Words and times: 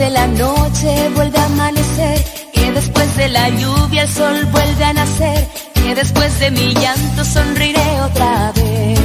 De 0.00 0.08
la 0.08 0.26
noche 0.28 1.10
vuelve 1.14 1.38
a 1.38 1.44
amanecer, 1.44 2.24
que 2.54 2.72
después 2.72 3.16
de 3.18 3.28
la 3.28 3.50
lluvia 3.50 4.04
el 4.04 4.08
sol 4.08 4.46
vuelve 4.46 4.82
a 4.82 4.94
nacer, 4.94 5.46
que 5.74 5.94
después 5.94 6.40
de 6.40 6.50
mi 6.52 6.72
llanto 6.72 7.22
sonriré 7.22 8.00
otra 8.00 8.50
vez. 8.52 8.98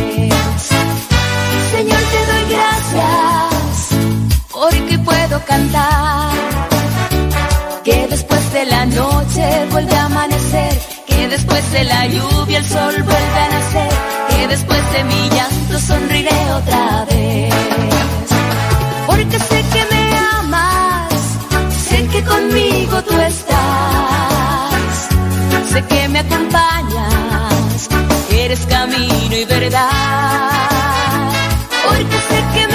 Señor, 1.73 1.99
te 2.13 2.21
doy 2.31 2.45
gracias 2.55 3.89
porque 4.49 4.97
puedo 4.99 5.43
cantar. 5.43 6.31
Que 7.83 8.07
después 8.07 8.53
de 8.53 8.65
la 8.65 8.85
noche 8.85 9.65
vuelve 9.71 9.95
a 9.95 10.05
amanecer, 10.05 10.79
que 11.07 11.27
después 11.27 11.71
de 11.73 11.83
la 11.83 12.07
lluvia 12.07 12.59
el 12.59 12.65
sol 12.65 12.93
vuelve 13.03 13.39
a 13.45 13.49
nacer, 13.49 13.91
que 14.29 14.47
después 14.47 14.91
de 14.93 15.03
mi 15.03 15.29
llanto 15.29 15.77
sonriré 15.77 16.53
otra 16.53 17.05
vez. 17.09 17.53
Porque 19.07 19.39
sé 19.39 19.63
que 19.73 19.85
me 19.91 19.94
conmigo 22.27 23.03
tú 23.03 23.19
estás, 23.19 25.09
sé 25.71 25.81
que 25.85 26.07
me 26.09 26.19
acompañas, 26.19 27.89
eres 28.31 28.65
camino 28.67 29.35
y 29.35 29.45
verdad. 29.45 29.89
Porque 31.87 32.17
sé 32.29 32.43
que 32.53 32.67
me 32.67 32.74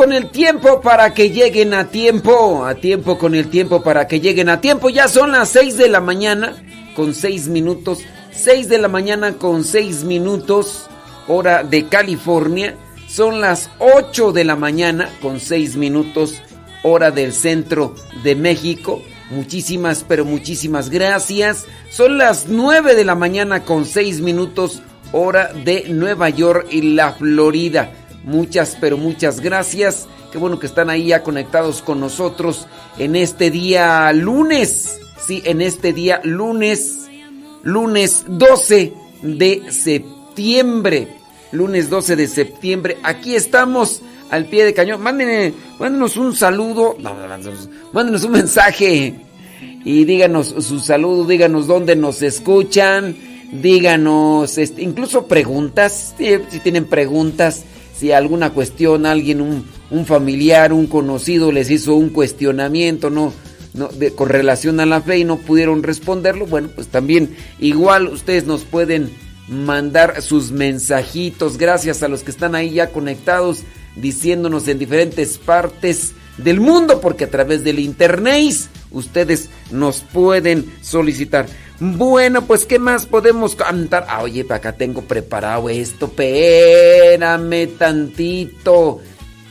Con 0.00 0.14
el 0.14 0.30
tiempo 0.30 0.80
para 0.80 1.12
que 1.12 1.28
lleguen 1.28 1.74
a 1.74 1.90
tiempo. 1.90 2.64
A 2.64 2.74
tiempo 2.74 3.18
con 3.18 3.34
el 3.34 3.50
tiempo 3.50 3.82
para 3.82 4.08
que 4.08 4.18
lleguen 4.18 4.48
a 4.48 4.58
tiempo. 4.58 4.88
Ya 4.88 5.08
son 5.08 5.30
las 5.30 5.50
6 5.50 5.76
de 5.76 5.90
la 5.90 6.00
mañana 6.00 6.56
con 6.96 7.12
6 7.12 7.48
minutos. 7.48 7.98
6 8.32 8.70
de 8.70 8.78
la 8.78 8.88
mañana 8.88 9.34
con 9.34 9.62
6 9.62 10.04
minutos. 10.04 10.86
Hora 11.28 11.64
de 11.64 11.86
California. 11.88 12.76
Son 13.08 13.42
las 13.42 13.68
8 13.78 14.32
de 14.32 14.44
la 14.44 14.56
mañana 14.56 15.10
con 15.20 15.38
6 15.38 15.76
minutos. 15.76 16.40
Hora 16.82 17.10
del 17.10 17.34
centro 17.34 17.94
de 18.24 18.36
México. 18.36 19.02
Muchísimas, 19.30 20.02
pero 20.08 20.24
muchísimas 20.24 20.88
gracias. 20.88 21.66
Son 21.90 22.16
las 22.16 22.48
9 22.48 22.94
de 22.94 23.04
la 23.04 23.16
mañana 23.16 23.66
con 23.66 23.84
6 23.84 24.22
minutos. 24.22 24.80
Hora 25.12 25.52
de 25.52 25.90
Nueva 25.90 26.30
York 26.30 26.68
y 26.70 26.94
la 26.94 27.12
Florida. 27.12 27.99
Muchas, 28.24 28.76
pero 28.80 28.96
muchas 28.96 29.40
gracias. 29.40 30.06
Qué 30.30 30.38
bueno 30.38 30.58
que 30.58 30.66
están 30.66 30.90
ahí 30.90 31.08
ya 31.08 31.22
conectados 31.22 31.82
con 31.82 32.00
nosotros 32.00 32.66
en 32.98 33.16
este 33.16 33.50
día 33.50 34.12
lunes. 34.12 35.00
Sí, 35.26 35.42
en 35.44 35.60
este 35.60 35.92
día 35.92 36.20
lunes. 36.24 37.08
Lunes 37.62 38.24
12 38.28 38.92
de 39.22 39.62
septiembre. 39.70 41.08
Lunes 41.52 41.90
12 41.90 42.16
de 42.16 42.28
septiembre. 42.28 42.98
Aquí 43.02 43.34
estamos 43.34 44.02
al 44.30 44.46
pie 44.46 44.64
de 44.64 44.74
cañón. 44.74 45.00
Mándenos, 45.02 45.54
mándenos 45.78 46.16
un 46.16 46.36
saludo. 46.36 46.96
Mándenos 47.92 48.24
un 48.24 48.32
mensaje. 48.32 49.14
Y 49.84 50.04
díganos 50.04 50.48
su 50.48 50.78
saludo. 50.78 51.24
Díganos 51.24 51.66
dónde 51.66 51.96
nos 51.96 52.22
escuchan. 52.22 53.16
Díganos, 53.50 54.58
este, 54.58 54.82
incluso 54.82 55.26
preguntas. 55.26 56.14
si 56.16 56.58
tienen 56.60 56.84
preguntas 56.84 57.64
si 58.00 58.12
alguna 58.12 58.48
cuestión, 58.54 59.04
alguien, 59.04 59.42
un, 59.42 60.06
familiar, 60.06 60.72
un 60.72 60.86
conocido 60.86 61.52
les 61.52 61.70
hizo 61.70 61.96
un 61.96 62.08
cuestionamiento, 62.08 63.10
no, 63.10 63.34
no 63.74 63.90
con 64.16 64.30
relación 64.30 64.80
a 64.80 64.86
la 64.86 65.02
fe 65.02 65.18
y 65.18 65.24
no 65.24 65.36
pudieron 65.36 65.82
responderlo, 65.82 66.46
bueno, 66.46 66.70
pues 66.74 66.86
también 66.86 67.36
igual 67.58 68.08
ustedes 68.08 68.46
nos 68.46 68.64
pueden 68.64 69.10
mandar 69.48 70.22
sus 70.22 70.50
mensajitos. 70.50 71.58
Gracias 71.58 72.02
a 72.02 72.08
los 72.08 72.22
que 72.22 72.30
están 72.30 72.54
ahí 72.54 72.70
ya 72.70 72.88
conectados, 72.88 73.64
diciéndonos 73.96 74.66
en 74.68 74.78
diferentes 74.78 75.36
partes 75.36 76.12
del 76.38 76.58
mundo, 76.58 77.02
porque 77.02 77.24
a 77.24 77.30
través 77.30 77.64
del 77.64 77.80
internet 77.80 78.54
ustedes 78.92 79.50
nos 79.70 80.00
pueden 80.00 80.64
solicitar. 80.80 81.46
Bueno, 81.82 82.44
pues 82.44 82.66
¿qué 82.66 82.78
más 82.78 83.06
podemos 83.06 83.56
cantar? 83.56 84.04
Ah, 84.06 84.22
oye, 84.22 84.44
para 84.44 84.58
acá 84.58 84.72
tengo 84.72 85.00
preparado 85.00 85.70
esto. 85.70 86.06
Espérame 86.06 87.68
tantito. 87.78 89.00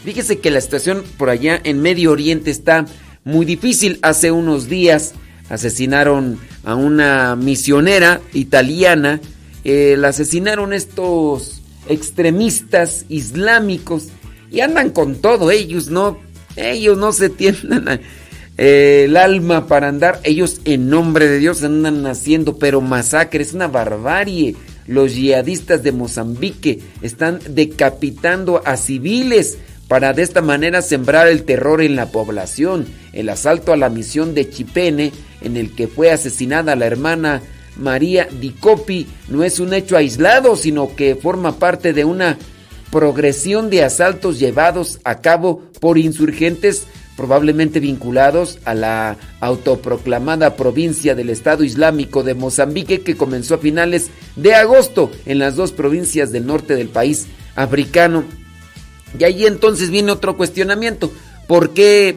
Fíjese 0.04 0.38
que 0.38 0.52
la 0.52 0.62
situación 0.62 1.04
por 1.18 1.32
allá 1.32 1.60
en 1.64 1.82
Medio 1.82 2.12
Oriente 2.12 2.52
está 2.52 2.86
muy 3.24 3.48
difícil. 3.48 3.98
Hace 4.04 4.32
unos 4.32 4.70
días 4.70 5.16
asesinaron 5.50 6.40
a 6.64 6.76
una 6.76 7.36
misionera 7.36 8.22
italiana. 8.32 9.20
Eh, 9.64 9.96
la 9.98 10.10
asesinaron 10.10 10.72
estos 10.72 11.64
extremistas 11.88 13.06
islámicos 13.10 14.10
y 14.52 14.60
andan 14.60 14.92
con 14.92 15.16
todo. 15.16 15.50
Ellos 15.50 15.90
no, 15.90 16.20
ellos 16.56 16.96
no 16.96 17.12
se 17.12 17.30
tienden 17.30 18.02
el 18.60 19.16
alma 19.16 19.68
para 19.68 19.88
andar. 19.88 20.20
Ellos 20.24 20.60
en 20.66 20.90
nombre 20.90 21.30
de 21.30 21.40
Dios 21.40 21.64
andan 21.64 22.06
haciendo, 22.06 22.58
pero 22.58 22.82
masacre, 22.82 23.42
es 23.42 23.54
una 23.54 23.68
barbarie. 23.68 24.56
Los 24.86 25.16
yihadistas 25.16 25.82
de 25.82 25.94
Mozambique 25.94 26.80
están 27.02 27.40
decapitando 27.48 28.62
a 28.66 28.76
civiles 28.76 29.58
para 29.88 30.12
de 30.12 30.24
esta 30.24 30.42
manera 30.42 30.82
sembrar 30.82 31.30
el 31.30 31.44
terror 31.44 31.82
en 31.82 31.96
la 31.96 32.08
población. 32.08 32.86
El 33.14 33.30
asalto 33.30 33.72
a 33.72 33.78
la 33.78 33.90
misión 33.90 34.36
de 34.36 34.50
Chipene, 34.50 35.14
en 35.42 35.56
el 35.56 35.74
que 35.74 35.88
fue 35.88 36.12
asesinada 36.12 36.76
la 36.76 36.86
hermana 36.86 37.42
María 37.78 38.28
Dicopi, 38.42 39.08
no 39.30 39.46
es 39.46 39.62
un 39.62 39.74
hecho 39.74 39.96
aislado, 39.96 40.58
sino 40.58 40.96
que 40.98 41.16
forma 41.16 41.60
parte 41.60 41.94
de 41.94 42.04
una 42.04 42.38
progresión 42.92 43.70
de 43.70 43.86
asaltos 43.86 44.38
llevados 44.38 45.00
a 45.06 45.22
cabo 45.22 45.64
por 45.80 45.98
insurgentes 45.98 46.88
probablemente 47.20 47.82
vinculados 47.82 48.60
a 48.64 48.74
la 48.74 49.18
autoproclamada 49.42 50.56
provincia 50.56 51.16
del 51.16 51.30
Estado 51.30 51.66
Islámico 51.66 52.24
de 52.24 52.34
Mozambique 52.34 53.02
que 53.02 53.18
comenzó 53.18 53.56
a 53.56 53.58
finales 53.58 54.10
de 54.38 54.56
agosto 54.56 55.12
en 55.26 55.38
las 55.38 55.58
dos 55.58 55.74
provincias 55.74 56.32
del 56.32 56.46
norte 56.46 56.78
del 56.78 56.88
país 56.88 57.28
africano. 57.58 58.24
Y 59.20 59.26
ahí 59.26 59.46
entonces 59.46 59.90
viene 59.90 60.14
otro 60.14 60.38
cuestionamiento. 60.38 61.12
¿Por 61.46 61.72
qué, 61.72 62.16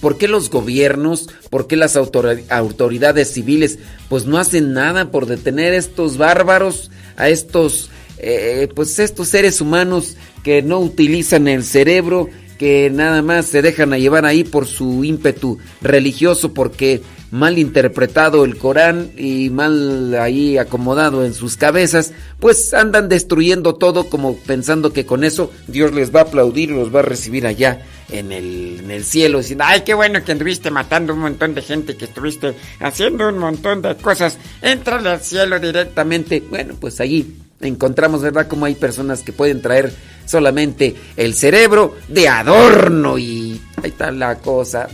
por 0.00 0.18
qué 0.18 0.28
los 0.28 0.50
gobiernos, 0.50 1.28
por 1.50 1.66
qué 1.66 1.76
las 1.76 1.96
autoridades 1.96 3.32
civiles 3.32 3.80
pues 4.08 4.24
no 4.24 4.38
hacen 4.38 4.72
nada 4.72 5.10
por 5.10 5.26
detener 5.26 5.72
a 5.72 5.78
estos 5.78 6.16
bárbaros, 6.16 6.92
a 7.16 7.28
estos, 7.28 7.90
eh, 8.18 8.68
pues 8.72 9.00
estos 9.00 9.26
seres 9.26 9.60
humanos 9.60 10.16
que 10.44 10.62
no 10.62 10.78
utilizan 10.78 11.48
el 11.48 11.64
cerebro, 11.64 12.28
que 12.58 12.90
nada 12.90 13.22
más 13.22 13.46
se 13.46 13.62
dejan 13.62 13.92
a 13.92 13.98
llevar 13.98 14.24
ahí 14.24 14.44
por 14.44 14.66
su 14.66 15.04
ímpetu 15.04 15.58
religioso 15.80 16.52
porque 16.52 17.02
mal 17.34 17.58
interpretado 17.58 18.44
el 18.44 18.56
Corán 18.56 19.10
y 19.16 19.50
mal 19.50 20.14
ahí 20.14 20.56
acomodado 20.56 21.24
en 21.24 21.34
sus 21.34 21.56
cabezas, 21.56 22.12
pues 22.38 22.72
andan 22.72 23.08
destruyendo 23.08 23.74
todo 23.74 24.08
como 24.08 24.36
pensando 24.36 24.92
que 24.92 25.04
con 25.04 25.24
eso 25.24 25.50
Dios 25.66 25.92
les 25.92 26.14
va 26.14 26.20
a 26.20 26.24
aplaudir 26.24 26.70
y 26.70 26.74
los 26.74 26.94
va 26.94 27.00
a 27.00 27.02
recibir 27.02 27.44
allá 27.46 27.82
en 28.08 28.30
el, 28.30 28.80
en 28.84 28.90
el 28.92 29.04
cielo, 29.04 29.38
diciendo, 29.38 29.64
ay, 29.66 29.80
qué 29.80 29.94
bueno 29.94 30.22
que 30.22 30.30
anduviste 30.30 30.70
matando 30.70 31.12
un 31.12 31.20
montón 31.20 31.54
de 31.54 31.62
gente, 31.62 31.96
que 31.96 32.04
estuviste 32.04 32.54
haciendo 32.78 33.28
un 33.28 33.38
montón 33.38 33.82
de 33.82 33.96
cosas, 33.96 34.38
entrale 34.62 35.08
al 35.08 35.20
cielo 35.20 35.58
directamente. 35.58 36.40
Bueno, 36.48 36.74
pues 36.78 37.00
allí 37.00 37.43
encontramos, 37.68 38.22
¿verdad?, 38.22 38.48
como 38.48 38.66
hay 38.66 38.74
personas 38.74 39.22
que 39.22 39.32
pueden 39.32 39.62
traer 39.62 39.92
solamente 40.26 40.94
el 41.16 41.34
cerebro 41.34 41.96
de 42.08 42.28
adorno 42.28 43.18
y 43.18 43.60
ahí 43.82 43.90
está 43.90 44.10
la 44.10 44.36
cosa. 44.36 44.88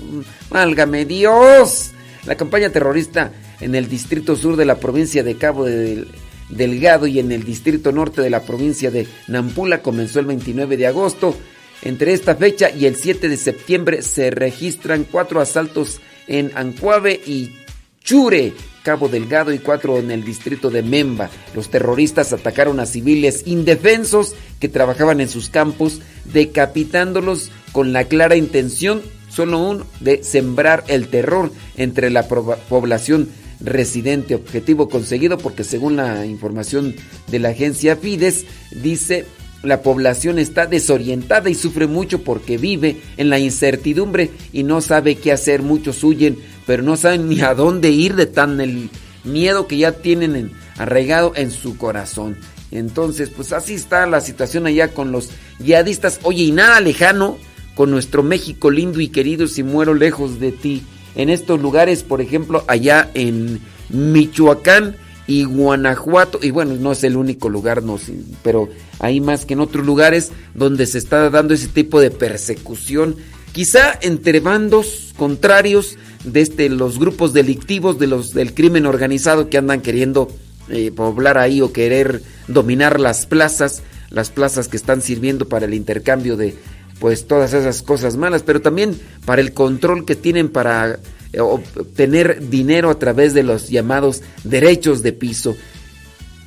Válgame 0.50 1.04
Dios. 1.04 1.92
La 2.26 2.36
campaña 2.36 2.70
terrorista 2.70 3.32
en 3.60 3.74
el 3.74 3.88
distrito 3.88 4.36
sur 4.36 4.56
de 4.56 4.64
la 4.64 4.76
provincia 4.76 5.22
de 5.22 5.36
Cabo 5.36 5.64
de 5.64 6.06
Delgado 6.48 7.06
y 7.06 7.18
en 7.18 7.32
el 7.32 7.44
distrito 7.44 7.92
norte 7.92 8.20
de 8.22 8.30
la 8.30 8.42
provincia 8.42 8.90
de 8.90 9.06
Nampula 9.28 9.82
comenzó 9.82 10.20
el 10.20 10.26
29 10.26 10.76
de 10.76 10.86
agosto. 10.86 11.36
Entre 11.82 12.12
esta 12.12 12.34
fecha 12.34 12.70
y 12.70 12.86
el 12.86 12.96
7 12.96 13.28
de 13.28 13.36
septiembre 13.36 14.02
se 14.02 14.30
registran 14.30 15.04
cuatro 15.04 15.40
asaltos 15.40 16.00
en 16.26 16.52
Ancuave 16.54 17.20
y 17.24 17.56
Chure, 18.02 18.52
Cabo 18.82 19.08
Delgado 19.08 19.52
y 19.52 19.58
cuatro 19.58 19.98
en 19.98 20.10
el 20.10 20.24
distrito 20.24 20.70
de 20.70 20.82
Memba. 20.82 21.30
Los 21.54 21.70
terroristas 21.70 22.32
atacaron 22.32 22.80
a 22.80 22.86
civiles 22.86 23.42
indefensos 23.46 24.34
que 24.58 24.68
trabajaban 24.68 25.20
en 25.20 25.28
sus 25.28 25.50
campos, 25.50 26.00
decapitándolos 26.24 27.50
con 27.72 27.92
la 27.92 28.04
clara 28.04 28.36
intención, 28.36 29.02
solo 29.28 29.58
uno, 29.58 29.86
de 30.00 30.22
sembrar 30.22 30.84
el 30.88 31.08
terror 31.08 31.52
entre 31.76 32.10
la 32.10 32.26
población 32.26 33.28
residente. 33.60 34.34
Objetivo 34.34 34.88
conseguido 34.88 35.38
porque 35.38 35.64
según 35.64 35.96
la 35.96 36.26
información 36.26 36.94
de 37.28 37.38
la 37.38 37.50
agencia 37.50 37.96
Fides, 37.96 38.46
dice 38.70 39.26
la 39.62 39.82
población 39.82 40.38
está 40.38 40.66
desorientada 40.66 41.50
y 41.50 41.54
sufre 41.54 41.86
mucho 41.86 42.22
porque 42.22 42.56
vive 42.56 43.02
en 43.16 43.28
la 43.28 43.38
incertidumbre 43.38 44.30
y 44.52 44.62
no 44.62 44.80
sabe 44.80 45.16
qué 45.16 45.32
hacer. 45.32 45.62
Muchos 45.62 46.02
huyen 46.02 46.38
pero 46.70 46.84
no 46.84 46.96
saben 46.96 47.28
ni 47.28 47.40
a 47.40 47.52
dónde 47.52 47.90
ir 47.90 48.14
de 48.14 48.26
tan 48.26 48.60
el 48.60 48.90
miedo 49.24 49.66
que 49.66 49.76
ya 49.76 49.90
tienen 49.90 50.52
arraigado 50.78 51.32
en 51.34 51.50
su 51.50 51.76
corazón. 51.76 52.38
Entonces, 52.70 53.28
pues 53.28 53.52
así 53.52 53.74
está 53.74 54.06
la 54.06 54.20
situación 54.20 54.68
allá 54.68 54.94
con 54.94 55.10
los 55.10 55.30
yihadistas. 55.58 56.20
Oye, 56.22 56.44
y 56.44 56.52
nada 56.52 56.80
lejano 56.80 57.38
con 57.74 57.90
nuestro 57.90 58.22
México 58.22 58.70
lindo 58.70 59.00
y 59.00 59.08
querido 59.08 59.48
si 59.48 59.64
muero 59.64 59.94
lejos 59.94 60.38
de 60.38 60.52
ti. 60.52 60.84
En 61.16 61.28
estos 61.28 61.60
lugares, 61.60 62.04
por 62.04 62.20
ejemplo, 62.20 62.64
allá 62.68 63.10
en 63.14 63.60
Michoacán 63.88 64.94
y 65.30 65.44
Guanajuato, 65.44 66.40
y 66.42 66.50
bueno, 66.50 66.74
no 66.74 66.90
es 66.90 67.04
el 67.04 67.16
único 67.16 67.48
lugar, 67.48 67.84
no, 67.84 68.00
pero 68.42 68.68
hay 68.98 69.20
más 69.20 69.46
que 69.46 69.54
en 69.54 69.60
otros 69.60 69.86
lugares 69.86 70.32
donde 70.56 70.86
se 70.86 70.98
está 70.98 71.30
dando 71.30 71.54
ese 71.54 71.68
tipo 71.68 72.00
de 72.00 72.10
persecución, 72.10 73.14
quizá 73.52 73.96
entre 74.02 74.40
bandos 74.40 75.14
contrarios, 75.16 75.96
de 76.24 76.40
este, 76.40 76.68
los 76.68 76.98
grupos 76.98 77.32
delictivos 77.32 78.00
de 78.00 78.08
los, 78.08 78.34
del 78.34 78.54
crimen 78.54 78.86
organizado 78.86 79.48
que 79.48 79.56
andan 79.56 79.82
queriendo 79.82 80.26
eh, 80.68 80.90
poblar 80.90 81.38
ahí 81.38 81.60
o 81.60 81.72
querer 81.72 82.22
dominar 82.48 82.98
las 82.98 83.26
plazas, 83.26 83.84
las 84.10 84.30
plazas 84.30 84.66
que 84.66 84.76
están 84.76 85.00
sirviendo 85.00 85.48
para 85.48 85.66
el 85.66 85.74
intercambio 85.74 86.36
de 86.36 86.56
pues 86.98 87.28
todas 87.28 87.54
esas 87.54 87.82
cosas 87.82 88.16
malas, 88.16 88.42
pero 88.42 88.60
también 88.60 88.98
para 89.24 89.40
el 89.40 89.52
control 89.54 90.04
que 90.04 90.16
tienen 90.16 90.48
para 90.48 90.98
obtener 91.38 92.48
dinero 92.48 92.90
a 92.90 92.98
través 92.98 93.34
de 93.34 93.42
los 93.42 93.68
llamados 93.68 94.22
derechos 94.44 95.02
de 95.02 95.12
piso. 95.12 95.56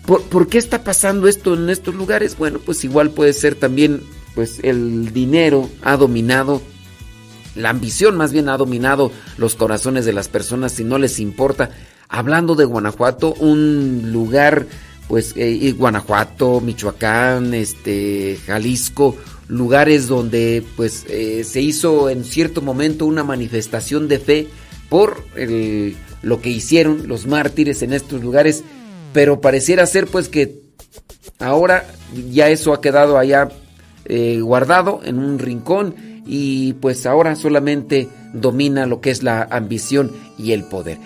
¿Por, 0.05 0.21
¿Por, 0.23 0.47
qué 0.47 0.57
está 0.57 0.83
pasando 0.83 1.27
esto 1.27 1.53
en 1.53 1.69
estos 1.69 1.95
lugares? 1.95 2.37
Bueno, 2.37 2.59
pues 2.59 2.83
igual 2.83 3.11
puede 3.11 3.31
ser 3.31 3.55
también 3.55 4.01
pues 4.35 4.59
el 4.63 5.13
dinero 5.13 5.69
ha 5.83 5.97
dominado, 5.97 6.61
la 7.55 7.69
ambición 7.69 8.17
más 8.17 8.33
bien 8.33 8.49
ha 8.49 8.57
dominado 8.57 9.11
los 9.37 9.55
corazones 9.55 10.05
de 10.05 10.13
las 10.13 10.27
personas 10.27 10.71
si 10.73 10.83
no 10.83 10.97
les 10.97 11.19
importa. 11.19 11.69
Hablando 12.09 12.55
de 12.55 12.65
Guanajuato, 12.65 13.33
un 13.35 14.11
lugar, 14.11 14.67
pues 15.07 15.33
eh, 15.35 15.73
Guanajuato, 15.77 16.61
Michoacán, 16.61 17.53
este, 17.53 18.37
Jalisco, 18.45 19.15
lugares 19.47 20.07
donde 20.07 20.63
pues 20.75 21.05
eh, 21.09 21.43
se 21.43 21.61
hizo 21.61 22.09
en 22.09 22.23
cierto 22.23 22.61
momento 22.61 23.05
una 23.05 23.23
manifestación 23.23 24.07
de 24.07 24.19
fe 24.19 24.47
por 24.93 25.23
lo 26.21 26.39
que 26.39 26.49
hicieron 26.51 27.07
los 27.07 27.25
mártires 27.25 27.81
en 27.81 27.93
estos 27.93 28.21
lugares, 28.21 28.63
pero 29.11 29.41
pareciera 29.41 29.87
ser 29.87 30.05
pues 30.05 30.29
que 30.29 30.59
ahora 31.39 31.87
ya 32.29 32.49
eso 32.49 32.73
ha 32.73 32.79
quedado 32.79 33.17
allá 33.17 33.49
eh, 34.05 34.39
guardado 34.39 35.01
en 35.03 35.17
un 35.17 35.39
rincón 35.39 35.95
y 36.27 36.73
pues 36.73 37.07
ahora 37.07 37.35
solamente 37.35 38.07
domina 38.33 38.85
lo 38.85 39.01
que 39.01 39.09
es 39.09 39.23
la 39.23 39.47
ambición 39.49 40.11
y 40.37 40.51
el 40.51 40.63
poder. 40.65 40.99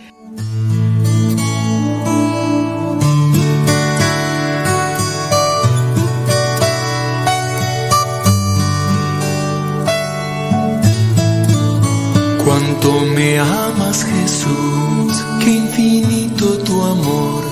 Cuánto 12.88 13.06
me 13.16 13.38
amas 13.38 14.06
Jesús, 14.06 15.14
qué 15.44 15.52
infinito 15.56 16.58
tu 16.60 16.82
amor, 16.82 17.44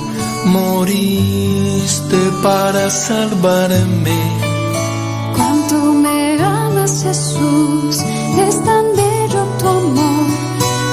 moriste 0.45 2.17
para 2.41 2.89
salvarme. 2.89 4.17
Jesús, 7.03 7.97
es 8.47 8.63
tan 8.63 8.85
bello 8.95 9.45
tu 9.59 9.67
amor, 9.67 10.25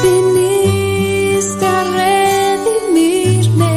viniste 0.03 1.65
a 1.65 1.85
redimirme. 2.65 3.77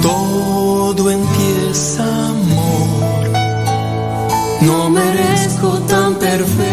Todo 0.00 1.10
en 1.10 1.20
ti 1.20 1.48
es 1.68 1.98
amor, 1.98 3.30
no 4.60 4.88
merezco 4.88 5.68
tan 5.88 6.14
perfecto 6.14 6.71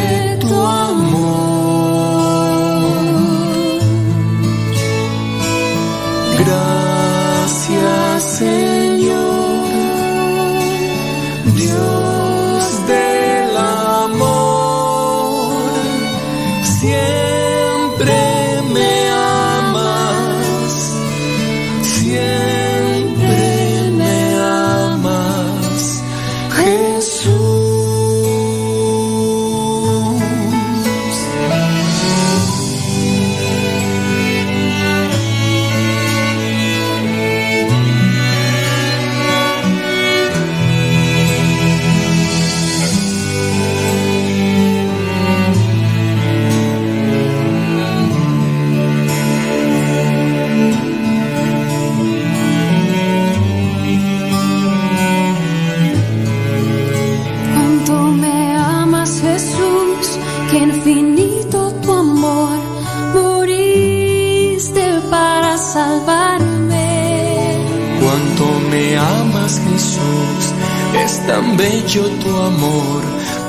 bello 71.60 72.08
tu 72.22 72.30
amor, 72.38 73.04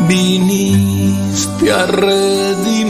viniste 0.09 1.71
a 1.71 1.87
redimirme. 1.87 2.90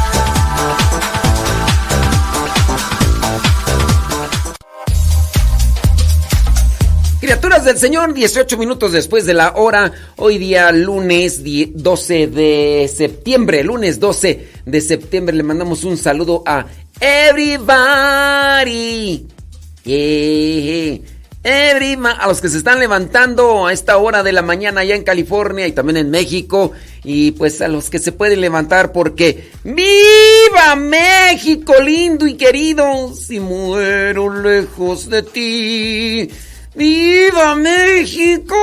Del 7.63 7.77
Señor, 7.77 8.13
18 8.15 8.57
minutos 8.57 8.91
después 8.91 9.25
de 9.27 9.35
la 9.35 9.53
hora, 9.55 9.91
hoy 10.15 10.39
día 10.39 10.71
lunes 10.71 11.43
12 11.43 12.27
de 12.27 12.91
septiembre, 12.91 13.63
lunes 13.63 13.99
12 13.99 14.47
de 14.65 14.81
septiembre, 14.81 15.35
le 15.35 15.43
mandamos 15.43 15.83
un 15.83 15.95
saludo 15.95 16.41
a 16.43 16.65
everybody. 16.99 17.67
Yeah. 19.83 21.01
Everybody, 21.43 22.15
a 22.19 22.27
los 22.27 22.41
que 22.41 22.49
se 22.49 22.57
están 22.57 22.79
levantando 22.79 23.67
a 23.67 23.73
esta 23.73 23.97
hora 23.97 24.23
de 24.23 24.31
la 24.31 24.41
mañana 24.41 24.81
allá 24.81 24.95
en 24.95 25.03
California 25.03 25.67
y 25.67 25.71
también 25.71 25.97
en 25.97 26.09
México. 26.09 26.71
Y 27.03 27.31
pues 27.31 27.61
a 27.61 27.67
los 27.67 27.91
que 27.91 27.99
se 27.99 28.11
pueden 28.11 28.41
levantar 28.41 28.91
porque 28.91 29.51
¡Viva 29.63 30.75
México 30.75 31.75
lindo 31.79 32.25
y 32.25 32.33
querido! 32.33 33.13
Si 33.13 33.39
muero 33.39 34.41
lejos 34.41 35.09
de 35.09 35.21
ti. 35.21 36.29
¡Viva 36.81 37.55
México! 37.55 38.55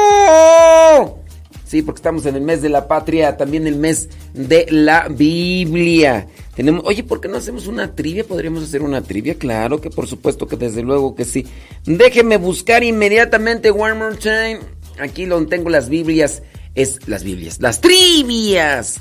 Sí, 1.64 1.82
porque 1.82 1.98
estamos 2.00 2.26
en 2.26 2.34
el 2.34 2.42
mes 2.42 2.60
de 2.62 2.68
la 2.68 2.88
patria, 2.88 3.36
también 3.36 3.68
el 3.68 3.76
mes 3.76 4.08
de 4.34 4.66
la 4.70 5.06
Biblia. 5.08 6.26
Tenemos, 6.56 6.82
oye, 6.84 7.04
¿por 7.04 7.20
qué 7.20 7.28
no 7.28 7.36
hacemos 7.36 7.68
una 7.68 7.94
trivia? 7.94 8.24
¿Podríamos 8.24 8.64
hacer 8.64 8.82
una 8.82 9.02
trivia? 9.02 9.36
Claro 9.36 9.80
que 9.80 9.90
por 9.90 10.08
supuesto 10.08 10.48
que 10.48 10.56
desde 10.56 10.82
luego 10.82 11.14
que 11.14 11.24
sí. 11.24 11.46
Déjeme 11.84 12.38
buscar 12.38 12.82
inmediatamente 12.82 13.70
one 13.70 13.94
more 13.94 14.16
time. 14.16 14.58
Aquí 14.98 15.26
donde 15.26 15.50
tengo 15.50 15.70
las 15.70 15.88
Biblias, 15.88 16.42
es 16.74 17.06
las 17.06 17.22
Biblias, 17.22 17.60
las 17.60 17.80
trivias 17.80 18.98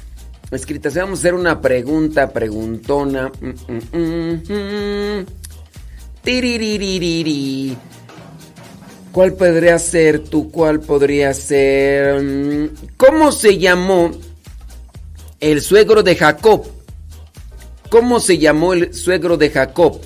escritas. 0.51 0.93
Vamos 0.93 1.17
a 1.17 1.21
hacer 1.21 1.33
una 1.33 1.59
pregunta, 1.59 2.31
preguntona. 2.31 3.31
Mm, 3.41 3.73
mm, 3.73 3.97
mm, 3.97 4.43
mm. 4.53 5.25
¿Cuál 9.17 9.33
podría 9.33 9.79
ser 9.79 10.19
tú? 10.19 10.51
¿Cuál 10.51 10.79
podría 10.79 11.33
ser? 11.33 12.21
Mm, 12.21 12.69
¿Cómo 12.97 13.31
se 13.31 13.57
llamó 13.57 14.11
el 15.39 15.59
suegro 15.59 16.03
de 16.03 16.15
Jacob? 16.15 16.67
¿Cómo 17.89 18.19
se 18.19 18.37
llamó 18.37 18.73
el 18.73 18.93
suegro 18.93 19.35
de 19.35 19.49
Jacob? 19.49 19.99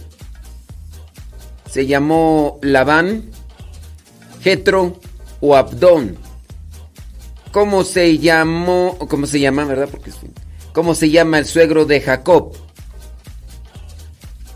¿Se 1.70 1.88
llamó 1.88 2.58
Labán, 2.62 3.26
Jetro 4.42 4.98
o 5.42 5.58
Abdón? 5.58 6.16
¿Cómo 7.52 7.84
se 7.84 8.18
llamó? 8.18 8.98
¿Cómo 9.10 9.28
se 9.28 9.42
llama, 9.42 9.66
verdad? 9.66 9.90
Porque 9.92 10.12
¿Cómo 10.72 10.96
se 10.96 11.10
llama 11.10 11.38
el 11.38 11.46
suegro 11.46 11.84
de 11.84 12.00
Jacob? 12.00 12.54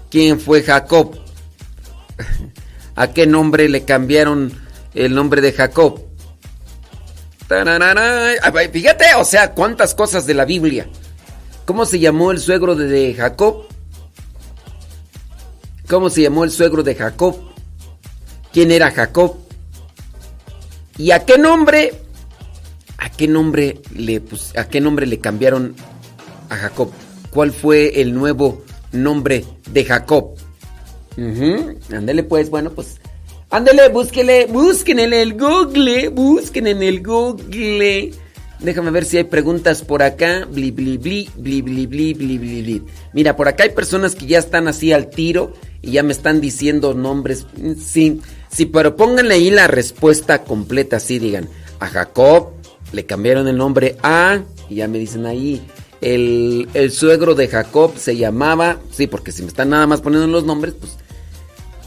¿Quién 0.10 0.40
fue 0.40 0.64
Jacob? 0.64 1.25
¿A 2.96 3.08
qué 3.12 3.28
nombre 3.28 3.68
le 3.70 3.84
cambiaron 3.84 4.54
el 4.94 5.14
nombre 5.14 5.42
de 5.42 5.52
Jacob? 5.52 6.02
Ah, 7.50 8.52
Fíjate, 8.72 9.06
o 9.18 9.26
sea, 9.26 9.52
cuántas 9.54 9.94
cosas 9.94 10.26
de 10.26 10.34
la 10.34 10.46
Biblia. 10.46 10.88
¿Cómo 11.66 11.86
se 11.86 12.00
llamó 12.00 12.32
el 12.32 12.40
suegro 12.40 12.76
de- 12.76 13.14
Jacob? 13.14 13.66
¿Cómo 15.88 16.10
se 16.10 16.22
llamó 16.24 16.44
el 16.44 16.52
suegro 16.52 16.84
de 16.84 16.96
Jacob? 16.96 17.36
¿Quién 18.52 18.72
era 18.72 18.92
Jacob? 18.92 19.38
¿Y 20.98 21.12
a 21.12 21.26
qué 21.26 21.38
nombre? 21.38 22.02
¿A 22.98 23.10
qué 23.10 23.28
nombre 23.28 23.82
le 23.94 24.22
pus- 24.22 24.56
a 24.58 24.68
qué 24.68 24.80
nombre 24.82 25.06
le 25.06 25.20
cambiaron 25.20 25.76
a 26.50 26.56
Jacob? 26.56 26.92
¿Cuál 27.30 27.52
fue 27.52 28.02
el 28.02 28.14
nuevo 28.14 28.64
nombre 28.94 29.46
de 29.70 29.84
Jacob? 29.86 30.36
Ándele 31.18 32.24
pues, 32.24 32.50
bueno, 32.50 32.72
pues. 32.72 33.00
Ándele, 33.50 33.90
búsquele, 33.90 34.48
busquen 34.48 35.00
en 35.00 35.14
el 35.14 35.34
Google, 35.38 36.10
busquen 36.10 36.68
en 36.68 36.84
el 36.84 37.02
Google. 37.04 38.12
Déjame 38.60 38.90
ver 38.92 39.06
si 39.06 39.18
hay 39.18 39.26
preguntas 39.26 39.82
por 39.82 40.02
acá. 40.02 40.48
Bli, 40.52 40.72
bli, 40.72 40.98
bli, 40.98 41.30
bli, 41.36 41.62
bli, 41.62 41.86
bli, 41.86 42.14
bli, 42.14 42.38
bli. 42.38 42.84
Mira, 43.14 43.36
por 43.36 43.48
acá 43.48 43.64
hay 43.64 43.70
personas 43.70 44.16
que 44.16 44.26
ya 44.26 44.40
están 44.40 44.68
así 44.68 44.92
al 44.92 45.10
tiro 45.10 45.54
y 45.82 45.92
ya 45.92 46.04
me 46.04 46.14
están 46.14 46.42
diciendo 46.42 46.94
nombres. 46.94 47.46
Sí, 47.80 48.20
sí, 48.50 48.66
pero 48.66 48.96
pónganle 48.96 49.36
ahí 49.36 49.52
la 49.52 49.68
respuesta 49.68 50.44
completa, 50.44 50.98
así 50.98 51.20
digan. 51.20 51.48
A 51.80 51.88
Jacob 51.88 52.54
le 52.92 53.06
cambiaron 53.06 53.48
el 53.48 53.58
nombre 53.58 53.98
a, 54.02 54.42
y 54.70 54.76
ya 54.76 54.88
me 54.88 54.98
dicen 54.98 55.26
ahí, 55.26 55.62
el, 56.02 56.68
el 56.74 56.92
suegro 56.92 57.36
de 57.36 57.48
Jacob 57.48 57.94
se 57.98 58.16
llamaba, 58.16 58.80
sí, 58.92 59.08
porque 59.08 59.32
si 59.32 59.42
me 59.44 59.50
están 59.50 59.70
nada 59.70 59.86
más 59.86 60.02
poniendo 60.02 60.28
los 60.28 60.46
nombres, 60.46 60.74
pues 60.80 60.98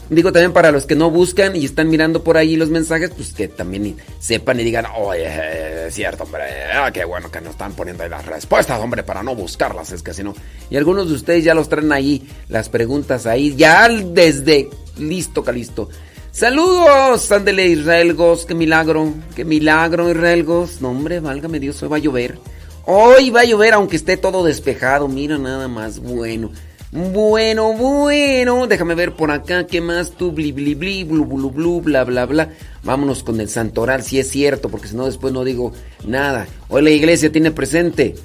Digo 0.09 0.31
también 0.31 0.53
para 0.53 0.71
los 0.71 0.87
que 0.87 0.95
no 0.95 1.11
buscan 1.11 1.55
y 1.55 1.65
están 1.65 1.87
mirando 1.89 2.23
por 2.23 2.35
ahí 2.35 2.55
los 2.55 2.69
mensajes, 2.69 3.11
pues 3.11 3.31
que 3.31 3.47
también 3.47 3.95
sepan 4.19 4.59
y 4.59 4.63
digan, 4.63 4.87
oye, 4.97 5.87
es 5.87 5.93
cierto, 5.93 6.23
hombre, 6.23 6.43
ah, 6.73 6.91
qué 6.91 7.05
bueno 7.05 7.29
que 7.29 7.39
nos 7.41 7.51
están 7.51 7.73
poniendo 7.73 8.03
ahí 8.03 8.09
las 8.09 8.25
respuestas, 8.25 8.81
hombre, 8.81 9.03
para 9.03 9.21
no 9.21 9.35
buscarlas, 9.35 9.91
es 9.91 10.01
que 10.01 10.13
si 10.13 10.23
no. 10.23 10.33
Y 10.71 10.77
algunos 10.77 11.09
de 11.09 11.15
ustedes 11.15 11.43
ya 11.43 11.53
los 11.53 11.69
traen 11.69 11.91
ahí, 11.91 12.27
las 12.47 12.69
preguntas 12.69 13.27
ahí, 13.27 13.55
ya 13.55 13.87
desde 13.87 14.69
listo, 14.97 15.43
calisto. 15.43 15.89
Saludos, 16.31 17.31
ándele 17.31 17.67
Israel 17.67 18.13
Gos, 18.15 18.45
qué 18.45 18.55
milagro, 18.55 19.13
qué 19.35 19.45
milagro 19.45 20.09
Israel 20.09 20.43
Gos. 20.43 20.81
No, 20.81 20.89
hombre, 20.89 21.19
válgame 21.19 21.59
Dios, 21.59 21.81
hoy 21.83 21.89
va 21.89 21.97
a 21.97 21.99
llover. 21.99 22.37
Hoy 22.85 23.29
va 23.29 23.41
a 23.41 23.45
llover 23.45 23.73
aunque 23.73 23.95
esté 23.95 24.17
todo 24.17 24.43
despejado, 24.43 25.07
mira 25.07 25.37
nada 25.37 25.67
más, 25.67 25.99
bueno. 25.99 26.51
Bueno, 26.91 27.73
bueno, 27.73 28.65
déjame 28.65 28.95
ver 28.95 29.13
por 29.13 29.29
acá, 29.31 29.67
¿qué 29.67 29.79
más? 29.79 30.11
Tú, 30.11 30.31
bli, 30.31 30.51
bli, 30.51 30.73
bli, 30.73 31.03
blu, 31.03 31.25
blu, 31.25 31.51
blu, 31.51 31.81
bla, 31.81 32.03
bla, 32.03 32.25
bla. 32.25 32.49
Vámonos 32.83 33.23
con 33.23 33.39
el 33.39 33.49
santoral, 33.49 34.03
si 34.03 34.19
es 34.19 34.29
cierto, 34.29 34.69
porque 34.69 34.87
si 34.87 34.95
no 34.95 35.05
después 35.05 35.31
no 35.31 35.43
digo 35.43 35.71
nada. 36.05 36.47
Hoy 36.67 36.81
la 36.81 36.89
iglesia 36.89 37.31
tiene 37.31 37.51
presente 37.51 38.15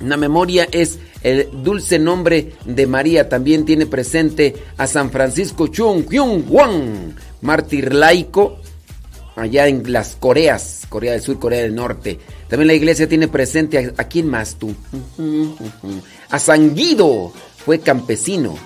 una 0.00 0.16
memoria 0.16 0.66
es 0.70 0.98
el 1.22 1.48
dulce 1.62 1.98
nombre 1.98 2.54
de 2.64 2.86
María. 2.86 3.28
También 3.28 3.64
tiene 3.64 3.86
presente 3.86 4.54
a 4.76 4.86
San 4.86 5.10
Francisco 5.10 5.66
Chung 5.68 6.04
Kyung 6.04 6.44
Wan, 6.48 7.14
mártir 7.42 7.94
laico. 7.94 8.58
allá 9.36 9.68
en 9.68 9.90
las 9.90 10.16
Coreas, 10.16 10.86
Corea 10.88 11.12
del 11.12 11.22
Sur, 11.22 11.38
Corea 11.38 11.62
del 11.62 11.74
Norte. 11.74 12.18
También 12.48 12.66
la 12.66 12.74
iglesia 12.74 13.08
tiene 13.08 13.28
presente 13.28 13.78
a, 13.78 14.02
¿a 14.02 14.04
quién 14.04 14.28
más 14.28 14.56
tú? 14.56 14.74
A 16.30 16.38
Sanguido, 16.38 17.32
fue 17.64 17.80
campesino. 17.80 18.56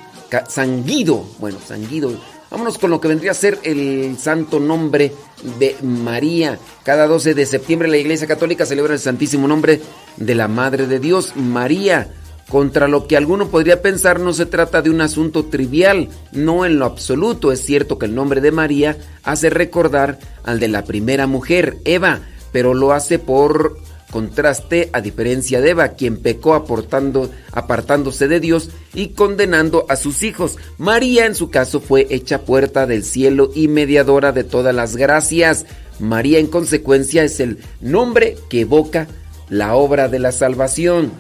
Sanguido, 0.48 1.24
bueno, 1.38 1.58
Sanguido. 1.64 2.12
Vámonos 2.50 2.78
con 2.78 2.90
lo 2.90 3.00
que 3.00 3.08
vendría 3.08 3.32
a 3.32 3.34
ser 3.34 3.58
el 3.62 4.16
santo 4.18 4.60
nombre 4.60 5.12
de 5.58 5.76
María. 5.82 6.58
Cada 6.84 7.06
12 7.06 7.34
de 7.34 7.46
septiembre 7.46 7.88
la 7.88 7.96
Iglesia 7.96 8.26
Católica 8.26 8.66
celebra 8.66 8.94
el 8.94 9.00
Santísimo 9.00 9.48
Nombre 9.48 9.80
de 10.16 10.34
la 10.34 10.48
Madre 10.48 10.86
de 10.86 11.00
Dios, 11.00 11.34
María. 11.36 12.12
Contra 12.48 12.88
lo 12.88 13.06
que 13.06 13.16
alguno 13.16 13.48
podría 13.48 13.82
pensar, 13.82 14.20
no 14.20 14.32
se 14.32 14.46
trata 14.46 14.82
de 14.82 14.90
un 14.90 15.00
asunto 15.00 15.46
trivial, 15.46 16.10
no 16.30 16.64
en 16.64 16.78
lo 16.78 16.84
absoluto. 16.84 17.50
Es 17.50 17.64
cierto 17.64 17.98
que 17.98 18.06
el 18.06 18.14
nombre 18.14 18.40
de 18.40 18.52
María 18.52 18.98
hace 19.22 19.50
recordar 19.50 20.18
al 20.44 20.60
de 20.60 20.68
la 20.68 20.84
primera 20.84 21.26
mujer, 21.26 21.78
Eva, 21.84 22.20
pero 22.52 22.74
lo 22.74 22.92
hace 22.92 23.18
por 23.18 23.78
contraste 24.14 24.90
a 24.92 25.00
diferencia 25.00 25.60
de 25.60 25.70
Eva, 25.70 25.88
quien 25.88 26.18
pecó 26.18 26.54
aportando, 26.54 27.32
apartándose 27.50 28.28
de 28.28 28.38
Dios 28.38 28.70
y 28.94 29.08
condenando 29.08 29.86
a 29.88 29.96
sus 29.96 30.22
hijos. 30.22 30.56
María 30.78 31.26
en 31.26 31.34
su 31.34 31.50
caso 31.50 31.80
fue 31.80 32.06
hecha 32.10 32.42
puerta 32.42 32.86
del 32.86 33.02
cielo 33.02 33.50
y 33.56 33.66
mediadora 33.66 34.30
de 34.30 34.44
todas 34.44 34.72
las 34.72 34.94
gracias. 34.94 35.66
María 35.98 36.38
en 36.38 36.46
consecuencia 36.46 37.24
es 37.24 37.40
el 37.40 37.58
nombre 37.80 38.36
que 38.48 38.60
evoca 38.60 39.08
la 39.48 39.74
obra 39.74 40.06
de 40.06 40.20
la 40.20 40.30
salvación. 40.30 41.10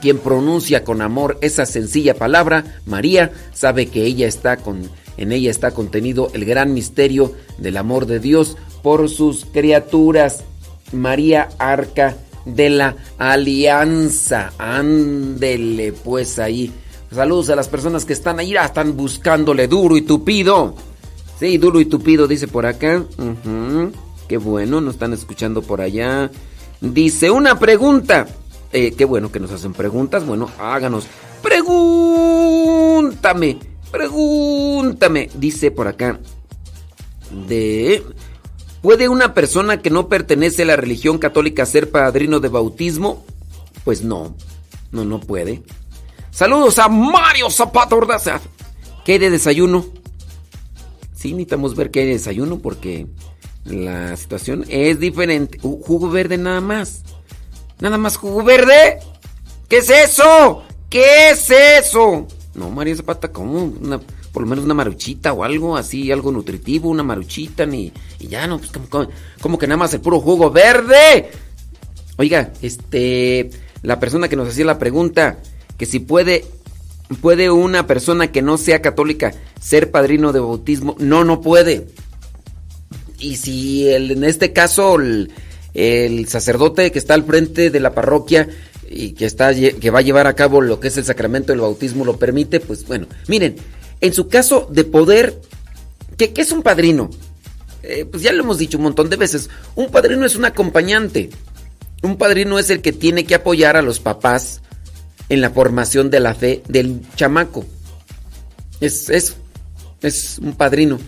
Quien 0.00 0.18
pronuncia 0.18 0.84
con 0.84 1.02
amor 1.02 1.38
esa 1.40 1.66
sencilla 1.66 2.14
palabra, 2.14 2.80
María, 2.86 3.32
sabe 3.52 3.86
que 3.86 4.04
ella 4.04 4.28
está 4.28 4.58
con, 4.58 4.88
en 5.16 5.32
ella 5.32 5.50
está 5.50 5.72
contenido 5.72 6.30
el 6.34 6.44
gran 6.44 6.72
misterio 6.72 7.34
del 7.58 7.76
amor 7.76 8.06
de 8.06 8.20
Dios 8.20 8.56
por 8.80 9.08
sus 9.08 9.44
criaturas. 9.44 10.44
María 10.92 11.48
Arca 11.58 12.16
de 12.44 12.70
la 12.70 12.96
Alianza. 13.18 14.52
Ándele 14.58 15.92
pues 15.92 16.38
ahí. 16.38 16.72
Saludos 17.12 17.50
a 17.50 17.56
las 17.56 17.68
personas 17.68 18.04
que 18.04 18.12
están 18.12 18.38
ahí, 18.38 18.54
están 18.54 18.96
buscándole 18.96 19.66
duro 19.66 19.96
y 19.96 20.02
tupido. 20.02 20.76
Sí, 21.38 21.58
duro 21.58 21.80
y 21.80 21.86
tupido, 21.86 22.28
dice 22.28 22.46
por 22.46 22.66
acá. 22.66 23.02
Qué 24.28 24.36
bueno, 24.36 24.80
nos 24.80 24.94
están 24.94 25.12
escuchando 25.12 25.62
por 25.62 25.80
allá. 25.80 26.30
Dice 26.80 27.30
una 27.30 27.58
pregunta. 27.58 28.28
Eh, 28.72 28.94
qué 28.96 29.04
bueno 29.04 29.32
que 29.32 29.40
nos 29.40 29.50
hacen 29.50 29.72
preguntas. 29.72 30.24
Bueno, 30.24 30.48
háganos. 30.58 31.08
Pregúntame. 31.42 32.38
Pregúntame. 33.90 35.28
Dice 35.34 35.72
por 35.72 35.88
acá. 35.88 36.20
De. 37.48 38.04
¿Puede 38.82 39.08
una 39.08 39.34
persona 39.34 39.82
que 39.82 39.90
no 39.90 40.08
pertenece 40.08 40.62
a 40.62 40.66
la 40.66 40.76
religión 40.76 41.18
católica 41.18 41.66
ser 41.66 41.90
padrino 41.90 42.40
de 42.40 42.48
bautismo? 42.48 43.24
Pues 43.84 44.02
no, 44.02 44.34
no, 44.90 45.04
no 45.04 45.20
puede. 45.20 45.62
Saludos 46.30 46.78
a 46.78 46.88
Mario 46.88 47.50
Zapata 47.50 47.94
Ordaza. 47.94 48.40
¿Qué 49.04 49.12
hay 49.12 49.18
de 49.18 49.30
desayuno? 49.30 49.84
Sí, 51.14 51.32
necesitamos 51.32 51.76
ver 51.76 51.90
qué 51.90 52.00
hay 52.00 52.06
de 52.06 52.12
desayuno 52.14 52.58
porque 52.60 53.06
la 53.64 54.16
situación 54.16 54.64
es 54.68 54.98
diferente. 54.98 55.58
Jugo 55.58 56.08
verde 56.08 56.38
nada 56.38 56.62
más. 56.62 57.02
Nada 57.80 57.98
más 57.98 58.16
jugo 58.16 58.42
verde. 58.42 59.00
¿Qué 59.68 59.78
es 59.78 59.90
eso? 59.90 60.62
¿Qué 60.88 61.30
es 61.30 61.50
eso? 61.50 62.26
No, 62.54 62.70
Mario 62.70 62.96
Zapata, 62.96 63.30
¿cómo? 63.30 63.64
Una 63.64 64.00
por 64.32 64.42
lo 64.42 64.48
menos 64.48 64.64
una 64.64 64.74
maruchita 64.74 65.32
o 65.32 65.44
algo 65.44 65.76
así, 65.76 66.12
algo 66.12 66.30
nutritivo, 66.30 66.88
una 66.88 67.02
maruchita, 67.02 67.66
ni, 67.66 67.92
y 68.18 68.28
ya 68.28 68.46
no, 68.46 68.58
pues 68.58 68.70
como, 69.40 69.58
que 69.58 69.66
nada 69.66 69.78
más 69.78 69.94
el 69.94 70.00
puro 70.00 70.20
jugo 70.20 70.50
verde. 70.50 71.30
Oiga, 72.16 72.52
este, 72.62 73.50
la 73.82 73.98
persona 73.98 74.28
que 74.28 74.36
nos 74.36 74.48
hacía 74.48 74.64
la 74.64 74.78
pregunta, 74.78 75.38
que 75.76 75.86
si 75.86 75.98
puede, 75.98 76.44
puede 77.20 77.50
una 77.50 77.86
persona 77.86 78.30
que 78.30 78.42
no 78.42 78.56
sea 78.58 78.82
católica 78.82 79.34
ser 79.60 79.90
padrino 79.90 80.32
de 80.32 80.40
bautismo, 80.40 80.96
no, 80.98 81.24
no 81.24 81.40
puede. 81.40 81.88
Y 83.18 83.36
si 83.36 83.88
en 83.88 84.24
este 84.24 84.52
caso 84.52 84.96
el, 84.96 85.32
el 85.74 86.28
sacerdote 86.28 86.92
que 86.92 86.98
está 86.98 87.14
al 87.14 87.24
frente 87.24 87.70
de 87.70 87.80
la 87.80 87.94
parroquia 87.94 88.48
y 88.88 89.12
que 89.12 89.26
está 89.26 89.54
que 89.54 89.90
va 89.90 90.00
a 90.00 90.02
llevar 90.02 90.26
a 90.26 90.34
cabo 90.34 90.60
lo 90.60 90.80
que 90.80 90.88
es 90.88 90.96
el 90.96 91.04
sacramento 91.04 91.52
del 91.52 91.60
bautismo 91.60 92.04
lo 92.04 92.16
permite, 92.16 92.60
pues 92.60 92.86
bueno, 92.86 93.06
miren, 93.28 93.56
en 94.00 94.14
su 94.14 94.28
caso 94.28 94.66
de 94.70 94.84
poder, 94.84 95.40
¿qué, 96.16 96.32
es 96.36 96.52
un 96.52 96.62
padrino? 96.62 97.10
Eh, 97.82 98.04
pues 98.04 98.22
ya 98.22 98.32
lo 98.32 98.42
hemos 98.42 98.58
dicho 98.58 98.78
un 98.78 98.84
montón 98.84 99.10
de 99.10 99.16
veces, 99.16 99.48
un 99.74 99.90
padrino 99.90 100.24
es 100.24 100.36
un 100.36 100.44
acompañante, 100.44 101.30
un 102.02 102.16
padrino 102.16 102.58
es 102.58 102.70
el 102.70 102.82
que 102.82 102.92
tiene 102.92 103.24
que 103.24 103.34
apoyar 103.34 103.76
a 103.76 103.82
los 103.82 104.00
papás 104.00 104.60
en 105.28 105.40
la 105.40 105.50
formación 105.50 106.10
de 106.10 106.20
la 106.20 106.34
fe 106.34 106.62
del 106.68 107.02
chamaco. 107.14 107.64
Es 108.80 109.10
eso, 109.10 109.34
es 110.02 110.38
un 110.38 110.54
padrino. 110.54 110.98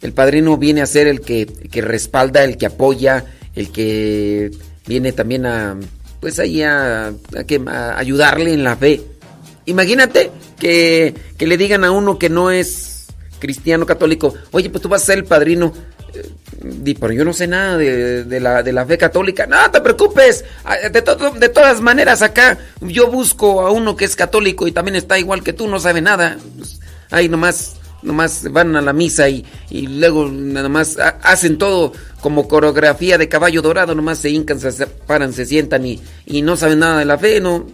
El 0.00 0.12
padrino 0.12 0.56
viene 0.56 0.82
a 0.82 0.86
ser 0.86 1.06
el 1.08 1.20
que, 1.20 1.46
respalda, 1.82 2.44
el 2.44 2.56
que 2.56 2.66
apoya, 2.66 3.24
el 3.54 3.70
que 3.72 4.50
viene 4.86 5.12
también 5.12 5.46
a, 5.46 5.76
pues 6.20 6.38
ahí 6.38 6.62
a, 6.62 7.08
a 7.08 7.98
ayudarle 7.98 8.52
en 8.52 8.62
la 8.62 8.76
fe. 8.76 9.02
Imagínate 9.64 10.30
que, 10.58 11.14
le 11.38 11.56
digan 11.56 11.84
a 11.84 11.90
uno 11.90 12.18
que 12.18 12.28
no 12.28 12.50
es 12.50 13.06
cristiano 13.38 13.86
católico, 13.86 14.34
oye, 14.50 14.70
pues 14.70 14.82
tú 14.82 14.88
vas 14.88 15.02
a 15.02 15.06
ser 15.06 15.18
el 15.18 15.24
padrino. 15.24 15.72
Eh, 16.14 16.94
pero 16.98 17.12
yo 17.12 17.24
no 17.24 17.32
sé 17.32 17.46
nada 17.46 17.76
de, 17.76 18.40
la, 18.40 18.62
de 18.62 18.72
la 18.72 18.86
fe 18.86 18.96
católica. 18.96 19.46
No 19.46 19.70
te 19.70 19.80
preocupes. 19.80 20.44
Ah, 20.64 20.76
de, 20.76 20.90
de 20.90 21.48
todas 21.48 21.80
maneras, 21.80 22.22
acá 22.22 22.58
yo 22.80 23.10
busco 23.10 23.60
a 23.60 23.70
uno 23.70 23.96
que 23.96 24.04
es 24.04 24.16
católico 24.16 24.66
y 24.66 24.72
también 24.72 24.96
está 24.96 25.18
igual 25.18 25.42
que 25.42 25.52
tú, 25.52 25.68
no 25.68 25.78
sabe 25.78 26.00
nada. 26.00 26.38
Pues, 26.56 26.80
ahí 27.10 27.28
nomás, 27.28 27.76
nomás 28.02 28.50
van 28.50 28.74
a 28.76 28.80
la 28.80 28.92
misa 28.92 29.28
y, 29.28 29.44
y 29.70 29.86
luego 29.86 30.28
nada 30.28 30.68
más 30.68 30.96
hacen 30.98 31.58
todo 31.58 31.92
como 32.20 32.48
coreografía 32.48 33.18
de 33.18 33.28
caballo 33.28 33.62
dorado. 33.62 33.94
Nomás 33.94 34.18
se 34.18 34.30
hincan, 34.30 34.58
se 34.58 34.86
paran, 34.86 35.32
se 35.32 35.44
sientan 35.44 35.86
y, 35.86 36.02
y 36.24 36.42
no 36.42 36.56
saben 36.56 36.78
nada 36.78 36.98
de 37.00 37.04
la 37.04 37.18
fe. 37.18 37.40
No, 37.40 37.66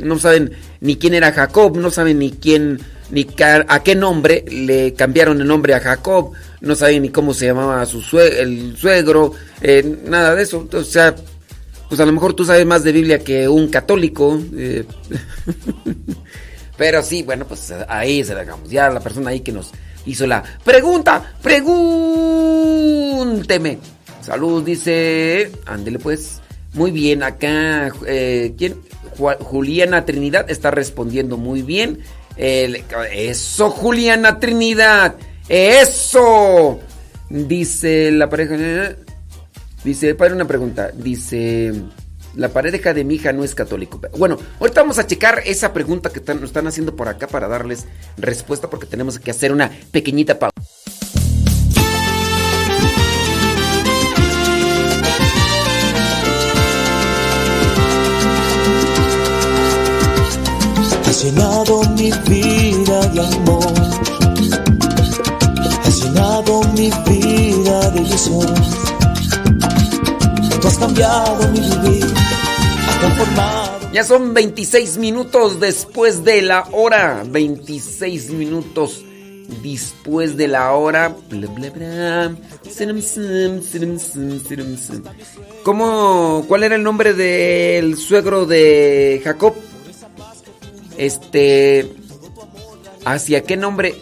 no 0.00 0.18
saben 0.18 0.52
ni 0.80 0.96
quién 0.96 1.14
era 1.14 1.32
Jacob, 1.32 1.76
no 1.76 1.90
saben 1.90 2.18
ni 2.18 2.32
quién, 2.32 2.80
ni 3.10 3.26
a 3.38 3.82
qué 3.82 3.94
nombre 3.94 4.44
le 4.48 4.94
cambiaron 4.94 5.40
el 5.40 5.46
nombre 5.46 5.74
a 5.74 5.80
Jacob, 5.80 6.32
no 6.60 6.74
saben 6.74 7.02
ni 7.02 7.10
cómo 7.10 7.34
se 7.34 7.46
llamaba 7.46 7.84
su 7.86 8.02
el 8.18 8.76
suegro, 8.76 9.32
eh, 9.60 9.98
nada 10.06 10.34
de 10.34 10.42
eso. 10.42 10.68
O 10.72 10.84
sea, 10.84 11.14
pues 11.88 12.00
a 12.00 12.06
lo 12.06 12.12
mejor 12.12 12.34
tú 12.34 12.44
sabes 12.44 12.64
más 12.64 12.84
de 12.84 12.92
Biblia 12.92 13.18
que 13.18 13.48
un 13.48 13.68
católico. 13.68 14.40
Eh. 14.56 14.84
Pero 16.78 17.02
sí, 17.02 17.22
bueno, 17.22 17.46
pues 17.46 17.72
ahí 17.88 18.24
se 18.24 18.34
la 18.34 18.40
dejamos. 18.40 18.70
Ya 18.70 18.88
la 18.90 19.00
persona 19.00 19.30
ahí 19.30 19.40
que 19.40 19.52
nos 19.52 19.70
hizo 20.06 20.26
la 20.26 20.42
pregunta, 20.64 21.34
pregúnteme. 21.42 21.78
Salud, 24.20 24.64
dice. 24.64 25.52
Ándele 25.66 25.98
pues. 25.98 26.41
Muy 26.74 26.90
bien, 26.90 27.22
acá. 27.22 27.92
Eh, 28.06 28.54
¿Quién? 28.56 28.76
Juliana 29.16 30.04
Trinidad 30.04 30.50
está 30.50 30.70
respondiendo 30.70 31.36
muy 31.36 31.62
bien. 31.62 32.00
eso, 32.36 33.70
Juliana 33.70 34.40
Trinidad. 34.40 35.16
Eso. 35.48 36.80
Dice 37.28 38.10
la 38.10 38.28
pareja. 38.28 38.96
Dice, 39.84 40.14
para 40.14 40.34
una 40.34 40.46
pregunta. 40.46 40.90
Dice, 40.94 41.72
la 42.34 42.48
pareja 42.48 42.94
de 42.94 43.04
mi 43.04 43.14
hija 43.14 43.32
no 43.32 43.44
es 43.44 43.54
católico. 43.54 44.00
Bueno, 44.16 44.38
ahorita 44.60 44.80
vamos 44.82 44.98
a 44.98 45.06
checar 45.06 45.42
esa 45.44 45.72
pregunta 45.72 46.10
que 46.10 46.20
nos 46.34 46.44
están 46.44 46.66
haciendo 46.66 46.96
por 46.96 47.08
acá 47.08 47.26
para 47.26 47.48
darles 47.48 47.86
respuesta 48.16 48.70
porque 48.70 48.86
tenemos 48.86 49.18
que 49.18 49.30
hacer 49.30 49.52
una 49.52 49.70
pequeñita 49.90 50.38
pausa. 50.38 50.52
Mi 61.72 62.12
vida 62.28 63.00
de 63.08 63.20
amor. 63.20 63.64
Has 65.84 66.74
mi 66.74 66.90
vida 67.08 67.90
de 67.92 68.00
ilusión. 68.02 68.54
Tú 70.60 70.68
has 70.68 70.76
cambiado 70.76 71.48
mi 71.48 71.60
vivir. 71.60 72.04
Has 72.86 73.00
transformado. 73.00 73.90
Ya 73.90 74.04
son 74.04 74.34
26 74.34 74.98
minutos 74.98 75.60
después 75.60 76.24
de 76.24 76.42
la 76.42 76.68
hora. 76.72 77.24
26 77.26 78.32
minutos 78.32 79.02
después 79.62 80.36
de 80.36 80.48
la 80.48 80.72
hora. 80.72 81.16
¿Cómo? 85.62 86.44
¿Cuál 86.46 86.64
era 86.64 86.76
el 86.76 86.82
nombre 86.82 87.14
del 87.14 87.96
suegro 87.96 88.44
de 88.44 89.22
Jacob? 89.24 89.54
Este. 90.96 91.92
¿Hacia 93.04 93.42
qué 93.42 93.56
nombre? 93.56 93.94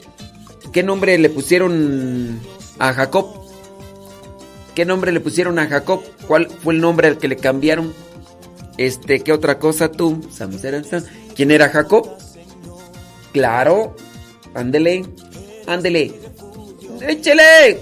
¿Qué 0.72 0.82
nombre 0.82 1.18
le 1.18 1.30
pusieron 1.30 2.40
a 2.78 2.92
Jacob? 2.92 3.40
¿Qué 4.74 4.84
nombre 4.84 5.12
le 5.12 5.20
pusieron 5.20 5.58
a 5.58 5.66
Jacob? 5.66 6.02
¿Cuál 6.26 6.48
fue 6.48 6.74
el 6.74 6.80
nombre 6.80 7.08
al 7.08 7.18
que 7.18 7.28
le 7.28 7.36
cambiaron? 7.36 7.92
Este, 8.76 9.20
¿qué 9.20 9.32
otra 9.32 9.58
cosa 9.58 9.90
tú? 9.90 10.20
¿Quién 11.34 11.50
era 11.50 11.68
Jacob? 11.68 12.08
Claro. 13.32 13.96
Ándele. 14.54 15.04
Ándele. 15.66 16.14
¡Échele! 17.00 17.80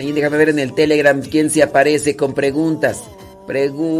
Ahí 0.00 0.12
déjame 0.12 0.38
ver 0.38 0.48
en 0.48 0.58
el 0.58 0.72
Telegram 0.72 1.20
quién 1.20 1.50
se 1.50 1.62
aparece 1.62 2.16
con 2.16 2.32
preguntas. 2.32 3.02
Preguntas. 3.46 3.98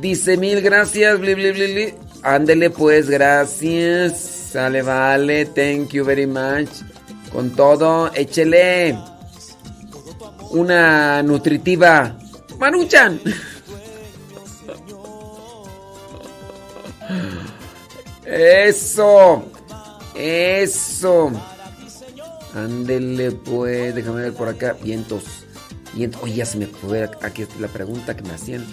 Dice 0.00 0.36
mil 0.36 0.60
gracias. 0.62 1.18
Bli, 1.18 1.92
Ándele 2.22 2.70
pues, 2.70 3.10
gracias. 3.10 4.16
Sale, 4.52 4.82
vale. 4.82 5.46
Thank 5.46 5.88
you 5.88 6.04
very 6.04 6.28
much. 6.28 6.68
Con 7.32 7.50
todo, 7.56 8.12
échele. 8.14 8.96
Una 10.50 11.20
nutritiva. 11.24 12.16
Manuchan. 12.60 13.20
Eso. 18.24 19.44
Eso. 20.14 21.32
Ándele 22.56 23.32
pues, 23.32 23.94
déjame 23.94 24.22
ver 24.22 24.32
por 24.32 24.48
acá. 24.48 24.76
Vientos. 24.82 25.24
Vientos. 25.94 26.22
Oye, 26.22 26.36
ya 26.36 26.46
se 26.46 26.56
me 26.56 26.66
fue 26.66 27.08
aquí 27.20 27.44
la 27.60 27.68
pregunta 27.68 28.16
que 28.16 28.22
me 28.22 28.32
hacían. 28.32 28.64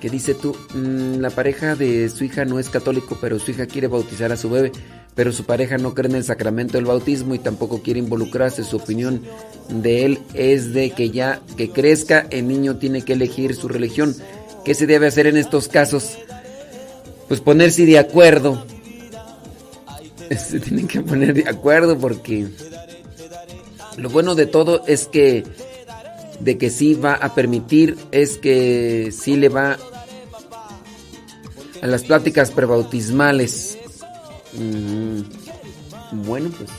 ¿Qué 0.00 0.08
dice 0.08 0.32
tú? 0.32 0.56
Mm, 0.74 1.20
la 1.20 1.28
pareja 1.28 1.76
de 1.76 2.08
su 2.08 2.24
hija 2.24 2.46
no 2.46 2.58
es 2.58 2.70
católico, 2.70 3.18
pero 3.20 3.38
su 3.38 3.50
hija 3.50 3.66
quiere 3.66 3.88
bautizar 3.88 4.32
a 4.32 4.38
su 4.38 4.48
bebé, 4.48 4.72
pero 5.14 5.30
su 5.32 5.44
pareja 5.44 5.76
no 5.76 5.92
cree 5.92 6.08
en 6.08 6.16
el 6.16 6.24
sacramento 6.24 6.78
del 6.78 6.86
bautismo 6.86 7.34
y 7.34 7.38
tampoco 7.38 7.82
quiere 7.82 8.00
involucrarse. 8.00 8.64
Su 8.64 8.78
opinión 8.78 9.22
de 9.68 10.06
él 10.06 10.20
es 10.32 10.72
de 10.72 10.92
que 10.92 11.10
ya 11.10 11.42
que 11.58 11.70
crezca, 11.70 12.26
el 12.30 12.48
niño 12.48 12.78
tiene 12.78 13.02
que 13.02 13.12
elegir 13.12 13.54
su 13.54 13.68
religión. 13.68 14.16
¿Qué 14.64 14.74
se 14.74 14.86
debe 14.86 15.06
hacer 15.06 15.26
en 15.26 15.36
estos 15.36 15.68
casos? 15.68 16.16
Pues 17.28 17.42
ponerse 17.42 17.84
de 17.84 17.98
acuerdo. 17.98 18.64
Se 20.38 20.60
tienen 20.60 20.86
que 20.86 21.00
poner 21.00 21.34
de 21.34 21.48
acuerdo 21.48 21.98
porque 21.98 22.46
lo 24.00 24.08
bueno 24.08 24.34
de 24.34 24.46
todo 24.46 24.82
es 24.86 25.06
que 25.06 25.44
de 26.40 26.56
que 26.56 26.70
sí 26.70 26.94
va 26.94 27.14
a 27.14 27.34
permitir 27.34 27.98
es 28.12 28.38
que 28.38 29.12
sí 29.12 29.36
le 29.36 29.50
va 29.50 29.78
a 31.82 31.86
las 31.86 32.04
pláticas 32.04 32.50
prebautismales. 32.50 33.76
Mm, 34.54 35.20
bueno, 36.24 36.50
pues. 36.56 36.70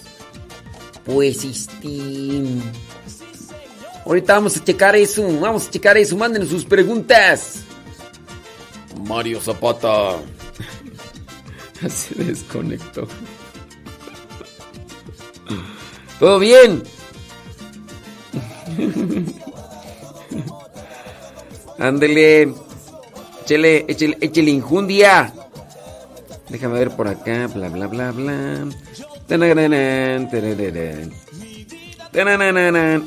Pues 1.06 1.44
este. 1.44 2.44
Ahorita 4.06 4.34
vamos 4.34 4.58
a 4.58 4.64
checar 4.64 4.96
eso. 4.96 5.24
Vamos 5.40 5.68
a 5.68 5.72
checar 5.72 5.98
eso. 5.98 6.18
Mándenos 6.18 6.50
sus 6.50 6.66
preguntas. 6.66 7.62
Mario 9.04 9.40
Zapata. 9.42 10.18
Se 11.88 12.16
desconectó. 12.16 13.08
¿Todo 16.20 16.40
bien? 16.40 16.84
Ándele. 21.80 22.54
Échele, 23.44 23.86
échele, 23.88 24.18
échele 24.22 24.52
injundia. 24.52 25.34
Déjame 26.50 26.80
ver 26.80 26.92
por 26.92 27.08
acá. 27.08 27.48
Bla, 27.48 27.70
bla, 27.70 27.88
bla, 27.88 28.12
bla. 28.12 28.68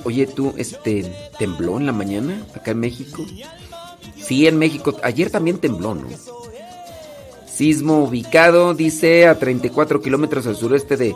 Oye, 0.04 0.26
tú, 0.26 0.54
este, 0.56 1.12
¿tembló 1.38 1.78
en 1.78 1.86
la 1.86 1.92
mañana 1.92 2.42
acá 2.54 2.70
en 2.70 2.80
México? 2.80 3.24
Sí, 4.16 4.46
en 4.46 4.58
México. 4.58 4.96
Ayer 5.02 5.30
también 5.30 5.58
tembló, 5.58 5.94
¿no? 5.94 6.08
Sismo 7.46 8.04
ubicado, 8.04 8.74
dice, 8.74 9.28
a 9.28 9.38
34 9.38 10.00
kilómetros 10.00 10.46
al 10.46 10.56
sureste 10.56 10.96
de 10.96 11.14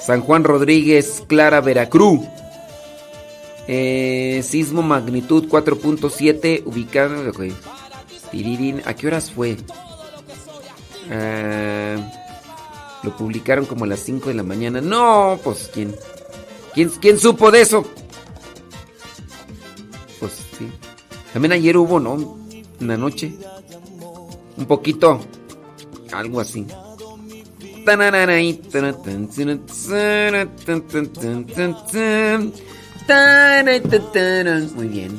San 0.00 0.20
Juan 0.20 0.44
Rodríguez, 0.44 1.24
Clara, 1.26 1.60
Veracruz. 1.60 2.20
Eh, 3.66 4.42
sismo 4.44 4.82
magnitud 4.82 5.48
4.7 5.48 6.62
ubicado. 6.66 7.32
¿A 8.84 8.94
qué 8.94 9.06
horas 9.06 9.30
fue? 9.30 9.56
Ah, 11.10 11.96
lo 13.02 13.16
publicaron 13.16 13.64
como 13.66 13.84
a 13.84 13.88
las 13.88 14.00
5 14.00 14.28
de 14.28 14.34
la 14.34 14.42
mañana. 14.42 14.80
No, 14.80 15.38
pues 15.42 15.70
¿quién? 15.72 15.94
¿Quién, 16.74 16.90
quién 17.00 17.18
supo 17.18 17.50
de 17.50 17.60
eso? 17.60 17.84
Pues 20.18 20.32
sí. 20.58 20.68
También 21.32 21.52
ayer 21.52 21.76
hubo, 21.76 22.00
¿no? 22.00 22.38
En 22.80 22.88
la 22.88 22.96
noche. 22.96 23.32
Un 24.56 24.66
poquito. 24.66 25.20
Algo 26.12 26.40
así. 26.40 26.66
Muy 34.74 34.88
bien. 34.88 35.18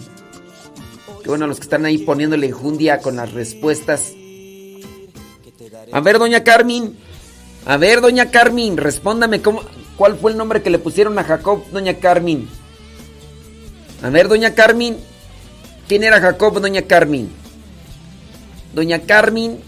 Qué 1.23 1.29
bueno 1.29 1.47
los 1.47 1.57
que 1.57 1.63
están 1.63 1.85
ahí 1.85 1.99
poniéndole 1.99 2.47
enjundia 2.47 2.99
con 2.99 3.15
las 3.15 3.31
respuestas. 3.33 4.13
A 5.91 5.99
ver, 5.99 6.19
doña 6.19 6.43
Carmen. 6.43 6.97
A 7.65 7.77
ver, 7.77 8.01
doña 8.01 8.29
Carmen, 8.29 8.77
respóndame 8.77 9.41
cómo, 9.41 9.63
cuál 9.97 10.17
fue 10.17 10.31
el 10.31 10.37
nombre 10.37 10.61
que 10.61 10.69
le 10.69 10.77
pusieron 10.77 11.17
a 11.17 11.23
Jacob, 11.23 11.63
doña 11.71 11.95
Carmen. 11.95 12.47
A 14.03 14.09
ver, 14.09 14.27
doña 14.27 14.53
Carmen. 14.53 14.97
¿Quién 15.87 16.03
era 16.03 16.21
Jacob, 16.21 16.59
doña 16.59 16.83
Carmen? 16.83 17.29
Doña 18.73 18.99
Carmen. 18.99 19.59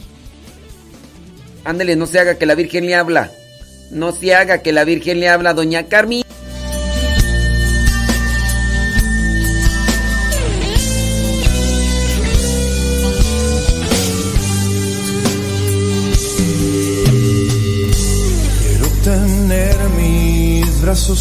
Ándele, 1.64 1.96
no 1.96 2.06
se 2.06 2.20
haga 2.20 2.36
que 2.36 2.46
la 2.46 2.56
Virgen 2.56 2.86
le 2.86 2.96
habla. 2.96 3.32
No 3.90 4.12
se 4.12 4.36
haga 4.36 4.62
que 4.62 4.74
la 4.74 4.84
Virgen 4.84 5.20
le 5.20 5.30
habla, 5.30 5.54
doña 5.54 5.88
Carmen. 5.88 6.27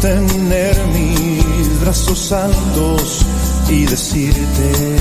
Tener 0.00 0.76
mis 0.94 1.80
brazos 1.80 2.30
altos 2.30 3.26
y 3.68 3.86
decirte 3.86 4.96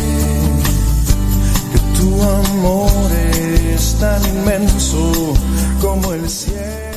que 1.71 1.99
tu 1.99 2.23
amor 2.23 3.11
es 3.73 3.95
tan 3.99 4.25
inmenso 4.25 5.33
como 5.81 6.13
el 6.13 6.29
cielo. 6.29 6.94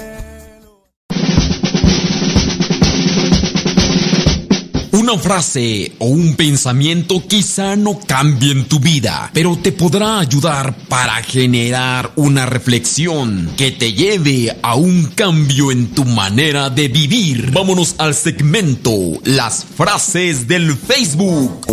Una 5.09 5.19
frase 5.19 5.93
o 6.01 6.05
un 6.09 6.37
pensamiento 6.37 7.27
quizá 7.27 7.77
no 7.77 7.99
cambien 7.99 8.67
tu 8.69 8.79
vida, 8.79 9.31
pero 9.33 9.57
te 9.57 9.73
podrá 9.73 10.19
ayudar 10.19 10.77
para 10.87 11.15
generar 11.23 12.13
una 12.17 12.45
reflexión 12.45 13.55
que 13.57 13.71
te 13.71 13.95
lleve 13.95 14.55
a 14.61 14.75
un 14.75 15.07
cambio 15.15 15.73
en 15.73 15.95
tu 15.95 16.05
manera 16.05 16.69
de 16.69 16.89
vivir. 16.89 17.53
Vámonos 17.53 17.95
al 17.97 18.15
segmento 18.15 18.91
Las 19.25 19.65
frases 19.65 20.47
del 20.47 20.77
Facebook. 20.77 21.65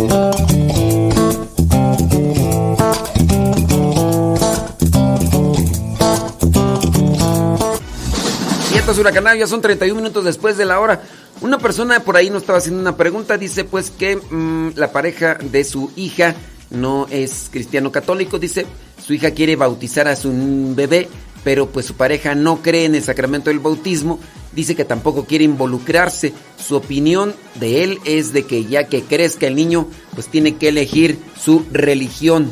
Ya 9.38 9.46
son 9.46 9.60
31 9.60 10.00
minutos 10.00 10.24
después 10.24 10.56
de 10.56 10.64
la 10.64 10.78
hora. 10.80 11.02
Una 11.40 11.58
persona 11.58 12.00
por 12.00 12.16
ahí 12.16 12.30
nos 12.30 12.42
estaba 12.42 12.58
haciendo 12.58 12.80
una 12.80 12.96
pregunta, 12.96 13.36
dice 13.36 13.64
pues 13.64 13.90
que 13.90 14.16
mm, 14.16 14.70
la 14.76 14.90
pareja 14.90 15.34
de 15.34 15.64
su 15.64 15.90
hija 15.96 16.34
no 16.70 17.06
es 17.10 17.48
cristiano 17.50 17.92
católico, 17.92 18.38
dice, 18.38 18.66
su 19.04 19.14
hija 19.14 19.30
quiere 19.32 19.56
bautizar 19.56 20.08
a 20.08 20.16
su 20.16 20.32
bebé, 20.74 21.08
pero 21.44 21.68
pues 21.68 21.86
su 21.86 21.94
pareja 21.94 22.34
no 22.34 22.62
cree 22.62 22.86
en 22.86 22.94
el 22.94 23.02
sacramento 23.02 23.50
del 23.50 23.60
bautismo, 23.60 24.18
dice 24.52 24.74
que 24.74 24.84
tampoco 24.84 25.26
quiere 25.26 25.44
involucrarse. 25.44 26.32
Su 26.58 26.74
opinión 26.74 27.34
de 27.54 27.84
él 27.84 27.98
es 28.04 28.32
de 28.32 28.44
que 28.44 28.64
ya 28.64 28.88
que 28.88 29.02
crezca 29.02 29.46
el 29.46 29.54
niño, 29.54 29.86
pues 30.14 30.28
tiene 30.28 30.56
que 30.56 30.68
elegir 30.68 31.18
su 31.38 31.64
religión. 31.70 32.50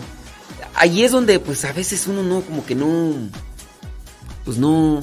Ahí 0.74 1.02
es 1.02 1.12
donde 1.12 1.40
pues 1.40 1.64
a 1.64 1.72
veces 1.72 2.06
uno 2.06 2.22
no, 2.22 2.42
como 2.42 2.64
que 2.64 2.74
no, 2.74 3.14
pues 4.44 4.58
no... 4.58 5.00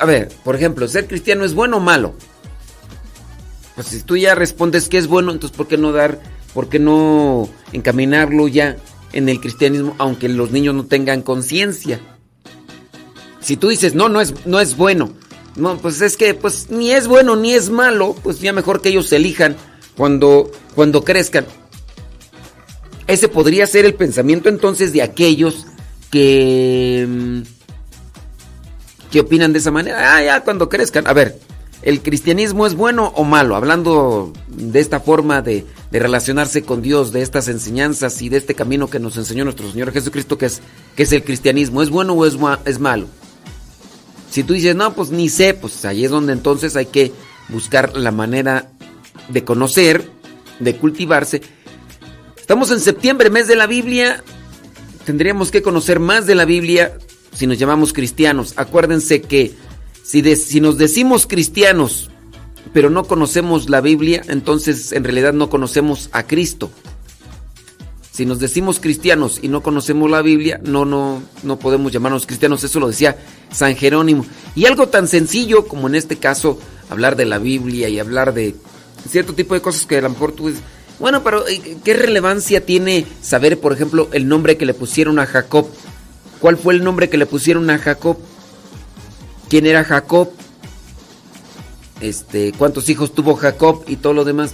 A 0.00 0.06
ver, 0.06 0.28
por 0.44 0.56
ejemplo, 0.56 0.88
ser 0.88 1.06
cristiano 1.06 1.44
es 1.44 1.54
bueno 1.54 1.78
o 1.78 1.80
malo. 1.80 2.14
Pues 3.74 3.88
si 3.88 4.02
tú 4.02 4.16
ya 4.16 4.34
respondes 4.34 4.88
que 4.88 4.98
es 4.98 5.06
bueno, 5.06 5.32
entonces 5.32 5.56
¿por 5.56 5.66
qué 5.66 5.76
no 5.76 5.92
dar, 5.92 6.20
por 6.52 6.68
qué 6.68 6.78
no 6.78 7.48
encaminarlo 7.72 8.48
ya 8.48 8.76
en 9.12 9.28
el 9.28 9.40
cristianismo, 9.40 9.94
aunque 9.98 10.28
los 10.28 10.50
niños 10.50 10.74
no 10.74 10.86
tengan 10.86 11.22
conciencia? 11.22 12.00
Si 13.40 13.56
tú 13.56 13.68
dices, 13.68 13.94
no, 13.94 14.08
no 14.08 14.20
es, 14.20 14.46
no 14.46 14.60
es 14.60 14.76
bueno, 14.76 15.12
no, 15.56 15.76
pues 15.78 16.00
es 16.00 16.16
que 16.16 16.34
pues 16.34 16.70
ni 16.70 16.92
es 16.92 17.06
bueno 17.06 17.36
ni 17.36 17.52
es 17.52 17.70
malo, 17.70 18.16
pues 18.22 18.40
ya 18.40 18.52
mejor 18.52 18.80
que 18.80 18.88
ellos 18.88 19.08
se 19.08 19.16
elijan 19.16 19.56
cuando, 19.96 20.50
cuando 20.74 21.04
crezcan. 21.04 21.46
Ese 23.06 23.28
podría 23.28 23.66
ser 23.66 23.84
el 23.84 23.94
pensamiento 23.94 24.48
entonces 24.48 24.92
de 24.92 25.02
aquellos 25.02 25.66
que... 26.10 27.44
¿Qué 29.14 29.20
opinan 29.20 29.52
de 29.52 29.60
esa 29.60 29.70
manera? 29.70 30.16
Ah, 30.16 30.24
ya 30.24 30.40
cuando 30.42 30.68
crezcan. 30.68 31.06
A 31.06 31.12
ver, 31.12 31.38
¿el 31.82 32.02
cristianismo 32.02 32.66
es 32.66 32.74
bueno 32.74 33.12
o 33.14 33.22
malo? 33.22 33.54
Hablando 33.54 34.32
de 34.48 34.80
esta 34.80 34.98
forma 34.98 35.40
de, 35.40 35.64
relacionarse 35.92 36.64
con 36.64 36.82
Dios, 36.82 37.12
de 37.12 37.22
estas 37.22 37.46
enseñanzas 37.46 38.20
y 38.22 38.28
de 38.28 38.38
este 38.38 38.56
camino 38.56 38.90
que 38.90 38.98
nos 38.98 39.16
enseñó 39.16 39.44
nuestro 39.44 39.70
Señor 39.70 39.92
Jesucristo, 39.92 40.36
que 40.36 40.46
es, 40.46 40.62
que 40.96 41.04
es 41.04 41.12
el 41.12 41.22
cristianismo. 41.22 41.80
¿Es 41.80 41.90
bueno 41.90 42.14
o 42.14 42.26
es, 42.26 42.36
es 42.64 42.80
malo? 42.80 43.06
Si 44.32 44.42
tú 44.42 44.54
dices, 44.54 44.74
no, 44.74 44.96
pues 44.96 45.10
ni 45.10 45.28
sé, 45.28 45.54
pues 45.54 45.84
ahí 45.84 46.04
es 46.04 46.10
donde 46.10 46.32
entonces 46.32 46.74
hay 46.74 46.86
que 46.86 47.12
buscar 47.50 47.96
la 47.96 48.10
manera 48.10 48.72
de 49.28 49.44
conocer, 49.44 50.10
de 50.58 50.74
cultivarse. 50.74 51.40
Estamos 52.36 52.72
en 52.72 52.80
septiembre, 52.80 53.30
mes 53.30 53.46
de 53.46 53.54
la 53.54 53.68
Biblia. 53.68 54.24
Tendríamos 55.04 55.52
que 55.52 55.62
conocer 55.62 56.00
más 56.00 56.26
de 56.26 56.34
la 56.34 56.46
Biblia 56.46 56.98
si 57.34 57.46
nos 57.46 57.58
llamamos 57.58 57.92
cristianos. 57.92 58.54
Acuérdense 58.56 59.20
que 59.20 59.54
si, 60.02 60.36
si 60.36 60.60
nos 60.60 60.78
decimos 60.78 61.26
cristianos, 61.26 62.10
pero 62.72 62.90
no 62.90 63.04
conocemos 63.04 63.68
la 63.68 63.80
Biblia, 63.80 64.22
entonces 64.28 64.92
en 64.92 65.04
realidad 65.04 65.32
no 65.32 65.50
conocemos 65.50 66.08
a 66.12 66.26
Cristo. 66.26 66.70
Si 68.10 68.26
nos 68.26 68.38
decimos 68.38 68.78
cristianos 68.78 69.40
y 69.42 69.48
no 69.48 69.60
conocemos 69.60 70.08
la 70.08 70.22
Biblia, 70.22 70.60
no, 70.62 70.84
no, 70.84 71.20
no 71.42 71.58
podemos 71.58 71.90
llamarnos 71.90 72.26
cristianos. 72.26 72.62
Eso 72.62 72.78
lo 72.78 72.86
decía 72.86 73.16
San 73.50 73.74
Jerónimo. 73.74 74.24
Y 74.54 74.66
algo 74.66 74.88
tan 74.88 75.08
sencillo 75.08 75.66
como 75.66 75.88
en 75.88 75.96
este 75.96 76.16
caso 76.16 76.60
hablar 76.90 77.16
de 77.16 77.24
la 77.24 77.38
Biblia 77.38 77.88
y 77.88 77.98
hablar 77.98 78.32
de 78.32 78.54
cierto 79.10 79.34
tipo 79.34 79.54
de 79.54 79.62
cosas 79.62 79.86
que 79.86 79.98
a 79.98 80.02
lo 80.02 80.10
mejor 80.10 80.30
tú 80.30 80.46
dices, 80.46 80.62
bueno, 81.00 81.24
pero 81.24 81.46
eh, 81.48 81.78
¿qué 81.82 81.94
relevancia 81.94 82.64
tiene 82.64 83.04
saber, 83.20 83.58
por 83.58 83.72
ejemplo, 83.72 84.08
el 84.12 84.28
nombre 84.28 84.56
que 84.56 84.66
le 84.66 84.74
pusieron 84.74 85.18
a 85.18 85.26
Jacob? 85.26 85.68
¿Cuál 86.44 86.58
fue 86.58 86.74
el 86.74 86.84
nombre 86.84 87.08
que 87.08 87.16
le 87.16 87.24
pusieron 87.24 87.70
a 87.70 87.78
Jacob? 87.78 88.18
¿Quién 89.48 89.64
era 89.64 89.82
Jacob? 89.82 90.28
Este, 92.02 92.52
¿cuántos 92.52 92.86
hijos 92.90 93.14
tuvo 93.14 93.34
Jacob 93.34 93.82
y 93.86 93.96
todo 93.96 94.12
lo 94.12 94.24
demás? 94.24 94.52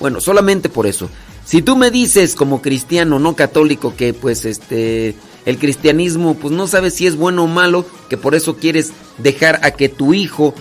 Bueno, 0.00 0.20
solamente 0.20 0.68
por 0.68 0.88
eso. 0.88 1.08
Si 1.44 1.62
tú 1.62 1.76
me 1.76 1.92
dices 1.92 2.34
como 2.34 2.60
cristiano 2.60 3.20
no 3.20 3.36
católico 3.36 3.94
que 3.94 4.12
pues 4.12 4.44
este 4.44 5.14
el 5.46 5.58
cristianismo 5.58 6.34
pues 6.34 6.52
no 6.52 6.66
sabes 6.66 6.94
si 6.94 7.06
es 7.06 7.14
bueno 7.14 7.44
o 7.44 7.46
malo, 7.46 7.86
que 8.08 8.16
por 8.16 8.34
eso 8.34 8.56
quieres 8.56 8.90
dejar 9.18 9.60
a 9.62 9.70
que 9.70 9.88
tu 9.88 10.14
hijo 10.14 10.52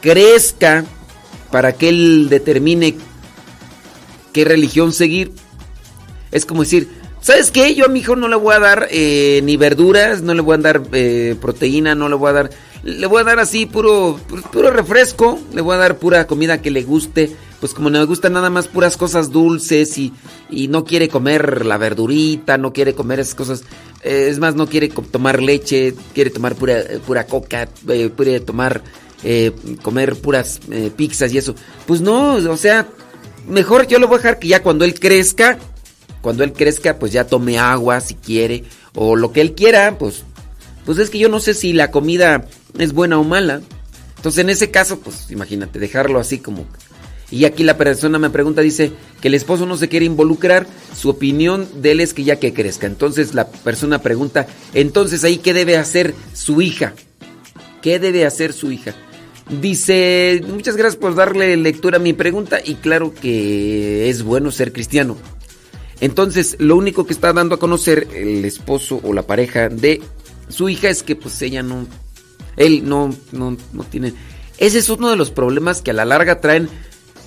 crezca 0.00 0.86
para 1.50 1.74
que 1.74 1.90
él 1.90 2.28
determine 2.30 2.96
qué 4.32 4.46
religión 4.46 4.94
seguir. 4.94 5.34
Es 6.32 6.46
como 6.46 6.62
decir, 6.62 6.88
¿sabes 7.20 7.50
qué? 7.50 7.74
Yo 7.74 7.86
a 7.86 7.88
mi 7.88 8.00
hijo 8.00 8.16
no 8.16 8.28
le 8.28 8.36
voy 8.36 8.54
a 8.54 8.60
dar 8.60 8.88
eh, 8.90 9.40
ni 9.44 9.56
verduras, 9.56 10.22
no 10.22 10.34
le 10.34 10.40
voy 10.40 10.54
a 10.54 10.58
dar 10.58 10.82
eh, 10.92 11.36
proteína, 11.40 11.94
no 11.94 12.08
le 12.08 12.16
voy 12.16 12.30
a 12.30 12.32
dar... 12.32 12.50
Le 12.82 13.06
voy 13.06 13.20
a 13.20 13.24
dar 13.24 13.38
así 13.38 13.66
puro, 13.66 14.18
puro 14.50 14.70
refresco, 14.70 15.38
le 15.52 15.60
voy 15.60 15.74
a 15.74 15.78
dar 15.78 15.98
pura 15.98 16.26
comida 16.26 16.62
que 16.62 16.70
le 16.70 16.82
guste 16.82 17.36
pues 17.60 17.74
como 17.74 17.90
le 17.90 18.02
gusta 18.04 18.30
nada 18.30 18.50
más 18.50 18.68
puras 18.68 18.96
cosas 18.96 19.30
dulces 19.30 19.96
y, 19.98 20.12
no 20.68 20.84
quiere 20.84 21.08
comer 21.08 21.66
la 21.66 21.76
verdurita, 21.76 22.56
no 22.58 22.72
quiere 22.72 22.94
comer 22.94 23.20
esas 23.20 23.34
cosas, 23.34 23.62
eh, 24.02 24.28
es 24.30 24.38
más, 24.38 24.54
no 24.54 24.66
quiere 24.66 24.88
tomar 24.88 25.42
leche, 25.42 25.94
quiere 26.14 26.30
tomar 26.30 26.54
pura, 26.56 26.82
pura 27.06 27.26
coca, 27.26 27.68
eh, 27.88 28.10
quiere 28.16 28.40
tomar, 28.40 28.82
eh, 29.22 29.52
comer 29.82 30.16
puras 30.16 30.60
pizzas 30.96 31.32
y 31.32 31.38
eso. 31.38 31.54
Pues 31.86 32.00
no, 32.00 32.34
o 32.34 32.56
sea, 32.56 32.88
mejor 33.46 33.86
yo 33.86 33.98
lo 33.98 34.08
voy 34.08 34.16
a 34.16 34.22
dejar 34.22 34.38
que 34.38 34.48
ya 34.48 34.62
cuando 34.62 34.84
él 34.84 34.98
crezca, 34.98 35.58
cuando 36.22 36.44
él 36.44 36.52
crezca, 36.52 36.98
pues 36.98 37.12
ya 37.12 37.26
tome 37.26 37.58
agua 37.58 38.00
si 38.00 38.14
quiere, 38.14 38.64
o 38.94 39.16
lo 39.16 39.32
que 39.32 39.40
él 39.40 39.54
quiera, 39.54 39.98
pues, 39.98 40.24
pues 40.84 40.98
es 40.98 41.10
que 41.10 41.18
yo 41.18 41.28
no 41.28 41.40
sé 41.40 41.54
si 41.54 41.72
la 41.72 41.90
comida 41.90 42.46
es 42.78 42.92
buena 42.92 43.18
o 43.18 43.24
mala. 43.24 43.60
Entonces 44.16 44.44
en 44.44 44.50
ese 44.50 44.70
caso, 44.70 45.00
pues 45.00 45.30
imagínate, 45.30 45.78
dejarlo 45.78 46.20
así 46.20 46.38
como 46.38 46.66
y 47.30 47.44
aquí 47.44 47.62
la 47.62 47.76
persona 47.76 48.18
me 48.18 48.30
pregunta, 48.30 48.60
dice 48.60 48.92
que 49.20 49.28
el 49.28 49.34
esposo 49.34 49.64
no 49.64 49.76
se 49.76 49.88
quiere 49.88 50.04
involucrar, 50.04 50.66
su 50.96 51.08
opinión 51.10 51.68
de 51.80 51.92
él 51.92 52.00
es 52.00 52.12
que 52.12 52.24
ya 52.24 52.36
que 52.36 52.52
crezca. 52.52 52.86
Entonces 52.86 53.34
la 53.34 53.48
persona 53.48 54.02
pregunta, 54.02 54.46
entonces 54.74 55.22
ahí, 55.22 55.38
¿qué 55.38 55.54
debe 55.54 55.76
hacer 55.76 56.14
su 56.32 56.60
hija? 56.60 56.94
¿Qué 57.82 57.98
debe 57.98 58.26
hacer 58.26 58.52
su 58.52 58.72
hija? 58.72 58.94
Dice, 59.60 60.42
muchas 60.48 60.76
gracias 60.76 61.00
por 61.00 61.14
darle 61.14 61.56
lectura 61.56 61.96
a 61.96 62.00
mi 62.00 62.12
pregunta 62.12 62.60
y 62.64 62.74
claro 62.74 63.14
que 63.14 64.10
es 64.10 64.22
bueno 64.22 64.50
ser 64.50 64.72
cristiano. 64.72 65.16
Entonces, 66.00 66.56
lo 66.58 66.76
único 66.76 67.06
que 67.06 67.12
está 67.12 67.32
dando 67.32 67.54
a 67.54 67.58
conocer 67.58 68.08
el 68.14 68.44
esposo 68.44 69.00
o 69.02 69.12
la 69.12 69.26
pareja 69.26 69.68
de 69.68 70.00
su 70.48 70.68
hija 70.68 70.88
es 70.88 71.02
que 71.02 71.14
pues 71.14 71.40
ella 71.42 71.62
no, 71.62 71.86
él 72.56 72.88
no, 72.88 73.14
no, 73.32 73.56
tiene... 73.90 74.14
Ese 74.58 74.78
es 74.78 74.88
uno 74.88 75.10
de 75.10 75.16
los 75.16 75.30
problemas 75.30 75.82
que 75.82 75.90
a 75.90 75.94
la 75.94 76.04
larga 76.04 76.40
traen 76.40 76.68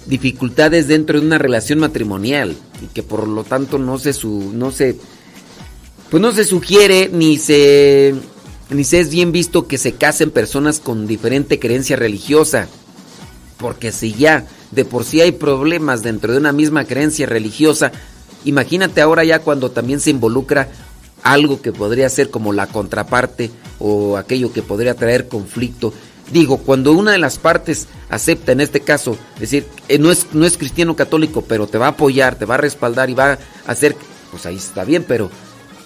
dificultades 0.05 0.87
dentro 0.87 1.19
de 1.19 1.25
una 1.25 1.37
relación 1.37 1.79
matrimonial 1.79 2.55
y 2.83 2.87
que 2.87 3.03
por 3.03 3.27
lo 3.27 3.43
tanto 3.43 3.79
no 3.79 3.97
se 3.97 4.13
su, 4.13 4.51
no 4.53 4.71
se 4.71 4.97
pues 6.09 6.21
no 6.21 6.31
se 6.33 6.43
sugiere 6.43 7.09
ni 7.11 7.37
se 7.37 8.13
ni 8.69 8.83
se 8.83 8.99
es 8.99 9.09
bien 9.09 9.31
visto 9.31 9.67
que 9.67 9.77
se 9.77 9.93
casen 9.93 10.29
personas 10.29 10.79
con 10.79 11.07
diferente 11.07 11.57
creencia 11.59 11.95
religiosa. 11.95 12.67
Porque 13.57 13.91
si 13.91 14.13
ya 14.13 14.45
de 14.71 14.83
por 14.85 15.05
sí 15.05 15.21
hay 15.21 15.31
problemas 15.31 16.03
dentro 16.03 16.33
de 16.33 16.39
una 16.39 16.51
misma 16.51 16.85
creencia 16.85 17.25
religiosa, 17.25 17.91
imagínate 18.45 19.01
ahora 19.01 19.23
ya 19.23 19.39
cuando 19.39 19.71
también 19.71 19.99
se 19.99 20.09
involucra 20.09 20.69
algo 21.23 21.61
que 21.61 21.71
podría 21.71 22.09
ser 22.09 22.29
como 22.29 22.53
la 22.53 22.67
contraparte 22.67 23.49
o 23.79 24.17
aquello 24.17 24.51
que 24.53 24.61
podría 24.61 24.93
traer 24.93 25.27
conflicto. 25.27 25.93
Digo, 26.31 26.57
cuando 26.57 26.93
una 26.93 27.11
de 27.11 27.17
las 27.17 27.37
partes 27.37 27.87
acepta, 28.09 28.51
en 28.51 28.61
este 28.61 28.81
caso, 28.81 29.17
decir, 29.39 29.65
eh, 29.89 29.99
no, 29.99 30.11
es, 30.11 30.27
no 30.33 30.45
es 30.45 30.57
cristiano 30.57 30.95
católico, 30.95 31.43
pero 31.47 31.67
te 31.67 31.77
va 31.77 31.87
a 31.87 31.89
apoyar, 31.89 32.35
te 32.35 32.45
va 32.45 32.55
a 32.55 32.59
respaldar 32.59 33.09
y 33.09 33.13
va 33.13 33.33
a 33.33 33.39
hacer, 33.67 33.95
pues 34.31 34.45
ahí 34.45 34.55
está 34.55 34.83
bien, 34.83 35.05
pero 35.07 35.29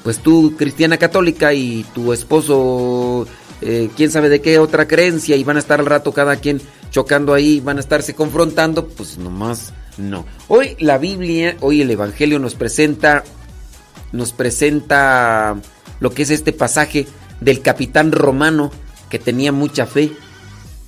pues 0.04 0.20
tú 0.20 0.56
cristiana 0.58 0.98
católica 0.98 1.54
y 1.54 1.86
tu 1.94 2.14
esposo, 2.14 3.28
eh, 3.62 3.90
quién 3.96 4.12
sabe 4.12 4.30
de 4.30 4.42
qué 4.42 4.60
otra 4.60 4.88
creencia 4.88 5.36
y 5.36 5.44
van 5.44 5.58
a 5.58 5.60
estar 5.60 5.80
al 5.80 5.86
rato 5.86 6.14
cada 6.14 6.38
quien 6.38 6.62
chocando 6.92 7.34
ahí, 7.34 7.60
van 7.60 7.78
a 7.78 7.82
estarse 7.82 8.14
confrontando, 8.14 8.88
pues 8.88 9.18
nomás 9.18 9.74
no. 9.98 10.26
Hoy 10.48 10.76
la 10.80 10.98
Biblia, 10.98 11.58
hoy 11.62 11.82
el 11.82 11.92
Evangelio 11.92 12.40
nos 12.40 12.56
presenta, 12.56 13.24
nos 14.12 14.34
presenta 14.34 15.56
lo 16.00 16.12
que 16.12 16.24
es 16.24 16.30
este 16.30 16.54
pasaje 16.54 17.08
del 17.42 17.62
capitán 17.62 18.12
romano 18.12 18.72
que 19.10 19.20
tenía 19.20 19.52
mucha 19.52 19.86
fe 19.86 20.12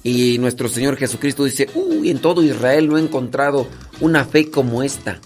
y 0.03 0.37
nuestro 0.37 0.69
Señor 0.69 0.95
Jesucristo 0.95 1.43
dice, 1.43 1.69
uy, 1.75 2.09
en 2.09 2.19
todo 2.19 2.41
Israel 2.41 2.87
no 2.87 2.97
he 2.97 3.01
encontrado 3.01 3.67
una 3.99 4.25
fe 4.25 4.49
como 4.49 4.81
esta. 4.81 5.19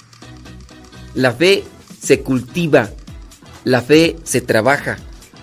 La 1.13 1.31
fe 1.31 1.63
se 2.01 2.21
cultiva, 2.21 2.89
la 3.63 3.81
fe 3.81 4.15
se 4.23 4.41
trabaja, 4.41 4.97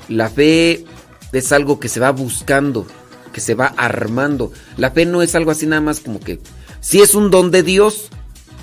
la 0.08 0.28
fe 0.28 0.84
es 1.32 1.52
algo 1.52 1.78
que 1.78 1.88
se 1.88 2.00
va 2.00 2.10
buscando, 2.10 2.86
que 3.32 3.40
se 3.40 3.54
va 3.54 3.66
armando. 3.66 4.50
La 4.76 4.90
fe 4.90 5.06
no 5.06 5.22
es 5.22 5.34
algo 5.36 5.52
así 5.52 5.66
nada 5.66 5.80
más 5.80 6.00
como 6.00 6.18
que, 6.18 6.40
si 6.80 7.00
es 7.00 7.14
un 7.14 7.30
don 7.30 7.52
de 7.52 7.62
Dios, 7.62 8.10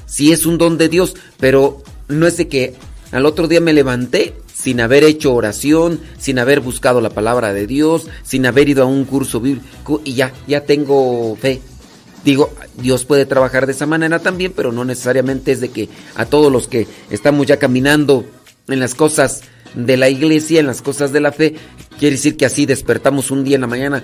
si 0.07 0.31
es 0.31 0.47
un 0.47 0.57
don 0.57 0.79
de 0.79 0.89
Dios, 0.89 1.15
pero 1.39 1.83
no 2.07 2.25
es 2.25 2.37
de 2.37 2.47
que 2.47 2.73
al 3.11 3.27
otro 3.27 3.47
día 3.47 3.61
me 3.61 3.73
levanté 3.73 4.33
sin 4.53 4.81
haber 4.81 5.03
hecho 5.03 5.35
oración, 5.35 5.99
sin 6.17 6.39
haber 6.39 6.61
buscado 6.61 6.99
la 6.99 7.11
palabra 7.11 7.53
de 7.53 7.67
Dios, 7.67 8.07
sin 8.23 8.47
haber 8.47 8.69
ido 8.69 8.83
a 8.83 8.87
un 8.87 9.05
curso 9.05 9.39
bíblico 9.39 10.01
y 10.03 10.15
ya, 10.15 10.33
ya 10.47 10.61
tengo 10.61 11.35
fe. 11.35 11.61
Digo, 12.23 12.51
Dios 12.75 13.05
puede 13.05 13.25
trabajar 13.25 13.67
de 13.67 13.73
esa 13.73 13.85
manera 13.85 14.19
también, 14.19 14.51
pero 14.55 14.71
no 14.71 14.83
necesariamente 14.83 15.51
es 15.51 15.61
de 15.61 15.69
que 15.69 15.89
a 16.15 16.25
todos 16.25 16.51
los 16.51 16.67
que 16.67 16.87
estamos 17.11 17.45
ya 17.45 17.57
caminando 17.57 18.25
en 18.67 18.79
las 18.79 18.95
cosas 18.95 19.41
de 19.75 19.95
la 19.95 20.09
iglesia, 20.09 20.59
en 20.59 20.67
las 20.67 20.81
cosas 20.81 21.13
de 21.13 21.19
la 21.19 21.31
fe, 21.31 21.55
quiere 21.97 22.15
decir 22.15 22.37
que 22.37 22.45
así 22.45 22.65
despertamos 22.65 23.31
un 23.31 23.43
día 23.43 23.55
en 23.55 23.61
la 23.61 23.67
mañana. 23.67 24.03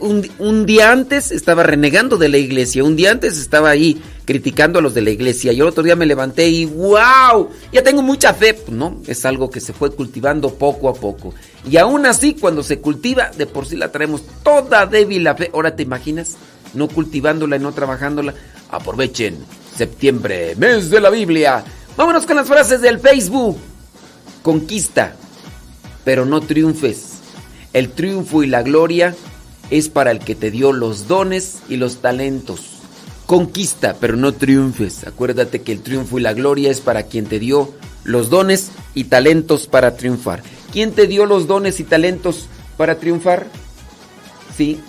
Un, 0.00 0.66
día 0.66 0.90
antes 0.90 1.30
estaba 1.30 1.62
renegando 1.62 2.16
de 2.16 2.28
la 2.28 2.38
iglesia, 2.38 2.82
un 2.82 2.96
día 2.96 3.10
antes 3.10 3.38
estaba 3.38 3.70
ahí 3.70 4.00
criticando 4.24 4.78
a 4.78 4.82
los 4.82 4.94
de 4.94 5.02
la 5.02 5.10
iglesia 5.10 5.52
y 5.52 5.60
el 5.60 5.66
otro 5.66 5.82
día 5.82 5.94
me 5.94 6.06
levanté 6.06 6.48
y 6.48 6.64
wow, 6.64 7.50
ya 7.72 7.82
tengo 7.82 8.02
mucha 8.02 8.32
fe. 8.34 8.54
Pues 8.54 8.76
no, 8.76 9.00
es 9.06 9.24
algo 9.24 9.50
que 9.50 9.60
se 9.60 9.72
fue 9.72 9.94
cultivando 9.94 10.54
poco 10.54 10.88
a 10.88 10.94
poco. 10.94 11.34
Y 11.70 11.76
aún 11.76 12.06
así, 12.06 12.34
cuando 12.34 12.62
se 12.62 12.80
cultiva, 12.80 13.30
de 13.36 13.46
por 13.46 13.66
sí 13.66 13.76
la 13.76 13.92
traemos 13.92 14.22
toda 14.42 14.86
débil 14.86 15.24
la 15.24 15.34
fe. 15.34 15.50
Ahora 15.52 15.76
te 15.76 15.82
imaginas, 15.82 16.36
no 16.74 16.88
cultivándola 16.88 17.56
y 17.56 17.60
no 17.60 17.72
trabajándola. 17.72 18.34
Aprovechen, 18.70 19.36
septiembre, 19.76 20.54
mes 20.56 20.90
de 20.90 21.00
la 21.00 21.10
Biblia. 21.10 21.62
Vámonos 21.96 22.26
con 22.26 22.36
las 22.36 22.48
frases 22.48 22.80
del 22.80 22.98
Facebook. 22.98 23.58
Conquista, 24.42 25.14
pero 26.04 26.24
no 26.24 26.40
triunfes. 26.40 27.15
El 27.76 27.90
triunfo 27.90 28.42
y 28.42 28.46
la 28.46 28.62
gloria 28.62 29.14
es 29.68 29.90
para 29.90 30.10
el 30.10 30.20
que 30.20 30.34
te 30.34 30.50
dio 30.50 30.72
los 30.72 31.08
dones 31.08 31.58
y 31.68 31.76
los 31.76 31.98
talentos. 31.98 32.78
Conquista, 33.26 33.96
pero 34.00 34.16
no 34.16 34.32
triunfes. 34.32 35.06
Acuérdate 35.06 35.60
que 35.60 35.72
el 35.72 35.82
triunfo 35.82 36.18
y 36.18 36.22
la 36.22 36.32
gloria 36.32 36.70
es 36.70 36.80
para 36.80 37.02
quien 37.02 37.26
te 37.26 37.38
dio 37.38 37.70
los 38.02 38.30
dones 38.30 38.70
y 38.94 39.04
talentos 39.04 39.66
para 39.66 39.94
triunfar. 39.94 40.42
¿Quién 40.72 40.92
te 40.92 41.06
dio 41.06 41.26
los 41.26 41.46
dones 41.46 41.78
y 41.78 41.84
talentos 41.84 42.46
para 42.78 42.98
triunfar? 42.98 43.46
Sí. 44.56 44.80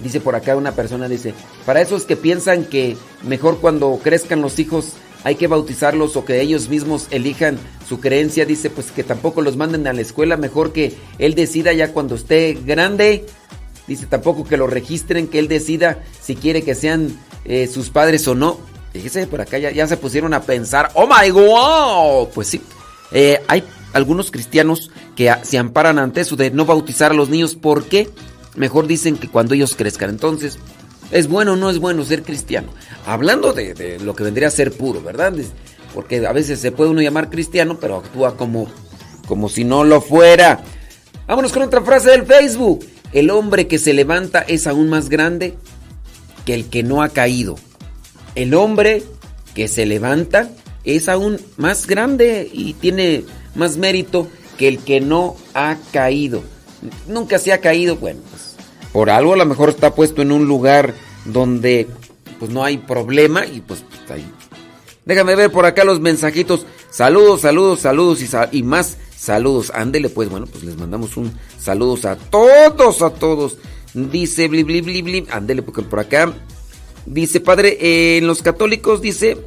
Dice 0.00 0.20
por 0.20 0.34
acá 0.36 0.56
una 0.56 0.72
persona, 0.72 1.08
dice, 1.08 1.32
para 1.64 1.80
esos 1.80 2.04
que 2.04 2.16
piensan 2.16 2.66
que 2.66 2.98
mejor 3.22 3.60
cuando 3.60 3.98
crezcan 4.04 4.42
los 4.42 4.58
hijos 4.58 4.92
hay 5.24 5.36
que 5.36 5.46
bautizarlos 5.46 6.16
o 6.16 6.26
que 6.26 6.42
ellos 6.42 6.68
mismos 6.68 7.06
elijan 7.10 7.58
su 7.88 8.00
creencia, 8.00 8.44
dice 8.44 8.68
pues 8.70 8.90
que 8.90 9.02
tampoco 9.02 9.40
los 9.40 9.56
manden 9.56 9.86
a 9.86 9.92
la 9.92 10.02
escuela, 10.02 10.36
mejor 10.36 10.72
que 10.72 10.94
él 11.18 11.34
decida 11.34 11.72
ya 11.72 11.92
cuando 11.92 12.16
esté 12.16 12.58
grande, 12.64 13.24
dice 13.86 14.06
tampoco 14.06 14.44
que 14.44 14.56
lo 14.58 14.66
registren, 14.66 15.28
que 15.28 15.38
él 15.38 15.48
decida 15.48 16.04
si 16.20 16.36
quiere 16.36 16.62
que 16.62 16.74
sean 16.74 17.18
eh, 17.44 17.66
sus 17.66 17.90
padres 17.90 18.28
o 18.28 18.34
no. 18.34 18.58
Fíjese, 18.92 19.26
por 19.26 19.40
acá 19.40 19.58
ya, 19.58 19.86
se 19.86 19.96
pusieron 19.96 20.34
a 20.34 20.42
pensar, 20.42 20.90
oh 20.94 21.06
my 21.06 21.30
god, 21.30 22.28
pues 22.34 22.48
sí, 22.48 22.60
eh, 23.12 23.40
hay 23.48 23.64
algunos 23.92 24.30
cristianos 24.30 24.90
que 25.16 25.32
se 25.42 25.58
amparan 25.58 25.98
ante 25.98 26.20
eso 26.20 26.36
de 26.36 26.50
no 26.50 26.64
bautizar 26.64 27.10
a 27.10 27.14
los 27.14 27.28
niños, 27.28 27.54
¿por 27.54 27.84
qué? 27.84 28.10
Mejor 28.54 28.86
dicen 28.86 29.16
que 29.16 29.28
cuando 29.28 29.54
ellos 29.54 29.76
crezcan. 29.76 30.10
Entonces, 30.10 30.58
¿es 31.10 31.28
bueno 31.28 31.52
o 31.52 31.56
no 31.56 31.70
es 31.70 31.78
bueno 31.78 32.04
ser 32.04 32.22
cristiano? 32.22 32.68
Hablando 33.06 33.52
de, 33.52 33.98
lo 34.02 34.14
que 34.14 34.24
vendría 34.24 34.48
a 34.48 34.50
ser 34.50 34.72
puro, 34.72 35.02
¿verdad? 35.02 35.34
Porque 35.94 36.26
a 36.26 36.32
veces 36.32 36.60
se 36.60 36.72
puede 36.72 36.90
uno 36.90 37.00
llamar 37.00 37.30
cristiano, 37.30 37.78
pero 37.80 37.96
actúa 37.96 38.36
como, 38.36 38.68
como 39.26 39.48
si 39.48 39.64
no 39.64 39.84
lo 39.84 40.00
fuera. 40.00 40.62
Vámonos 41.26 41.52
con 41.52 41.62
otra 41.62 41.82
frase 41.82 42.10
del 42.10 42.26
Facebook. 42.26 42.84
El 43.12 43.30
hombre 43.30 43.66
que 43.66 43.78
se 43.78 43.94
levanta 43.94 44.40
es 44.40 44.66
aún 44.66 44.88
más 44.88 45.08
grande 45.08 45.54
que 46.44 46.54
el 46.54 46.68
que 46.68 46.82
no 46.82 47.02
ha 47.02 47.08
caído. 47.08 47.56
El 48.34 48.54
hombre 48.54 49.02
que 49.54 49.68
se 49.68 49.86
levanta 49.86 50.50
es 50.84 51.08
aún 51.08 51.40
más 51.56 51.86
grande 51.86 52.48
y 52.52 52.74
tiene 52.74 53.24
más 53.54 53.76
mérito 53.76 54.28
que 54.56 54.68
el 54.68 54.78
que 54.78 55.00
no 55.00 55.36
ha 55.54 55.76
caído. 55.92 56.42
Nunca 57.06 57.38
se 57.38 57.52
ha 57.52 57.60
caído, 57.60 57.96
bueno, 57.96 58.20
pues 58.30 58.48
por 58.92 59.10
algo 59.10 59.34
a 59.34 59.36
lo 59.36 59.46
mejor 59.46 59.68
está 59.68 59.94
puesto 59.94 60.22
en 60.22 60.32
un 60.32 60.46
lugar 60.46 60.94
donde 61.24 61.86
pues 62.38 62.50
no 62.50 62.64
hay 62.64 62.78
problema 62.78 63.46
y 63.46 63.60
pues, 63.60 63.84
pues 63.88 64.10
ahí. 64.10 64.26
Déjame 65.08 65.34
ver 65.36 65.50
por 65.50 65.64
acá 65.64 65.84
los 65.84 66.00
mensajitos. 66.00 66.66
Saludos, 66.90 67.40
saludos, 67.40 67.80
saludos 67.80 68.20
y, 68.52 68.62
más 68.62 68.98
saludos. 69.16 69.72
Ándele 69.74 70.10
pues, 70.10 70.28
bueno, 70.28 70.44
pues 70.44 70.64
les 70.64 70.76
mandamos 70.76 71.16
un 71.16 71.32
saludos 71.58 72.04
a 72.04 72.16
todos, 72.16 73.00
a 73.00 73.08
todos. 73.08 73.56
Dice 73.94 74.48
bli 74.48 74.64
bli 74.64 74.82
bli 74.82 75.00
bli. 75.00 75.26
Ándele 75.30 75.62
porque 75.62 75.80
por 75.80 75.98
acá 75.98 76.34
dice, 77.06 77.40
padre, 77.40 78.18
en 78.18 78.26
los 78.26 78.42
católicos 78.42 79.00
dice 79.00 79.38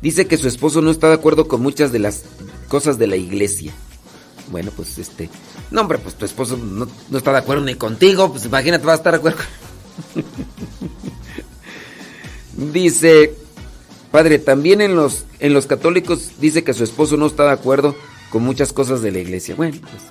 dice 0.00 0.26
que 0.26 0.38
su 0.38 0.48
esposo 0.48 0.80
no 0.80 0.90
está 0.90 1.08
de 1.08 1.14
acuerdo 1.14 1.46
con 1.46 1.60
muchas 1.60 1.92
de 1.92 1.98
las 1.98 2.22
cosas 2.68 2.96
de 2.96 3.06
la 3.06 3.16
iglesia. 3.16 3.74
Bueno, 4.50 4.72
pues 4.74 4.96
este. 4.96 5.28
No, 5.70 5.82
hombre, 5.82 5.98
pues 5.98 6.14
tu 6.14 6.24
esposo 6.24 6.56
no, 6.56 6.88
está 7.14 7.32
de 7.32 7.38
acuerdo 7.38 7.64
ni 7.64 7.74
contigo. 7.74 8.32
Pues 8.32 8.46
imagínate, 8.46 8.86
va 8.86 8.92
a 8.92 8.96
estar 8.96 9.12
de 9.12 9.18
acuerdo. 9.18 9.42
dice. 12.72 13.43
Padre, 14.14 14.38
también 14.38 14.80
en 14.80 14.94
los, 14.94 15.24
en 15.40 15.54
los 15.54 15.66
católicos 15.66 16.34
dice 16.38 16.62
que 16.62 16.72
su 16.72 16.84
esposo 16.84 17.16
no 17.16 17.26
está 17.26 17.46
de 17.46 17.50
acuerdo 17.50 17.96
con 18.30 18.44
muchas 18.44 18.72
cosas 18.72 19.02
de 19.02 19.10
la 19.10 19.18
iglesia. 19.18 19.56
Bueno, 19.56 19.76
pues. 19.80 20.02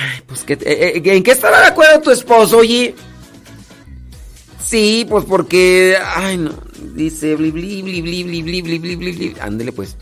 Ay, 0.00 0.22
pues 0.26 0.42
que, 0.42 0.54
eh, 0.54 0.58
eh, 0.64 1.02
¿en 1.04 1.22
qué 1.22 1.32
estaba 1.32 1.60
de 1.60 1.66
acuerdo 1.66 2.00
tu 2.00 2.10
esposo, 2.10 2.56
oye? 2.56 2.94
Sí, 4.64 5.06
pues 5.06 5.26
porque. 5.26 5.98
Ay, 6.14 6.38
no. 6.38 6.54
Dice 6.94 7.36
bli 7.36 7.50
bli 7.50 7.82
bli. 7.82 9.36
Ándele 9.38 9.72
pues. 9.72 9.98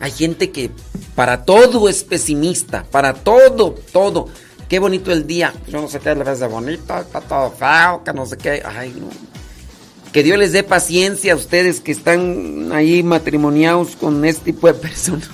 Hay 0.00 0.12
gente 0.12 0.50
que 0.50 0.70
para 1.14 1.44
todo 1.44 1.90
es 1.90 2.02
pesimista, 2.02 2.84
para 2.90 3.12
todo, 3.12 3.74
todo. 3.92 4.30
Qué 4.70 4.78
bonito 4.78 5.12
el 5.12 5.26
día. 5.26 5.52
Yo 5.68 5.82
no 5.82 5.88
sé 5.88 6.00
qué 6.00 6.14
le 6.14 6.24
ves 6.24 6.40
de 6.40 6.46
bonito, 6.46 6.98
está 6.98 7.20
todo 7.20 7.50
feo, 7.50 8.02
que 8.06 8.12
no 8.14 8.24
sé 8.24 8.38
qué. 8.38 8.62
Ay, 8.64 8.94
no. 8.98 9.39
Que 10.12 10.22
Dios 10.22 10.38
les 10.38 10.52
dé 10.52 10.62
paciencia 10.62 11.32
a 11.32 11.36
ustedes 11.36 11.80
que 11.80 11.92
están 11.92 12.70
ahí 12.72 13.02
matrimoniados 13.02 13.96
con 13.96 14.24
este 14.24 14.52
tipo 14.52 14.66
de 14.66 14.74
personas. 14.74 15.28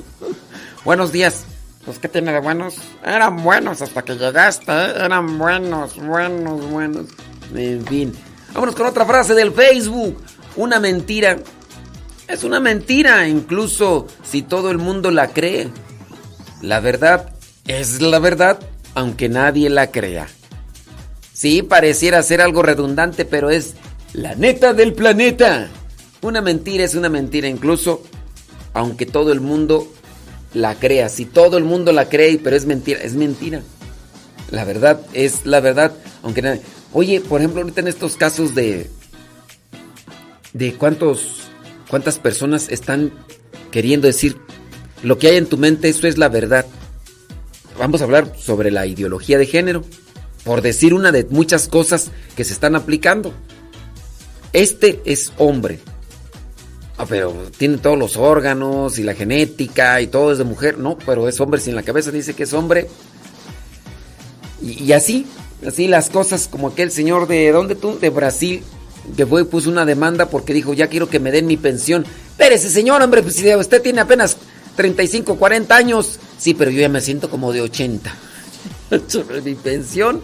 Buenos 0.84 1.12
días. 1.12 1.44
Pues, 1.84 1.98
¿qué 1.98 2.08
tiene 2.08 2.32
de 2.32 2.40
buenos? 2.40 2.76
Eran 3.04 3.42
buenos 3.42 3.82
hasta 3.82 4.02
que 4.02 4.14
llegaste, 4.14 4.70
¿eh? 4.70 4.92
Eran 5.04 5.36
buenos, 5.38 5.96
buenos, 5.96 6.70
buenos. 6.70 7.06
En 7.54 7.84
fin. 7.86 8.12
Vámonos 8.54 8.76
con 8.76 8.86
otra 8.86 9.04
frase 9.04 9.34
del 9.34 9.52
Facebook. 9.52 10.22
Una 10.56 10.78
mentira 10.78 11.38
es 12.32 12.44
una 12.44 12.60
mentira, 12.60 13.28
incluso 13.28 14.06
si 14.22 14.40
todo 14.40 14.70
el 14.70 14.78
mundo 14.78 15.10
la 15.10 15.28
cree. 15.28 15.68
La 16.62 16.80
verdad 16.80 17.34
es 17.66 18.00
la 18.00 18.18
verdad, 18.20 18.58
aunque 18.94 19.28
nadie 19.28 19.68
la 19.68 19.90
crea. 19.90 20.28
Sí, 21.42 21.64
pareciera 21.64 22.22
ser 22.22 22.40
algo 22.40 22.62
redundante, 22.62 23.24
pero 23.24 23.50
es 23.50 23.74
la 24.12 24.36
neta 24.36 24.74
del 24.74 24.92
planeta. 24.92 25.68
Una 26.20 26.40
mentira 26.40 26.84
es 26.84 26.94
una 26.94 27.08
mentira, 27.08 27.48
incluso 27.48 28.04
aunque 28.74 29.06
todo 29.06 29.32
el 29.32 29.40
mundo 29.40 29.92
la 30.54 30.76
crea. 30.76 31.08
Si 31.08 31.24
todo 31.24 31.58
el 31.58 31.64
mundo 31.64 31.90
la 31.90 32.08
cree, 32.08 32.38
pero 32.38 32.54
es 32.54 32.64
mentira, 32.64 33.00
es 33.02 33.14
mentira. 33.14 33.60
La 34.52 34.64
verdad 34.64 35.00
es 35.14 35.44
la 35.44 35.58
verdad, 35.58 35.92
aunque. 36.22 36.60
Oye, 36.92 37.20
por 37.20 37.40
ejemplo, 37.40 37.60
ahorita 37.62 37.80
en 37.80 37.88
estos 37.88 38.16
casos 38.16 38.54
de... 38.54 38.88
¿De 40.52 40.74
cuántos 40.74 41.50
¿Cuántas 41.90 42.20
personas 42.20 42.68
están 42.68 43.10
queriendo 43.72 44.06
decir 44.06 44.36
lo 45.02 45.18
que 45.18 45.26
hay 45.26 45.38
en 45.38 45.46
tu 45.46 45.58
mente, 45.58 45.88
eso 45.88 46.06
es 46.06 46.18
la 46.18 46.28
verdad? 46.28 46.66
Vamos 47.80 48.00
a 48.00 48.04
hablar 48.04 48.32
sobre 48.38 48.70
la 48.70 48.86
ideología 48.86 49.38
de 49.38 49.46
género, 49.46 49.82
por 50.44 50.62
decir 50.62 50.94
una 50.94 51.12
de 51.12 51.24
muchas 51.30 51.68
cosas 51.68 52.10
que 52.36 52.44
se 52.44 52.52
están 52.52 52.74
aplicando. 52.76 53.32
Este 54.52 55.00
es 55.04 55.32
hombre. 55.38 55.78
Ah, 56.98 57.06
pero 57.08 57.32
tiene 57.56 57.78
todos 57.78 57.98
los 57.98 58.16
órganos 58.16 58.98
y 58.98 59.02
la 59.02 59.14
genética 59.14 60.00
y 60.00 60.08
todo 60.08 60.32
es 60.32 60.38
de 60.38 60.44
mujer. 60.44 60.78
No, 60.78 60.98
pero 61.04 61.28
es 61.28 61.40
hombre. 61.40 61.60
Si 61.60 61.70
en 61.70 61.76
la 61.76 61.82
cabeza 61.82 62.10
dice 62.10 62.34
que 62.34 62.42
es 62.42 62.52
hombre. 62.52 62.88
Y, 64.60 64.92
así, 64.92 65.26
así 65.66 65.88
las 65.88 66.08
cosas 66.08 66.46
como 66.46 66.68
aquel 66.68 66.92
señor 66.92 67.26
de, 67.26 67.50
¿dónde 67.50 67.74
tú? 67.74 67.98
De 67.98 68.10
Brasil, 68.10 68.62
que 69.16 69.26
fue 69.26 69.42
y 69.42 69.44
puso 69.44 69.68
una 69.68 69.84
demanda 69.84 70.26
porque 70.26 70.54
dijo, 70.54 70.72
ya 70.72 70.86
quiero 70.86 71.08
que 71.08 71.18
me 71.18 71.32
den 71.32 71.46
mi 71.46 71.56
pensión. 71.56 72.04
Pero 72.36 72.54
ese 72.54 72.68
señor, 72.68 73.02
hombre, 73.02 73.22
pues 73.22 73.42
usted 73.58 73.82
tiene 73.82 74.00
apenas 74.00 74.36
35, 74.76 75.36
40 75.36 75.74
años. 75.74 76.18
Sí, 76.38 76.54
pero 76.54 76.70
yo 76.70 76.80
ya 76.80 76.88
me 76.88 77.00
siento 77.00 77.28
como 77.28 77.52
de 77.52 77.62
80. 77.62 78.14
Sobre 79.08 79.40
mi 79.42 79.54
pensión, 79.54 80.20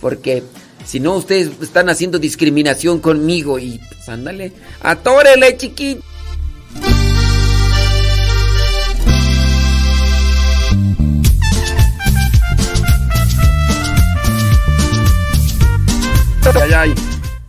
porque 0.00 0.42
si 0.84 1.00
no, 1.00 1.16
ustedes 1.16 1.50
están 1.60 1.88
haciendo 1.88 2.18
discriminación 2.18 3.00
conmigo 3.00 3.58
y 3.58 3.80
pues 3.88 4.08
ándale, 4.08 4.52
atórele, 4.80 5.56
chiquito. 5.56 6.02
Ay, 16.54 16.72
ay. 16.74 16.94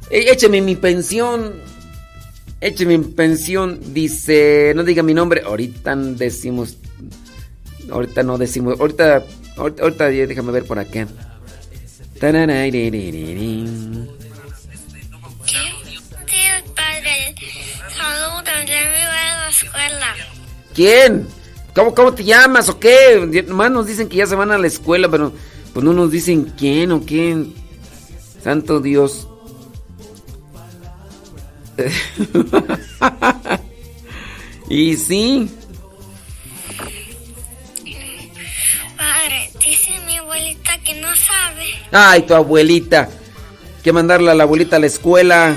Eh, 0.09 0.25
écheme 0.31 0.61
mi 0.61 0.75
pensión. 0.75 1.53
Écheme 2.59 2.97
mi 2.97 3.05
pensión. 3.05 3.79
Dice, 3.93 4.73
no 4.75 4.83
diga 4.83 5.03
mi 5.03 5.13
nombre. 5.13 5.41
Ahorita 5.45 5.95
decimos. 5.95 6.77
Ahorita 7.89 8.23
no 8.23 8.37
decimos. 8.37 8.79
Ahorita, 8.79 9.23
ahorita, 9.57 10.09
déjame 10.09 10.51
ver 10.51 10.65
por 10.65 10.79
acá. 10.79 11.07
Tararariririn. 12.19 14.09
Sí, 15.45 15.55
padre. 16.75 17.35
Saludos, 17.95 18.43
ya 18.67 18.81
me 18.83 18.89
voy 18.89 19.05
a 19.05 19.37
la 19.37 19.49
escuela. 19.49 20.15
¿Quién? 20.73 21.27
¿Cómo, 21.75 21.93
¿Cómo 21.93 22.13
te 22.13 22.23
llamas 22.23 22.69
o 22.69 22.79
qué? 22.79 23.43
Nomás 23.47 23.69
nos 23.71 23.85
dicen 23.85 24.09
que 24.09 24.17
ya 24.17 24.25
se 24.25 24.33
van 24.35 24.51
a 24.51 24.57
la 24.57 24.65
escuela, 24.67 25.09
pero 25.09 25.31
pues 25.73 25.85
no 25.85 25.93
nos 25.93 26.11
dicen 26.11 26.53
quién 26.57 26.91
o 26.91 27.01
quién. 27.01 27.53
Santo 28.43 28.79
Dios. 28.79 29.27
y 34.69 34.95
sí. 34.95 35.51
Ay, 41.91 42.23
tu 42.23 42.33
abuelita. 42.33 43.09
Que 43.83 43.91
mandarla 43.93 44.31
a 44.33 44.35
la 44.35 44.43
abuelita 44.43 44.75
a 44.75 44.79
la 44.79 44.87
escuela. 44.87 45.55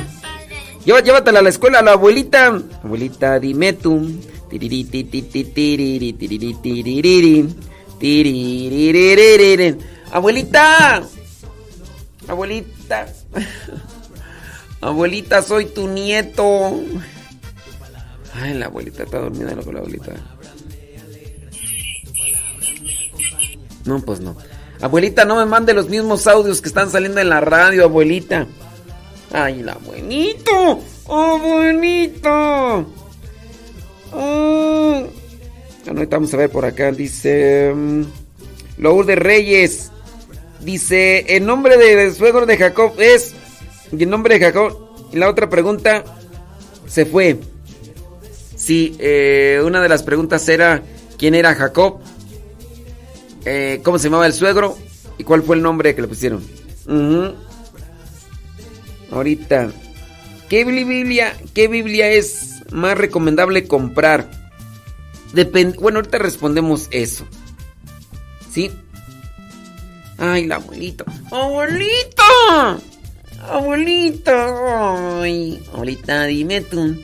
Lleva- 0.85 1.01
Llévatela 1.03 1.41
a 1.41 1.43
la 1.43 1.49
escuela 1.49 1.81
a 1.81 1.83
la 1.83 1.93
abuelita. 1.93 2.61
Abuelita, 2.85 3.39
dime 3.39 3.73
tú. 3.73 4.21
Abuelita. 10.13 11.03
Abuelita. 12.29 13.07
Abuelita, 14.81 15.43
soy 15.43 15.67
tu 15.67 15.89
nieto. 15.89 16.81
Ay, 18.35 18.55
la 18.55 18.67
abuelita 18.67 19.03
está 19.03 19.19
dormida 19.19 19.55
con 19.57 19.75
la 19.75 19.81
abuelita. 19.81 20.13
No, 23.85 24.01
pues 24.01 24.21
no. 24.21 24.37
Abuelita, 24.81 25.25
no 25.25 25.37
me 25.37 25.45
mande 25.45 25.75
los 25.75 25.89
mismos 25.89 26.27
audios 26.27 26.61
que 26.63 26.69
están 26.69 26.91
saliendo 26.91 27.21
en 27.21 27.29
la 27.29 27.41
radio, 27.41 27.85
abuelita. 27.85 28.47
Ay, 29.33 29.63
la 29.63 29.73
abuelito. 29.73 30.81
Abuelito. 31.07 32.29
Ah. 34.13 35.03
Bueno, 35.85 35.99
ahorita 36.01 36.17
vamos 36.17 36.35
a 36.35 36.37
ver 36.37 36.51
por 36.51 36.65
acá. 36.65 36.93
Dice. 36.93 37.73
mm, 37.75 38.03
Lourdes 38.79 39.19
Reyes. 39.19 39.91
Dice. 40.61 41.37
El 41.37 41.47
nombre 41.47 41.77
del 41.77 42.15
suegro 42.15 42.47
de 42.47 42.57
Jacob 42.57 42.95
es. 42.99 43.35
El 43.93 44.09
nombre 44.09 44.39
de 44.39 44.47
Jacob. 44.47 44.77
Y 45.13 45.17
la 45.17 45.29
otra 45.29 45.49
pregunta. 45.49 46.05
Se 46.87 47.07
fue. 47.07 47.39
Sí, 48.57 48.97
eh, 48.99 49.61
una 49.65 49.83
de 49.83 49.89
las 49.89 50.03
preguntas 50.03 50.49
era. 50.49 50.83
¿Quién 51.19 51.35
era 51.35 51.55
Jacob? 51.55 52.01
Eh, 53.45 53.81
¿Cómo 53.83 53.99
se 53.99 54.05
llamaba 54.05 54.27
el 54.27 54.35
suegro? 54.35 54.77
¿Y 55.19 55.25
cuál 55.25 55.43
fue 55.43 55.57
el 55.57 55.63
nombre 55.63 55.95
que 55.95 56.03
le 56.03 56.09
pusieron? 56.09 56.43
Ahorita. 59.11 59.71
¿Qué 60.49 60.65
Biblia, 60.65 61.37
¿Qué 61.55 61.69
Biblia 61.69 62.11
es 62.11 62.63
más 62.73 62.99
recomendable 62.99 63.69
comprar? 63.69 64.31
Depende. 65.33 65.79
Bueno, 65.79 65.99
ahorita 65.99 66.19
respondemos 66.19 66.89
eso. 66.91 67.25
¿Sí? 68.53 68.71
Ay, 70.19 70.47
la 70.47 70.57
abuelita. 70.57 71.05
¡Abuelita! 71.31 72.79
¡Abuelita! 73.49 75.23
Abuelita, 75.73 76.25
dime 76.25 76.61
tú. 76.63 76.97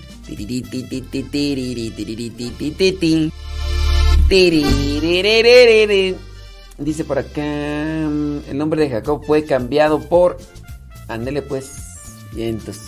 Dice 6.78 7.04
por 7.04 7.18
acá, 7.18 7.42
mm, 7.42 8.50
el 8.50 8.58
nombre 8.58 8.82
de 8.82 8.90
Jacob 8.90 9.24
fue 9.24 9.44
cambiado 9.44 10.00
por... 10.00 10.36
Andele 11.08 11.42
pues, 11.42 11.72
vientos. 12.32 12.78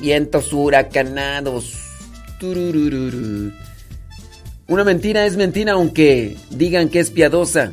Vientos 0.00 0.52
huracanados. 0.52 1.74
Una 4.66 4.84
mentira 4.84 5.26
es 5.26 5.36
mentira 5.36 5.72
aunque 5.72 6.36
digan 6.50 6.88
que 6.88 7.00
es 7.00 7.10
piadosa. 7.10 7.70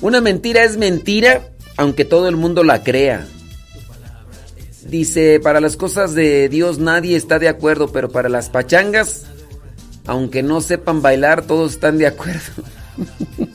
Una 0.00 0.20
mentira 0.20 0.62
es 0.62 0.76
mentira 0.76 1.42
aunque 1.76 2.04
todo 2.04 2.28
el 2.28 2.36
mundo 2.36 2.62
la 2.64 2.82
crea. 2.84 3.26
Dice, 4.86 5.40
para 5.40 5.60
las 5.60 5.76
cosas 5.76 6.14
de 6.14 6.48
Dios 6.48 6.78
nadie 6.78 7.16
está 7.16 7.38
de 7.38 7.48
acuerdo, 7.48 7.92
pero 7.92 8.10
para 8.10 8.28
las 8.28 8.50
pachangas, 8.50 9.24
aunque 10.06 10.42
no 10.42 10.60
sepan 10.60 11.02
bailar, 11.02 11.42
todos 11.42 11.72
están 11.72 11.98
de 11.98 12.06
acuerdo. 12.06 12.62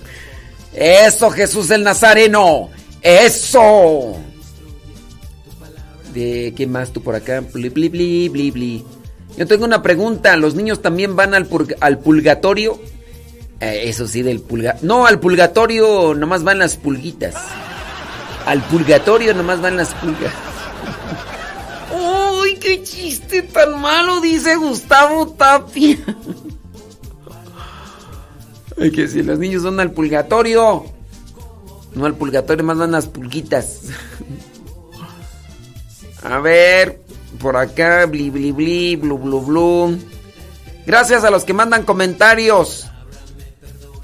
Eso, 0.77 1.29
Jesús 1.31 1.71
el 1.71 1.83
Nazareno. 1.83 2.69
Eso. 3.01 4.15
¿De 6.13 6.53
qué 6.55 6.67
más 6.67 6.91
tú 6.93 7.01
por 7.01 7.15
acá? 7.15 7.43
Yo 9.37 9.45
tengo 9.47 9.65
una 9.65 9.81
pregunta. 9.81 10.35
¿Los 10.37 10.55
niños 10.55 10.81
también 10.81 11.15
van 11.15 11.33
al, 11.33 11.49
purg- 11.49 11.75
al 11.79 11.99
pulgatorio? 11.99 12.79
Eh, 13.59 13.83
eso 13.85 14.07
sí, 14.07 14.21
del 14.21 14.39
pulga... 14.39 14.77
No, 14.83 15.07
al 15.07 15.19
pulgatorio 15.19 16.13
nomás 16.13 16.43
van 16.43 16.59
las 16.59 16.75
pulguitas. 16.75 17.35
Al 18.45 18.61
purgatorio 18.63 19.33
nomás 19.33 19.61
van 19.61 19.77
las 19.77 19.93
pulgas. 19.95 20.33
¡Uy, 22.41 22.55
qué 22.55 22.83
chiste 22.83 23.41
tan 23.41 23.81
malo! 23.81 24.21
Dice 24.21 24.55
Gustavo 24.55 25.27
Tapia. 25.29 25.97
Ay, 28.79 28.91
que 28.91 29.07
si 29.07 29.23
los 29.23 29.39
niños 29.39 29.63
van 29.63 29.79
al 29.79 29.91
purgatorio. 29.91 30.85
No 31.95 32.05
al 32.05 32.15
purgatorio, 32.15 32.63
más 32.63 32.77
van 32.77 32.91
las 32.91 33.07
pulguitas. 33.07 33.81
A 36.23 36.39
ver, 36.39 37.01
por 37.39 37.55
acá, 37.57 38.05
bli 38.05 38.29
bli 38.29 38.51
bli, 38.51 38.95
blu 38.95 39.17
blu 39.17 39.41
blu. 39.41 39.97
Gracias 40.85 41.23
a 41.23 41.31
los 41.31 41.43
que 41.43 41.53
mandan 41.53 41.83
comentarios. 41.83 42.87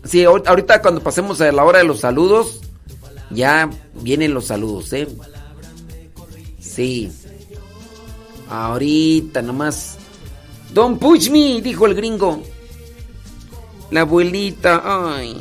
Sí, 0.03 0.23
ahor- 0.23 0.43
ahorita 0.47 0.81
cuando 0.81 1.01
pasemos 1.01 1.39
a 1.41 1.51
la 1.51 1.63
hora 1.63 1.79
de 1.79 1.85
los 1.85 1.99
saludos, 2.01 2.59
ya 3.29 3.69
vienen 4.01 4.33
los 4.33 4.45
saludos, 4.47 4.91
¿eh? 4.93 5.07
Sí. 6.59 7.11
Ahorita 8.49 9.41
nomás. 9.41 9.97
Don't 10.73 10.99
push 10.99 11.29
me, 11.29 11.61
dijo 11.61 11.85
el 11.85 11.93
gringo. 11.95 12.41
La 13.93 14.01
abuelita, 14.01 14.81
ay. 14.83 15.37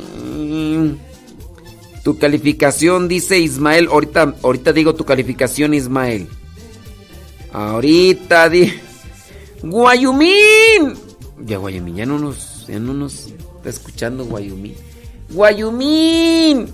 Tu 2.03 2.19
calificación, 2.19 3.07
dice 3.07 3.39
Ismael. 3.39 3.87
Ahorita, 3.87 4.35
ahorita 4.43 4.71
digo 4.73 4.93
tu 4.93 5.05
calificación, 5.05 5.73
Ismael. 5.73 6.27
Ahorita 7.51 8.49
di. 8.49 8.71
¡Guayumín! 9.63 10.93
Ya 11.43 11.57
Guayumín, 11.57 11.95
ya 11.95 12.05
no 12.05 12.19
nos, 12.19 12.67
ya 12.67 12.77
no 12.77 12.93
nos 12.93 13.25
está 13.57 13.69
escuchando 13.69 14.23
Guayumín. 14.25 14.75
¡Guayumín! 15.31 16.67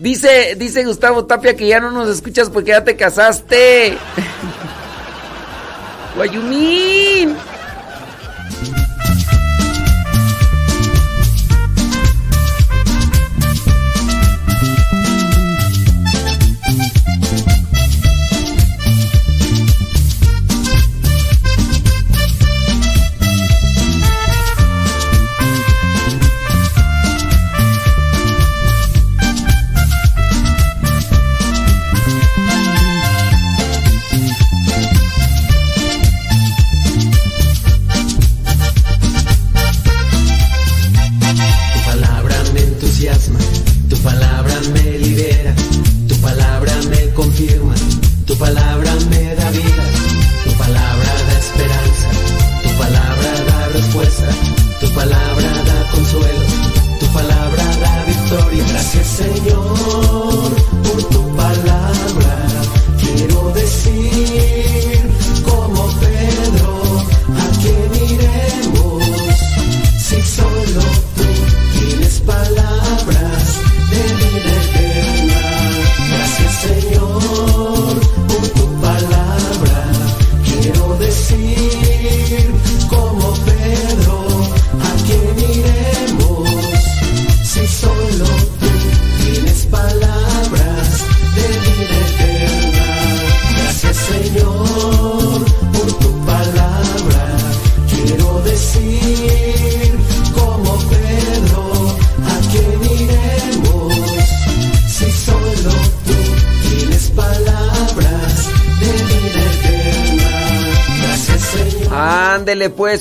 Dice, 0.00 0.54
dice 0.56 0.86
Gustavo 0.86 1.26
Tapia 1.26 1.54
que 1.54 1.68
ya 1.68 1.80
no 1.80 1.90
nos 1.90 2.08
escuchas 2.08 2.48
porque 2.48 2.70
ya 2.70 2.82
te 2.82 2.96
casaste. 2.96 3.98
¡Guayumín! 6.16 7.36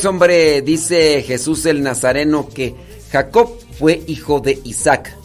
Hombre, 0.05 0.61
dice 0.61 1.23
Jesús 1.25 1.65
el 1.65 1.81
Nazareno 1.81 2.49
que 2.49 2.75
Jacob 3.11 3.49
fue 3.77 4.01
hijo 4.07 4.39
de 4.41 4.59
Isaac. 4.65 5.15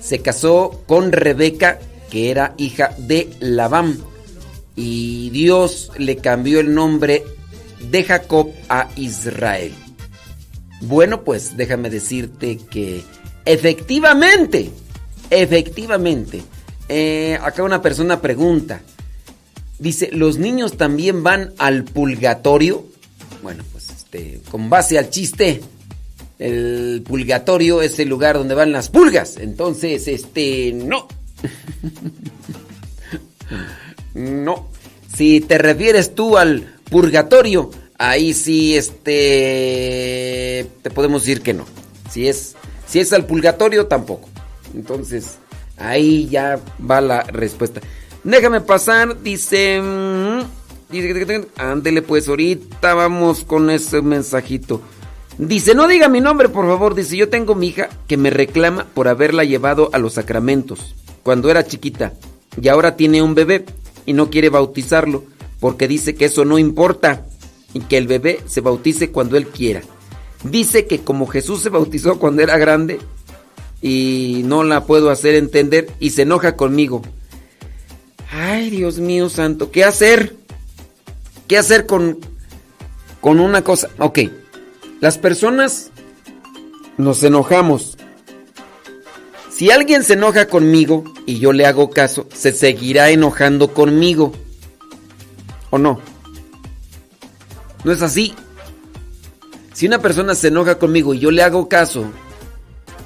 Se 0.00 0.20
casó 0.20 0.82
con 0.86 1.10
Rebeca, 1.10 1.80
que 2.10 2.30
era 2.30 2.54
hija 2.56 2.94
de 2.98 3.28
Labán. 3.40 3.98
Y 4.76 5.30
Dios 5.30 5.90
le 5.98 6.16
cambió 6.16 6.60
el 6.60 6.74
nombre 6.74 7.24
de 7.90 8.04
Jacob 8.04 8.50
a 8.68 8.88
Israel. 8.96 9.74
Bueno, 10.82 11.24
pues 11.24 11.56
déjame 11.56 11.90
decirte 11.90 12.56
que 12.56 13.02
efectivamente, 13.44 14.70
efectivamente, 15.28 16.42
eh, 16.88 17.38
acá 17.42 17.62
una 17.62 17.82
persona 17.82 18.20
pregunta, 18.20 18.80
dice, 19.78 20.10
¿los 20.12 20.38
niños 20.38 20.76
también 20.76 21.22
van 21.22 21.52
al 21.58 21.84
purgatorio? 21.84 22.84
Bueno, 23.42 23.64
pues 23.72 23.79
este, 24.10 24.40
con 24.50 24.68
base 24.68 24.98
al 24.98 25.08
chiste, 25.08 25.60
el 26.40 27.04
purgatorio 27.06 27.80
es 27.80 27.96
el 28.00 28.08
lugar 28.08 28.36
donde 28.36 28.56
van 28.56 28.72
las 28.72 28.88
pulgas, 28.88 29.36
entonces, 29.36 30.08
este, 30.08 30.72
no. 30.72 31.06
no. 34.14 34.68
Si 35.14 35.40
te 35.40 35.58
refieres 35.58 36.16
tú 36.16 36.36
al 36.36 36.74
purgatorio, 36.90 37.70
ahí 37.98 38.34
sí 38.34 38.76
este 38.76 40.66
te 40.82 40.90
podemos 40.90 41.22
decir 41.22 41.40
que 41.42 41.54
no. 41.54 41.66
Si 42.10 42.26
es 42.26 42.56
si 42.86 42.98
es 42.98 43.12
al 43.12 43.26
purgatorio 43.26 43.86
tampoco. 43.86 44.28
Entonces, 44.74 45.38
ahí 45.76 46.26
ya 46.28 46.58
va 46.88 47.00
la 47.00 47.22
respuesta. 47.22 47.80
Déjame 48.24 48.60
pasar, 48.60 49.22
dice 49.22 49.80
mm, 49.80 50.40
ándele 51.56 52.02
pues 52.02 52.28
ahorita 52.28 52.94
vamos 52.94 53.44
con 53.44 53.70
ese 53.70 54.02
mensajito. 54.02 54.80
Dice, 55.38 55.74
no 55.74 55.88
diga 55.88 56.08
mi 56.08 56.20
nombre, 56.20 56.48
por 56.48 56.66
favor. 56.66 56.94
Dice, 56.94 57.16
yo 57.16 57.28
tengo 57.28 57.54
mi 57.54 57.68
hija 57.68 57.88
que 58.06 58.16
me 58.16 58.30
reclama 58.30 58.86
por 58.92 59.08
haberla 59.08 59.44
llevado 59.44 59.90
a 59.92 59.98
los 59.98 60.14
sacramentos 60.14 60.94
cuando 61.22 61.50
era 61.50 61.66
chiquita 61.66 62.12
y 62.60 62.68
ahora 62.68 62.96
tiene 62.96 63.22
un 63.22 63.34
bebé 63.34 63.64
y 64.06 64.12
no 64.12 64.30
quiere 64.30 64.48
bautizarlo 64.48 65.24
porque 65.60 65.86
dice 65.86 66.14
que 66.14 66.26
eso 66.26 66.44
no 66.44 66.58
importa 66.58 67.26
y 67.72 67.80
que 67.80 67.96
el 67.96 68.06
bebé 68.06 68.40
se 68.46 68.60
bautice 68.60 69.10
cuando 69.10 69.36
él 69.36 69.46
quiera. 69.46 69.82
Dice 70.42 70.86
que 70.86 71.00
como 71.00 71.26
Jesús 71.26 71.60
se 71.60 71.68
bautizó 71.68 72.18
cuando 72.18 72.42
era 72.42 72.58
grande 72.58 72.98
y 73.82 74.42
no 74.44 74.64
la 74.64 74.84
puedo 74.84 75.10
hacer 75.10 75.34
entender 75.34 75.90
y 76.00 76.10
se 76.10 76.22
enoja 76.22 76.56
conmigo. 76.56 77.02
Ay, 78.32 78.70
Dios 78.70 78.98
mío 78.98 79.28
santo, 79.28 79.70
¿qué 79.70 79.84
hacer? 79.84 80.39
¿Qué 81.50 81.58
hacer 81.58 81.84
con, 81.84 82.16
con 83.20 83.40
una 83.40 83.64
cosa? 83.64 83.90
Ok, 83.98 84.20
las 85.00 85.18
personas 85.18 85.90
nos 86.96 87.24
enojamos. 87.24 87.98
Si 89.50 89.72
alguien 89.72 90.04
se 90.04 90.12
enoja 90.12 90.46
conmigo 90.46 91.02
y 91.26 91.40
yo 91.40 91.52
le 91.52 91.66
hago 91.66 91.90
caso, 91.90 92.28
se 92.32 92.52
seguirá 92.52 93.10
enojando 93.10 93.74
conmigo. 93.74 94.30
¿O 95.70 95.78
no? 95.78 96.00
¿No 97.82 97.90
es 97.90 98.00
así? 98.00 98.32
Si 99.72 99.88
una 99.88 99.98
persona 99.98 100.36
se 100.36 100.46
enoja 100.46 100.78
conmigo 100.78 101.14
y 101.14 101.18
yo 101.18 101.32
le 101.32 101.42
hago 101.42 101.68
caso 101.68 102.04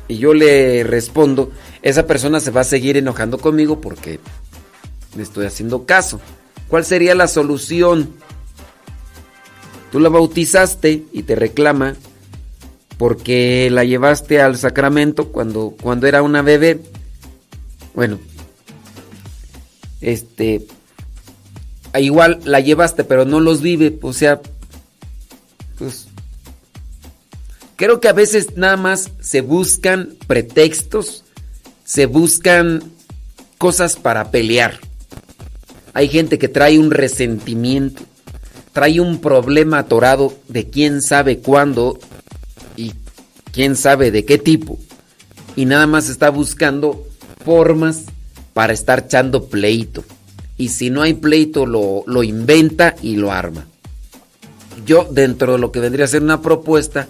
y 0.06 0.18
yo 0.18 0.34
le 0.34 0.84
respondo, 0.84 1.50
esa 1.80 2.06
persona 2.06 2.40
se 2.40 2.50
va 2.50 2.60
a 2.60 2.64
seguir 2.64 2.98
enojando 2.98 3.38
conmigo 3.38 3.80
porque 3.80 4.20
me 5.16 5.22
estoy 5.22 5.46
haciendo 5.46 5.86
caso. 5.86 6.20
¿Cuál 6.68 6.84
sería 6.84 7.14
la 7.14 7.26
solución? 7.26 8.22
Tú 9.94 10.00
la 10.00 10.08
bautizaste 10.08 11.04
y 11.12 11.22
te 11.22 11.36
reclama 11.36 11.94
porque 12.98 13.68
la 13.70 13.84
llevaste 13.84 14.40
al 14.40 14.58
sacramento 14.58 15.30
cuando, 15.30 15.76
cuando 15.80 16.08
era 16.08 16.20
una 16.20 16.42
bebé. 16.42 16.80
Bueno, 17.94 18.18
este, 20.00 20.66
igual 21.96 22.40
la 22.42 22.58
llevaste, 22.58 23.04
pero 23.04 23.24
no 23.24 23.38
los 23.38 23.62
vive, 23.62 23.96
o 24.02 24.12
sea, 24.12 24.40
pues 25.78 26.08
creo 27.76 28.00
que 28.00 28.08
a 28.08 28.14
veces 28.14 28.56
nada 28.56 28.76
más 28.76 29.12
se 29.20 29.42
buscan 29.42 30.16
pretextos, 30.26 31.22
se 31.84 32.06
buscan 32.06 32.82
cosas 33.58 33.94
para 33.94 34.32
pelear. 34.32 34.80
Hay 35.92 36.08
gente 36.08 36.36
que 36.36 36.48
trae 36.48 36.80
un 36.80 36.90
resentimiento, 36.90 38.02
trae 38.74 39.00
un 39.00 39.20
problema 39.20 39.78
atorado 39.78 40.34
de 40.48 40.68
quién 40.68 41.00
sabe 41.00 41.38
cuándo 41.38 41.98
y 42.76 42.92
quién 43.50 43.74
sabe 43.74 44.10
de 44.10 44.26
qué 44.26 44.36
tipo. 44.36 44.78
Y 45.56 45.64
nada 45.64 45.86
más 45.86 46.10
está 46.10 46.28
buscando 46.28 47.06
formas 47.42 48.02
para 48.52 48.74
estar 48.74 49.04
echando 49.06 49.46
pleito. 49.46 50.04
Y 50.58 50.68
si 50.68 50.90
no 50.90 51.00
hay 51.00 51.14
pleito, 51.14 51.64
lo, 51.64 52.04
lo 52.06 52.22
inventa 52.22 52.94
y 53.00 53.16
lo 53.16 53.32
arma 53.32 53.66
yo 54.84 55.08
dentro 55.10 55.54
de 55.54 55.58
lo 55.58 55.72
que 55.72 55.80
vendría 55.80 56.04
a 56.04 56.08
ser 56.08 56.22
una 56.22 56.42
propuesta, 56.42 57.08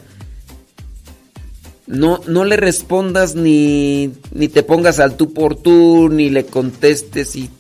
no, 1.86 2.20
no 2.26 2.44
le 2.44 2.56
respondas 2.56 3.34
ni, 3.34 4.12
ni 4.32 4.48
te 4.48 4.62
pongas 4.62 5.00
al 5.00 5.16
tú 5.16 5.32
por 5.32 5.56
tú, 5.56 6.08
ni 6.08 6.30
le 6.30 6.46
contestes 6.46 7.36
y, 7.36 7.50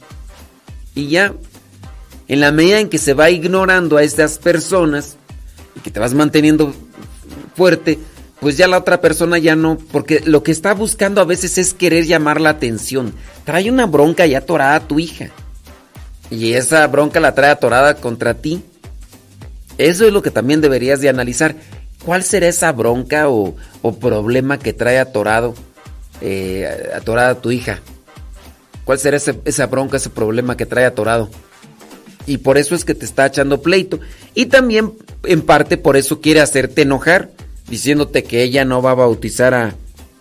y 0.94 1.08
ya. 1.08 1.34
En 2.28 2.40
la 2.40 2.52
medida 2.52 2.80
en 2.80 2.88
que 2.88 2.98
se 2.98 3.14
va 3.14 3.30
ignorando 3.30 3.96
a 3.96 4.02
estas 4.02 4.38
personas 4.38 5.16
y 5.76 5.80
que 5.80 5.90
te 5.90 6.00
vas 6.00 6.14
manteniendo 6.14 6.74
fuerte, 7.54 7.98
pues 8.40 8.56
ya 8.56 8.68
la 8.68 8.78
otra 8.78 9.00
persona 9.00 9.38
ya 9.38 9.56
no, 9.56 9.78
porque 9.92 10.22
lo 10.24 10.42
que 10.42 10.52
está 10.52 10.74
buscando 10.74 11.20
a 11.20 11.24
veces 11.24 11.58
es 11.58 11.74
querer 11.74 12.04
llamar 12.04 12.40
la 12.40 12.50
atención. 12.50 13.14
Trae 13.44 13.70
una 13.70 13.86
bronca 13.86 14.26
ya 14.26 14.38
atorada 14.38 14.76
a 14.76 14.86
tu 14.86 14.98
hija. 14.98 15.30
Y 16.30 16.54
esa 16.54 16.86
bronca 16.86 17.20
la 17.20 17.34
trae 17.34 17.50
atorada 17.50 17.94
contra 17.96 18.34
ti. 18.34 18.62
Eso 19.78 20.06
es 20.06 20.12
lo 20.12 20.22
que 20.22 20.30
también 20.30 20.60
deberías 20.60 21.00
de 21.00 21.08
analizar. 21.08 21.56
¿Cuál 22.04 22.22
será 22.22 22.48
esa 22.48 22.72
bronca 22.72 23.28
o, 23.28 23.56
problema 24.00 24.58
que 24.58 24.72
trae 24.72 24.98
atorado, 24.98 25.54
eh, 26.20 26.90
atorada 26.94 27.36
tu 27.36 27.50
hija? 27.50 27.80
¿Cuál 28.84 28.98
será 28.98 29.16
esa 29.16 29.66
bronca, 29.66 29.96
ese 29.96 30.10
problema 30.10 30.56
que 30.56 30.66
trae 30.66 30.84
atorado? 30.84 31.30
Y 32.26 32.38
por 32.38 32.58
eso 32.58 32.74
es 32.74 32.84
que 32.84 32.94
te 32.94 33.04
está 33.04 33.26
echando 33.26 33.62
pleito. 33.62 34.00
Y 34.34 34.46
también, 34.46 34.94
en 35.24 35.42
parte, 35.42 35.76
por 35.76 35.96
eso 35.96 36.20
quiere 36.20 36.40
hacerte 36.40 36.82
enojar, 36.82 37.30
diciéndote 37.68 38.24
que 38.24 38.42
ella 38.42 38.64
no 38.64 38.82
va 38.82 38.92
a 38.92 38.94
bautizar 38.94 39.54
a, 39.54 39.74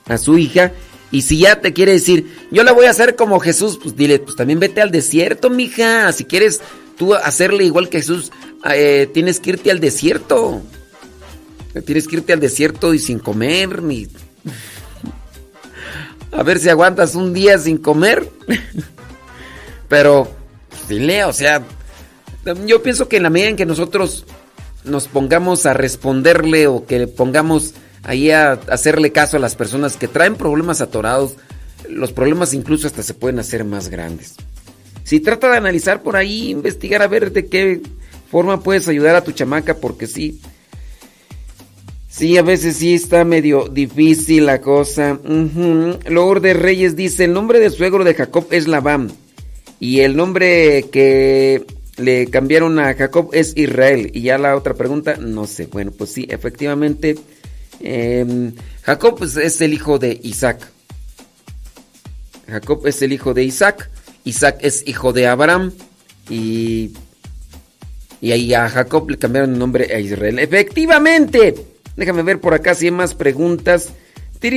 a 0.06 0.18
su 0.18 0.38
hija. 0.38 0.74
Y 1.12 1.22
si 1.22 1.40
ya 1.40 1.62
te 1.62 1.74
quiere 1.74 1.94
decir, 1.94 2.28
yo 2.52 2.64
la 2.64 2.72
voy 2.72 2.86
a 2.86 2.90
hacer 2.90 3.16
como 3.16 3.40
Jesús, 3.40 3.80
pues 3.82 3.96
dile, 3.96 4.20
pues 4.20 4.36
también 4.36 4.60
vete 4.60 4.82
al 4.82 4.92
desierto, 4.92 5.50
mija. 5.50 6.12
Si 6.12 6.26
quieres 6.26 6.62
tú 6.98 7.14
hacerle 7.14 7.64
igual 7.64 7.90
que 7.90 8.00
Jesús, 8.00 8.32
eh, 8.74 9.10
tienes 9.14 9.40
que 9.40 9.52
irte 9.52 9.72
al 9.72 9.80
desierto. 9.80 10.62
Tienes 11.86 12.08
que 12.08 12.18
irte 12.18 12.34
al 12.34 12.40
desierto 12.40 12.94
y 12.94 13.00
sin 13.00 13.20
comer, 13.20 13.82
ni. 13.82 14.08
A 16.32 16.44
ver 16.44 16.60
si 16.60 16.70
aguantas 16.70 17.16
un 17.16 17.34
día 17.34 17.58
sin 17.60 17.78
comer. 17.78 18.28
Pero, 19.88 20.32
dile, 20.88 21.26
o 21.26 21.34
sea, 21.34 21.64
yo 22.66 22.84
pienso 22.84 23.08
que 23.08 23.18
en 23.18 23.24
la 23.24 23.30
medida 23.30 23.50
en 23.50 23.56
que 23.56 23.66
nosotros 23.66 24.26
nos 24.84 25.08
pongamos 25.08 25.66
a 25.66 25.74
responderle 25.74 26.68
o 26.68 26.86
que 26.86 27.08
pongamos 27.08 27.74
ahí 28.04 28.32
a 28.32 28.54
hacerle 28.54 29.12
caso 29.12 29.38
a 29.38 29.40
las 29.40 29.56
personas 29.56 29.96
que 29.96 30.08
traen 30.08 30.36
problemas 30.36 30.82
atorados, 30.82 31.36
los 31.90 32.12
problemas 32.12 32.54
incluso 32.54 32.88
hasta 32.88 33.04
se 33.04 33.14
pueden 33.14 33.40
hacer 33.40 33.64
más 33.66 33.90
grandes. 33.90 34.36
Si 35.04 35.20
trata 35.20 35.52
de 35.52 35.58
analizar 35.58 36.02
por 36.02 36.16
ahí, 36.16 36.50
investigar 36.50 37.02
a 37.02 37.08
ver 37.08 37.32
de 37.32 37.48
qué 37.48 37.82
forma 38.30 38.62
puedes 38.62 38.88
ayudar 38.88 39.16
a 39.16 39.24
tu 39.24 39.32
chamaca, 39.32 39.76
porque 39.76 40.08
sí. 40.08 40.40
Sí, 42.10 42.38
a 42.38 42.42
veces 42.44 42.78
sí 42.78 42.94
está 42.94 43.26
medio 43.26 43.68
difícil 43.68 44.46
la 44.46 44.62
cosa. 44.62 45.20
Lord 46.08 46.42
de 46.42 46.54
Reyes 46.54 46.96
dice, 46.96 47.26
el 47.26 47.34
nombre 47.34 47.60
de 47.60 47.70
suegro 47.70 48.04
de 48.04 48.14
Jacob 48.14 48.48
es 48.52 48.68
Labán. 48.68 49.12
Y 49.80 50.02
el 50.02 50.16
nombre 50.16 50.86
que 50.92 51.66
le 51.98 52.28
cambiaron 52.28 52.80
a 52.80 52.94
Jacob 52.94 53.30
es 53.34 53.54
Israel. 53.56 54.12
Y 54.14 54.22
ya 54.22 54.38
la 54.38 54.56
otra 54.56 54.74
pregunta, 54.74 55.18
no 55.18 55.48
sé. 55.48 55.68
Bueno, 55.68 55.92
pues 55.92 56.12
sí, 56.12 56.28
efectivamente. 56.30 57.18
Em, 57.80 58.54
Jacob 58.82 59.18
pues, 59.18 59.36
es 59.38 59.62
el 59.62 59.74
hijo 59.74 60.00
de 60.00 60.20
Isaac. 60.24 60.70
Jacob 62.48 62.86
es 62.88 63.02
el 63.02 63.14
hijo 63.14 63.34
de 63.34 63.44
Isaac. 63.44 63.90
Isaac 64.24 64.58
es 64.62 64.88
hijo 64.88 65.14
de 65.14 65.28
Abraham. 65.28 65.72
Y 66.30 66.94
y 68.24 68.32
ahí 68.32 68.54
a 68.54 68.70
Jacob 68.70 69.10
le 69.10 69.18
cambiaron 69.18 69.52
el 69.52 69.60
nombre 69.60 69.94
a 69.94 70.00
Israel. 70.00 70.40
Efectivamente. 70.40 71.56
Déjame 71.98 72.24
ver 72.24 72.40
por 72.40 72.54
acá 72.54 72.74
si 72.74 72.86
hay 72.86 72.92
más 72.92 73.16
preguntas. 73.16 73.90
Es 74.42 74.50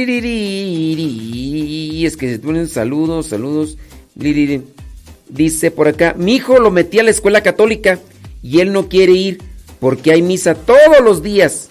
que 2.16 2.30
se 2.30 2.38
ponen 2.38 2.68
saludos, 2.68 3.26
saludos. 3.26 3.76
Dice 5.28 5.70
por 5.70 5.88
acá, 5.88 6.14
mi 6.16 6.36
hijo 6.36 6.58
lo 6.58 6.70
metí 6.70 6.98
a 6.98 7.02
la 7.02 7.10
escuela 7.10 7.42
católica 7.42 7.98
y 8.42 8.60
él 8.60 8.72
no 8.72 8.88
quiere 8.88 9.12
ir 9.12 9.42
porque 9.80 10.12
hay 10.12 10.22
misa 10.22 10.54
todos 10.54 11.00
los 11.02 11.22
días. 11.22 11.68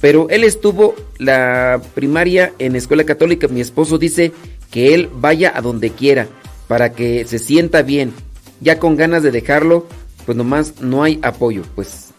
Pero 0.00 0.28
él 0.30 0.44
estuvo 0.44 0.94
la 1.18 1.80
primaria 1.94 2.54
en 2.58 2.74
escuela 2.74 3.04
católica. 3.04 3.48
Mi 3.48 3.60
esposo 3.60 3.98
dice 3.98 4.32
que 4.70 4.94
él 4.94 5.10
vaya 5.12 5.52
a 5.54 5.60
donde 5.60 5.90
quiera 5.90 6.26
para 6.68 6.92
que 6.92 7.26
se 7.26 7.38
sienta 7.38 7.82
bien. 7.82 8.12
Ya 8.60 8.78
con 8.78 8.96
ganas 8.96 9.22
de 9.22 9.30
dejarlo, 9.30 9.86
pues 10.24 10.36
nomás 10.38 10.80
no 10.80 11.02
hay 11.02 11.18
apoyo. 11.22 11.64
Pues 11.74 12.10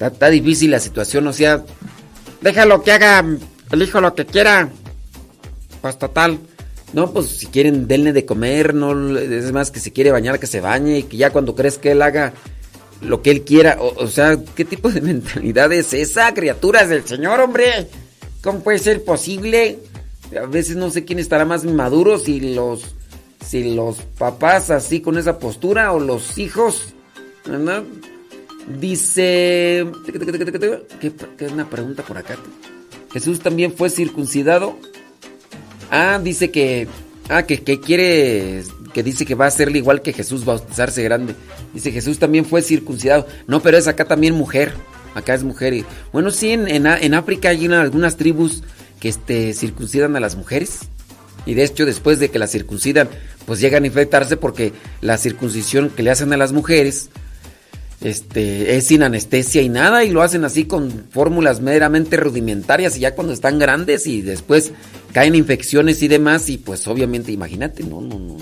está, 0.00 0.30
difícil 0.30 0.70
la 0.70 0.78
situación, 0.78 1.26
o 1.26 1.32
sea, 1.32 1.64
déjalo 2.40 2.82
que 2.82 2.92
haga 2.92 3.24
el 3.70 3.82
hijo 3.82 4.00
lo 4.00 4.14
que 4.14 4.24
quiera. 4.24 4.70
Pues 5.82 5.98
total. 5.98 6.38
No, 6.92 7.12
pues 7.12 7.26
si 7.26 7.46
quieren, 7.46 7.86
denle 7.86 8.12
de 8.12 8.24
comer, 8.24 8.74
no 8.74 9.18
es 9.18 9.52
más 9.52 9.70
que 9.70 9.80
si 9.80 9.90
quiere 9.90 10.10
bañar, 10.10 10.40
que 10.40 10.46
se 10.46 10.60
bañe 10.60 10.98
y 10.98 11.02
que 11.02 11.18
ya 11.18 11.30
cuando 11.30 11.54
crees 11.54 11.76
que 11.76 11.90
él 11.90 12.00
haga 12.00 12.32
lo 13.02 13.22
que 13.22 13.30
él 13.30 13.42
quiera. 13.42 13.78
O, 13.80 14.06
sea, 14.06 14.38
¿qué 14.54 14.64
tipo 14.64 14.90
de 14.90 15.00
mentalidad 15.02 15.72
es 15.72 15.92
esa, 15.92 16.32
criaturas 16.32 16.88
del 16.88 17.04
Señor, 17.06 17.40
hombre? 17.40 17.88
¿Cómo 18.42 18.60
puede 18.60 18.78
ser 18.78 19.04
posible? 19.04 19.78
A 20.40 20.46
veces 20.46 20.76
no 20.76 20.90
sé 20.90 21.04
quién 21.04 21.18
estará 21.18 21.44
más 21.44 21.64
maduro, 21.64 22.18
si 22.18 22.54
los, 22.54 22.94
si 23.44 23.74
los 23.74 23.98
papás 24.18 24.70
así 24.70 25.00
con 25.00 25.18
esa 25.18 25.38
postura 25.38 25.92
o 25.92 26.00
los 26.00 26.38
hijos. 26.38 26.94
¿verdad? 27.46 27.82
Dice... 28.78 29.86
¿Qué, 31.00 31.12
¿Qué, 31.36 31.46
una 31.46 31.68
pregunta 31.68 32.02
por 32.02 32.18
acá? 32.18 32.36
Jesús 33.12 33.40
también 33.40 33.72
fue 33.72 33.88
circuncidado. 33.88 34.76
Ah, 35.90 36.20
dice 36.22 36.50
que. 36.50 36.88
Ah, 37.28 37.42
que, 37.44 37.62
quiere. 37.80 38.62
Que 38.92 39.02
dice 39.02 39.26
que 39.26 39.34
va 39.34 39.46
a 39.46 39.50
serle 39.50 39.78
igual 39.78 40.02
que 40.02 40.12
Jesús, 40.12 40.44
bautizarse 40.44 41.02
grande. 41.02 41.34
Dice 41.74 41.92
Jesús 41.92 42.18
también 42.18 42.44
fue 42.44 42.62
circuncidado. 42.62 43.26
No, 43.46 43.60
pero 43.60 43.76
es 43.76 43.86
acá 43.86 44.04
también 44.04 44.34
mujer. 44.34 44.72
Acá 45.14 45.34
es 45.34 45.42
mujer. 45.42 45.74
Y, 45.74 45.84
bueno, 46.12 46.30
sí, 46.30 46.52
en, 46.52 46.68
en, 46.68 47.14
África 47.14 47.50
hay 47.50 47.66
algunas 47.66 48.16
tribus 48.16 48.62
que 49.00 49.08
este, 49.08 49.52
circuncidan 49.52 50.16
a 50.16 50.20
las 50.20 50.36
mujeres. 50.36 50.80
Y 51.46 51.54
de 51.54 51.64
hecho, 51.64 51.86
después 51.86 52.18
de 52.18 52.30
que 52.30 52.38
la 52.38 52.46
circuncidan, 52.46 53.08
pues 53.46 53.60
llegan 53.60 53.84
a 53.84 53.86
infectarse 53.86 54.36
porque 54.36 54.72
la 55.00 55.16
circuncisión 55.16 55.90
que 55.90 56.02
le 56.02 56.10
hacen 56.10 56.32
a 56.32 56.36
las 56.36 56.52
mujeres 56.52 57.10
este, 58.00 58.76
es 58.76 58.86
sin 58.86 59.02
anestesia 59.02 59.62
y 59.62 59.68
nada, 59.68 60.04
y 60.04 60.10
lo 60.10 60.22
hacen 60.22 60.44
así 60.44 60.64
con 60.64 61.06
fórmulas 61.10 61.60
meramente 61.60 62.16
rudimentarias, 62.16 62.96
y 62.96 63.00
ya 63.00 63.14
cuando 63.14 63.32
están 63.32 63.58
grandes 63.58 64.06
y 64.06 64.22
después 64.22 64.72
caen 65.12 65.34
infecciones 65.34 66.02
y 66.02 66.08
demás, 66.08 66.48
y 66.48 66.58
pues 66.58 66.86
obviamente, 66.86 67.32
imagínate, 67.32 67.82
no, 67.82 68.00
no, 68.00 68.18
no. 68.18 68.36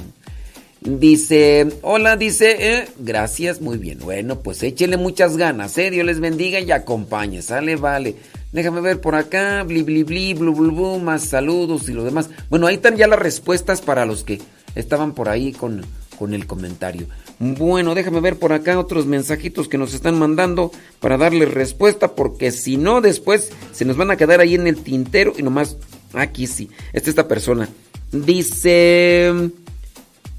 Dice, 0.83 1.67
hola, 1.83 2.17
dice, 2.17 2.57
eh, 2.61 2.89
gracias, 2.99 3.61
muy 3.61 3.77
bien. 3.77 3.99
Bueno, 3.99 4.41
pues 4.41 4.63
échele 4.63 4.97
muchas 4.97 5.37
ganas, 5.37 5.77
eh, 5.79 5.91
Dios 5.91 6.07
les 6.07 6.21
bendiga 6.21 6.61
y 6.61 6.71
acompañe, 6.71 7.43
sale, 7.43 7.75
vale. 7.75 8.15
Déjame 8.53 8.81
ver 8.81 9.01
por 9.01 9.17
acá, 9.17 9.65
bli, 9.65 9.83
bli, 9.83 10.05
bli, 10.05 10.35
blu, 10.35 10.55
blu, 10.55 10.71
blu, 10.71 10.99
más 11.01 11.25
saludos 11.25 11.89
y 11.89 11.93
lo 11.93 12.05
demás. 12.05 12.31
Bueno, 12.51 12.69
ahí 12.69 12.77
están 12.77 12.97
ya 12.97 13.09
las 13.09 13.19
respuestas 13.19 13.81
para 13.81 14.07
los 14.07 14.23
que 14.23 14.41
estaban 14.77 15.13
por 15.13 15.29
ahí 15.29 15.53
con, 15.53 15.85
con 16.19 16.35
el 16.35 16.47
comentario. 16.47 17.09
Bueno, 17.39 17.95
déjame 17.95 18.21
ver 18.21 18.39
por 18.39 18.53
acá 18.53 18.79
otros 18.79 19.05
mensajitos 19.05 19.69
que 19.69 19.77
nos 19.77 19.93
están 19.93 20.19
mandando 20.19 20.73
para 21.01 21.19
darle 21.19 21.45
respuesta, 21.45 22.15
porque 22.15 22.51
si 22.51 22.79
no, 22.79 23.03
después 23.03 23.51
se 23.73 23.85
nos 23.85 23.97
van 23.97 24.11
a 24.11 24.17
quedar 24.17 24.41
ahí 24.41 24.55
en 24.55 24.67
el 24.67 24.79
tintero 24.83 25.35
y 25.37 25.43
nomás, 25.43 25.77
aquí 26.15 26.47
sí, 26.47 26.71
esta 26.95 27.11
esta 27.11 27.29
persona. 27.29 27.69
Dice, 28.11 29.51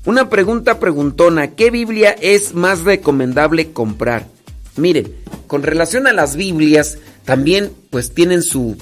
una 0.05 0.29
pregunta 0.29 0.79
preguntona, 0.79 1.51
¿qué 1.51 1.69
Biblia 1.69 2.15
es 2.19 2.55
más 2.55 2.81
recomendable 2.81 3.71
comprar? 3.73 4.27
Miren, 4.75 5.13
con 5.45 5.61
relación 5.61 6.07
a 6.07 6.13
las 6.13 6.35
Biblias, 6.35 6.97
también 7.25 7.71
pues 7.91 8.11
tienen 8.11 8.41
su, 8.41 8.75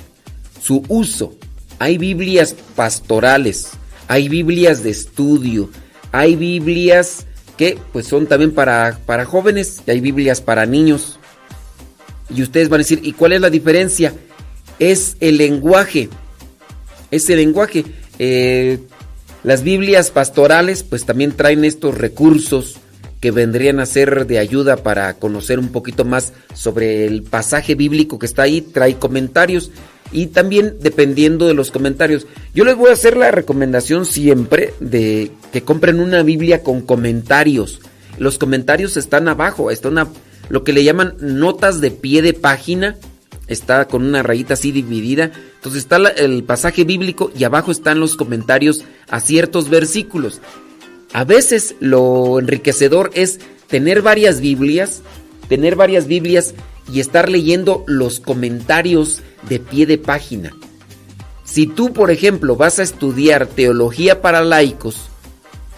su 0.61 0.83
uso. 0.87 1.35
Hay 1.79 1.97
Biblias 1.97 2.55
pastorales, 2.75 3.71
hay 4.07 4.29
Biblias 4.29 4.83
de 4.83 4.91
estudio, 4.91 5.69
hay 6.13 6.37
Biblias 6.37 7.25
que 7.57 7.77
pues 7.93 8.07
son 8.07 8.27
también 8.27 8.53
para, 8.53 8.99
para 9.05 9.25
jóvenes 9.25 9.81
y 9.85 9.91
hay 9.91 10.01
Biblias 10.01 10.41
para 10.41 10.65
niños. 10.65 11.19
Y 12.33 12.41
ustedes 12.41 12.69
van 12.69 12.79
a 12.79 12.83
decir, 12.83 12.99
¿y 13.03 13.13
cuál 13.13 13.33
es 13.33 13.41
la 13.41 13.49
diferencia? 13.49 14.13
Es 14.79 15.17
el 15.19 15.37
lenguaje. 15.37 16.09
Es 17.11 17.29
el 17.29 17.37
lenguaje. 17.37 17.85
Eh, 18.19 18.79
las 19.43 19.63
Biblias 19.63 20.11
pastorales 20.11 20.83
pues 20.83 21.05
también 21.05 21.31
traen 21.33 21.63
estos 21.65 21.97
recursos 21.97 22.77
que 23.21 23.31
vendrían 23.31 23.79
a 23.79 23.85
ser 23.85 24.27
de 24.27 24.39
ayuda 24.39 24.77
para 24.77 25.13
conocer 25.15 25.59
un 25.59 25.69
poquito 25.69 26.05
más 26.05 26.33
sobre 26.53 27.05
el 27.05 27.23
pasaje 27.23 27.75
bíblico 27.75 28.19
que 28.19 28.25
está 28.25 28.43
ahí. 28.43 28.61
Trae 28.61 28.95
comentarios 28.95 29.71
y 30.11 30.27
también 30.27 30.77
dependiendo 30.79 31.47
de 31.47 31.53
los 31.53 31.71
comentarios. 31.71 32.27
Yo 32.53 32.63
les 32.65 32.75
voy 32.75 32.89
a 32.89 32.93
hacer 32.93 33.17
la 33.17 33.31
recomendación 33.31 34.05
siempre 34.05 34.73
de 34.79 35.31
que 35.51 35.63
compren 35.63 35.99
una 35.99 36.23
Biblia 36.23 36.63
con 36.63 36.81
comentarios. 36.81 37.81
Los 38.17 38.37
comentarios 38.37 38.97
están 38.97 39.27
abajo, 39.27 39.71
está 39.71 39.89
una, 39.89 40.07
lo 40.49 40.63
que 40.63 40.73
le 40.73 40.83
llaman 40.83 41.15
notas 41.19 41.81
de 41.81 41.91
pie 41.91 42.21
de 42.21 42.33
página, 42.33 42.95
está 43.47 43.87
con 43.87 44.03
una 44.05 44.23
rayita 44.23 44.53
así 44.53 44.71
dividida. 44.71 45.31
Entonces 45.55 45.81
está 45.81 45.97
el 45.97 46.43
pasaje 46.43 46.83
bíblico 46.83 47.31
y 47.37 47.43
abajo 47.43 47.71
están 47.71 47.99
los 47.99 48.15
comentarios 48.15 48.83
a 49.09 49.19
ciertos 49.19 49.69
versículos. 49.69 50.41
A 51.13 51.23
veces 51.23 51.75
lo 51.79 52.39
enriquecedor 52.39 53.11
es 53.13 53.39
tener 53.67 54.01
varias 54.01 54.41
Biblias, 54.41 55.01
tener 55.47 55.75
varias 55.75 56.07
Biblias 56.07 56.53
y 56.91 56.99
estar 56.99 57.29
leyendo 57.29 57.83
los 57.87 58.19
comentarios 58.19 59.21
de 59.49 59.59
pie 59.59 59.85
de 59.85 59.97
página. 59.97 60.55
Si 61.43 61.67
tú, 61.67 61.93
por 61.93 62.11
ejemplo, 62.11 62.55
vas 62.55 62.79
a 62.79 62.83
estudiar 62.83 63.47
teología 63.47 64.21
para 64.21 64.43
laicos, 64.43 65.09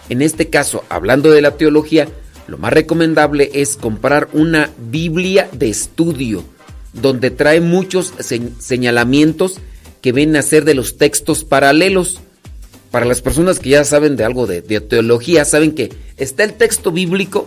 en 0.08 0.22
este 0.22 0.48
caso, 0.48 0.84
hablando 0.88 1.30
de 1.30 1.42
la 1.42 1.56
teología, 1.56 2.08
lo 2.46 2.56
más 2.56 2.72
recomendable 2.72 3.50
es 3.52 3.76
comprar 3.76 4.28
una 4.32 4.70
Biblia 4.78 5.48
de 5.52 5.68
estudio, 5.68 6.44
donde 6.94 7.30
trae 7.30 7.60
muchos 7.60 8.14
señalamientos 8.58 9.58
que 10.00 10.12
vienen 10.12 10.36
a 10.36 10.42
ser 10.42 10.64
de 10.64 10.74
los 10.74 10.96
textos 10.96 11.44
paralelos. 11.44 12.20
Para 12.90 13.04
las 13.04 13.20
personas 13.20 13.58
que 13.58 13.68
ya 13.68 13.84
saben 13.84 14.16
de 14.16 14.24
algo 14.24 14.46
de, 14.46 14.62
de 14.62 14.80
teología, 14.80 15.44
saben 15.44 15.72
que 15.72 15.92
está 16.16 16.44
el 16.44 16.54
texto 16.54 16.90
bíblico 16.90 17.46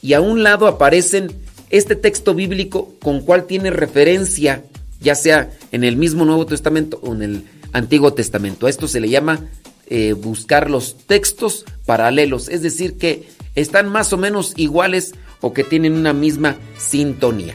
y 0.00 0.14
a 0.14 0.22
un 0.22 0.42
lado 0.42 0.66
aparecen 0.66 1.30
este 1.70 1.96
texto 1.96 2.34
bíblico 2.34 2.94
con 3.00 3.20
cuál 3.20 3.46
tiene 3.46 3.70
referencia, 3.70 4.64
ya 5.00 5.14
sea 5.14 5.50
en 5.72 5.84
el 5.84 5.96
mismo 5.96 6.24
Nuevo 6.24 6.46
Testamento 6.46 7.00
o 7.02 7.14
en 7.14 7.22
el 7.22 7.44
Antiguo 7.72 8.12
Testamento. 8.12 8.66
A 8.66 8.70
esto 8.70 8.88
se 8.88 9.00
le 9.00 9.08
llama 9.08 9.46
eh, 9.86 10.12
buscar 10.12 10.70
los 10.70 10.96
textos 11.06 11.64
paralelos, 11.86 12.48
es 12.48 12.62
decir, 12.62 12.98
que 12.98 13.28
están 13.54 13.88
más 13.88 14.12
o 14.12 14.16
menos 14.16 14.52
iguales 14.56 15.14
o 15.40 15.52
que 15.52 15.64
tienen 15.64 15.94
una 15.94 16.12
misma 16.12 16.56
sintonía. 16.78 17.54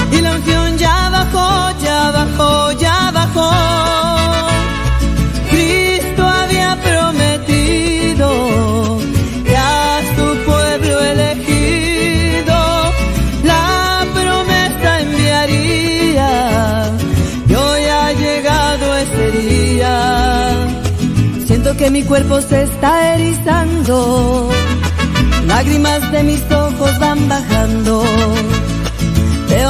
y 0.11 0.21
la 0.21 0.35
unción 0.35 0.77
ya 0.77 1.09
bajó, 1.09 1.79
ya 1.79 2.11
bajó, 2.11 2.71
ya 2.73 3.11
bajó. 3.11 3.51
Cristo 5.49 6.23
había 6.25 6.77
prometido 6.87 8.27
que 9.45 9.55
a 9.57 10.01
su 10.15 10.25
pueblo 10.49 10.99
elegido 11.13 12.57
la 13.43 14.05
promesa 14.13 14.99
enviaría. 15.01 16.31
Hoy 17.49 17.83
ha 17.85 18.11
llegado 18.13 18.95
ese 18.97 19.31
día. 19.31 19.93
Siento 21.47 21.75
que 21.77 21.89
mi 21.89 22.03
cuerpo 22.03 22.41
se 22.41 22.63
está 22.63 23.15
erizando 23.15 24.49
lágrimas 25.47 26.11
de 26.11 26.23
mis 26.23 26.41
ojos 26.51 26.99
van 26.99 27.27
bajando. 27.27 28.03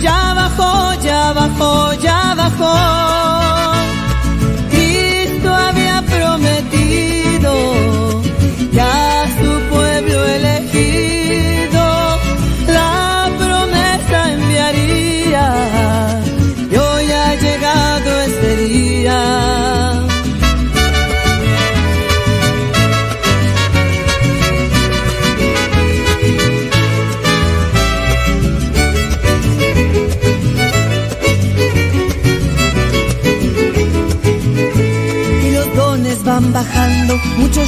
Ya 0.00 0.34
bajó, 0.34 0.94
ya 1.02 1.32
bajó, 1.32 1.92
ya 1.94 2.34
bajó. 2.36 2.74
Cristo 4.70 5.52
había 5.52 6.02
prometido 6.02 7.50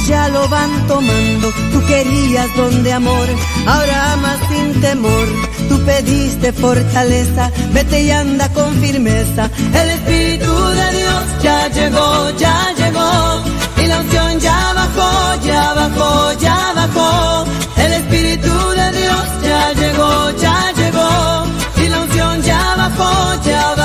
ya 0.07 0.27
lo 0.29 0.47
van 0.47 0.87
tomando. 0.87 1.51
Tú 1.71 1.85
querías 1.85 2.47
don 2.55 2.83
de 2.83 2.93
amor, 2.93 3.27
ahora 3.65 4.13
amas 4.13 4.39
sin 4.49 4.81
temor. 4.81 5.27
Tú 5.67 5.79
pediste 5.85 6.51
fortaleza, 6.53 7.51
vete 7.73 8.03
y 8.03 8.11
anda 8.11 8.49
con 8.49 8.73
firmeza. 8.81 9.49
El 9.73 9.89
Espíritu 9.91 10.53
de 10.79 10.87
Dios 10.99 11.23
ya 11.43 11.67
llegó, 11.67 12.29
ya 12.37 12.73
llegó. 12.77 13.43
Y 13.81 13.87
la 13.87 13.99
unción 13.99 14.39
ya 14.39 14.73
bajó, 14.73 15.45
ya 15.45 15.73
bajó, 15.73 16.33
ya 16.39 16.73
bajó. 16.75 17.45
El 17.77 17.93
Espíritu 17.93 18.53
de 18.79 18.91
Dios 18.99 19.25
ya 19.43 19.73
llegó, 19.73 20.31
ya 20.41 20.71
llegó. 20.79 21.45
Y 21.83 21.87
la 21.87 22.01
unción 22.01 22.41
ya 22.41 22.75
bajó, 22.75 23.43
ya 23.43 23.75
bajó, 23.75 23.78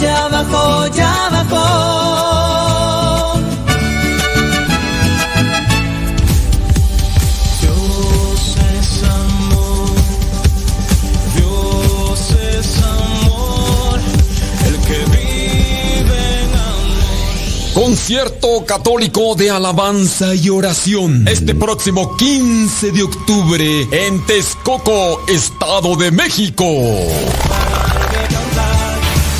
ya 0.00 0.28
bajó, 0.28 0.86
ya 0.88 1.28
bajó. 1.30 2.68
Dios 7.60 8.56
es 8.78 9.02
amor, 9.04 9.90
Dios 11.36 12.20
es 12.52 12.82
amor, 12.82 14.00
el 14.66 14.76
que 14.86 14.98
vive 15.10 16.42
en 16.42 16.54
amor. 16.54 17.74
Concierto 17.74 18.64
católico 18.66 19.34
de 19.34 19.50
alabanza 19.50 20.34
y 20.34 20.48
oración. 20.50 21.26
Este 21.26 21.54
próximo 21.54 22.16
15 22.16 22.92
de 22.92 23.02
octubre 23.02 23.88
en 23.90 24.24
Texcoco, 24.26 25.24
Estado 25.28 25.96
de 25.96 26.10
México. 26.12 26.64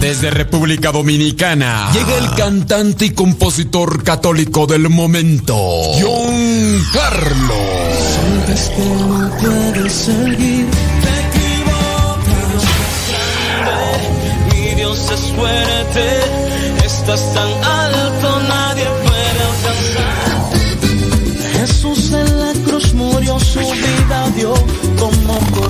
Desde 0.00 0.30
República 0.30 0.92
Dominicana 0.92 1.90
llega 1.92 2.16
el 2.16 2.30
cantante 2.34 3.04
y 3.04 3.10
compositor 3.10 4.02
católico 4.02 4.66
del 4.66 4.88
momento, 4.88 5.54
John 6.00 6.82
Carlos. 6.90 7.58
Sientes 8.16 8.70
que 8.70 8.82
no 8.82 9.30
puedes 9.36 9.92
seguir, 9.92 10.66
te 11.02 11.12
equivocas. 11.28 12.64
Grande, 13.60 14.30
Mi 14.54 14.74
Dios 14.74 14.98
es 15.12 15.20
fuerte, 15.36 16.20
estás 16.82 17.34
tan 17.34 17.50
alto, 17.62 18.40
nadie 18.48 18.86
puede 19.04 19.40
alcanzar. 19.52 20.30
Jesús 21.52 22.12
en 22.12 22.38
la 22.40 22.52
cruz 22.64 22.94
murió, 22.94 23.38
su 23.38 23.60
vida 23.60 24.30
dio 24.34 24.54
como 24.98 25.38
cordero. 25.50 25.69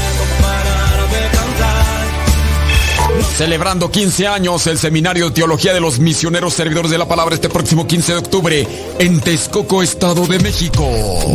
Celebrando 3.35 3.89
15 3.89 4.27
años 4.27 4.67
el 4.67 4.77
Seminario 4.77 5.25
de 5.25 5.31
Teología 5.31 5.73
de 5.73 5.79
los 5.79 5.99
Misioneros 5.99 6.53
Servidores 6.53 6.91
de 6.91 6.97
la 6.97 7.07
Palabra 7.07 7.35
este 7.35 7.49
próximo 7.49 7.87
15 7.87 8.11
de 8.13 8.17
octubre 8.19 8.67
en 8.99 9.19
Texcoco, 9.19 9.81
Estado 9.81 10.27
de 10.27 10.39
México. 10.39 10.87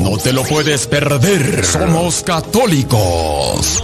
No 0.03 0.16
te 0.18 0.32
lo 0.32 0.42
puedes 0.44 0.86
perder. 0.86 1.64
Somos 1.64 2.22
católicos. 2.22 3.82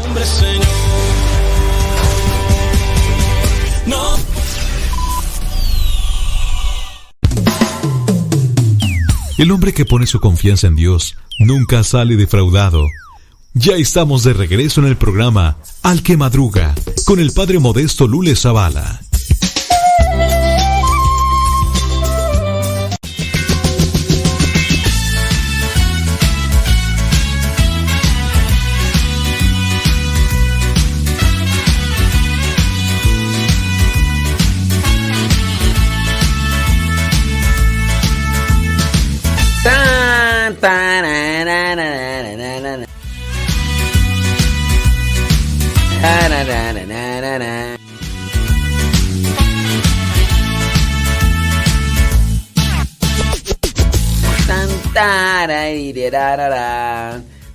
El 9.38 9.50
hombre 9.50 9.72
que 9.72 9.84
pone 9.84 10.06
su 10.06 10.20
confianza 10.20 10.68
en 10.68 10.76
Dios 10.76 11.16
nunca 11.40 11.82
sale 11.82 12.16
defraudado. 12.16 12.86
Ya 13.55 13.74
estamos 13.74 14.24
de 14.24 14.32
regreso 14.32 14.80
en 14.80 14.86
el 14.86 14.96
programa 14.96 15.59
Al 15.82 16.03
que 16.03 16.16
Madruga 16.16 16.74
con 17.05 17.20
el 17.20 17.32
padre 17.32 17.59
modesto 17.59 18.09
Lule 18.09 18.34
Zavala. 18.34 19.03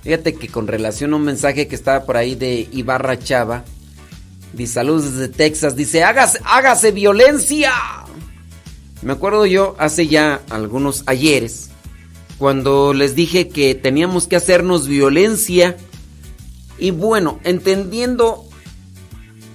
Fíjate 0.02 0.34
que 0.34 0.48
con 0.48 0.66
relación 0.66 1.12
a 1.12 1.16
un 1.16 1.24
mensaje 1.24 1.68
que 1.68 1.74
estaba 1.74 2.06
por 2.06 2.16
ahí 2.16 2.34
de 2.34 2.66
Ibarra 2.72 3.18
Chava, 3.18 3.64
dice 4.54 4.72
saludos 4.72 5.12
desde 5.12 5.28
Texas, 5.28 5.76
dice, 5.76 6.02
hágase, 6.02 6.40
hágase 6.44 6.92
violencia. 6.92 7.72
Me 9.02 9.12
acuerdo 9.12 9.44
yo 9.44 9.76
hace 9.78 10.06
ya 10.06 10.40
algunos 10.48 11.02
ayeres, 11.04 11.68
cuando 12.38 12.94
les 12.94 13.14
dije 13.14 13.48
que 13.48 13.74
teníamos 13.74 14.26
que 14.26 14.36
hacernos 14.36 14.88
violencia. 14.88 15.76
Y 16.78 16.90
bueno, 16.90 17.40
entendiendo 17.44 18.44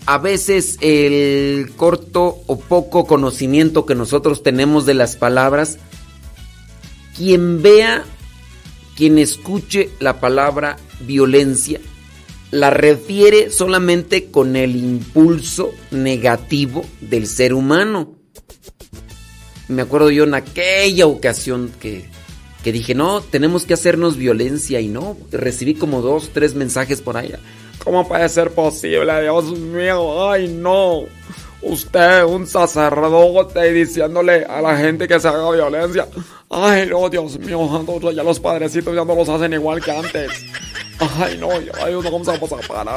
a 0.06 0.18
veces 0.18 0.78
el 0.82 1.72
corto 1.78 2.42
o 2.48 2.60
poco 2.60 3.06
conocimiento 3.06 3.86
que 3.86 3.96
nosotros 3.96 4.44
tenemos 4.44 4.86
de 4.86 4.94
las 4.94 5.16
palabras, 5.16 5.78
quien 7.16 7.62
vea, 7.62 8.04
quien 8.96 9.18
escuche 9.18 9.90
la 10.00 10.20
palabra 10.20 10.78
violencia, 11.02 11.80
la 12.52 12.70
refiere 12.70 13.50
solamente 13.50 14.26
con 14.30 14.56
el 14.56 14.76
impulso 14.76 15.72
negativo 15.92 16.86
del 17.02 17.28
ser 17.28 17.54
humano. 17.54 18.16
Me 19.70 19.82
acuerdo 19.82 20.12
yo 20.12 20.26
en 20.26 20.34
aquella 20.34 21.08
ocasión 21.08 21.72
que, 21.80 22.06
que 22.64 22.72
dije, 22.72 22.96
no, 22.96 23.22
tenemos 23.22 23.66
que 23.66 23.74
hacernos 23.74 24.18
violencia 24.18 24.80
y 24.80 24.88
no, 24.88 25.18
recibí 25.32 25.76
como 25.76 26.02
dos, 26.02 26.30
tres 26.34 26.56
mensajes 26.56 27.02
por 27.02 27.18
allá. 27.18 27.40
¿Cómo 27.84 28.08
puede 28.08 28.28
ser 28.30 28.52
posible? 28.52 29.22
Dios 29.22 29.52
mío, 29.60 30.30
ay 30.30 30.48
no. 30.48 31.02
Usted, 31.62 32.24
un 32.24 32.46
sacerdote, 32.46 33.72
diciéndole 33.72 34.44
a 34.44 34.62
la 34.62 34.78
gente 34.78 35.08
que 35.08 35.20
se 35.20 35.28
haga 35.28 35.52
violencia. 35.52 36.08
Ay, 36.50 36.88
no, 36.88 37.10
Dios 37.10 37.40
mío, 37.40 38.12
ya 38.14 38.24
los 38.24 38.40
padrecitos 38.40 38.94
ya 38.94 39.06
no 39.06 39.16
los 39.16 39.30
hacen 39.30 39.54
igual 39.54 39.82
que 39.82 39.92
antes. 39.92 40.32
Ay, 41.00 41.38
no, 41.38 41.50
ay, 41.52 41.94
no 41.94 42.02
vamos 42.02 42.28
a 42.28 42.40
pasar 42.40 42.68
para. 42.68 42.94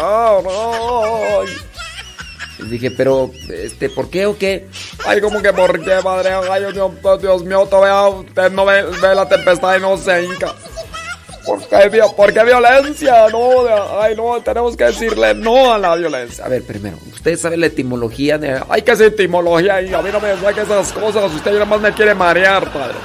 Ay. 2.58 2.68
Dije, 2.68 2.90
pero, 2.90 3.30
este, 3.50 3.88
¿por 3.90 4.10
qué 4.10 4.26
o 4.26 4.36
qué? 4.36 4.68
Ay, 5.04 5.20
como 5.20 5.42
que 5.42 5.52
por 5.52 5.82
qué, 5.82 5.96
padre? 6.02 6.30
Ay, 6.50 6.64
Dios, 6.72 6.92
Dios 7.20 7.44
mío, 7.44 7.66
todavía 7.66 8.18
usted 8.18 8.50
no 8.52 8.64
ve, 8.64 8.82
ve 8.82 9.14
la 9.14 9.28
tempestad 9.28 9.76
y 9.76 9.80
no 9.80 9.96
se 9.96 10.24
hinca. 10.24 10.54
¿Por 11.46 11.60
qué, 11.68 12.02
¿Por 12.16 12.32
qué 12.32 12.44
violencia? 12.44 13.28
No, 13.30 14.00
ay, 14.00 14.16
no, 14.16 14.40
tenemos 14.42 14.76
que 14.76 14.84
decirle 14.84 15.32
no 15.32 15.72
a 15.72 15.78
la 15.78 15.94
violencia. 15.94 16.44
A 16.44 16.48
ver, 16.48 16.64
primero, 16.64 16.98
usted 17.12 17.38
sabe 17.38 17.56
la 17.56 17.66
etimología 17.66 18.36
de. 18.36 18.60
Hay 18.68 18.82
que 18.82 18.90
hacer 18.90 19.06
etimología 19.08 19.80
y 19.80 19.94
a 19.94 20.02
mí 20.02 20.10
no 20.12 20.18
me 20.20 20.36
saque 20.40 20.62
esas 20.62 20.92
cosas. 20.92 21.32
Usted 21.32 21.52
ya 21.52 21.60
nomás 21.60 21.80
me 21.80 21.92
quiere 21.92 22.14
marear, 22.16 22.64
padre. 22.72 22.96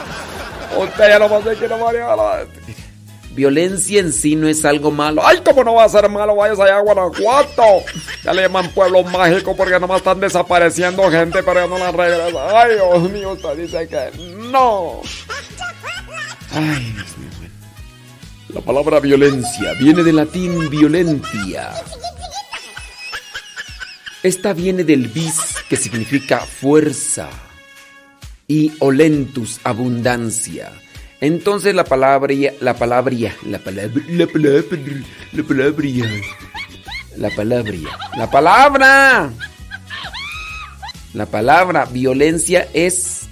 Usted 0.75 1.07
ya 1.07 1.19
nomás 1.19 1.45
me 1.45 1.53
quiere 1.53 1.75
marear. 1.75 2.47
Violencia 3.34 3.99
en 3.99 4.11
sí 4.11 4.36
no 4.36 4.47
es 4.47 4.65
algo 4.65 4.91
malo. 4.91 5.21
¡Ay, 5.25 5.39
cómo 5.45 5.63
no 5.63 5.75
va 5.75 5.86
a 5.86 5.89
ser 5.89 6.09
malo! 6.09 6.36
Vayas 6.36 6.59
allá 6.59 6.77
a 6.77 6.82
Guanajuato. 6.82 7.63
Ya 8.23 8.34
le 8.34 8.41
llaman 8.43 8.69
pueblo 8.71 9.03
mágico 9.03 9.55
porque 9.55 9.79
nomás 9.79 9.97
están 9.99 10.19
desapareciendo 10.19 11.09
gente, 11.09 11.41
pero 11.41 11.61
ya 11.61 11.67
no 11.67 11.77
la 11.77 11.91
regresan. 11.91 12.43
¡Ay, 12.53 12.75
Dios 12.75 13.11
mío! 13.11 13.32
Usted 13.32 13.57
dice 13.57 13.88
que 13.88 14.11
no. 14.51 15.01
Ay, 16.51 16.93
Dios 16.93 17.17
mío. 17.17 17.49
La 18.53 18.59
palabra 18.59 18.99
violencia 18.99 19.73
viene 19.79 20.03
del 20.03 20.17
latín 20.17 20.69
violentia. 20.69 21.71
Esta 24.23 24.51
viene 24.51 24.84
del 24.84 25.07
vis, 25.07 25.39
que 25.69 25.77
significa 25.77 26.39
fuerza, 26.39 27.29
y 28.45 28.73
olentus, 28.79 29.61
abundancia. 29.63 30.73
Entonces 31.22 31.76
la 31.76 31.84
palabra, 31.84 32.34
la 32.59 32.74
palabra, 32.76 33.15
la 33.45 33.59
palabra, 33.59 34.01
la 34.09 34.28
palabra, 34.28 34.63
la 35.32 35.43
palabra, 35.43 35.88
la 37.15 37.30
palabra, 37.30 37.78
la 38.17 38.32
palabra, 38.32 39.34
la 41.13 41.26
palabra 41.28 41.86
violencia 41.86 42.67
es 42.74 43.28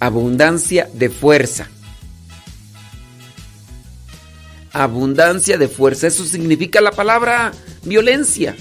abundancia 0.00 0.88
de 0.94 1.10
fuerza 1.10 1.68
abundancia 4.72 5.58
de 5.58 5.68
fuerza. 5.68 6.06
Eso 6.06 6.24
significa 6.24 6.80
la 6.80 6.92
palabra 6.92 7.52
violencia. 7.84 8.56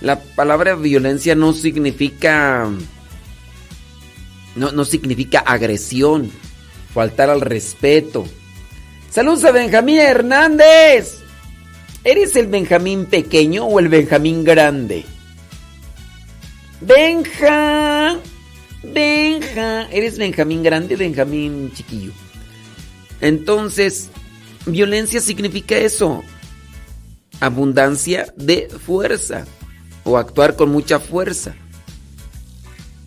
La 0.00 0.20
palabra 0.20 0.74
violencia 0.74 1.34
no 1.34 1.52
significa. 1.52 2.68
No, 4.54 4.72
no 4.72 4.84
significa 4.84 5.40
agresión, 5.40 6.30
faltar 6.96 7.28
al 7.28 7.42
respeto. 7.42 8.24
Saludos 9.10 9.44
a 9.44 9.50
Benjamín 9.50 9.98
Hernández. 9.98 11.18
¿Eres 12.04 12.34
el 12.36 12.46
Benjamín 12.46 13.04
pequeño 13.04 13.66
o 13.66 13.78
el 13.80 13.90
Benjamín 13.90 14.44
grande? 14.44 15.04
Benja. 16.80 18.16
Benja. 18.82 19.82
¿Eres 19.90 20.16
Benjamín 20.16 20.62
grande 20.62 20.94
o 20.94 20.98
Benjamín 20.98 21.70
chiquillo? 21.74 22.12
Entonces, 23.20 24.08
Violencia 24.64 25.20
significa 25.20 25.76
eso, 25.76 26.24
abundancia 27.40 28.32
de 28.36 28.70
fuerza 28.70 29.44
o 30.02 30.16
actuar 30.16 30.56
con 30.56 30.70
mucha 30.70 30.98
fuerza. 30.98 31.56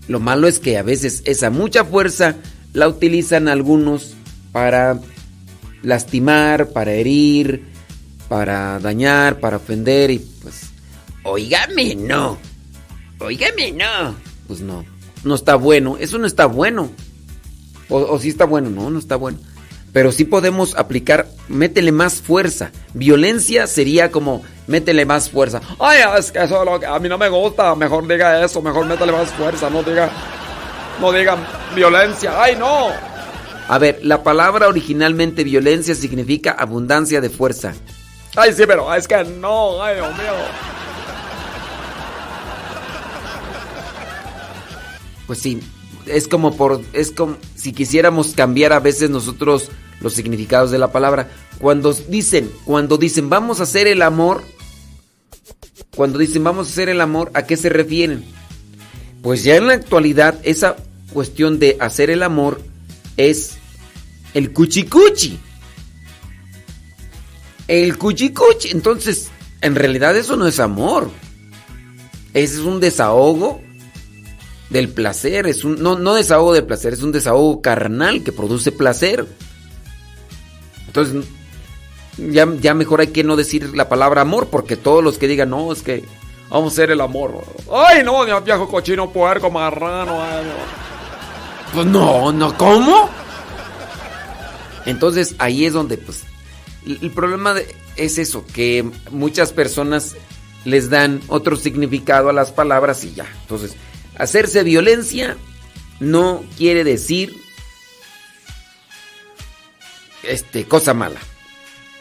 Lo 0.07 0.19
malo 0.19 0.47
es 0.47 0.59
que 0.59 0.77
a 0.77 0.83
veces 0.83 1.23
esa 1.25 1.49
mucha 1.49 1.83
fuerza 1.83 2.35
la 2.79 2.87
utilizan 2.87 3.47
algunos 3.47 4.15
para 4.51 4.99
lastimar, 5.83 6.69
para 6.69 6.93
herir, 6.93 7.65
para 8.27 8.79
dañar, 8.79 9.39
para 9.39 9.57
ofender 9.57 10.11
y 10.11 10.19
pues, 10.19 10.71
oígame, 11.23 11.95
no, 11.95 12.37
oígame, 13.19 13.71
no. 13.73 14.15
Pues 14.47 14.61
no, 14.61 14.83
no 15.23 15.35
está 15.35 15.55
bueno, 15.55 15.97
eso 15.99 16.17
no 16.17 16.25
está 16.25 16.45
bueno. 16.45 16.89
O, 17.89 17.97
o 17.97 18.19
sí 18.19 18.29
está 18.29 18.45
bueno, 18.45 18.69
no, 18.69 18.89
no 18.89 18.97
está 18.97 19.15
bueno. 19.15 19.39
Pero 19.91 20.11
sí 20.11 20.23
podemos 20.23 20.75
aplicar, 20.75 21.27
métele 21.47 21.91
más 21.91 22.21
fuerza. 22.21 22.71
Violencia 22.93 23.65
sería 23.67 24.11
como, 24.11 24.43
métele 24.67 25.05
más 25.05 25.29
fuerza. 25.31 25.61
Ay, 25.79 25.99
es 26.17 26.31
que 26.31 26.43
eso 26.43 26.63
lo 26.63 26.79
que 26.79 26.85
a 26.85 26.99
mí 26.99 27.09
no 27.09 27.17
me 27.17 27.27
gusta. 27.27 27.73
Mejor 27.75 28.07
diga 28.07 28.43
eso, 28.45 28.61
mejor 28.61 28.85
métele 28.85 29.11
más 29.11 29.31
fuerza. 29.31 29.69
No 29.69 29.81
diga, 29.81 30.11
no 30.99 31.11
diga 31.11 31.37
violencia. 31.75 32.41
Ay, 32.41 32.55
no. 32.55 32.89
A 33.67 33.77
ver, 33.77 33.99
la 34.03 34.23
palabra 34.23 34.67
originalmente 34.67 35.43
violencia 35.43 35.95
significa 35.95 36.51
abundancia 36.51 37.21
de 37.21 37.29
fuerza. 37.29 37.73
Ay, 38.35 38.53
sí, 38.53 38.63
pero 38.65 38.93
es 38.93 39.07
que 39.07 39.23
no, 39.23 39.81
ay, 39.83 39.95
Dios 39.95 40.17
mío. 40.17 40.33
Pues 45.27 45.39
sí, 45.39 45.61
es 46.07 46.27
como 46.27 46.57
por 46.57 46.81
es 46.93 47.11
como 47.11 47.37
si 47.55 47.71
quisiéramos 47.71 48.33
cambiar 48.33 48.73
a 48.73 48.79
veces 48.79 49.11
nosotros 49.11 49.69
los 50.01 50.13
significados 50.13 50.71
de 50.71 50.79
la 50.79 50.91
palabra. 50.91 51.29
Cuando 51.59 51.93
dicen, 51.93 52.51
cuando 52.65 52.97
dicen 52.97 53.29
vamos 53.29 53.59
a 53.59 53.63
hacer 53.63 53.85
el 53.85 54.01
amor, 54.01 54.41
cuando 55.95 56.17
dicen 56.17 56.43
vamos 56.43 56.67
a 56.67 56.71
hacer 56.71 56.89
el 56.89 57.01
amor, 57.01 57.29
¿a 57.35 57.43
qué 57.43 57.57
se 57.57 57.69
refieren? 57.69 58.25
Pues 59.21 59.43
ya 59.43 59.55
en 59.57 59.67
la 59.67 59.73
actualidad 59.73 60.39
esa 60.43 60.77
cuestión 61.13 61.59
de 61.59 61.77
hacer 61.79 62.09
el 62.09 62.23
amor 62.23 62.61
es 63.17 63.57
el 64.33 64.51
cuchicuchi. 64.51 65.39
El 67.67 67.97
cuchicuchi. 67.97 68.69
Entonces, 68.69 69.29
en 69.61 69.75
realidad 69.75 70.15
eso 70.15 70.35
no 70.35 70.47
es 70.47 70.59
amor. 70.59 71.09
Ese 72.33 72.55
es 72.55 72.61
un 72.61 72.79
desahogo 72.79 73.61
del 74.69 74.89
placer, 74.89 75.47
es 75.47 75.63
un 75.63 75.81
no, 75.81 75.97
no 75.97 76.13
desahogo 76.13 76.53
de 76.53 76.61
placer, 76.61 76.93
es 76.93 77.01
un 77.01 77.11
desahogo 77.11 77.61
carnal 77.61 78.23
que 78.23 78.31
produce 78.31 78.71
placer. 78.71 79.25
Entonces, 80.85 81.25
ya, 82.17 82.47
ya 82.59 82.73
mejor 82.73 83.01
hay 83.01 83.07
que 83.07 83.23
no 83.23 83.35
decir 83.35 83.75
la 83.75 83.89
palabra 83.89 84.21
amor, 84.21 84.47
porque 84.49 84.77
todos 84.77 85.03
los 85.03 85.17
que 85.17 85.27
digan, 85.27 85.49
no, 85.49 85.71
es 85.71 85.81
que 85.81 86.03
vamos 86.49 86.73
a 86.73 86.73
hacer 86.73 86.91
el 86.91 87.01
amor. 87.01 87.43
Ay, 87.71 88.03
no, 88.03 88.25
viejo 88.41 88.67
cochino, 88.67 89.09
puerco, 89.09 89.49
marrano. 89.49 90.19
Pues 91.73 91.85
no, 91.85 92.31
no, 92.31 92.57
¿cómo? 92.57 93.09
Entonces 94.85 95.35
ahí 95.37 95.65
es 95.65 95.73
donde, 95.73 95.97
pues, 95.97 96.23
el 96.85 97.11
problema 97.11 97.55
es 97.95 98.17
eso, 98.17 98.45
que 98.53 98.89
muchas 99.11 99.53
personas 99.53 100.15
les 100.65 100.89
dan 100.89 101.21
otro 101.27 101.55
significado 101.55 102.29
a 102.29 102.33
las 102.33 102.51
palabras 102.51 103.03
y 103.03 103.13
ya. 103.13 103.27
Entonces, 103.41 103.75
Hacerse 104.19 104.63
violencia 104.63 105.37
no 106.01 106.43
quiere 106.57 106.83
decir 106.83 107.33
este, 110.23 110.65
cosa 110.65 110.93
mala. 110.93 111.21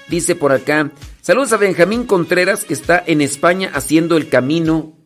Dice 0.09 0.35
por 0.35 0.51
acá, 0.51 0.91
saludos 1.23 1.53
a 1.53 1.59
Benjamín 1.59 2.05
Contreras 2.05 2.65
que 2.65 2.75
está 2.75 3.03
en 3.07 3.21
España 3.21 3.71
haciendo 3.73 4.17
el 4.17 4.29
camino, 4.29 4.98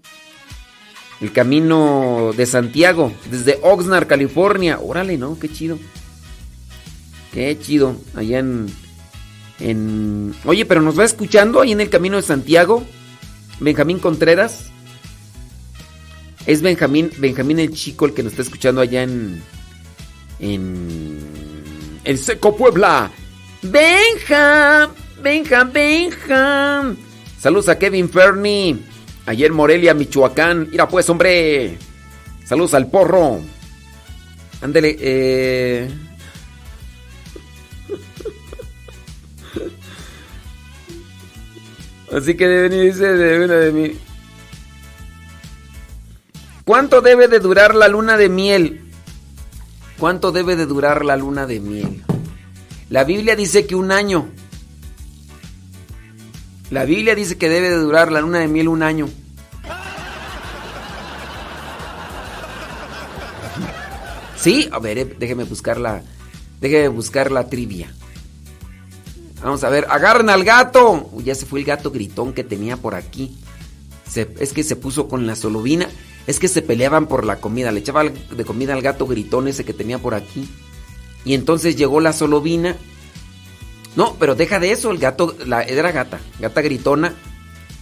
el 1.22 1.32
camino 1.32 2.32
de 2.36 2.46
Santiago, 2.46 3.12
desde 3.30 3.60
Oxnard, 3.62 4.08
California. 4.08 4.80
Órale, 4.82 5.16
¿no? 5.16 5.38
Qué 5.38 5.48
chido. 5.48 5.78
Qué 7.32 7.56
chido. 7.60 7.96
Allá 8.16 8.40
en, 8.40 8.66
en... 9.60 10.34
Oye, 10.44 10.66
pero 10.66 10.82
nos 10.82 10.98
va 10.98 11.04
escuchando 11.04 11.60
ahí 11.60 11.70
en 11.70 11.80
el 11.80 11.90
camino 11.90 12.16
de 12.16 12.22
Santiago, 12.22 12.84
Benjamín 13.60 14.00
Contreras. 14.00 14.72
Es 16.44 16.60
Benjamín, 16.60 17.12
Benjamín 17.18 17.60
el 17.60 17.72
chico 17.72 18.06
el 18.06 18.14
que 18.14 18.24
nos 18.24 18.32
está 18.32 18.42
escuchando 18.42 18.80
allá 18.80 19.04
en. 19.04 19.40
En. 20.40 21.18
En 22.02 22.18
Seco 22.18 22.56
Puebla. 22.56 23.12
Benja, 23.62 24.90
Benja, 25.22 25.62
Benja. 25.62 26.94
Saludos 27.38 27.68
a 27.68 27.78
Kevin 27.78 28.08
Fernie. 28.08 28.91
Ayer 29.26 29.52
Morelia, 29.52 29.94
Michoacán. 29.94 30.68
Mira 30.70 30.88
pues, 30.88 31.08
hombre. 31.08 31.78
Saludos 32.44 32.74
al 32.74 32.88
porro. 32.88 33.40
Ándele, 34.60 34.96
eh. 34.98 35.90
Así 42.12 42.34
que 42.36 42.46
debe 42.46 42.68
venirse 42.68 43.12
de 43.12 43.44
una 43.44 43.54
de 43.54 43.72
mí. 43.72 43.98
¿Cuánto 46.64 47.00
debe 47.00 47.26
de 47.26 47.40
durar 47.40 47.74
la 47.74 47.88
luna 47.88 48.16
de 48.16 48.28
miel? 48.28 48.82
¿Cuánto 49.98 50.30
debe 50.30 50.56
de 50.56 50.66
durar 50.66 51.04
la 51.04 51.16
luna 51.16 51.46
de 51.46 51.60
miel? 51.60 52.04
La 52.90 53.04
Biblia 53.04 53.34
dice 53.34 53.66
que 53.66 53.74
un 53.74 53.90
año. 53.90 54.28
La 56.72 56.86
Biblia 56.86 57.14
dice 57.14 57.36
que 57.36 57.50
debe 57.50 57.68
de 57.68 57.76
durar 57.76 58.10
la 58.10 58.22
luna 58.22 58.38
de 58.38 58.48
miel 58.48 58.66
un 58.66 58.82
año. 58.82 59.06
Sí, 64.36 64.70
a 64.72 64.78
ver, 64.78 64.96
eh, 64.96 65.16
déjeme 65.18 65.44
buscar 65.44 65.78
la, 65.78 66.02
déjeme 66.62 66.88
buscar 66.88 67.30
la 67.30 67.50
trivia. 67.50 67.92
Vamos 69.42 69.62
a 69.64 69.68
ver, 69.68 69.86
agarren 69.90 70.30
al 70.30 70.44
gato. 70.44 71.10
Ya 71.22 71.34
se 71.34 71.44
fue 71.44 71.60
el 71.60 71.66
gato 71.66 71.90
gritón 71.90 72.32
que 72.32 72.42
tenía 72.42 72.78
por 72.78 72.94
aquí. 72.94 73.36
es 74.14 74.52
que 74.54 74.64
se 74.64 74.74
puso 74.74 75.08
con 75.08 75.26
la 75.26 75.36
solovina. 75.36 75.90
Es 76.26 76.38
que 76.38 76.48
se 76.48 76.62
peleaban 76.62 77.06
por 77.06 77.26
la 77.26 77.36
comida. 77.36 77.70
Le 77.70 77.80
echaba 77.80 78.04
de 78.04 78.44
comida 78.46 78.72
al 78.72 78.80
gato 78.80 79.06
gritón 79.06 79.46
ese 79.46 79.66
que 79.66 79.74
tenía 79.74 79.98
por 79.98 80.14
aquí. 80.14 80.48
Y 81.26 81.34
entonces 81.34 81.76
llegó 81.76 82.00
la 82.00 82.14
solovina. 82.14 82.78
No, 83.96 84.16
pero 84.18 84.34
deja 84.34 84.58
de 84.58 84.72
eso. 84.72 84.90
El 84.90 84.98
gato, 84.98 85.34
la, 85.46 85.62
era 85.62 85.92
gata, 85.92 86.20
gata 86.38 86.60
gritona. 86.62 87.14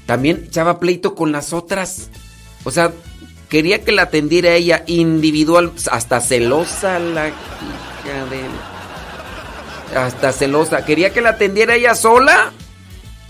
También 0.07 0.45
echaba 0.47 0.81
pleito 0.81 1.15
con 1.15 1.33
las 1.33 1.53
otras. 1.53 2.11
O 2.65 2.71
sea, 2.71 2.93
quería 3.49 3.85
que 3.85 3.93
la 3.93 4.03
atendiera 4.03 4.55
ella 4.55 4.83
individual. 4.87 5.73
Hasta 5.91 6.21
celosa 6.21 6.99
la 6.99 7.29
hija 7.29 8.25
de 8.31 8.41
hasta 9.97 10.33
celosa. 10.33 10.85
Quería 10.85 11.13
que 11.13 11.21
la 11.21 11.31
atendiera 11.31 11.75
ella 11.75 11.95
sola. 11.95 12.53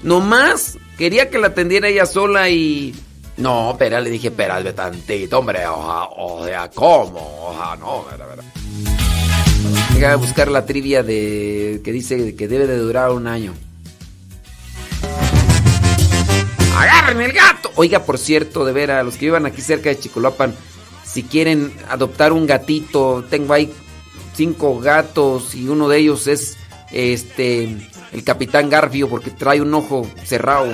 No 0.02 0.20
más. 0.20 0.78
Quería 0.96 1.30
que 1.30 1.38
la 1.38 1.48
atendiera 1.48 1.88
ella 1.88 2.06
sola 2.06 2.48
y. 2.48 2.94
No, 3.36 3.74
pero 3.78 4.00
le 4.00 4.10
dije, 4.10 4.28
espérate 4.28 4.72
tantito, 4.72 5.38
hombre. 5.38 5.60
O 5.66 6.44
sea, 6.44 6.70
¿cómo? 6.70 7.48
Oja, 7.48 7.76
no, 7.76 8.04
verdad, 8.04 8.28
verdad. 8.28 8.44
Deja 9.94 10.10
de 10.10 10.16
buscar 10.16 10.48
la 10.48 10.64
trivia 10.66 11.02
de 11.02 11.80
que 11.84 11.92
dice 11.92 12.34
que 12.34 12.48
debe 12.48 12.66
de 12.66 12.78
durar 12.78 13.10
un 13.10 13.26
año. 13.26 13.54
¡Agarren 16.76 17.20
el 17.20 17.32
gato! 17.32 17.70
Oiga, 17.76 18.04
por 18.04 18.18
cierto, 18.18 18.64
de 18.64 18.72
ver 18.72 18.90
a 18.90 19.02
los 19.02 19.16
que 19.16 19.26
vivan 19.26 19.46
aquí 19.46 19.60
cerca 19.60 19.90
de 19.90 19.98
Chicolopan, 19.98 20.54
si 21.04 21.24
quieren 21.24 21.72
adoptar 21.88 22.32
un 22.32 22.46
gatito, 22.46 23.24
tengo 23.28 23.52
ahí 23.52 23.72
cinco 24.34 24.78
gatos 24.78 25.54
y 25.54 25.68
uno 25.68 25.88
de 25.88 25.98
ellos 25.98 26.26
es 26.26 26.56
este 26.92 27.64
el 28.12 28.24
capitán 28.24 28.70
Garfio 28.70 29.08
porque 29.08 29.30
trae 29.30 29.60
un 29.60 29.74
ojo 29.74 30.06
cerrado. 30.24 30.68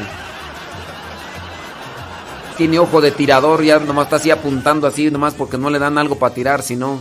Tiene 2.56 2.78
ojo 2.78 3.00
de 3.00 3.10
tirador, 3.10 3.62
ya 3.62 3.78
nomás 3.78 4.06
está 4.06 4.16
así 4.16 4.30
apuntando 4.30 4.86
así, 4.86 5.10
nomás 5.10 5.34
porque 5.34 5.58
no 5.58 5.68
le 5.68 5.78
dan 5.78 5.98
algo 5.98 6.18
para 6.18 6.34
tirar, 6.34 6.62
sino. 6.62 7.00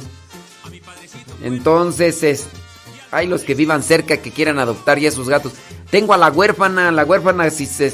Entonces, 1.44 2.24
es, 2.24 2.48
hay 3.12 3.28
los 3.28 3.44
que 3.44 3.56
vivan 3.56 3.84
cerca 3.84 4.18
que 4.18 4.32
quieran 4.32 4.60
adoptar 4.60 5.00
ya 5.00 5.12
sus 5.12 5.30
gatos. 5.30 5.54
Tengo 5.90 6.14
a 6.14 6.18
la 6.18 6.32
huérfana, 6.32 6.92
la 6.92 7.06
huérfana 7.06 7.50
si 7.50 7.66
se, 7.66 7.94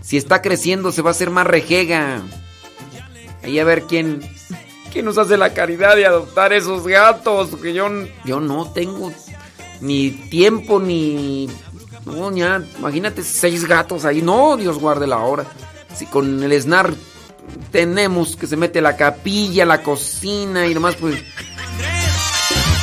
si 0.00 0.16
está 0.16 0.42
creciendo 0.42 0.92
se 0.92 1.02
va 1.02 1.10
a 1.10 1.12
hacer 1.12 1.30
más 1.30 1.46
rejega. 1.46 2.22
Ahí 3.42 3.58
a 3.58 3.64
ver 3.64 3.82
quién 3.82 4.22
¿Quién 4.92 5.06
nos 5.06 5.16
hace 5.16 5.38
la 5.38 5.54
caridad 5.54 5.96
de 5.96 6.04
adoptar 6.04 6.52
esos 6.52 6.86
gatos? 6.86 7.48
Que 7.62 7.72
yo, 7.72 7.88
yo 8.26 8.40
no 8.40 8.70
tengo 8.72 9.10
ni 9.80 10.10
tiempo 10.10 10.78
ni. 10.78 11.48
No, 12.04 12.30
ya, 12.36 12.62
imagínate 12.78 13.22
seis 13.22 13.64
gatos 13.64 14.04
ahí. 14.04 14.20
No, 14.20 14.58
Dios 14.58 14.78
guarde 14.78 15.06
la 15.06 15.18
hora. 15.18 15.46
Si 15.96 16.04
con 16.04 16.42
el 16.42 16.60
SNAR 16.60 16.92
tenemos 17.70 18.36
que 18.36 18.46
se 18.46 18.58
mete 18.58 18.82
la 18.82 18.94
capilla, 18.94 19.64
la 19.64 19.82
cocina 19.82 20.66
y 20.66 20.74
demás, 20.74 20.96
pues. 21.00 21.16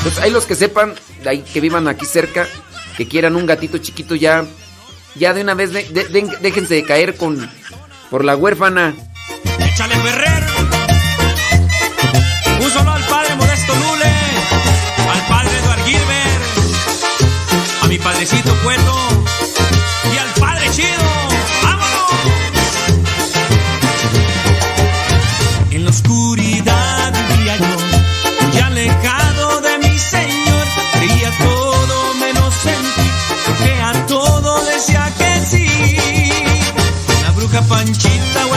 Pues 0.04 0.18
hay 0.20 0.32
los 0.32 0.46
que 0.46 0.56
sepan, 0.56 0.96
que 1.54 1.62
vivan 1.62 1.88
aquí 1.88 2.06
cerca, 2.06 2.48
que 2.98 3.08
quieran 3.08 3.36
un 3.36 3.46
gatito 3.46 3.78
chiquito 3.78 4.16
ya. 4.16 4.46
Ya 5.16 5.34
de 5.34 5.42
una 5.42 5.54
vez 5.54 5.72
déjense 5.74 6.76
de 6.76 6.84
caer 6.84 7.16
con 7.16 7.50
por 8.10 8.24
la 8.24 8.36
huérfana. 8.36 8.96
Échale 9.60 9.96
un 12.62 12.72
solo 12.72 12.92
al 12.92 13.04
padre 13.06 13.36
Modesto 13.36 13.74
Lule, 13.74 14.14
al 15.10 15.28
padre 15.28 15.58
Eduard 15.60 15.86
Gilbert, 15.86 16.44
a 17.82 17.88
mi 17.88 17.98
padrecito 17.98 18.56
Cueto 18.64 19.29
Panchita 37.64 38.46
o 38.48 38.56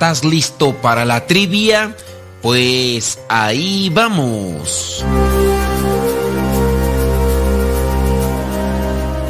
¿estás 0.00 0.24
listo 0.24 0.74
para 0.76 1.04
la 1.04 1.26
trivia? 1.26 1.94
Pues 2.40 3.18
ahí 3.28 3.90
vamos. 3.92 5.04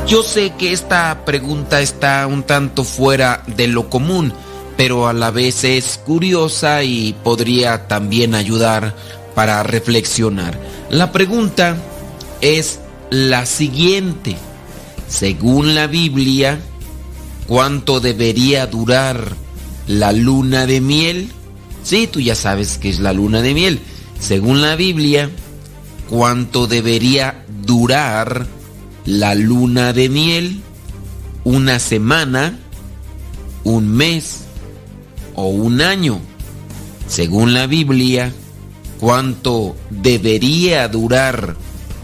Yo 0.06 0.22
sé 0.22 0.52
que 0.56 0.72
esta 0.72 1.24
pregunta 1.24 1.80
está 1.80 2.24
un 2.28 2.44
tanto 2.44 2.84
fuera 2.84 3.42
de 3.48 3.66
lo 3.66 3.90
común, 3.90 4.32
pero 4.76 5.08
a 5.08 5.12
la 5.12 5.32
vez 5.32 5.64
es 5.64 6.00
curiosa 6.06 6.84
y 6.84 7.16
podría 7.24 7.88
también 7.88 8.36
ayudar 8.36 8.94
para 9.34 9.64
reflexionar. 9.64 10.56
La 10.88 11.10
pregunta 11.10 11.78
es 12.40 12.78
la 13.10 13.44
siguiente. 13.44 14.36
Según 15.08 15.74
la 15.74 15.88
Biblia, 15.88 16.60
¿cuánto 17.48 17.98
debería 17.98 18.68
durar 18.68 19.34
la 19.90 20.12
luna 20.12 20.66
de 20.66 20.80
miel? 20.80 21.30
Sí, 21.82 22.06
tú 22.06 22.20
ya 22.20 22.36
sabes 22.36 22.78
que 22.78 22.88
es 22.88 23.00
la 23.00 23.12
luna 23.12 23.42
de 23.42 23.54
miel. 23.54 23.80
Según 24.20 24.62
la 24.62 24.76
Biblia, 24.76 25.30
¿cuánto 26.08 26.66
debería 26.66 27.44
durar 27.66 28.46
la 29.04 29.34
luna 29.34 29.92
de 29.92 30.08
miel, 30.08 30.60
una 31.44 31.78
semana, 31.80 32.58
un 33.64 33.88
mes 33.88 34.44
o 35.34 35.48
un 35.48 35.80
año. 35.80 36.20
Según 37.08 37.54
la 37.54 37.66
Biblia, 37.66 38.32
¿cuánto 39.00 39.76
debería 39.90 40.86
durar 40.88 41.56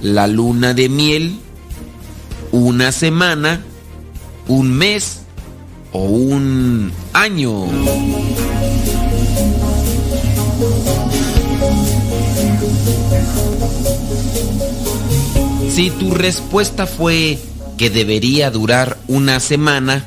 la 0.02 0.26
luna 0.26 0.74
de 0.74 0.88
miel? 0.88 1.38
¿Una 2.50 2.90
semana, 2.90 3.62
un 4.48 4.72
mes 4.72 5.20
o 5.92 6.02
un 6.02 6.92
año? 7.16 7.66
Si 15.70 15.90
tu 15.90 16.10
respuesta 16.12 16.86
fue 16.86 17.38
que 17.76 17.90
debería 17.90 18.50
durar 18.50 18.98
una 19.08 19.40
semana, 19.40 20.04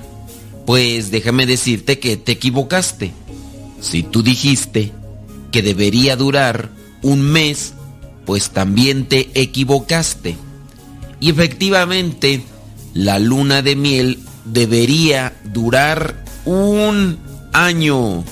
pues 0.65 1.11
déjame 1.11 1.45
decirte 1.45 1.99
que 1.99 2.18
te 2.18 2.34
equivocaste. 2.34 3.11
Si 3.81 4.03
tú 4.03 4.23
dijiste 4.23 4.91
que 5.52 5.61
debería 5.61 6.15
durar 6.15 6.69
un 7.02 7.22
mes, 7.22 7.73
pues 8.26 8.52
también 8.52 9.06
te 9.06 9.30
equivocaste. 9.34 10.38
Y 11.19 11.30
efectivamente, 11.30 12.44
la 12.94 13.19
luna 13.19 13.61
de 13.61 13.76
miel 13.76 14.19
debería 14.45 15.34
durar 15.44 16.29
un 16.50 17.20
año. 17.54 18.24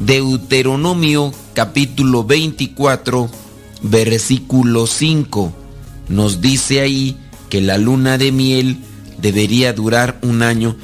Deuteronomio 0.00 1.32
capítulo 1.54 2.24
24, 2.24 3.30
versículo 3.82 4.88
5 4.88 5.52
nos 6.08 6.40
dice 6.40 6.80
ahí 6.80 7.16
que 7.48 7.60
la 7.60 7.78
luna 7.78 8.18
de 8.18 8.32
miel 8.32 8.78
debería 9.18 9.72
durar 9.72 10.18
un 10.22 10.42
año. 10.42 10.76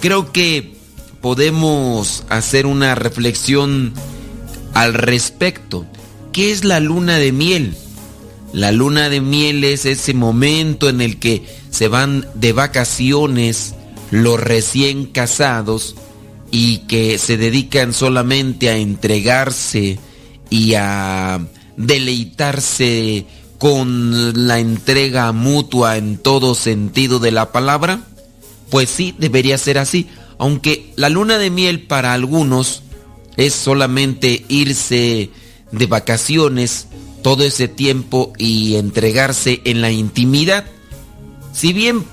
Creo 0.00 0.30
que 0.30 0.74
podemos 1.22 2.24
hacer 2.28 2.66
una 2.66 2.94
reflexión 2.94 3.94
al 4.74 4.92
respecto. 4.92 5.86
¿Qué 6.32 6.52
es 6.52 6.64
la 6.64 6.80
luna 6.80 7.16
de 7.16 7.32
miel? 7.32 7.74
La 8.52 8.72
luna 8.72 9.08
de 9.08 9.22
miel 9.22 9.64
es 9.64 9.86
ese 9.86 10.12
momento 10.12 10.90
en 10.90 11.00
el 11.00 11.18
que 11.18 11.46
se 11.70 11.88
van 11.88 12.26
de 12.34 12.52
vacaciones 12.52 13.74
los 14.10 14.38
recién 14.38 15.06
casados 15.06 15.96
y 16.50 16.78
que 16.78 17.18
se 17.18 17.36
dedican 17.36 17.92
solamente 17.92 18.70
a 18.70 18.76
entregarse 18.76 19.98
y 20.48 20.74
a 20.74 21.40
deleitarse 21.76 23.26
con 23.58 24.46
la 24.46 24.58
entrega 24.58 25.32
mutua 25.32 25.96
en 25.96 26.18
todo 26.18 26.54
sentido 26.54 27.18
de 27.18 27.30
la 27.30 27.52
palabra? 27.52 28.00
Pues 28.70 28.88
sí, 28.88 29.14
debería 29.18 29.58
ser 29.58 29.78
así, 29.78 30.08
aunque 30.38 30.92
la 30.96 31.08
luna 31.08 31.38
de 31.38 31.50
miel 31.50 31.82
para 31.82 32.14
algunos 32.14 32.82
es 33.36 33.54
solamente 33.54 34.44
irse 34.48 35.30
de 35.72 35.86
vacaciones 35.86 36.86
todo 37.22 37.44
ese 37.44 37.68
tiempo 37.68 38.32
y 38.38 38.76
entregarse 38.76 39.60
en 39.64 39.82
la 39.82 39.90
intimidad. 39.90 40.64
Si 41.52 41.72
bien 41.72 42.04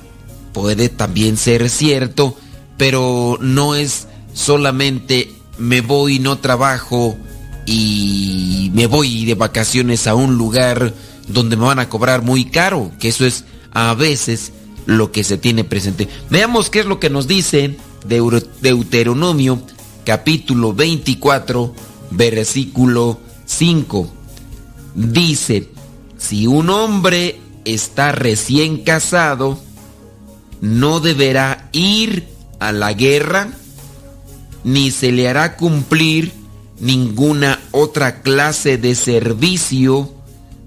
puede 0.54 0.90
también 0.90 1.38
ser 1.38 1.70
cierto, 1.70 2.36
pero 2.78 3.38
no 3.42 3.76
es 3.76 4.08
solamente 4.38 5.34
me 5.58 5.82
voy, 5.82 6.20
no 6.20 6.38
trabajo 6.38 7.18
y 7.66 8.72
me 8.74 8.86
voy 8.86 9.26
de 9.26 9.34
vacaciones 9.34 10.06
a 10.06 10.14
un 10.16 10.38
lugar 10.38 10.94
donde 11.28 11.58
me 11.58 11.66
van 11.66 11.80
a 11.80 11.90
cobrar 11.90 12.22
muy 12.22 12.46
caro, 12.46 12.92
que 13.00 13.10
eso 13.10 13.26
es 13.26 13.46
a 13.74 13.94
veces 13.96 14.54
lo 14.86 15.12
que 15.12 15.24
se 15.24 15.38
tiene 15.38 15.64
presente. 15.64 16.08
Veamos 16.30 16.70
qué 16.70 16.82
es 16.82 16.86
lo 16.86 17.00
que 17.00 17.10
nos 17.10 17.28
dice 17.28 17.78
Deuteronomio 18.08 19.60
capítulo 20.06 20.74
24, 20.74 21.74
versículo 22.12 23.20
5. 23.46 24.08
Dice, 24.94 25.70
si 26.18 26.48
un 26.48 26.70
hombre 26.70 27.42
está 27.66 28.12
recién 28.12 28.84
casado, 28.84 29.60
no 30.62 31.00
deberá 31.00 31.70
ir 31.74 32.28
a 32.60 32.72
la 32.72 32.94
guerra, 32.94 33.50
ni 34.68 34.92
se 34.92 35.14
le 35.14 35.30
hará 35.30 35.56
cumplir 35.56 36.34
ninguna 36.82 37.58
otra 37.72 38.22
clase 38.22 38.78
de 38.78 38.96
servicio 38.96 40.14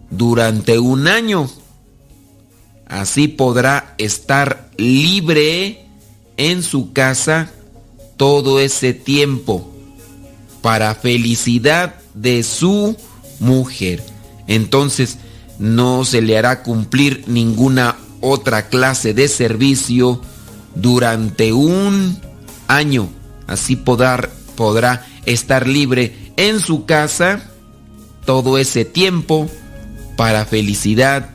durante 0.08 0.78
un 0.78 1.06
año. 1.06 1.50
Así 2.86 3.28
podrá 3.28 3.94
estar 3.98 4.70
libre 4.78 5.84
en 6.38 6.62
su 6.62 6.94
casa 6.94 7.50
todo 8.16 8.58
ese 8.58 8.94
tiempo 8.94 9.70
para 10.62 10.94
felicidad 10.94 11.96
de 12.14 12.42
su 12.42 12.96
mujer. 13.38 14.02
Entonces 14.46 15.18
no 15.58 16.06
se 16.06 16.22
le 16.22 16.38
hará 16.38 16.62
cumplir 16.62 17.24
ninguna 17.26 17.98
otra 18.22 18.68
clase 18.68 19.12
de 19.12 19.28
servicio 19.28 20.22
durante 20.74 21.52
un 21.52 22.18
año. 22.66 23.19
Así 23.50 23.74
podrá, 23.74 24.30
estar 25.26 25.66
libre 25.66 26.32
en 26.36 26.60
su 26.60 26.86
casa 26.86 27.50
todo 28.24 28.58
ese 28.58 28.84
tiempo 28.84 29.50
para 30.16 30.46
felicidad 30.46 31.30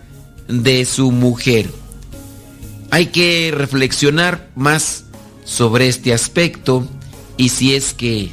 de 0.48 0.86
su 0.86 1.12
mujer. 1.12 1.70
Hay 2.90 3.08
que 3.08 3.52
reflexionar 3.54 4.50
más 4.56 5.04
sobre 5.44 5.90
este 5.90 6.14
aspecto 6.14 6.88
y 7.36 7.50
si 7.50 7.76
es 7.76 7.94
que 7.94 8.32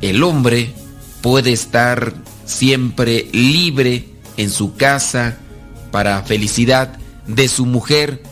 el 0.00 0.22
hombre 0.22 0.72
puede 1.20 1.52
estar 1.52 2.14
siempre 2.46 3.28
libre 3.32 4.08
en 4.38 4.50
su 4.50 4.74
casa 4.74 5.36
para 5.90 6.22
felicidad 6.22 6.96
de 7.26 7.48
su 7.48 7.66
mujer 7.66 8.22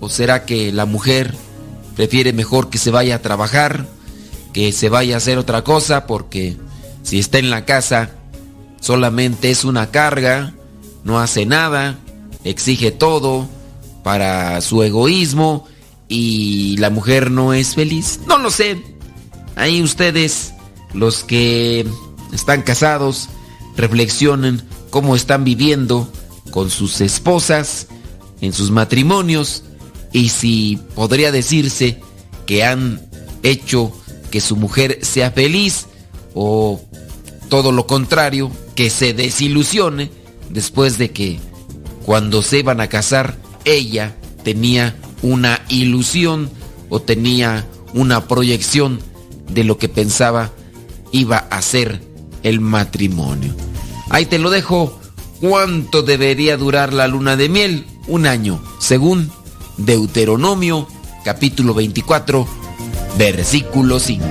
o 0.00 0.10
será 0.10 0.44
que 0.44 0.72
la 0.72 0.84
mujer 0.84 1.34
prefiere 1.94 2.34
mejor 2.34 2.68
que 2.68 2.76
se 2.76 2.90
vaya 2.90 3.16
a 3.16 3.22
trabajar, 3.22 3.86
que 4.56 4.72
se 4.72 4.88
vaya 4.88 5.16
a 5.16 5.18
hacer 5.18 5.36
otra 5.36 5.62
cosa 5.64 6.06
porque 6.06 6.56
si 7.02 7.18
está 7.18 7.36
en 7.38 7.50
la 7.50 7.66
casa 7.66 8.12
solamente 8.80 9.50
es 9.50 9.66
una 9.66 9.90
carga 9.90 10.54
no 11.04 11.20
hace 11.20 11.44
nada, 11.44 11.98
exige 12.42 12.90
todo 12.90 13.46
para 14.02 14.58
su 14.62 14.82
egoísmo 14.82 15.68
y 16.08 16.78
la 16.78 16.88
mujer 16.88 17.30
no 17.30 17.52
es 17.52 17.74
feliz. 17.74 18.20
No 18.26 18.38
lo 18.38 18.50
sé. 18.50 18.82
Ahí 19.56 19.82
ustedes, 19.82 20.54
los 20.94 21.22
que 21.22 21.86
están 22.32 22.62
casados, 22.62 23.28
reflexionen 23.76 24.62
cómo 24.88 25.16
están 25.16 25.44
viviendo 25.44 26.10
con 26.50 26.70
sus 26.70 27.02
esposas, 27.02 27.88
en 28.40 28.54
sus 28.54 28.70
matrimonios, 28.70 29.64
y 30.14 30.30
si 30.30 30.78
podría 30.94 31.30
decirse 31.30 32.00
que 32.46 32.64
han 32.64 33.06
hecho 33.42 33.92
que 34.36 34.42
su 34.42 34.56
mujer 34.56 34.98
sea 35.00 35.30
feliz 35.30 35.86
o 36.34 36.78
todo 37.48 37.72
lo 37.72 37.86
contrario, 37.86 38.50
que 38.74 38.90
se 38.90 39.14
desilusione 39.14 40.10
después 40.50 40.98
de 40.98 41.10
que 41.10 41.40
cuando 42.04 42.42
se 42.42 42.58
iban 42.58 42.82
a 42.82 42.88
casar 42.90 43.38
ella 43.64 44.14
tenía 44.44 44.94
una 45.22 45.62
ilusión 45.70 46.50
o 46.90 47.00
tenía 47.00 47.66
una 47.94 48.28
proyección 48.28 49.00
de 49.48 49.64
lo 49.64 49.78
que 49.78 49.88
pensaba 49.88 50.52
iba 51.12 51.38
a 51.38 51.62
ser 51.62 52.02
el 52.42 52.60
matrimonio. 52.60 53.54
Ahí 54.10 54.26
te 54.26 54.38
lo 54.38 54.50
dejo. 54.50 55.00
¿Cuánto 55.40 56.02
debería 56.02 56.58
durar 56.58 56.92
la 56.92 57.08
luna 57.08 57.36
de 57.36 57.48
miel? 57.48 57.86
Un 58.06 58.26
año, 58.26 58.62
según 58.80 59.30
Deuteronomio 59.78 60.88
capítulo 61.24 61.72
24, 61.72 62.65
versículo 63.16 63.98
5. 63.98 64.24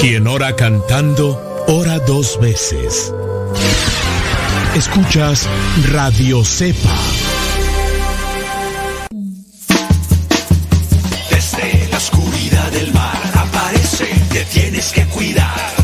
Quien 0.00 0.26
ora 0.26 0.56
cantando, 0.56 1.64
ora 1.68 1.98
dos 2.00 2.38
veces. 2.40 3.12
Escuchas 4.74 5.48
Radio 5.92 6.44
Cepa. 6.44 6.96
Desde 11.30 11.88
la 11.90 11.96
oscuridad 11.98 12.70
del 12.72 12.92
mar 12.92 13.32
aparece, 13.34 14.06
te 14.30 14.44
tienes 14.46 14.92
que 14.92 15.04
cuidar 15.06 15.83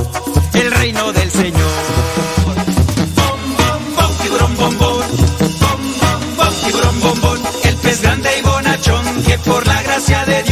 gracia 10.11 10.43
de 10.43 10.50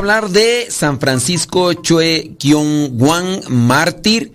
hablar 0.00 0.30
de 0.30 0.68
San 0.70 0.98
Francisco 0.98 1.74
Chue 1.74 2.34
Kion 2.38 2.92
Wan, 2.98 3.42
mártir, 3.48 4.32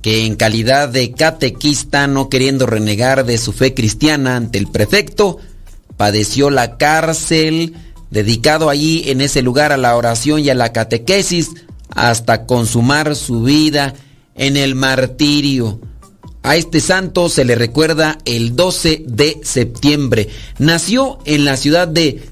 que 0.00 0.26
en 0.26 0.36
calidad 0.36 0.88
de 0.88 1.10
catequista, 1.10 2.06
no 2.06 2.28
queriendo 2.28 2.66
renegar 2.66 3.26
de 3.26 3.36
su 3.38 3.52
fe 3.52 3.74
cristiana 3.74 4.36
ante 4.36 4.58
el 4.58 4.68
prefecto, 4.68 5.38
padeció 5.96 6.50
la 6.50 6.76
cárcel, 6.76 7.74
dedicado 8.10 8.70
allí 8.70 9.02
en 9.06 9.22
ese 9.22 9.42
lugar 9.42 9.72
a 9.72 9.76
la 9.76 9.96
oración 9.96 10.38
y 10.38 10.50
a 10.50 10.54
la 10.54 10.72
catequesis, 10.72 11.50
hasta 11.88 12.46
consumar 12.46 13.16
su 13.16 13.42
vida 13.42 13.94
en 14.36 14.56
el 14.56 14.76
martirio. 14.76 15.80
A 16.44 16.54
este 16.54 16.80
santo 16.80 17.28
se 17.28 17.44
le 17.44 17.56
recuerda 17.56 18.18
el 18.24 18.54
12 18.54 19.02
de 19.04 19.40
septiembre. 19.42 20.28
Nació 20.58 21.18
en 21.24 21.44
la 21.44 21.56
ciudad 21.56 21.88
de 21.88 22.22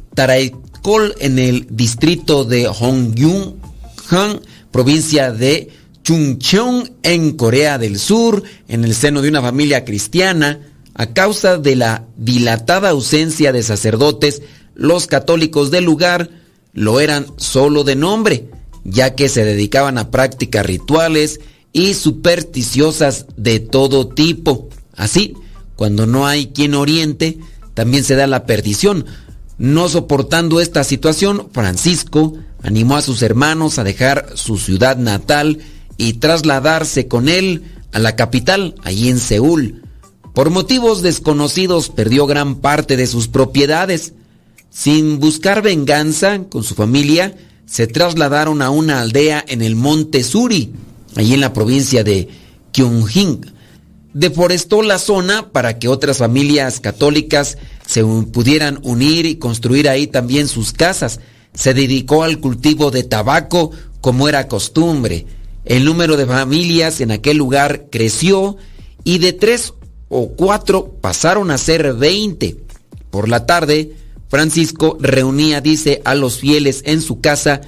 Taraikol, 0.80 1.14
en 1.20 1.38
el 1.38 1.66
distrito 1.70 2.44
de 2.44 2.68
Hongyun-han, 2.68 4.40
provincia 4.70 5.32
de 5.32 5.68
Chungcheong, 6.02 6.90
en 7.02 7.32
Corea 7.32 7.78
del 7.78 7.98
Sur, 7.98 8.42
en 8.68 8.84
el 8.84 8.94
seno 8.94 9.22
de 9.22 9.28
una 9.28 9.42
familia 9.42 9.84
cristiana. 9.84 10.60
A 10.94 11.06
causa 11.12 11.56
de 11.56 11.76
la 11.76 12.04
dilatada 12.16 12.90
ausencia 12.90 13.52
de 13.52 13.62
sacerdotes, 13.62 14.42
los 14.74 15.06
católicos 15.06 15.70
del 15.70 15.84
lugar 15.84 16.30
lo 16.72 17.00
eran 17.00 17.26
solo 17.36 17.84
de 17.84 17.96
nombre, 17.96 18.48
ya 18.84 19.14
que 19.14 19.28
se 19.28 19.44
dedicaban 19.44 19.98
a 19.98 20.10
prácticas 20.10 20.66
rituales 20.66 21.40
y 21.72 21.94
supersticiosas 21.94 23.26
de 23.36 23.60
todo 23.60 24.08
tipo. 24.08 24.68
Así, 24.96 25.34
cuando 25.76 26.06
no 26.06 26.26
hay 26.26 26.48
quien 26.48 26.74
oriente, 26.74 27.38
también 27.74 28.04
se 28.04 28.16
da 28.16 28.26
la 28.26 28.46
perdición. 28.46 29.06
No 29.60 29.90
soportando 29.90 30.58
esta 30.58 30.84
situación, 30.84 31.48
Francisco 31.52 32.32
animó 32.62 32.96
a 32.96 33.02
sus 33.02 33.20
hermanos 33.20 33.78
a 33.78 33.84
dejar 33.84 34.30
su 34.32 34.56
ciudad 34.56 34.96
natal 34.96 35.58
y 35.98 36.14
trasladarse 36.14 37.08
con 37.08 37.28
él 37.28 37.64
a 37.92 37.98
la 37.98 38.16
capital, 38.16 38.74
allí 38.82 39.10
en 39.10 39.18
Seúl. 39.18 39.82
Por 40.32 40.48
motivos 40.48 41.02
desconocidos 41.02 41.90
perdió 41.90 42.26
gran 42.26 42.54
parte 42.54 42.96
de 42.96 43.06
sus 43.06 43.28
propiedades. 43.28 44.14
Sin 44.70 45.20
buscar 45.20 45.60
venganza 45.60 46.42
con 46.44 46.64
su 46.64 46.74
familia, 46.74 47.36
se 47.66 47.86
trasladaron 47.86 48.62
a 48.62 48.70
una 48.70 49.02
aldea 49.02 49.44
en 49.46 49.60
el 49.60 49.76
monte 49.76 50.24
Suri, 50.24 50.72
allí 51.16 51.34
en 51.34 51.42
la 51.42 51.52
provincia 51.52 52.02
de 52.02 52.30
Gyeongjin. 52.72 53.42
Deforestó 54.12 54.82
la 54.82 54.98
zona 54.98 55.52
para 55.52 55.78
que 55.78 55.88
otras 55.88 56.18
familias 56.18 56.80
católicas 56.80 57.58
se 57.86 58.04
pudieran 58.04 58.80
unir 58.82 59.26
y 59.26 59.36
construir 59.36 59.88
ahí 59.88 60.06
también 60.06 60.48
sus 60.48 60.72
casas. 60.72 61.20
Se 61.54 61.74
dedicó 61.74 62.22
al 62.24 62.40
cultivo 62.40 62.90
de 62.90 63.04
tabaco 63.04 63.70
como 64.00 64.28
era 64.28 64.48
costumbre. 64.48 65.26
El 65.64 65.84
número 65.84 66.16
de 66.16 66.26
familias 66.26 67.00
en 67.00 67.10
aquel 67.10 67.36
lugar 67.36 67.86
creció 67.90 68.56
y 69.04 69.18
de 69.18 69.32
tres 69.32 69.74
o 70.08 70.30
cuatro 70.30 70.96
pasaron 71.00 71.50
a 71.50 71.58
ser 71.58 71.94
veinte. 71.94 72.56
Por 73.10 73.28
la 73.28 73.46
tarde, 73.46 73.94
Francisco 74.28 74.96
reunía, 75.00 75.60
dice, 75.60 76.02
a 76.04 76.14
los 76.14 76.38
fieles 76.38 76.82
en 76.86 77.00
su 77.02 77.20
casa 77.20 77.60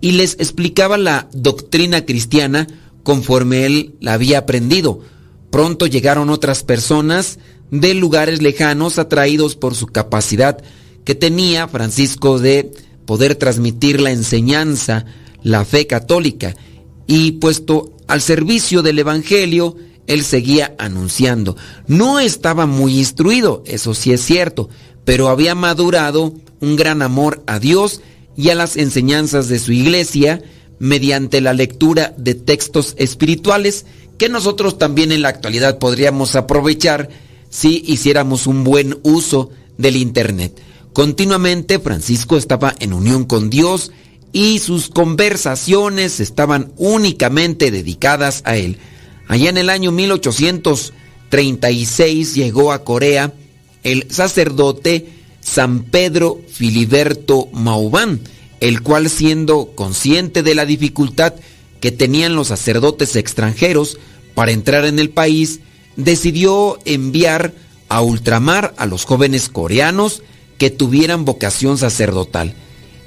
y 0.00 0.12
les 0.12 0.34
explicaba 0.34 0.98
la 0.98 1.28
doctrina 1.32 2.04
cristiana 2.04 2.66
conforme 3.02 3.66
él 3.66 3.94
la 4.00 4.14
había 4.14 4.38
aprendido. 4.38 5.00
Pronto 5.56 5.86
llegaron 5.86 6.28
otras 6.28 6.62
personas 6.62 7.38
de 7.70 7.94
lugares 7.94 8.42
lejanos 8.42 8.98
atraídos 8.98 9.56
por 9.56 9.74
su 9.74 9.86
capacidad 9.86 10.62
que 11.02 11.14
tenía 11.14 11.66
Francisco 11.66 12.38
de 12.38 12.70
poder 13.06 13.36
transmitir 13.36 14.02
la 14.02 14.10
enseñanza, 14.10 15.06
la 15.42 15.64
fe 15.64 15.86
católica, 15.86 16.54
y 17.06 17.32
puesto 17.32 17.94
al 18.06 18.20
servicio 18.20 18.82
del 18.82 18.98
Evangelio, 18.98 19.76
él 20.06 20.24
seguía 20.24 20.74
anunciando. 20.78 21.56
No 21.86 22.20
estaba 22.20 22.66
muy 22.66 22.98
instruido, 22.98 23.64
eso 23.64 23.94
sí 23.94 24.12
es 24.12 24.20
cierto, 24.20 24.68
pero 25.06 25.28
había 25.28 25.54
madurado 25.54 26.34
un 26.60 26.76
gran 26.76 27.00
amor 27.00 27.42
a 27.46 27.60
Dios 27.60 28.02
y 28.36 28.50
a 28.50 28.54
las 28.54 28.76
enseñanzas 28.76 29.48
de 29.48 29.58
su 29.58 29.72
iglesia 29.72 30.42
mediante 30.78 31.40
la 31.40 31.52
lectura 31.52 32.14
de 32.16 32.34
textos 32.34 32.94
espirituales 32.98 33.86
que 34.18 34.28
nosotros 34.28 34.78
también 34.78 35.10
en 35.12 35.22
la 35.22 35.28
actualidad 35.28 35.78
podríamos 35.78 36.34
aprovechar 36.36 37.08
si 37.50 37.82
hiciéramos 37.86 38.46
un 38.46 38.64
buen 38.64 38.98
uso 39.02 39.50
del 39.78 39.96
Internet. 39.96 40.60
Continuamente 40.92 41.78
Francisco 41.78 42.36
estaba 42.36 42.74
en 42.80 42.92
unión 42.92 43.24
con 43.24 43.48
Dios 43.50 43.92
y 44.32 44.58
sus 44.58 44.88
conversaciones 44.88 46.18
estaban 46.20 46.72
únicamente 46.76 47.70
dedicadas 47.70 48.42
a 48.44 48.56
él. 48.56 48.78
Allá 49.28 49.50
en 49.50 49.58
el 49.58 49.70
año 49.70 49.92
1836 49.92 52.34
llegó 52.34 52.72
a 52.72 52.82
Corea 52.84 53.32
el 53.82 54.06
sacerdote 54.10 55.08
San 55.40 55.84
Pedro 55.84 56.40
Filiberto 56.50 57.48
Maubán, 57.52 58.20
el 58.60 58.82
cual 58.82 59.10
siendo 59.10 59.72
consciente 59.74 60.42
de 60.42 60.54
la 60.54 60.66
dificultad 60.66 61.34
que 61.80 61.92
tenían 61.92 62.36
los 62.36 62.48
sacerdotes 62.48 63.16
extranjeros 63.16 63.98
para 64.34 64.52
entrar 64.52 64.84
en 64.84 64.98
el 64.98 65.10
país, 65.10 65.60
decidió 65.96 66.78
enviar 66.84 67.54
a 67.88 68.00
ultramar 68.02 68.74
a 68.76 68.86
los 68.86 69.04
jóvenes 69.04 69.48
coreanos 69.48 70.22
que 70.58 70.70
tuvieran 70.70 71.24
vocación 71.24 71.78
sacerdotal. 71.78 72.54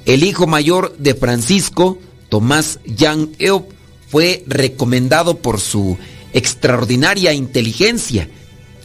El 0.05 0.23
hijo 0.23 0.47
mayor 0.47 0.95
de 0.97 1.15
Francisco, 1.15 1.99
Tomás 2.29 2.79
Yang 2.85 3.29
Eop, 3.39 3.69
fue 4.07 4.43
recomendado 4.47 5.37
por 5.37 5.59
su 5.59 5.97
extraordinaria 6.33 7.33
inteligencia. 7.33 8.29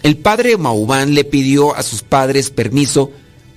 El 0.03 0.17
padre 0.17 0.57
Maubán 0.57 1.15
le 1.15 1.25
pidió 1.25 1.75
a 1.75 1.83
sus 1.83 2.03
padres 2.03 2.51
permiso 2.51 3.11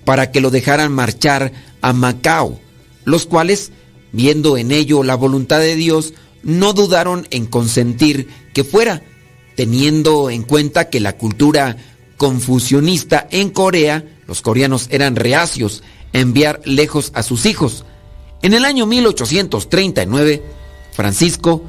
para 0.05 0.31
que 0.31 0.39
lo 0.39 0.49
dejaran 0.49 0.93
marchar 0.93 1.51
a 1.81 1.91
Macao, 1.91 2.59
los 3.07 3.25
cuales, 3.25 3.71
viendo 4.11 4.57
en 4.57 4.69
ello 4.73 5.01
la 5.01 5.15
voluntad 5.15 5.59
de 5.59 5.77
Dios, 5.77 6.13
no 6.43 6.73
dudaron 6.73 7.25
en 7.31 7.45
consentir 7.45 8.27
que 8.53 8.65
fuera, 8.65 9.01
teniendo 9.55 10.29
en 10.29 10.43
cuenta 10.43 10.89
que 10.89 10.99
la 10.99 11.15
cultura 11.15 11.77
confucionista 12.17 13.25
en 13.31 13.49
Corea, 13.49 14.03
los 14.27 14.41
coreanos 14.41 14.87
eran 14.91 15.15
reacios 15.15 15.83
a 16.13 16.19
enviar 16.19 16.59
lejos 16.65 17.11
a 17.15 17.23
sus 17.23 17.45
hijos. 17.45 17.85
En 18.41 18.53
el 18.53 18.65
año 18.65 18.85
1839, 18.85 20.43
Francisco 20.91 21.63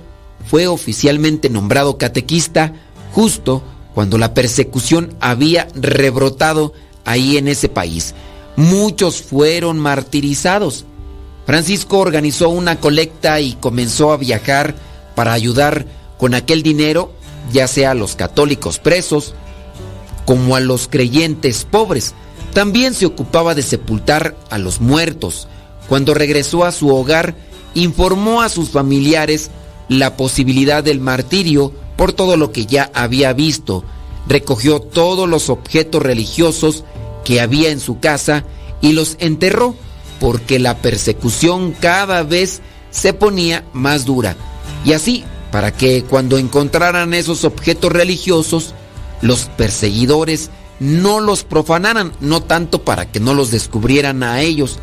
fue 0.44 0.66
oficialmente 0.66 1.50
nombrado 1.50 1.98
catequista 1.98 2.72
justo 3.12 3.62
cuando 3.94 4.18
la 4.18 4.34
persecución 4.34 5.14
había 5.20 5.68
rebrotado 5.76 6.72
ahí 7.04 7.36
en 7.36 7.46
ese 7.46 7.68
país. 7.68 8.16
Muchos 8.56 9.22
fueron 9.22 9.78
martirizados. 9.78 10.84
Francisco 11.48 12.00
organizó 12.00 12.50
una 12.50 12.78
colecta 12.78 13.40
y 13.40 13.54
comenzó 13.54 14.12
a 14.12 14.18
viajar 14.18 14.74
para 15.14 15.32
ayudar 15.32 15.86
con 16.18 16.34
aquel 16.34 16.62
dinero, 16.62 17.10
ya 17.50 17.66
sea 17.66 17.92
a 17.92 17.94
los 17.94 18.16
católicos 18.16 18.78
presos 18.78 19.32
como 20.26 20.56
a 20.56 20.60
los 20.60 20.88
creyentes 20.88 21.64
pobres. 21.64 22.12
También 22.52 22.92
se 22.92 23.06
ocupaba 23.06 23.54
de 23.54 23.62
sepultar 23.62 24.36
a 24.50 24.58
los 24.58 24.82
muertos. 24.82 25.48
Cuando 25.88 26.12
regresó 26.12 26.66
a 26.66 26.70
su 26.70 26.94
hogar, 26.94 27.34
informó 27.72 28.42
a 28.42 28.50
sus 28.50 28.68
familiares 28.68 29.50
la 29.88 30.18
posibilidad 30.18 30.84
del 30.84 31.00
martirio 31.00 31.72
por 31.96 32.12
todo 32.12 32.36
lo 32.36 32.52
que 32.52 32.66
ya 32.66 32.90
había 32.92 33.32
visto. 33.32 33.84
Recogió 34.28 34.80
todos 34.80 35.26
los 35.26 35.48
objetos 35.48 36.02
religiosos 36.02 36.84
que 37.24 37.40
había 37.40 37.70
en 37.70 37.80
su 37.80 38.00
casa 38.00 38.44
y 38.82 38.92
los 38.92 39.16
enterró 39.18 39.76
porque 40.20 40.58
la 40.58 40.78
persecución 40.78 41.72
cada 41.72 42.22
vez 42.22 42.60
se 42.90 43.12
ponía 43.12 43.64
más 43.72 44.04
dura. 44.04 44.36
Y 44.84 44.92
así, 44.92 45.24
para 45.50 45.72
que 45.72 46.04
cuando 46.04 46.38
encontraran 46.38 47.14
esos 47.14 47.44
objetos 47.44 47.92
religiosos, 47.92 48.74
los 49.22 49.46
perseguidores 49.56 50.50
no 50.80 51.20
los 51.20 51.44
profanaran, 51.44 52.12
no 52.20 52.42
tanto 52.42 52.84
para 52.84 53.10
que 53.10 53.20
no 53.20 53.34
los 53.34 53.50
descubrieran 53.50 54.22
a 54.22 54.40
ellos. 54.40 54.78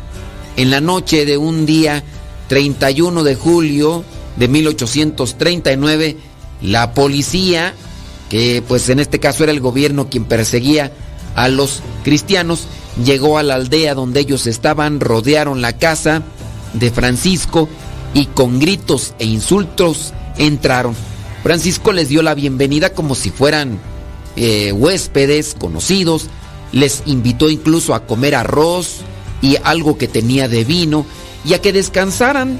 En 0.56 0.70
la 0.70 0.80
noche 0.80 1.24
de 1.24 1.36
un 1.36 1.66
día 1.66 2.02
31 2.48 3.22
de 3.22 3.34
julio 3.34 4.04
de 4.36 4.48
1839, 4.48 6.16
la 6.62 6.92
policía, 6.92 7.74
que 8.28 8.62
pues 8.66 8.88
en 8.88 9.00
este 9.00 9.20
caso 9.20 9.44
era 9.44 9.52
el 9.52 9.60
gobierno 9.60 10.08
quien 10.08 10.24
perseguía 10.24 10.92
a 11.34 11.48
los 11.48 11.82
cristianos, 12.04 12.66
llegó 13.04 13.38
a 13.38 13.42
la 13.42 13.54
aldea 13.54 13.94
donde 13.94 14.20
ellos 14.20 14.46
estaban, 14.46 15.00
rodearon 15.00 15.60
la 15.60 15.74
casa 15.74 16.22
de 16.72 16.90
Francisco 16.90 17.68
y 18.14 18.26
con 18.26 18.58
gritos 18.58 19.14
e 19.18 19.26
insultos 19.26 20.12
entraron. 20.38 20.94
Francisco 21.42 21.92
les 21.92 22.08
dio 22.08 22.22
la 22.22 22.34
bienvenida 22.34 22.90
como 22.90 23.14
si 23.14 23.30
fueran 23.30 23.78
eh, 24.36 24.72
huéspedes 24.72 25.54
conocidos, 25.58 26.26
les 26.72 27.02
invitó 27.06 27.48
incluso 27.48 27.94
a 27.94 28.06
comer 28.06 28.34
arroz 28.34 28.98
y 29.40 29.56
algo 29.62 29.96
que 29.98 30.08
tenía 30.08 30.48
de 30.48 30.64
vino 30.64 31.06
y 31.44 31.54
a 31.54 31.60
que 31.60 31.72
descansaran 31.72 32.58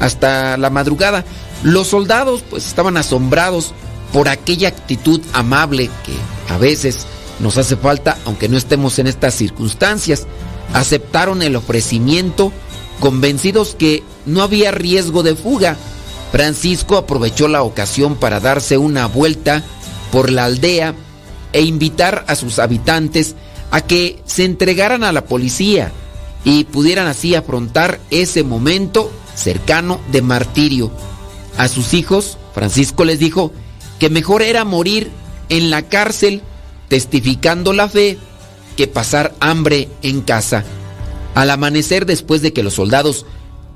hasta 0.00 0.56
la 0.56 0.70
madrugada. 0.70 1.24
Los 1.62 1.88
soldados 1.88 2.42
pues 2.48 2.66
estaban 2.66 2.96
asombrados 2.96 3.72
por 4.12 4.28
aquella 4.28 4.68
actitud 4.68 5.20
amable 5.32 5.90
que 6.04 6.52
a 6.52 6.58
veces 6.58 7.06
nos 7.40 7.58
hace 7.58 7.76
falta 7.76 8.18
aunque 8.24 8.48
no 8.48 8.56
estemos 8.56 8.98
en 8.98 9.06
estas 9.06 9.34
circunstancias. 9.34 10.26
Aceptaron 10.72 11.42
el 11.42 11.56
ofrecimiento 11.56 12.52
convencidos 13.00 13.74
que 13.74 14.02
no 14.26 14.42
había 14.42 14.70
riesgo 14.70 15.22
de 15.22 15.34
fuga. 15.34 15.76
Francisco 16.32 16.96
aprovechó 16.96 17.48
la 17.48 17.62
ocasión 17.62 18.16
para 18.16 18.40
darse 18.40 18.78
una 18.78 19.06
vuelta 19.06 19.62
por 20.10 20.30
la 20.30 20.44
aldea 20.44 20.94
e 21.52 21.62
invitar 21.62 22.24
a 22.28 22.34
sus 22.34 22.58
habitantes 22.58 23.34
a 23.70 23.80
que 23.80 24.22
se 24.24 24.44
entregaran 24.44 25.04
a 25.04 25.12
la 25.12 25.24
policía 25.24 25.92
y 26.44 26.64
pudieran 26.64 27.06
así 27.06 27.34
afrontar 27.34 28.00
ese 28.10 28.42
momento 28.42 29.10
cercano 29.34 30.00
de 30.12 30.22
martirio. 30.22 30.90
A 31.56 31.68
sus 31.68 31.94
hijos, 31.94 32.38
Francisco 32.52 33.04
les 33.04 33.18
dijo 33.18 33.52
que 33.98 34.10
mejor 34.10 34.42
era 34.42 34.64
morir 34.64 35.10
en 35.48 35.70
la 35.70 35.82
cárcel 35.82 36.42
testificando 36.94 37.72
la 37.72 37.88
fe 37.88 38.18
que 38.76 38.86
pasar 38.86 39.34
hambre 39.40 39.88
en 40.02 40.20
casa. 40.20 40.62
Al 41.34 41.50
amanecer, 41.50 42.06
después 42.06 42.40
de 42.40 42.52
que 42.52 42.62
los 42.62 42.74
soldados 42.74 43.26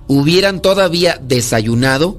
hubieran 0.07 0.63
todavía 0.63 1.21
desayunado, 1.21 2.17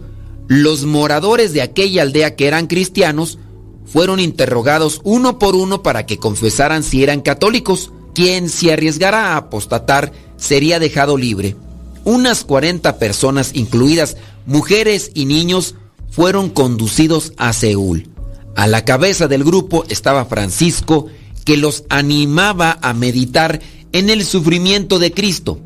los 0.49 0.84
moradores 0.84 1.53
de 1.53 1.61
aquella 1.61 2.01
aldea 2.01 2.35
que 2.35 2.47
eran 2.47 2.67
cristianos 2.67 3.39
fueron 3.85 4.19
interrogados 4.19 4.99
uno 5.05 5.39
por 5.39 5.55
uno 5.55 5.84
para 5.84 6.05
que 6.05 6.17
confesaran 6.17 6.84
si 6.84 7.01
eran 7.01 7.21
católicos. 7.21 7.93
Quien 8.13 8.49
se 8.49 8.73
arriesgara 8.73 9.27
a 9.27 9.38
apostatar 9.38 10.11
sería 10.35 10.80
dejado 10.80 11.15
libre. 11.15 11.55
Unas 12.03 12.43
40 12.43 12.99
personas, 12.99 13.51
incluidas 13.53 14.17
mujeres 14.45 15.11
y 15.13 15.27
niños, 15.27 15.76
fueron 16.09 16.49
conducidos 16.49 17.31
a 17.38 17.53
Seúl. 17.53 18.09
A 18.55 18.67
la 18.67 18.84
cabeza 18.85 19.27
del 19.27 19.43
grupo 19.43 19.85
estaba 19.89 20.26
Francisco, 20.26 21.07
que 21.45 21.57
los 21.57 21.85
animaba 21.89 22.77
a 22.81 22.93
meditar 22.93 23.61
en 23.91 24.09
el 24.09 24.23
sufrimiento 24.23 24.99
de 24.99 25.11
Cristo. 25.11 25.59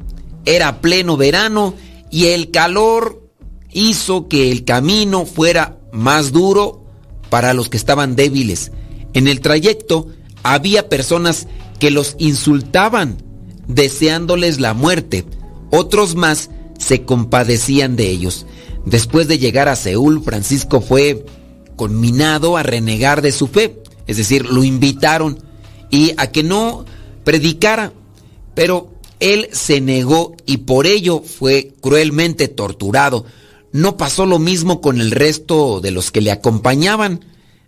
Era 0.45 0.81
pleno 0.81 1.17
verano 1.17 1.73
y 2.11 2.27
el 2.27 2.51
calor 2.51 3.29
hizo 3.71 4.27
que 4.27 4.51
el 4.51 4.65
camino 4.65 5.25
fuera 5.25 5.79
más 5.91 6.31
duro 6.31 6.85
para 7.29 7.53
los 7.53 7.69
que 7.69 7.77
estaban 7.77 8.15
débiles. 8.15 8.71
En 9.13 9.27
el 9.27 9.41
trayecto 9.41 10.07
había 10.43 10.89
personas 10.89 11.47
que 11.79 11.91
los 11.91 12.15
insultaban, 12.19 13.23
deseándoles 13.67 14.59
la 14.59 14.73
muerte. 14.73 15.25
Otros 15.71 16.15
más 16.15 16.49
se 16.77 17.03
compadecían 17.03 17.95
de 17.95 18.09
ellos. 18.09 18.45
Después 18.85 19.27
de 19.27 19.39
llegar 19.39 19.69
a 19.69 19.75
Seúl, 19.75 20.23
Francisco 20.23 20.81
fue 20.81 21.25
conminado 21.75 22.57
a 22.57 22.63
renegar 22.63 23.21
de 23.21 23.31
su 23.31 23.47
fe, 23.47 23.81
es 24.07 24.17
decir, 24.17 24.45
lo 24.45 24.63
invitaron 24.63 25.39
y 25.89 26.13
a 26.17 26.31
que 26.31 26.43
no 26.43 26.85
predicara, 27.23 27.93
pero 28.55 28.93
él 29.19 29.49
se 29.51 29.79
negó 29.79 30.35
y 30.45 30.57
por 30.57 30.85
ello 30.85 31.21
fue 31.21 31.73
cruelmente 31.81 32.47
torturado. 32.47 33.25
No 33.71 33.95
pasó 33.97 34.25
lo 34.25 34.39
mismo 34.39 34.81
con 34.81 34.99
el 34.99 35.11
resto 35.11 35.81
de 35.81 35.91
los 35.91 36.11
que 36.11 36.21
le 36.21 36.31
acompañaban. 36.31 37.25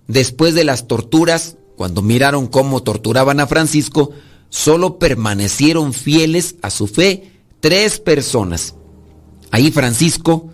Después 0.07 0.53
de 0.53 0.65
las 0.65 0.87
torturas, 0.87 1.55
cuando 1.75 2.01
miraron 2.01 2.47
cómo 2.47 2.83
torturaban 2.83 3.39
a 3.39 3.47
Francisco, 3.47 4.11
solo 4.49 4.99
permanecieron 4.99 5.93
fieles 5.93 6.55
a 6.61 6.69
su 6.69 6.87
fe 6.87 7.31
tres 7.59 7.99
personas. 7.99 8.75
Ahí 9.51 9.71
Francisco, 9.71 10.49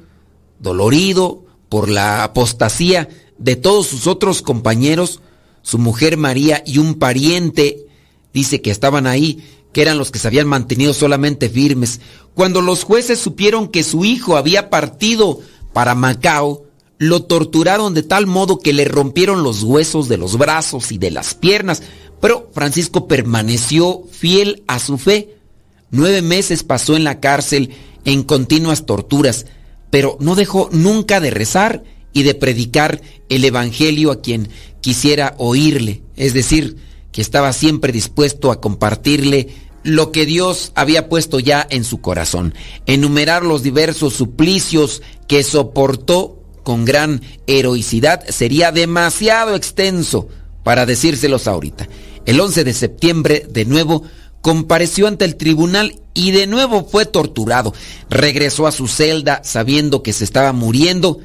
dolorido 0.59 1.45
por 1.69 1.89
la 1.89 2.23
apostasía 2.23 3.09
de 3.41 3.55
todos 3.55 3.87
sus 3.87 4.07
otros 4.07 4.41
compañeros, 4.41 5.19
su 5.63 5.77
mujer 5.79 6.15
María 6.15 6.63
y 6.65 6.77
un 6.77 6.95
pariente, 6.95 7.87
dice 8.33 8.61
que 8.61 8.71
estaban 8.71 9.07
ahí, 9.07 9.43
que 9.73 9.81
eran 9.81 9.97
los 9.97 10.11
que 10.11 10.19
se 10.19 10.27
habían 10.27 10.47
mantenido 10.47 10.93
solamente 10.93 11.49
firmes. 11.49 12.01
Cuando 12.35 12.61
los 12.61 12.83
jueces 12.83 13.19
supieron 13.19 13.67
que 13.67 13.83
su 13.83 14.05
hijo 14.05 14.37
había 14.37 14.69
partido 14.69 15.39
para 15.73 15.95
Macao, 15.95 16.65
lo 16.99 17.23
torturaron 17.23 17.95
de 17.95 18.03
tal 18.03 18.27
modo 18.27 18.59
que 18.59 18.73
le 18.73 18.85
rompieron 18.85 19.41
los 19.41 19.63
huesos 19.63 20.07
de 20.07 20.17
los 20.17 20.37
brazos 20.37 20.91
y 20.91 20.99
de 20.99 21.09
las 21.09 21.33
piernas, 21.33 21.81
pero 22.21 22.51
Francisco 22.53 23.07
permaneció 23.07 24.03
fiel 24.11 24.63
a 24.67 24.77
su 24.77 24.99
fe. 24.99 25.35
Nueve 25.89 26.21
meses 26.21 26.63
pasó 26.63 26.95
en 26.95 27.03
la 27.03 27.19
cárcel 27.19 27.71
en 28.05 28.21
continuas 28.21 28.85
torturas, 28.85 29.47
pero 29.89 30.17
no 30.19 30.35
dejó 30.35 30.69
nunca 30.71 31.19
de 31.19 31.31
rezar 31.31 31.83
y 32.13 32.23
de 32.23 32.35
predicar 32.35 33.01
el 33.29 33.45
Evangelio 33.45 34.11
a 34.11 34.21
quien 34.21 34.49
quisiera 34.81 35.35
oírle, 35.37 36.01
es 36.15 36.33
decir, 36.33 36.77
que 37.11 37.21
estaba 37.21 37.53
siempre 37.53 37.91
dispuesto 37.91 38.51
a 38.51 38.61
compartirle 38.61 39.49
lo 39.83 40.11
que 40.11 40.25
Dios 40.25 40.71
había 40.75 41.09
puesto 41.09 41.39
ya 41.39 41.65
en 41.69 41.83
su 41.83 42.01
corazón, 42.01 42.53
enumerar 42.85 43.43
los 43.43 43.63
diversos 43.63 44.13
suplicios 44.13 45.01
que 45.27 45.43
soportó 45.43 46.37
con 46.63 46.85
gran 46.85 47.21
heroicidad 47.47 48.23
sería 48.27 48.71
demasiado 48.71 49.55
extenso 49.55 50.27
para 50.63 50.85
decírselos 50.85 51.47
ahorita. 51.47 51.87
El 52.25 52.39
11 52.39 52.63
de 52.63 52.73
septiembre, 52.73 53.47
de 53.49 53.65
nuevo, 53.65 54.03
compareció 54.41 55.07
ante 55.07 55.25
el 55.25 55.35
tribunal 55.35 55.99
y 56.13 56.31
de 56.31 56.45
nuevo 56.45 56.85
fue 56.85 57.05
torturado. 57.05 57.73
Regresó 58.09 58.67
a 58.67 58.71
su 58.71 58.87
celda 58.87 59.41
sabiendo 59.43 60.03
que 60.03 60.13
se 60.13 60.23
estaba 60.23 60.53
muriendo 60.53 61.19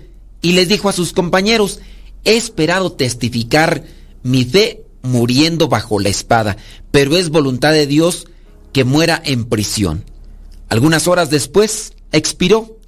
y 0.47 0.53
les 0.53 0.69
dijo 0.69 0.89
a 0.89 0.93
sus 0.93 1.13
compañeros, 1.13 1.81
he 2.23 2.37
esperado 2.37 2.93
testificar 2.93 3.83
mi 4.23 4.45
fe 4.45 4.85
muriendo 5.03 5.67
bajo 5.67 5.99
la 5.99 6.09
espada, 6.09 6.57
pero 6.93 7.17
es 7.17 7.31
voluntad 7.31 7.73
de 7.73 7.89
Dios 7.89 8.29
que 8.73 8.85
muera 8.85 9.21
en 9.25 9.47
prisión. 9.47 10.05
Algunas 10.69 11.09
horas 11.09 11.31
después 11.31 11.95
expiró. 12.13 12.79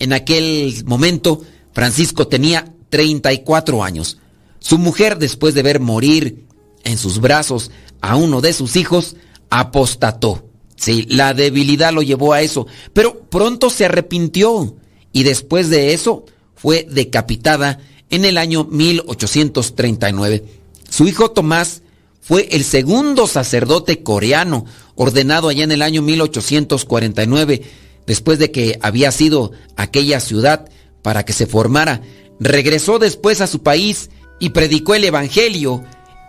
En 0.00 0.12
aquel 0.12 0.74
momento 0.86 1.42
Francisco 1.72 2.26
tenía 2.26 2.74
34 2.90 3.84
años. 3.84 4.18
Su 4.58 4.78
mujer, 4.78 5.16
después 5.16 5.54
de 5.54 5.62
ver 5.62 5.78
morir 5.78 6.46
en 6.82 6.98
sus 6.98 7.20
brazos 7.20 7.70
a 8.00 8.16
uno 8.16 8.40
de 8.40 8.52
sus 8.52 8.74
hijos, 8.74 9.14
apostató. 9.50 10.48
Sí, 10.74 11.06
la 11.08 11.32
debilidad 11.32 11.92
lo 11.92 12.02
llevó 12.02 12.32
a 12.32 12.42
eso, 12.42 12.66
pero 12.92 13.20
pronto 13.20 13.70
se 13.70 13.84
arrepintió 13.84 14.74
y 15.12 15.22
después 15.22 15.70
de 15.70 15.94
eso 15.94 16.26
fue 16.64 16.86
decapitada 16.90 17.78
en 18.08 18.24
el 18.24 18.38
año 18.38 18.64
1839. 18.64 20.44
Su 20.88 21.06
hijo 21.06 21.30
Tomás 21.30 21.82
fue 22.22 22.48
el 22.52 22.64
segundo 22.64 23.26
sacerdote 23.26 24.02
coreano 24.02 24.64
ordenado 24.94 25.50
allá 25.50 25.64
en 25.64 25.72
el 25.72 25.82
año 25.82 26.00
1849, 26.00 27.60
después 28.06 28.38
de 28.38 28.50
que 28.50 28.78
había 28.80 29.12
sido 29.12 29.52
aquella 29.76 30.20
ciudad 30.20 30.70
para 31.02 31.26
que 31.26 31.34
se 31.34 31.46
formara. 31.46 32.00
Regresó 32.40 32.98
después 32.98 33.42
a 33.42 33.46
su 33.46 33.62
país 33.62 34.08
y 34.40 34.48
predicó 34.48 34.94
el 34.94 35.04
Evangelio 35.04 35.84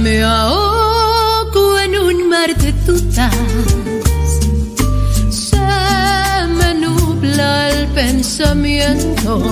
Me 0.02 0.22
ahogo 0.22 1.78
en 1.80 1.98
un 1.98 2.28
mar 2.28 2.55
de 2.56 2.72
dudas, 2.86 3.34
se 5.30 5.56
me 6.59 6.74
nubla 6.74 7.70
el 7.70 7.86
pensamiento, 7.88 9.42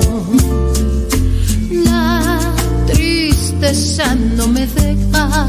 la 1.84 2.38
tristeza 2.86 4.14
no 4.14 4.46
me 4.48 4.66
deja, 4.66 5.48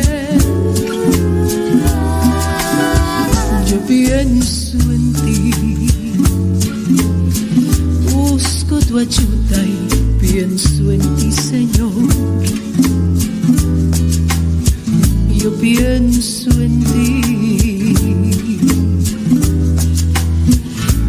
Pienso 4.11 4.77
en 4.91 5.13
ti, 5.13 5.51
busco 8.11 8.79
tu 8.79 8.97
ayuda 8.97 9.63
y 9.63 10.19
pienso 10.19 10.91
en 10.91 11.15
ti, 11.15 11.31
Señor 11.31 12.41
yo 15.41 15.51
pienso 15.55 16.51
en 16.61 16.83
ti. 16.83 17.21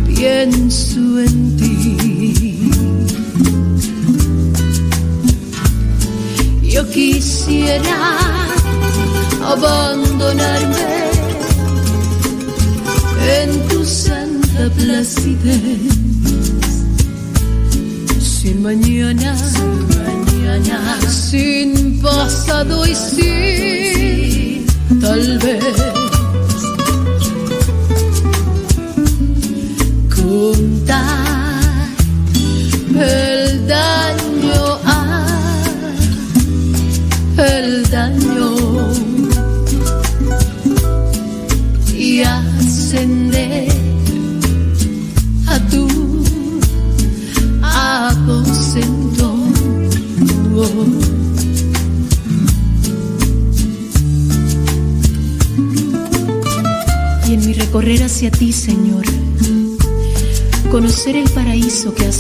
Pienso 0.06 1.20
en 1.20 1.56
ti. 1.58 2.70
Yo 6.62 6.88
quisiera 6.88 8.16
abandonarme 9.44 10.91
en 13.22 13.68
tu 13.68 13.84
santa 13.84 14.70
placidez. 14.76 15.80
Sin 18.20 18.62
mañana, 18.62 19.36
sin 21.08 21.12
sin 21.32 22.00
pasado 22.00 22.86
y 22.86 22.94
sin 22.94 24.66
tal 25.00 25.38
vez. 25.38 25.64
Contar 30.14 31.11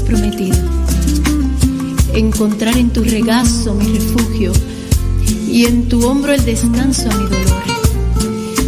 prometido, 0.02 0.56
encontrar 2.14 2.76
en 2.76 2.90
tu 2.90 3.02
regazo 3.02 3.74
mi 3.74 3.98
refugio 3.98 4.52
y 5.48 5.66
en 5.66 5.88
tu 5.88 6.06
hombro 6.06 6.32
el 6.32 6.44
descanso 6.44 7.10
a 7.10 7.16
mi 7.16 7.24
dolor. 7.24 7.62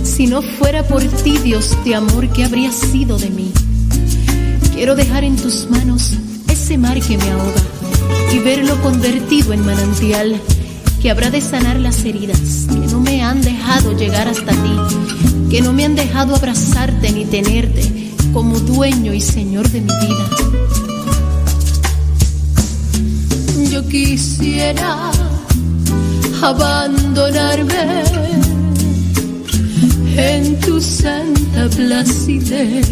Si 0.02 0.26
no 0.26 0.42
fuera 0.42 0.86
por 0.86 1.02
ti, 1.02 1.38
Dios 1.38 1.76
de 1.84 1.94
amor, 1.94 2.28
¿qué 2.30 2.44
habría 2.44 2.70
sido 2.72 3.18
de 3.18 3.30
mí? 3.30 3.52
Quiero 4.74 4.94
dejar 4.94 5.24
en 5.24 5.36
tus 5.36 5.68
manos 5.70 6.12
ese 6.48 6.78
mar 6.78 7.00
que 7.00 7.18
me 7.18 7.30
ahoga 7.30 7.62
y 8.32 8.38
verlo 8.38 8.80
convertido 8.82 9.52
en 9.52 9.64
manantial 9.64 10.40
que 11.00 11.10
habrá 11.10 11.30
de 11.30 11.40
sanar 11.40 11.78
las 11.78 12.04
heridas 12.04 12.66
que 12.68 12.86
no 12.86 13.00
me 13.00 13.22
han 13.22 13.42
dejado 13.42 13.96
llegar 13.96 14.26
hasta 14.26 14.52
ti, 14.52 15.50
que 15.50 15.60
no 15.60 15.72
me 15.72 15.84
han 15.84 15.94
dejado 15.94 16.34
abrazarte 16.34 17.12
ni 17.12 17.24
tenerte 17.24 18.12
como 18.32 18.58
dueño 18.58 19.12
y 19.12 19.20
señor 19.20 19.68
de 19.68 19.80
mi 19.80 19.86
vida. 19.86 20.63
Quisiera 23.94 25.12
abandonarme 26.42 28.02
en 30.16 30.58
tu 30.58 30.80
santa 30.80 31.68
placidez. 31.76 32.88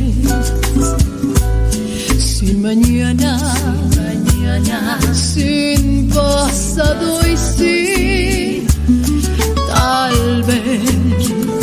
Sin 2.19 2.63
mañana, 2.63 3.33
mañana, 3.97 5.01
sin 5.13 6.09
pasado 6.09 7.09
y 7.27 7.37
sin 7.37 8.67
tal 9.75 10.43
vez. 10.45 11.62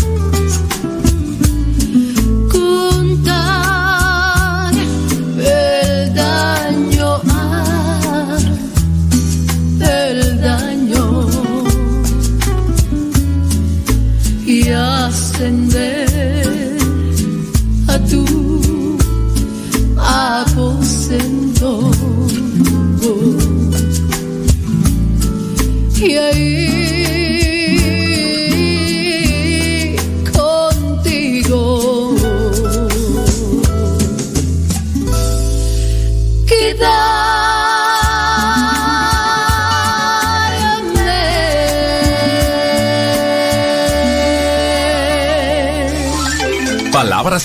and 15.42 15.99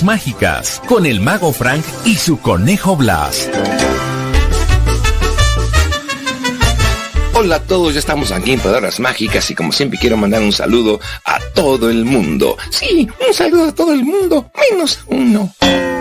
Mágicas 0.03 0.83
con 0.89 1.07
el 1.07 1.21
mago 1.21 1.53
Frank 1.53 1.85
y 2.05 2.17
su 2.17 2.41
conejo 2.41 2.97
Blas. 2.97 3.49
Hola 7.35 7.57
a 7.57 7.61
todos, 7.61 7.95
ya 7.95 8.01
estamos 8.01 8.33
aquí 8.33 8.53
en 8.53 8.61
Palabras 8.61 8.99
Mágicas 9.01 9.51
y 9.51 9.55
como 9.55 9.73
siempre 9.73 9.99
quiero 9.99 10.17
mandar 10.17 10.43
un 10.43 10.53
saludo 10.53 11.01
a 11.25 11.39
todo 11.55 11.91
el 11.91 12.05
mundo. 12.05 12.57
Sí, 12.71 13.09
un 13.27 13.35
saludo 13.35 13.69
a 13.69 13.73
todo 13.73 13.93
el 13.93 14.05
mundo, 14.05 14.51
menos 14.71 15.01
uno. 15.07 15.53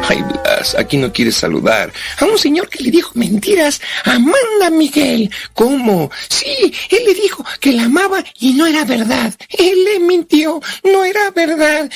Ay, 0.10 0.22
Blas, 0.22 0.76
aquí 0.76 0.98
no 0.98 1.14
quieres 1.14 1.36
saludar 1.38 1.92
a 2.18 2.26
un 2.26 2.38
señor 2.38 2.68
que 2.68 2.84
le 2.84 2.92
dijo 2.92 3.12
mentiras 3.16 3.82
Amanda 4.04 4.70
Miguel. 4.72 5.32
¿Cómo? 5.54 6.12
Sí, 6.30 6.74
él 6.90 7.04
le 7.06 7.14
dijo 7.14 7.46
que 7.60 7.72
la 7.72 7.84
amaba 7.84 8.24
y 8.40 8.54
no 8.54 8.66
era 8.68 8.84
verdad. 8.84 9.34
Él 9.50 9.84
le 9.86 10.00
mintió, 10.00 10.62
no 10.84 11.06
era 11.06 11.32
verdad. 11.32 11.90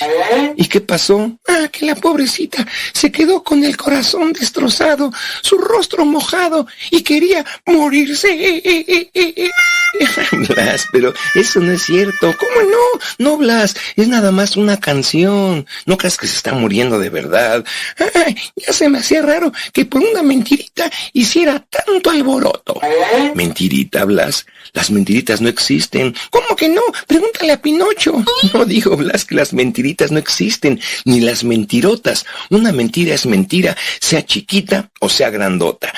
¿Y 0.56 0.66
qué 0.66 0.80
pasó? 0.80 1.30
Ah, 1.46 1.68
que 1.70 1.86
la 1.86 1.94
pobrecita 1.96 2.66
se 2.92 3.12
quedó 3.12 3.42
con 3.42 3.62
el 3.62 3.76
corazón 3.76 4.32
destrozado, 4.32 5.12
su 5.42 5.58
rostro 5.58 6.04
mojado 6.04 6.66
y 6.90 7.02
quería 7.02 7.44
morirse. 7.66 8.62
Blas, 10.48 10.86
pero 10.92 11.12
eso 11.34 11.60
no 11.60 11.72
es 11.72 11.82
cierto. 11.82 12.34
¿Cómo 12.38 12.70
no? 12.70 13.00
No, 13.18 13.36
Blas, 13.36 13.74
es 13.96 14.08
nada 14.08 14.32
más 14.32 14.56
una 14.56 14.78
canción. 14.80 15.66
No 15.86 15.96
creas 15.96 16.16
que 16.16 16.26
se 16.26 16.36
está 16.36 16.52
muriendo 16.52 16.98
de 16.98 17.10
verdad. 17.10 17.64
Ya 18.56 18.72
se 18.72 18.88
me 18.88 18.98
hacía 18.98 19.22
raro 19.22 19.52
que 19.72 19.84
por 19.84 20.02
una 20.02 20.22
mentirita 20.22 20.90
hiciera 21.12 21.64
tanto 21.70 22.10
alboroto. 22.10 22.80
Mentirita, 23.34 24.04
Blas. 24.04 24.46
Las 24.72 24.90
mentiritas 24.90 25.40
no 25.40 25.48
existen. 25.48 26.14
¿Cómo 26.30 26.56
que 26.56 26.68
no? 26.68 26.82
Pregúntale 27.06 27.52
a 27.52 27.62
Pinocho. 27.62 28.24
No 28.52 28.64
dijo 28.64 28.96
Blas 28.96 29.24
que 29.24 29.34
las 29.34 29.52
mentiritas 29.52 30.10
no 30.10 30.18
existen, 30.18 30.80
ni 31.04 31.20
las 31.20 31.44
mentirotas. 31.44 32.26
Una 32.50 32.72
mentira 32.72 33.14
es 33.14 33.26
mentira, 33.26 33.76
sea 34.00 34.24
chiquita 34.24 34.90
o 35.00 35.08
sea 35.08 35.30
grandota. 35.30 35.92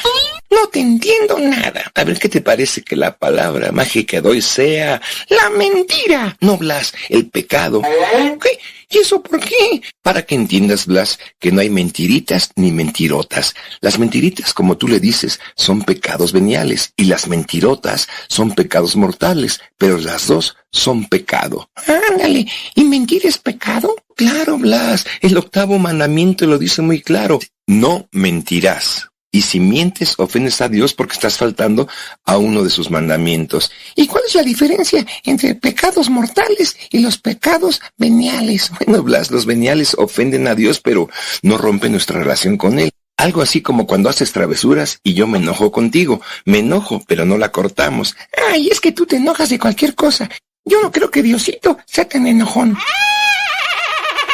No 0.50 0.66
te 0.68 0.80
entiendo 0.80 1.38
nada. 1.38 1.90
A 1.94 2.04
ver, 2.04 2.18
¿qué 2.18 2.28
te 2.28 2.40
parece 2.40 2.82
que 2.82 2.96
la 2.96 3.16
palabra 3.16 3.70
mágica 3.70 4.20
de 4.20 4.28
hoy 4.28 4.42
sea 4.42 5.00
la 5.28 5.50
mentira? 5.50 6.36
No, 6.40 6.56
Blas, 6.56 6.92
el 7.08 7.28
pecado. 7.28 7.82
¿Qué? 7.82 8.58
¿Y 8.92 8.98
eso 8.98 9.22
por 9.22 9.38
qué? 9.38 9.80
Para 10.02 10.22
que 10.22 10.34
entiendas, 10.34 10.86
Blas, 10.86 11.20
que 11.38 11.52
no 11.52 11.60
hay 11.60 11.70
mentiritas 11.70 12.50
ni 12.56 12.72
mentirotas. 12.72 13.54
Las 13.80 14.00
mentiritas, 14.00 14.52
como 14.52 14.76
tú 14.76 14.88
le 14.88 14.98
dices, 14.98 15.38
son 15.54 15.82
pecados 15.82 16.32
veniales 16.32 16.92
y 16.96 17.04
las 17.04 17.28
mentirotas 17.28 18.08
son 18.28 18.52
pecados 18.52 18.96
mortales, 18.96 19.60
pero 19.78 19.98
las 19.98 20.26
dos 20.26 20.56
son 20.72 21.08
pecado. 21.08 21.70
Ándale, 22.10 22.46
¿y 22.74 22.84
mentir 22.84 23.24
es 23.24 23.38
pecado? 23.38 23.94
Claro, 24.16 24.58
Blas, 24.58 25.06
el 25.20 25.36
octavo 25.36 25.78
mandamiento 25.78 26.46
lo 26.46 26.58
dice 26.58 26.82
muy 26.82 27.00
claro. 27.00 27.38
No 27.68 28.08
mentirás. 28.10 29.09
Y 29.32 29.42
si 29.42 29.60
mientes, 29.60 30.14
ofendes 30.18 30.60
a 30.60 30.68
Dios 30.68 30.92
porque 30.92 31.12
estás 31.12 31.38
faltando 31.38 31.86
a 32.24 32.36
uno 32.36 32.64
de 32.64 32.70
sus 32.70 32.90
mandamientos. 32.90 33.70
¿Y 33.94 34.08
cuál 34.08 34.24
es 34.26 34.34
la 34.34 34.42
diferencia 34.42 35.06
entre 35.24 35.54
pecados 35.54 36.10
mortales 36.10 36.76
y 36.90 36.98
los 36.98 37.18
pecados 37.18 37.80
veniales? 37.96 38.70
Bueno, 38.86 39.02
Blas, 39.04 39.30
los 39.30 39.46
veniales 39.46 39.94
ofenden 39.94 40.48
a 40.48 40.54
Dios, 40.54 40.80
pero 40.80 41.08
no 41.42 41.58
rompen 41.58 41.92
nuestra 41.92 42.18
relación 42.18 42.56
con 42.56 42.78
Él. 42.78 42.90
Algo 43.16 43.42
así 43.42 43.60
como 43.60 43.86
cuando 43.86 44.08
haces 44.08 44.32
travesuras 44.32 44.98
y 45.04 45.14
yo 45.14 45.26
me 45.26 45.38
enojo 45.38 45.70
contigo. 45.70 46.22
Me 46.44 46.58
enojo, 46.58 47.04
pero 47.06 47.24
no 47.24 47.36
la 47.36 47.52
cortamos. 47.52 48.16
Ay, 48.50 48.68
es 48.68 48.80
que 48.80 48.92
tú 48.92 49.06
te 49.06 49.16
enojas 49.16 49.50
de 49.50 49.58
cualquier 49.58 49.94
cosa. 49.94 50.28
Yo 50.64 50.80
no 50.82 50.90
creo 50.90 51.10
que 51.10 51.22
Diosito 51.22 51.78
sea 51.86 52.08
tan 52.08 52.26
enojón. 52.26 52.76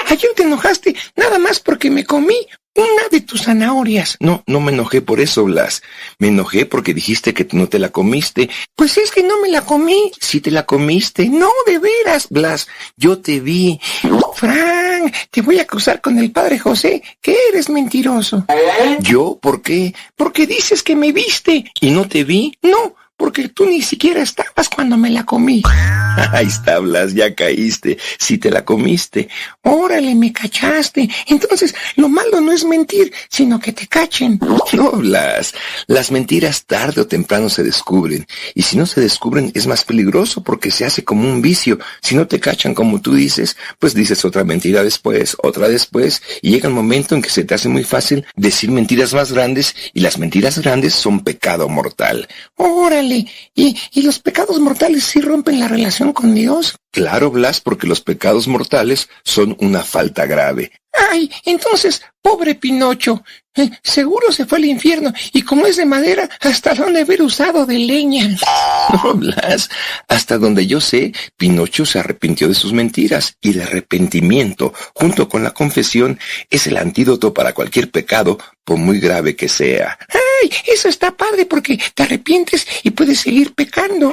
Ayer 0.09 0.31
te 0.37 0.45
enojaste 0.45 0.95
nada 1.17 1.39
más 1.39 1.61
porque 1.61 1.91
me 1.91 2.05
comí 2.05 2.47
una 2.77 3.09
de 3.11 3.21
tus 3.21 3.43
zanahorias. 3.43 4.17
No, 4.21 4.43
no 4.47 4.61
me 4.61 4.73
enojé 4.73 5.01
por 5.01 5.21
eso, 5.21 5.45
Blas. 5.45 5.83
Me 6.19 6.29
enojé 6.29 6.67
porque 6.67 6.95
dijiste 6.95 7.35
que 7.35 7.47
no 7.53 7.69
te 7.69 7.79
la 7.79 7.91
comiste. 7.91 8.49
Pues 8.75 8.97
es 8.99 9.11
que 9.11 9.23
no 9.23 9.41
me 9.41 9.49
la 9.49 9.63
comí. 9.63 10.13
Si 10.21 10.41
te 10.41 10.51
la 10.51 10.67
comiste. 10.67 11.29
No, 11.29 11.51
de 11.67 11.79
veras, 11.79 12.29
Blas. 12.31 12.69
Yo 12.97 13.19
te 13.19 13.41
vi. 13.41 13.81
Frank, 14.35 15.15
te 15.31 15.41
voy 15.41 15.59
a 15.59 15.63
acusar 15.63 16.01
con 16.01 16.19
el 16.19 16.31
padre 16.31 16.59
José, 16.59 17.03
que 17.21 17.37
eres 17.51 17.71
mentiroso. 17.71 18.45
¿Yo? 19.01 19.39
¿Por 19.41 19.63
qué? 19.63 19.95
Porque 20.15 20.47
dices 20.47 20.83
que 20.83 20.95
me 20.95 21.13
viste 21.13 21.73
y 21.81 21.91
no 21.91 22.07
te 22.07 22.25
vi. 22.25 22.57
No, 22.63 22.95
porque 23.17 23.49
tú 23.49 23.67
ni 23.67 23.83
siquiera 23.83 24.23
estabas 24.23 24.69
cuando 24.69 24.97
me 24.97 25.11
la 25.11 25.25
comí. 25.25 25.63
Ahí 26.33 26.47
está, 26.47 26.79
Blas, 26.79 27.15
ya 27.15 27.35
caíste. 27.35 27.99
Si 28.19 28.39
te 28.39 28.51
la 28.51 28.65
comiste. 28.65 29.29
Órale, 29.63 30.15
me 30.15 30.33
cachaste. 30.33 31.09
Entonces, 31.27 31.75
lo 31.97 32.09
malo 32.09 32.41
no 32.41 32.53
es 32.53 32.65
mentir, 32.65 33.13
sino 33.29 33.59
que 33.59 33.73
te 33.73 33.87
cachen. 33.87 34.39
No, 34.73 34.91
Blas. 34.93 35.55
Las 35.87 36.11
mentiras 36.11 36.67
tarde 36.67 37.01
o 37.01 37.07
temprano 37.07 37.49
se 37.49 37.63
descubren. 37.63 38.27
Y 38.55 38.63
si 38.63 38.77
no 38.77 38.87
se 38.87 39.01
descubren, 39.01 39.51
es 39.55 39.67
más 39.67 39.85
peligroso 39.85 40.43
porque 40.43 40.71
se 40.71 40.85
hace 40.85 41.05
como 41.05 41.29
un 41.29 41.43
vicio. 41.43 41.79
Si 42.03 42.15
no 42.15 42.27
te 42.27 42.41
cachan 42.41 42.75
como 42.75 43.01
tú 43.01 43.15
dices, 43.15 43.57
pues 43.79 43.95
dices 43.95 44.25
otra 44.25 44.45
mentira 44.45 44.83
después, 44.83 45.37
otra 45.43 45.69
después, 45.69 46.23
y 46.43 46.51
llega 46.51 46.69
un 46.69 46.75
momento 46.75 47.15
en 47.15 47.23
que 47.23 47.31
se 47.31 47.45
te 47.45 47.55
hace 47.55 47.69
muy 47.69 47.85
fácil 47.85 48.27
decir 48.37 48.71
mentiras 48.71 49.15
más 49.15 49.33
grandes, 49.33 49.75
y 49.93 50.01
las 50.01 50.19
mentiras 50.19 50.59
grandes 50.59 50.95
son 50.95 51.21
pecado 51.21 51.69
mortal. 51.69 52.29
Órale. 52.57 53.06
¿Y, 53.13 53.77
y 53.93 54.03
los 54.03 54.19
pecados 54.19 54.59
mortales 54.61 55.05
sí 55.05 55.21
rompen 55.21 55.61
la 55.61 55.69
relación 55.69 56.13
con 56.13 56.35
Dios? 56.35 56.77
Claro, 56.91 57.31
Blas, 57.31 57.61
porque 57.61 57.87
los 57.87 58.01
pecados 58.01 58.49
mortales 58.49 59.09
son 59.25 59.57
una 59.61 59.83
falta 59.83 60.27
grave. 60.27 60.73
Ay, 61.11 61.31
entonces, 61.45 62.03
pobre 62.23 62.55
Pinocho, 62.55 63.23
eh, 63.57 63.71
seguro 63.83 64.33
se 64.33 64.47
fue 64.47 64.59
al 64.59 64.65
infierno 64.65 65.13
y 65.33 65.43
como 65.43 65.67
es 65.67 65.77
de 65.77 65.87
madera, 65.87 66.29
hasta 66.41 66.75
donde 66.75 67.01
haber 67.01 67.23
usado 67.23 67.67
de 67.67 67.79
leña. 67.79 68.37
No, 69.03 69.15
Blas, 69.15 69.69
hasta 70.09 70.39
donde 70.39 70.67
yo 70.67 70.81
sé, 70.81 71.13
Pinocho 71.37 71.85
se 71.85 71.99
arrepintió 71.99 72.47
de 72.47 72.55
sus 72.55 72.73
mentiras 72.73 73.37
y 73.41 73.51
el 73.51 73.63
arrepentimiento, 73.63 74.73
junto 74.95 75.29
con 75.29 75.43
la 75.43 75.51
confesión, 75.51 76.21
es 76.51 76.69
el 76.69 76.77
antídoto 76.77 77.35
para 77.35 77.53
cualquier 77.53 77.91
pecado, 77.91 78.39
por 78.65 78.79
muy 78.79 79.01
grave 79.01 79.37
que 79.37 79.49
sea. 79.49 79.99
Ay, 80.09 80.51
eso 80.67 80.89
está 80.89 81.17
padre 81.17 81.47
porque 81.47 81.79
te 81.95 82.03
arrepientes 82.03 82.67
y 82.83 82.91
puedes 82.91 83.21
seguir 83.21 83.55
pecando. 83.55 84.13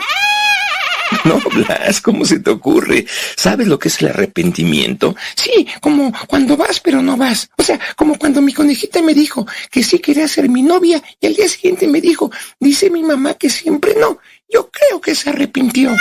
No, 1.26 1.40
Blas, 1.40 2.02
¿cómo 2.02 2.26
se 2.26 2.40
te 2.40 2.50
ocurre? 2.50 3.06
¿Sabes 3.36 3.68
lo 3.68 3.80
que 3.80 3.88
es 3.88 4.02
el 4.02 4.10
arrepentimiento? 4.10 5.16
Sí, 5.36 5.68
como 5.82 6.14
cuando 6.28 6.58
vas 6.58 6.80
pero 6.80 7.02
no 7.02 7.18
vas. 7.18 7.50
O 7.58 7.64
sea, 7.64 7.80
como 7.96 8.18
cuando 8.18 8.42
mi 8.42 8.54
conejita 8.54 9.02
me 9.02 9.14
dijo 9.14 9.46
que 9.72 9.84
sí 9.84 10.00
quería 10.00 10.28
ser 10.28 10.50
mi 10.50 10.62
novia 10.62 11.02
y 11.20 11.28
al 11.28 11.36
día 11.36 11.48
siguiente 11.48 11.88
me 11.88 12.02
dijo, 12.02 12.32
dice 12.60 12.90
mi 12.90 13.04
mamá 13.04 13.36
que 13.36 13.50
siempre 13.50 13.96
no. 14.00 14.20
Yo 14.50 14.70
creo 14.70 15.02
que 15.02 15.16
se 15.16 15.30
arrepintió. 15.30 15.92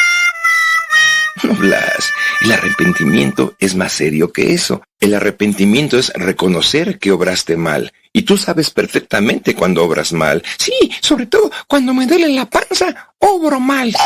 No, 1.42 1.54
Blas, 1.54 2.12
el 2.42 2.52
arrepentimiento 2.52 3.54
es 3.58 3.74
más 3.74 3.92
serio 3.92 4.32
que 4.32 4.52
eso. 4.52 4.82
El 5.00 5.14
arrepentimiento 5.14 5.98
es 5.98 6.12
reconocer 6.14 6.98
que 6.98 7.10
obraste 7.10 7.56
mal. 7.56 7.92
Y 8.12 8.22
tú 8.22 8.36
sabes 8.36 8.70
perfectamente 8.70 9.54
cuando 9.54 9.82
obras 9.82 10.12
mal. 10.12 10.42
Sí, 10.58 10.72
sobre 11.00 11.26
todo 11.26 11.50
cuando 11.66 11.94
me 11.94 12.06
duele 12.06 12.28
la 12.28 12.44
panza, 12.44 13.11
obro 13.22 13.60
mal. 13.60 13.92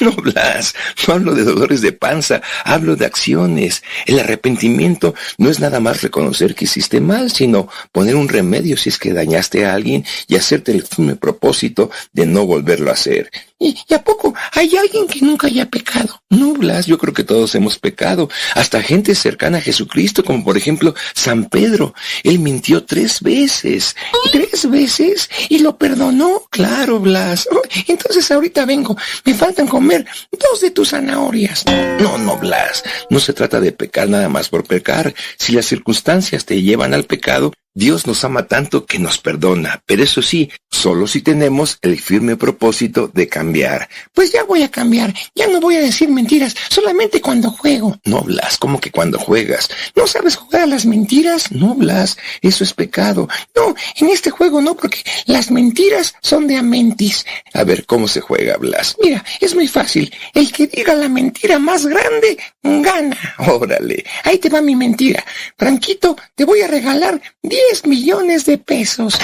No, 0.00 0.10
Blas, 0.10 0.74
no 1.06 1.14
hablo 1.14 1.34
de 1.36 1.44
dolores 1.44 1.80
de 1.80 1.92
panza, 1.92 2.42
hablo 2.64 2.96
de 2.96 3.06
acciones. 3.06 3.84
El 4.06 4.18
arrepentimiento 4.18 5.14
no 5.38 5.50
es 5.50 5.60
nada 5.60 5.78
más 5.78 6.02
reconocer 6.02 6.56
que 6.56 6.64
hiciste 6.64 7.00
mal, 7.00 7.30
sino 7.30 7.68
poner 7.92 8.16
un 8.16 8.28
remedio 8.28 8.76
si 8.76 8.88
es 8.88 8.98
que 8.98 9.12
dañaste 9.12 9.64
a 9.64 9.72
alguien 9.72 10.04
y 10.26 10.34
hacerte 10.34 10.72
el 10.72 10.82
firme 10.82 11.14
propósito 11.14 11.90
de 12.12 12.26
no 12.26 12.44
volverlo 12.44 12.90
a 12.90 12.94
hacer. 12.94 13.30
¿Y, 13.56 13.76
¿Y, 13.88 13.94
a 13.94 14.02
poco 14.02 14.34
hay 14.52 14.76
alguien 14.76 15.06
que 15.06 15.20
nunca 15.20 15.46
haya 15.46 15.70
pecado? 15.70 16.20
No, 16.28 16.54
Blas, 16.54 16.86
yo 16.86 16.98
creo 16.98 17.14
que 17.14 17.22
todos 17.22 17.54
hemos 17.54 17.78
pecado. 17.78 18.28
Hasta 18.54 18.82
gente 18.82 19.14
cercana 19.14 19.58
a 19.58 19.60
Jesucristo, 19.60 20.24
como 20.24 20.42
por 20.44 20.56
ejemplo 20.56 20.94
San 21.14 21.48
Pedro. 21.48 21.94
Él 22.24 22.40
mintió 22.40 22.84
tres 22.84 23.20
veces. 23.20 23.94
¿Tres 24.32 24.68
veces? 24.68 25.30
¿Y 25.48 25.60
lo 25.60 25.78
perdonó? 25.78 26.42
Claro, 26.50 26.98
Blas. 26.98 27.48
Oh, 27.50 27.62
entonces 27.86 28.30
ahorita 28.44 28.64
vengo. 28.66 28.96
Me 29.24 29.34
faltan 29.34 29.66
comer 29.66 30.04
dos 30.30 30.60
de 30.60 30.70
tus 30.70 30.90
zanahorias. 30.90 31.64
No, 32.00 32.18
no, 32.18 32.36
Blas. 32.36 32.84
No 33.08 33.18
se 33.18 33.32
trata 33.32 33.60
de 33.60 33.72
pecar 33.72 34.08
nada 34.08 34.28
más 34.28 34.48
por 34.48 34.64
pecar. 34.64 35.14
Si 35.38 35.52
las 35.52 35.66
circunstancias 35.66 36.44
te 36.44 36.60
llevan 36.60 36.92
al 36.92 37.04
pecado, 37.04 37.52
Dios 37.76 38.06
nos 38.06 38.22
ama 38.22 38.46
tanto 38.46 38.86
que 38.86 39.00
nos 39.00 39.18
perdona, 39.18 39.82
pero 39.84 40.04
eso 40.04 40.22
sí, 40.22 40.48
solo 40.70 41.08
si 41.08 41.22
tenemos 41.22 41.78
el 41.82 42.00
firme 42.00 42.36
propósito 42.36 43.10
de 43.12 43.28
cambiar. 43.28 43.88
Pues 44.12 44.30
ya 44.30 44.44
voy 44.44 44.62
a 44.62 44.70
cambiar, 44.70 45.12
ya 45.34 45.48
no 45.48 45.60
voy 45.60 45.74
a 45.74 45.80
decir 45.80 46.08
mentiras, 46.08 46.54
solamente 46.70 47.20
cuando 47.20 47.50
juego. 47.50 47.98
No, 48.04 48.20
Blas, 48.20 48.58
¿cómo 48.58 48.78
que 48.80 48.92
cuando 48.92 49.18
juegas? 49.18 49.68
¿No 49.96 50.06
sabes 50.06 50.36
jugar 50.36 50.62
a 50.62 50.66
las 50.66 50.86
mentiras? 50.86 51.50
No, 51.50 51.74
Blas, 51.74 52.16
eso 52.42 52.62
es 52.62 52.72
pecado. 52.72 53.28
No, 53.56 53.74
en 53.96 54.08
este 54.08 54.30
juego 54.30 54.60
no, 54.60 54.76
porque 54.76 55.02
las 55.26 55.50
mentiras 55.50 56.14
son 56.22 56.46
de 56.46 56.56
amentis. 56.56 57.26
A 57.54 57.64
ver, 57.64 57.86
¿cómo 57.86 58.06
se 58.06 58.20
juega, 58.20 58.56
Blas? 58.56 58.96
Mira, 59.02 59.24
es 59.40 59.52
muy 59.56 59.66
fácil. 59.66 60.14
El 60.32 60.52
que 60.52 60.68
diga 60.68 60.94
la 60.94 61.08
mentira 61.08 61.58
más 61.58 61.86
grande, 61.86 62.38
gana. 62.62 63.18
Órale, 63.38 64.04
ahí 64.22 64.38
te 64.38 64.48
va 64.48 64.60
mi 64.60 64.76
mentira. 64.76 65.24
Franquito, 65.58 66.16
te 66.36 66.44
voy 66.44 66.60
a 66.60 66.68
regalar 66.68 67.20
10 67.42 67.63
millones 67.86 68.44
de 68.44 68.58
pesos. 68.58 69.18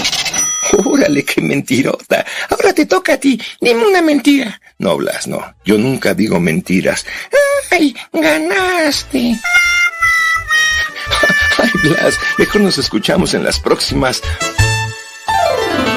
Órale, 0.85 1.25
qué 1.25 1.41
mentirota. 1.41 2.25
Ahora 2.49 2.73
te 2.73 2.87
toca 2.87 3.15
a 3.15 3.17
ti. 3.17 3.41
Dime 3.61 3.85
una 3.87 4.03
mentira. 4.03 4.61
No, 4.79 4.97
Blas, 4.97 5.27
no. 5.27 5.55
Yo 5.65 5.77
nunca 5.79 6.15
digo 6.15 6.41
mentiras. 6.41 7.05
¡Ay, 7.71 7.95
ganaste! 8.13 9.37
Ay, 11.59 11.71
Blas, 11.83 12.19
mejor 12.39 12.61
nos 12.63 12.79
escuchamos 12.79 13.35
en 13.35 13.45
las 13.45 13.59
próximas 13.61 14.23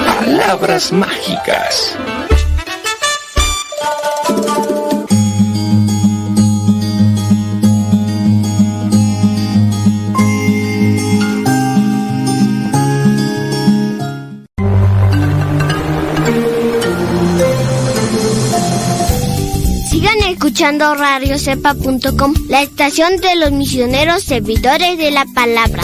palabras 0.06 0.92
mágicas. 0.92 1.98
Escuchando 20.34 20.96
radiocepa.com, 20.96 22.34
la 22.50 22.62
estación 22.62 23.18
de 23.18 23.36
los 23.36 23.52
misioneros 23.52 24.24
servidores 24.24 24.98
de 24.98 25.12
la 25.12 25.26
palabra. 25.34 25.84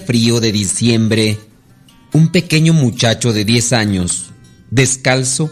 Frío 0.00 0.40
de 0.40 0.52
diciembre, 0.52 1.38
un 2.12 2.28
pequeño 2.28 2.72
muchacho 2.72 3.32
de 3.32 3.44
10 3.44 3.72
años, 3.72 4.32
descalzo, 4.70 5.50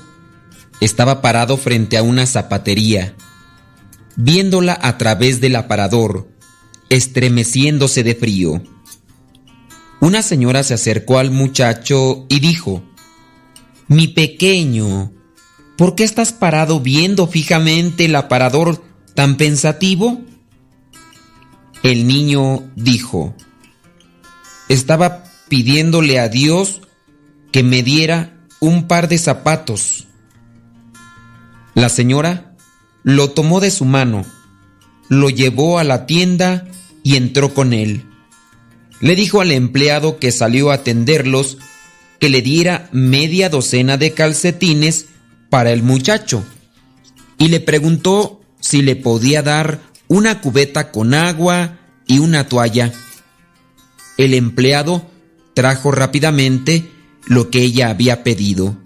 estaba 0.80 1.20
parado 1.20 1.56
frente 1.56 1.96
a 1.96 2.02
una 2.02 2.26
zapatería, 2.26 3.14
viéndola 4.16 4.78
a 4.80 4.98
través 4.98 5.40
del 5.40 5.56
aparador, 5.56 6.28
estremeciéndose 6.88 8.02
de 8.02 8.14
frío. 8.14 8.62
Una 10.00 10.22
señora 10.22 10.62
se 10.62 10.74
acercó 10.74 11.18
al 11.18 11.30
muchacho 11.30 12.26
y 12.28 12.40
dijo, 12.40 12.82
Mi 13.88 14.08
pequeño, 14.08 15.12
¿por 15.76 15.94
qué 15.94 16.04
estás 16.04 16.32
parado 16.32 16.80
viendo 16.80 17.26
fijamente 17.26 18.06
el 18.06 18.16
aparador 18.16 18.82
tan 19.14 19.36
pensativo? 19.36 20.20
El 21.82 22.06
niño 22.06 22.70
dijo, 22.76 23.34
estaba 24.70 25.24
pidiéndole 25.48 26.20
a 26.20 26.28
Dios 26.28 26.80
que 27.50 27.64
me 27.64 27.82
diera 27.82 28.38
un 28.60 28.86
par 28.86 29.08
de 29.08 29.18
zapatos. 29.18 30.06
La 31.74 31.88
señora 31.88 32.54
lo 33.02 33.30
tomó 33.30 33.58
de 33.58 33.72
su 33.72 33.84
mano, 33.84 34.24
lo 35.08 35.28
llevó 35.28 35.80
a 35.80 35.84
la 35.84 36.06
tienda 36.06 36.68
y 37.02 37.16
entró 37.16 37.52
con 37.52 37.72
él. 37.72 38.04
Le 39.00 39.16
dijo 39.16 39.40
al 39.40 39.50
empleado 39.50 40.20
que 40.20 40.30
salió 40.30 40.70
a 40.70 40.74
atenderlos 40.74 41.58
que 42.20 42.28
le 42.28 42.40
diera 42.40 42.88
media 42.92 43.48
docena 43.48 43.96
de 43.96 44.12
calcetines 44.12 45.06
para 45.48 45.72
el 45.72 45.82
muchacho 45.82 46.44
y 47.38 47.48
le 47.48 47.58
preguntó 47.58 48.40
si 48.60 48.82
le 48.82 48.94
podía 48.94 49.42
dar 49.42 49.80
una 50.06 50.40
cubeta 50.40 50.92
con 50.92 51.12
agua 51.14 51.78
y 52.06 52.20
una 52.20 52.46
toalla. 52.46 52.92
El 54.20 54.34
empleado 54.34 55.02
trajo 55.54 55.92
rápidamente 55.92 56.92
lo 57.24 57.48
que 57.48 57.62
ella 57.62 57.88
había 57.88 58.22
pedido. 58.22 58.76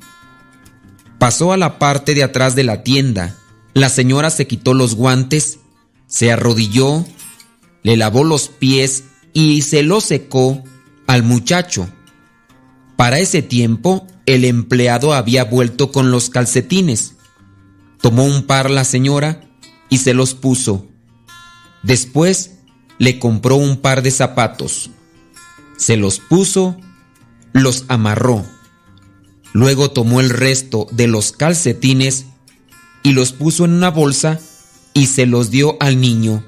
Pasó 1.19 1.53
a 1.53 1.57
la 1.57 1.81
parte 1.81 2.15
de 2.15 2.23
atrás 2.23 2.55
de 2.55 2.63
la 2.63 2.85
tienda. 2.85 3.37
La 3.73 3.89
señora 3.89 4.31
se 4.31 4.47
quitó 4.47 4.75
los 4.75 4.95
guantes, 4.95 5.59
se 6.07 6.31
arrodilló, 6.31 7.05
le 7.83 7.97
lavó 7.97 8.23
los 8.23 8.47
pies 8.47 9.07
y 9.33 9.63
se 9.63 9.83
los 9.83 10.05
secó 10.05 10.63
al 11.09 11.25
muchacho. 11.25 11.89
Para 12.95 13.19
ese 13.19 13.43
tiempo, 13.43 14.07
el 14.27 14.45
empleado 14.45 15.15
había 15.15 15.43
vuelto 15.43 15.91
con 15.91 16.13
los 16.13 16.31
calcetines. 16.31 17.17
Tomó 18.01 18.23
un 18.25 18.45
par 18.45 18.71
la 18.71 18.85
señora 18.85 19.41
y 19.89 19.99
se 19.99 20.15
los 20.15 20.35
puso. 20.35 20.87
Después 21.83 22.53
le 22.99 23.19
compró 23.19 23.57
un 23.57 23.79
par 23.79 24.01
de 24.03 24.13
zapatos. 24.13 24.93
Se 25.85 25.99
los 25.99 26.19
puso, 26.19 26.79
los 27.53 27.85
amarró. 27.89 28.43
Luego 29.53 29.91
tomó 29.91 30.23
el 30.23 30.31
resto 30.31 30.87
de 30.93 31.09
los 31.09 31.33
calcetines 31.33 32.25
y 33.03 33.13
los 33.13 33.33
puso 33.33 33.67
en 33.67 33.73
una 33.73 33.91
bolsa 33.91 34.41
y 34.95 35.09
se 35.09 35.27
los 35.27 35.51
dio 35.51 35.77
al 35.81 36.01
niño. 36.01 36.43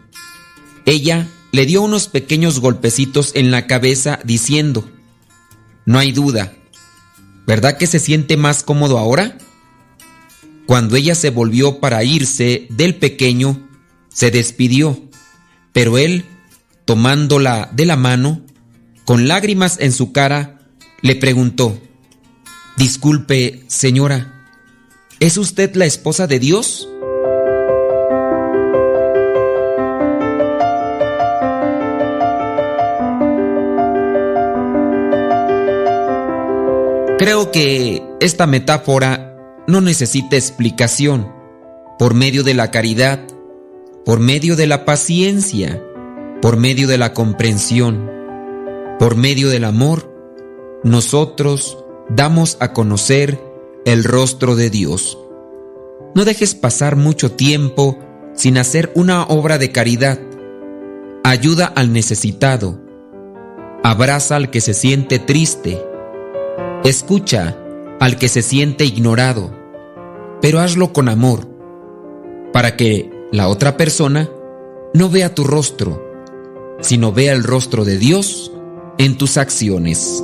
Ella 0.87 1.29
le 1.53 1.67
dio 1.67 1.83
unos 1.83 2.09
pequeños 2.09 2.61
golpecitos 2.61 3.33
en 3.35 3.51
la 3.51 3.67
cabeza 3.67 4.21
diciendo, 4.25 4.89
No 5.85 5.99
hay 5.99 6.13
duda, 6.13 6.55
¿verdad 7.47 7.77
que 7.77 7.87
se 7.87 7.99
siente 7.99 8.39
más 8.39 8.63
cómodo 8.63 8.97
ahora? 8.97 9.37
Cuando 10.65 10.97
ella 10.97 11.15
se 11.15 11.29
volvió 11.29 11.79
para 11.79 12.03
irse 12.05 12.69
del 12.71 12.95
pequeño, 12.95 13.69
se 14.09 14.31
despidió, 14.31 14.99
pero 15.75 15.99
él, 15.99 16.25
tomándola 16.87 17.69
de 17.75 17.85
la 17.85 17.97
mano, 17.97 18.46
con 19.07 19.29
lágrimas 19.29 19.79
en 19.81 19.93
su 19.93 20.13
cara, 20.13 20.59
le 21.01 21.15
preguntó, 21.15 21.79
Disculpe, 22.77 23.63
señora, 23.69 24.45
¿es 25.21 25.39
usted 25.39 25.75
la 25.77 25.87
esposa 25.87 26.27
de 26.27 26.41
Dios? 26.41 26.89
Creo 37.17 37.53
que 37.53 38.03
esta 38.21 38.47
metáfora 38.47 39.37
no 39.69 39.81
necesita 39.81 40.37
explicación. 40.37 41.33
Por 41.99 42.13
medio 42.13 42.43
de 42.43 42.55
la 42.55 42.73
caridad, 42.73 43.21
por 44.05 44.19
medio 44.19 44.57
de 44.57 44.67
la 44.67 44.85
paciencia, 44.85 45.83
por 46.43 46.57
medio 46.57 46.89
de 46.89 46.99
la 46.99 47.15
comprensión, 47.15 48.16
por 48.99 49.17
medio 49.17 49.51
del 49.51 49.65
amor, 49.65 50.11
nosotros 50.83 51.85
damos 52.09 52.57
a 52.61 52.73
conocer 52.73 53.41
el 53.85 54.05
rostro 54.05 54.57
de 54.57 54.71
Dios. 54.71 55.19
No 56.15 56.25
dejes 56.25 56.55
pasar 56.55 56.97
mucho 56.97 57.33
tiempo 57.33 57.99
sin 58.35 58.57
hacer 58.59 58.91
una 58.95 59.25
obra 59.25 59.59
de 59.59 59.71
caridad. 59.71 60.19
Ayuda 61.25 61.67
al 61.67 61.93
necesitado. 61.93 62.81
Abraza 63.83 64.37
al 64.37 64.51
que 64.51 64.61
se 64.61 64.73
siente 64.73 65.19
triste. 65.19 65.83
Escucha 66.85 67.59
al 68.01 68.17
que 68.17 68.29
se 68.29 68.43
siente 68.43 68.85
ignorado. 68.85 69.51
Pero 70.41 70.61
hazlo 70.61 70.93
con 70.93 71.09
amor, 71.09 71.47
para 72.53 72.77
que 72.77 73.11
la 73.33 73.49
otra 73.49 73.77
persona 73.77 74.31
no 74.95 75.11
vea 75.11 75.35
tu 75.35 75.45
rostro, 75.45 76.03
sino 76.81 77.13
vea 77.13 77.33
el 77.33 77.43
rostro 77.43 77.85
de 77.85 77.99
Dios 77.99 78.53
en 78.99 79.17
tus 79.17 79.37
acciones. 79.37 80.23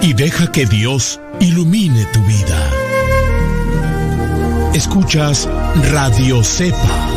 Y 0.00 0.14
deja 0.14 0.50
que 0.50 0.66
Dios 0.66 1.20
ilumine 1.38 2.04
tu 2.06 2.20
vida. 2.24 2.70
Escuchas 4.74 5.48
Radio 5.92 6.42
Cepa. 6.42 7.11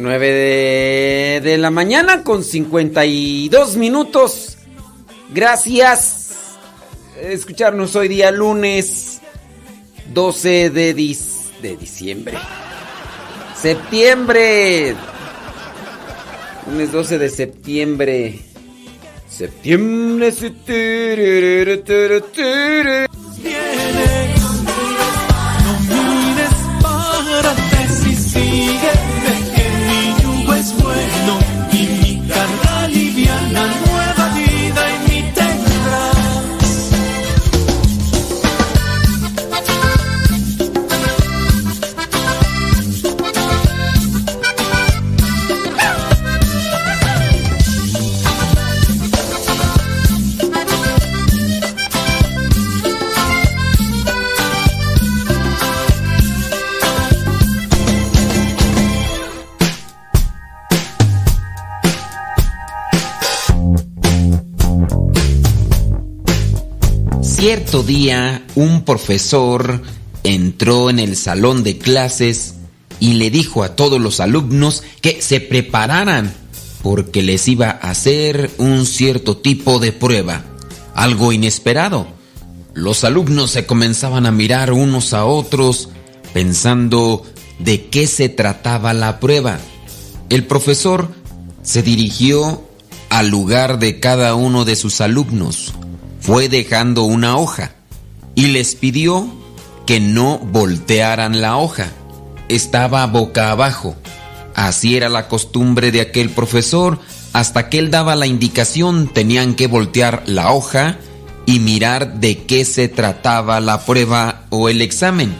9 0.00 0.26
de, 0.26 1.40
de, 1.42 1.58
la 1.58 1.70
mañana 1.70 2.24
con 2.24 2.42
52 2.42 3.76
minutos. 3.76 4.56
Gracias. 5.28 6.56
Escucharnos 7.20 7.94
hoy 7.96 8.08
día 8.08 8.30
lunes 8.30 9.20
12 10.14 10.70
de, 10.70 10.94
dis, 10.94 11.50
de 11.60 11.76
diciembre. 11.76 12.38
Septiembre. 13.54 14.96
Lunes 16.66 16.92
12 16.92 17.18
de 17.18 17.28
septiembre. 17.28 18.40
Septiembre. 19.28 20.32
Día, 67.70 68.44
un 68.56 68.84
profesor 68.84 69.80
entró 70.24 70.90
en 70.90 70.98
el 70.98 71.16
salón 71.16 71.62
de 71.62 71.78
clases 71.78 72.54
y 72.98 73.14
le 73.14 73.30
dijo 73.30 73.62
a 73.62 73.76
todos 73.76 74.00
los 74.00 74.18
alumnos 74.18 74.82
que 75.00 75.22
se 75.22 75.40
prepararan 75.40 76.34
porque 76.82 77.22
les 77.22 77.46
iba 77.46 77.70
a 77.70 77.90
hacer 77.90 78.50
un 78.58 78.86
cierto 78.86 79.36
tipo 79.36 79.78
de 79.78 79.92
prueba, 79.92 80.42
algo 80.94 81.32
inesperado. 81.32 82.08
Los 82.74 83.04
alumnos 83.04 83.52
se 83.52 83.66
comenzaban 83.66 84.26
a 84.26 84.32
mirar 84.32 84.72
unos 84.72 85.14
a 85.14 85.24
otros 85.24 85.90
pensando 86.34 87.22
de 87.60 87.86
qué 87.86 88.08
se 88.08 88.28
trataba 88.28 88.94
la 88.94 89.20
prueba. 89.20 89.60
El 90.28 90.44
profesor 90.44 91.08
se 91.62 91.84
dirigió 91.84 92.64
al 93.10 93.28
lugar 93.28 93.78
de 93.78 94.00
cada 94.00 94.34
uno 94.34 94.64
de 94.64 94.74
sus 94.74 95.00
alumnos, 95.00 95.72
fue 96.20 96.48
dejando 96.48 97.04
una 97.04 97.36
hoja 97.36 97.72
y 98.34 98.48
les 98.48 98.74
pidió 98.74 99.28
que 99.86 100.00
no 100.00 100.38
voltearan 100.38 101.40
la 101.40 101.56
hoja. 101.56 101.88
Estaba 102.48 103.06
boca 103.06 103.50
abajo. 103.50 103.96
Así 104.54 104.96
era 104.96 105.08
la 105.08 105.28
costumbre 105.28 105.90
de 105.90 106.00
aquel 106.00 106.30
profesor. 106.30 106.98
Hasta 107.32 107.68
que 107.68 107.78
él 107.78 107.90
daba 107.90 108.16
la 108.16 108.26
indicación 108.26 109.08
tenían 109.12 109.54
que 109.54 109.66
voltear 109.66 110.22
la 110.26 110.52
hoja 110.52 110.98
y 111.46 111.58
mirar 111.58 112.20
de 112.20 112.44
qué 112.44 112.64
se 112.64 112.88
trataba 112.88 113.60
la 113.60 113.84
prueba 113.84 114.46
o 114.50 114.68
el 114.68 114.82
examen. 114.82 115.34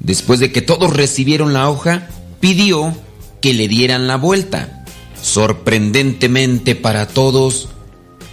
Después 0.00 0.38
de 0.40 0.52
que 0.52 0.62
todos 0.62 0.94
recibieron 0.94 1.52
la 1.52 1.68
hoja, 1.68 2.08
pidió 2.40 2.94
que 3.40 3.54
le 3.54 3.68
dieran 3.68 4.06
la 4.06 4.16
vuelta. 4.16 4.84
Sorprendentemente 5.20 6.74
para 6.74 7.08
todos, 7.08 7.70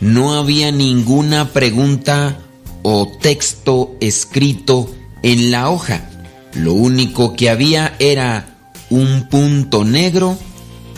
no 0.04 0.34
había 0.34 0.70
ninguna 0.74 1.54
pregunta 1.54 2.38
o 2.82 3.08
texto 3.22 3.96
escrito 4.02 4.94
en 5.22 5.50
la 5.50 5.70
hoja. 5.70 6.10
Lo 6.54 6.74
único 6.74 7.36
que 7.36 7.50
había 7.50 7.96
era 8.00 8.58
un 8.90 9.30
punto 9.30 9.86
negro 9.86 10.38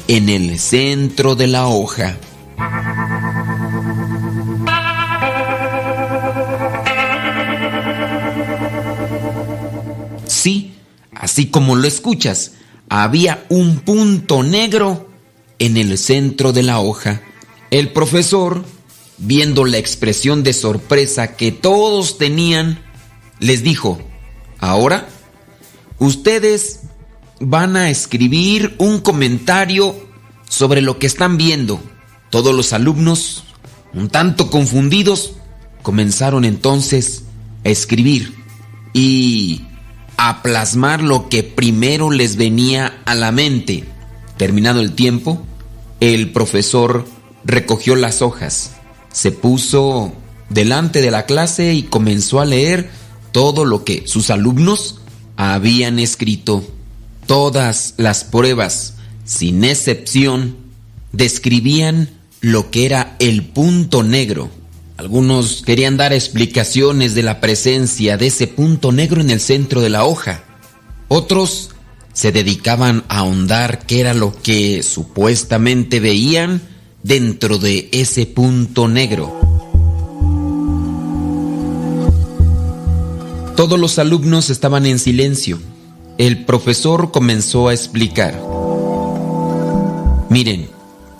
en 0.07 0.27
el 0.27 0.57
centro 0.57 1.35
de 1.35 1.45
la 1.45 1.67
hoja. 1.67 2.17
Sí, 10.25 10.73
así 11.13 11.45
como 11.51 11.75
lo 11.75 11.87
escuchas, 11.87 12.53
había 12.89 13.45
un 13.49 13.81
punto 13.81 14.41
negro 14.41 15.09
en 15.59 15.77
el 15.77 15.99
centro 15.99 16.53
de 16.53 16.63
la 16.63 16.79
hoja. 16.79 17.21
El 17.69 17.93
profesor, 17.93 18.65
viendo 19.17 19.65
la 19.65 19.77
expresión 19.77 20.43
de 20.43 20.53
sorpresa 20.53 21.35
que 21.35 21.51
todos 21.51 22.17
tenían, 22.17 22.83
les 23.39 23.63
dijo, 23.63 23.99
ahora 24.59 25.07
ustedes 25.99 26.81
van 27.39 27.75
a 27.75 27.89
escribir 27.89 28.75
un 28.77 28.99
comentario 28.99 29.95
sobre 30.49 30.81
lo 30.81 30.99
que 30.99 31.07
están 31.07 31.37
viendo. 31.37 31.81
Todos 32.29 32.53
los 32.53 32.73
alumnos, 32.73 33.43
un 33.93 34.09
tanto 34.09 34.49
confundidos, 34.49 35.33
comenzaron 35.81 36.45
entonces 36.45 37.23
a 37.63 37.69
escribir 37.69 38.35
y 38.93 39.63
a 40.17 40.41
plasmar 40.41 41.03
lo 41.03 41.29
que 41.29 41.43
primero 41.43 42.11
les 42.11 42.35
venía 42.37 43.01
a 43.05 43.15
la 43.15 43.31
mente. 43.31 43.83
Terminado 44.37 44.81
el 44.81 44.93
tiempo, 44.93 45.41
el 45.99 46.31
profesor 46.31 47.05
recogió 47.43 47.95
las 47.95 48.21
hojas, 48.21 48.74
se 49.15 49.31
puso 49.31 50.13
delante 50.49 51.01
de 51.01 51.09
la 51.09 51.25
clase 51.25 51.73
y 51.73 51.83
comenzó 51.83 52.41
a 52.41 52.45
leer 52.45 52.89
todo 53.31 53.63
lo 53.63 53.85
que 53.85 54.03
sus 54.07 54.29
alumnos 54.29 54.99
habían 55.37 55.99
escrito. 55.99 56.65
Todas 57.25 57.93
las 57.95 58.25
pruebas, 58.25 58.95
sin 59.23 59.63
excepción, 59.63 60.57
describían 61.13 62.09
lo 62.41 62.71
que 62.71 62.85
era 62.85 63.15
el 63.19 63.45
punto 63.45 64.03
negro. 64.03 64.49
Algunos 64.97 65.63
querían 65.65 65.95
dar 65.95 66.11
explicaciones 66.11 67.15
de 67.15 67.23
la 67.23 67.39
presencia 67.39 68.17
de 68.17 68.27
ese 68.27 68.47
punto 68.47 68.91
negro 68.91 69.21
en 69.21 69.29
el 69.29 69.39
centro 69.39 69.79
de 69.79 69.89
la 69.89 70.03
hoja. 70.03 70.43
Otros 71.07 71.69
se 72.11 72.33
dedicaban 72.33 73.05
a 73.07 73.19
ahondar 73.19 73.85
qué 73.85 74.01
era 74.01 74.13
lo 74.13 74.35
que 74.41 74.83
supuestamente 74.83 76.01
veían 76.01 76.74
dentro 77.05 77.59
de 77.59 77.87
ese 77.91 78.25
punto 78.25 78.87
negro. 78.87 79.31
Todos 83.55 83.79
los 83.79 83.99
alumnos 83.99 84.49
estaban 84.49 84.87
en 84.87 84.97
silencio. 84.97 85.59
El 86.17 86.45
profesor 86.45 87.11
comenzó 87.11 87.67
a 87.67 87.75
explicar. 87.75 88.41
Miren, 90.31 90.67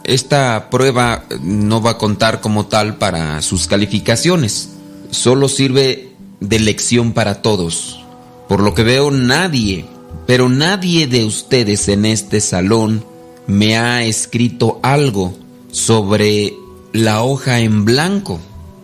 esta 0.04 0.72
prueba 0.72 1.26
no 1.44 1.84
va 1.84 1.92
a 1.92 1.98
contar 2.00 2.42
como 2.42 2.66
tal 2.66 2.98
para 2.98 3.44
sus 3.44 3.68
calificaciones. 3.68 4.70
Solo 5.12 5.48
sirve 5.48 6.14
de 6.40 6.60
lección 6.60 7.14
para 7.14 7.44
todos. 7.44 8.04
Por 8.50 8.60
lo 8.60 8.74
que 8.74 8.82
veo, 8.82 9.12
nadie, 9.12 9.86
pero 10.26 10.50
nadie 10.50 11.06
de 11.06 11.26
ustedes 11.26 11.90
en 11.90 12.06
este 12.06 12.42
salón 12.42 13.06
me 13.46 13.78
ha 13.78 14.04
escrito 14.04 14.80
algo 14.82 15.45
sobre 15.76 16.58
la 16.94 17.22
hoja 17.22 17.60
en 17.60 17.84
blanco. 17.84 18.40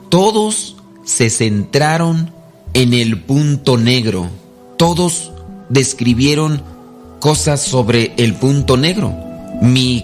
Todos 0.09 0.75
se 1.05 1.29
centraron 1.29 2.33
en 2.73 2.93
el 2.93 3.21
punto 3.21 3.77
negro. 3.77 4.29
Todos 4.77 5.31
describieron 5.69 6.61
cosas 7.21 7.63
sobre 7.63 8.11
el 8.17 8.33
punto 8.35 8.75
negro. 8.75 9.15
Mi 9.61 10.03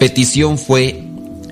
petición 0.00 0.58
fue, 0.58 1.04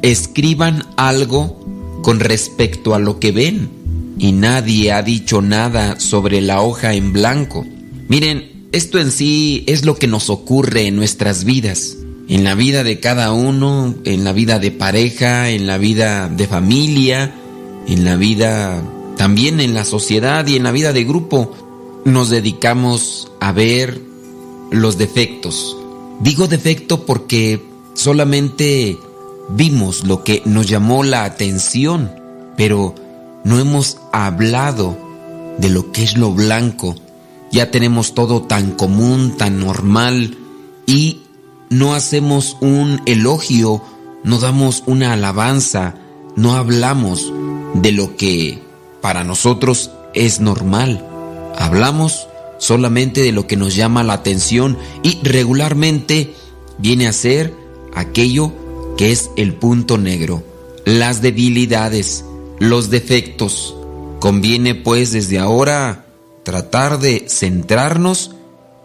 escriban 0.03 0.83
algo 0.97 2.01
con 2.03 2.19
respecto 2.19 2.97
a 2.97 2.99
lo 2.99 3.21
que 3.21 3.31
ven. 3.31 3.71
Y 4.19 4.33
nadie 4.33 4.91
ha 4.91 5.03
dicho 5.03 5.43
nada 5.43 6.01
sobre 6.01 6.41
la 6.41 6.61
hoja 6.61 6.95
en 6.95 7.13
blanco. 7.13 7.65
Miren, 8.09 8.67
esto 8.73 8.99
en 8.99 9.13
sí 9.13 9.63
es 9.69 9.85
lo 9.85 9.95
que 9.95 10.09
nos 10.09 10.29
ocurre 10.29 10.89
en 10.89 10.97
nuestras 10.97 11.45
vidas. 11.45 11.99
En 12.29 12.45
la 12.45 12.55
vida 12.55 12.83
de 12.85 12.99
cada 13.01 13.33
uno, 13.33 13.95
en 14.05 14.25
la 14.25 14.33
vida 14.33 14.59
de 14.59 14.73
pareja, 14.73 15.51
en 15.51 15.67
la 15.67 15.79
vida 15.79 16.29
de 16.29 16.47
familia, 16.47 17.33
en 17.87 18.05
la 18.05 18.17
vida 18.17 18.83
también 19.17 19.61
en 19.61 19.75
la 19.75 19.85
sociedad 19.85 20.47
y 20.47 20.57
en 20.57 20.63
la 20.63 20.73
vida 20.73 20.93
de 20.93 21.05
grupo. 21.05 21.53
Nos 22.05 22.31
dedicamos 22.31 23.31
a 23.41 23.53
ver 23.53 24.01
los 24.71 24.99
defectos. 24.99 25.77
Digo 26.21 26.47
defecto 26.47 27.05
porque 27.05 27.65
solamente 27.95 28.99
vimos 29.49 30.05
lo 30.05 30.23
que 30.23 30.43
nos 30.45 30.67
llamó 30.67 31.03
la 31.03 31.25
atención, 31.25 32.13
pero 32.57 32.95
no 33.45 33.59
hemos 33.59 33.99
hablado 34.13 34.97
de 35.59 35.71
lo 35.71 35.91
que 35.93 36.05
es 36.05 36.17
lo 36.17 36.33
blanco. 36.33 36.95
Ya 37.51 37.71
tenemos 37.71 38.15
todo 38.15 38.43
tan 38.43 38.73
común, 38.73 39.37
tan 39.37 39.59
normal 39.61 40.37
y 40.87 41.23
no 41.71 41.95
hacemos 41.95 42.57
un 42.61 43.01
elogio, 43.07 43.83
no 44.25 44.39
damos 44.39 44.83
una 44.87 45.13
alabanza, 45.13 45.95
no 46.37 46.55
hablamos 46.55 47.33
de 47.75 47.93
lo 47.93 48.17
que 48.17 48.63
para 49.01 49.25
nosotros 49.25 49.91
es 50.15 50.41
normal. 50.41 51.05
Hablamos 51.59 52.29
solamente 52.59 53.23
de 53.23 53.33
lo 53.33 53.47
que 53.47 53.57
nos 53.57 53.75
llama 53.75 54.03
la 54.03 54.15
atención 54.15 54.79
y 55.03 55.19
regularmente 55.23 56.35
viene 56.79 57.07
a 57.07 57.13
ser 57.13 57.55
aquello 57.95 58.53
que 58.97 59.13
es 59.13 59.31
el 59.37 59.55
punto 59.55 59.99
negro, 59.99 60.43
las 60.85 61.23
debilidades, 61.23 62.25
los 62.59 62.91
defectos. 62.91 63.77
Conviene 64.21 64.75
pues 64.75 65.13
desde 65.13 65.39
ahora 65.39 66.07
tratar 66.43 66.99
de 66.99 67.27
centrarnos 67.29 68.35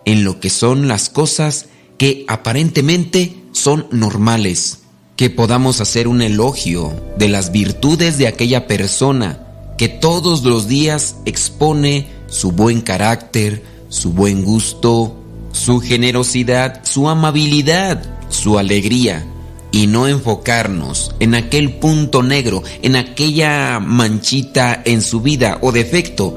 en 0.05 0.23
lo 0.23 0.39
que 0.39 0.49
son 0.49 0.87
las 0.87 1.09
cosas 1.09 1.67
que 2.01 2.25
aparentemente 2.27 3.35
son 3.51 3.85
normales, 3.91 4.79
que 5.15 5.29
podamos 5.29 5.81
hacer 5.81 6.07
un 6.07 6.23
elogio 6.23 6.91
de 7.19 7.29
las 7.29 7.51
virtudes 7.51 8.17
de 8.17 8.25
aquella 8.25 8.65
persona 8.65 9.45
que 9.77 9.87
todos 9.87 10.41
los 10.41 10.67
días 10.67 11.17
expone 11.25 12.07
su 12.25 12.53
buen 12.53 12.81
carácter, 12.81 13.63
su 13.89 14.13
buen 14.13 14.43
gusto, 14.43 15.15
su 15.51 15.79
generosidad, 15.79 16.83
su 16.85 17.07
amabilidad, 17.07 18.01
su 18.29 18.57
alegría, 18.57 19.23
y 19.71 19.85
no 19.85 20.07
enfocarnos 20.07 21.13
en 21.19 21.35
aquel 21.35 21.75
punto 21.75 22.23
negro, 22.23 22.63
en 22.81 22.95
aquella 22.95 23.79
manchita 23.79 24.81
en 24.85 25.03
su 25.03 25.21
vida 25.21 25.59
o 25.61 25.71
defecto 25.71 26.35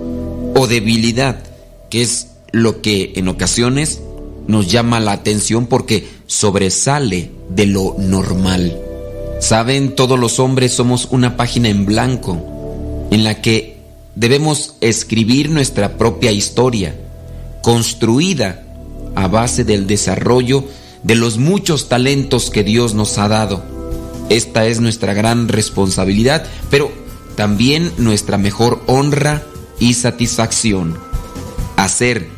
o 0.55 0.67
debilidad, 0.67 1.43
que 1.89 2.03
es 2.03 2.33
lo 2.53 2.83
que 2.83 3.15
en 3.17 3.29
ocasiones 3.29 4.03
nos 4.47 4.71
llama 4.71 5.01
la 5.01 5.13
atención 5.13 5.67
porque 5.67 6.09
sobresale 6.27 7.31
de 7.49 7.67
lo 7.67 7.97
normal. 7.99 8.79
Saben, 9.41 9.95
todos 9.95 10.19
los 10.19 10.39
hombres 10.39 10.73
somos 10.73 11.09
una 11.11 11.37
página 11.37 11.69
en 11.69 11.87
blanco 11.87 13.07
en 13.11 13.25
la 13.25 13.41
que 13.41 13.79
debemos 14.15 14.77
escribir 14.81 15.51
nuestra 15.51 15.97
propia 15.97 16.33
historia, 16.33 16.95
construida 17.63 18.63
a 19.15 19.29
base 19.29 19.65
del 19.65 19.87
desarrollo 19.87 20.65
de 21.03 21.15
los 21.15 21.39
muchos 21.39 21.89
talentos 21.89 22.51
que 22.51 22.65
Dios 22.65 22.95
nos 22.95 23.19
ha 23.19 23.29
dado. 23.29 23.63
Esta 24.31 24.67
es 24.67 24.81
nuestra 24.81 25.13
gran 25.13 25.49
responsabilidad, 25.49 26.47
pero 26.71 26.91
también 27.37 27.93
nuestra 27.99 28.39
mejor 28.39 28.83
honra 28.87 29.43
y 29.79 29.95
satisfacción. 29.95 30.97
Hacer 31.77 32.29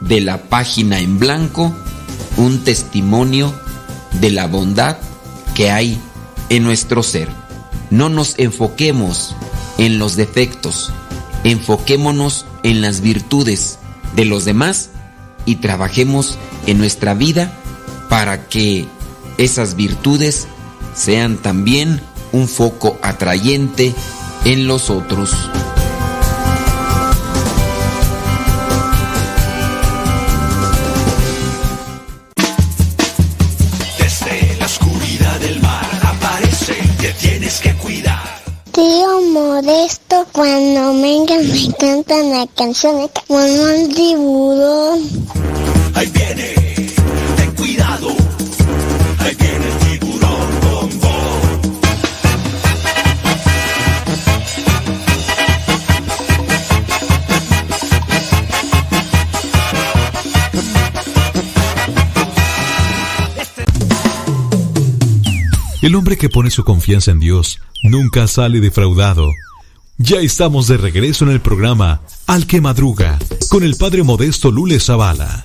de 0.00 0.20
la 0.20 0.42
página 0.42 1.00
en 1.00 1.18
blanco 1.18 1.74
un 2.36 2.64
testimonio 2.64 3.54
de 4.20 4.30
la 4.30 4.46
bondad 4.46 4.96
que 5.54 5.70
hay 5.70 5.98
en 6.48 6.64
nuestro 6.64 7.02
ser. 7.02 7.28
No 7.90 8.08
nos 8.08 8.38
enfoquemos 8.38 9.34
en 9.78 9.98
los 9.98 10.16
defectos, 10.16 10.92
enfoquémonos 11.44 12.46
en 12.62 12.80
las 12.80 13.00
virtudes 13.00 13.78
de 14.14 14.24
los 14.24 14.44
demás 14.44 14.90
y 15.44 15.56
trabajemos 15.56 16.38
en 16.66 16.78
nuestra 16.78 17.14
vida 17.14 17.52
para 18.08 18.48
que 18.48 18.86
esas 19.38 19.76
virtudes 19.76 20.46
sean 20.94 21.36
también 21.36 22.00
un 22.32 22.48
foco 22.48 22.98
atrayente 23.02 23.94
en 24.44 24.66
los 24.66 24.90
otros. 24.90 25.34
Tío 38.76 39.22
Modesto, 39.22 40.26
cuando 40.32 41.00
vengan 41.00 41.48
me 41.48 41.72
cantan 41.80 42.30
la 42.30 42.46
canción 42.54 42.98
de 42.98 43.10
como 43.26 43.40
el 43.40 43.88
tiburón. 43.94 45.00
Viene, 46.12 46.65
El 65.86 65.94
hombre 65.94 66.18
que 66.18 66.28
pone 66.28 66.50
su 66.50 66.64
confianza 66.64 67.12
en 67.12 67.20
Dios 67.20 67.60
nunca 67.84 68.26
sale 68.26 68.58
defraudado. 68.58 69.30
Ya 69.98 70.16
estamos 70.16 70.66
de 70.66 70.78
regreso 70.78 71.24
en 71.24 71.30
el 71.30 71.40
programa 71.40 72.00
Al 72.26 72.48
que 72.48 72.60
Madruga 72.60 73.20
con 73.50 73.62
el 73.62 73.76
padre 73.76 74.02
modesto 74.02 74.50
Lule 74.50 74.80
Zavala. 74.80 75.44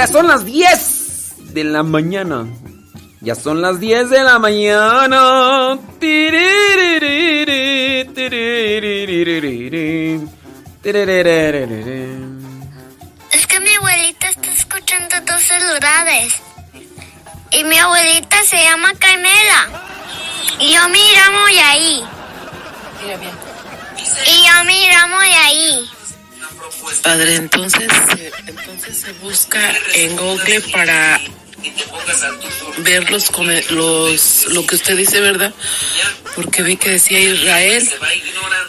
Ya 0.00 0.06
son 0.06 0.28
las 0.28 0.46
10 0.46 1.52
de 1.52 1.62
la 1.62 1.82
mañana. 1.82 2.46
Ya 3.20 3.34
son 3.34 3.60
las 3.60 3.78
10 3.80 4.08
de 4.08 4.24
la 4.24 4.38
mañana. 4.38 5.78
Es 13.30 13.46
que 13.46 13.60
mi 13.60 13.74
abuelita 13.74 14.30
está 14.30 14.50
escuchando 14.50 15.16
dos 15.26 15.42
celulares. 15.42 16.32
Y 17.50 17.64
mi 17.64 17.76
abuelita 17.76 18.42
se 18.44 18.56
llama 18.56 18.94
Canela. 18.98 19.68
Y 20.60 20.72
yo 20.72 20.88
me 20.88 20.98
llamo 21.12 21.46
Yaí. 21.54 22.02
Y 24.24 24.46
yo 24.46 24.64
me 24.64 24.88
llamo 24.88 25.18
Yaí. 25.20 25.99
Padre, 27.02 27.36
entonces, 27.36 27.88
se- 28.14 28.32
entonces 28.46 28.96
se 28.98 29.12
busca 29.14 29.72
en 29.94 30.16
Google 30.16 30.60
para 30.72 31.20
ver 32.78 33.10
los, 33.10 33.30
los 33.70 34.46
lo 34.48 34.66
que 34.66 34.76
usted 34.76 34.96
dice, 34.96 35.20
¿verdad? 35.20 35.52
Porque 36.34 36.62
vi 36.62 36.76
que 36.76 36.90
decía 36.90 37.18
Israel 37.20 37.88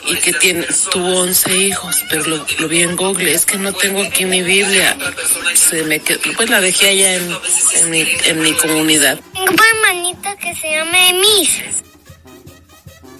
y 0.07 0.15
que 0.15 0.34
tiene, 0.34 0.65
tuvo 0.91 1.19
11 1.22 1.56
hijos, 1.57 2.03
pero 2.10 2.26
lo, 2.26 2.45
lo 2.60 2.68
vi 2.68 2.82
en 2.82 2.95
Google. 2.95 3.34
Es 3.34 3.45
que 3.45 3.57
no 3.57 3.72
tengo 3.73 4.02
aquí 4.02 4.26
mi 4.26 4.41
Biblia. 4.41 4.98
Se 5.53 5.84
me 5.84 5.99
quedó, 5.99 6.19
pues 6.36 6.49
la 6.49 6.60
dejé 6.60 6.90
allá 6.90 7.15
en, 7.15 7.38
en, 7.76 7.90
mi, 7.91 8.07
en 8.26 8.41
mi 8.41 8.53
comunidad. 8.53 9.19
Tengo 9.34 9.52
una 9.53 9.91
hermanita 9.91 10.36
que 10.38 10.56
se 10.56 10.72
llama 10.72 11.07
Emis. 11.10 11.49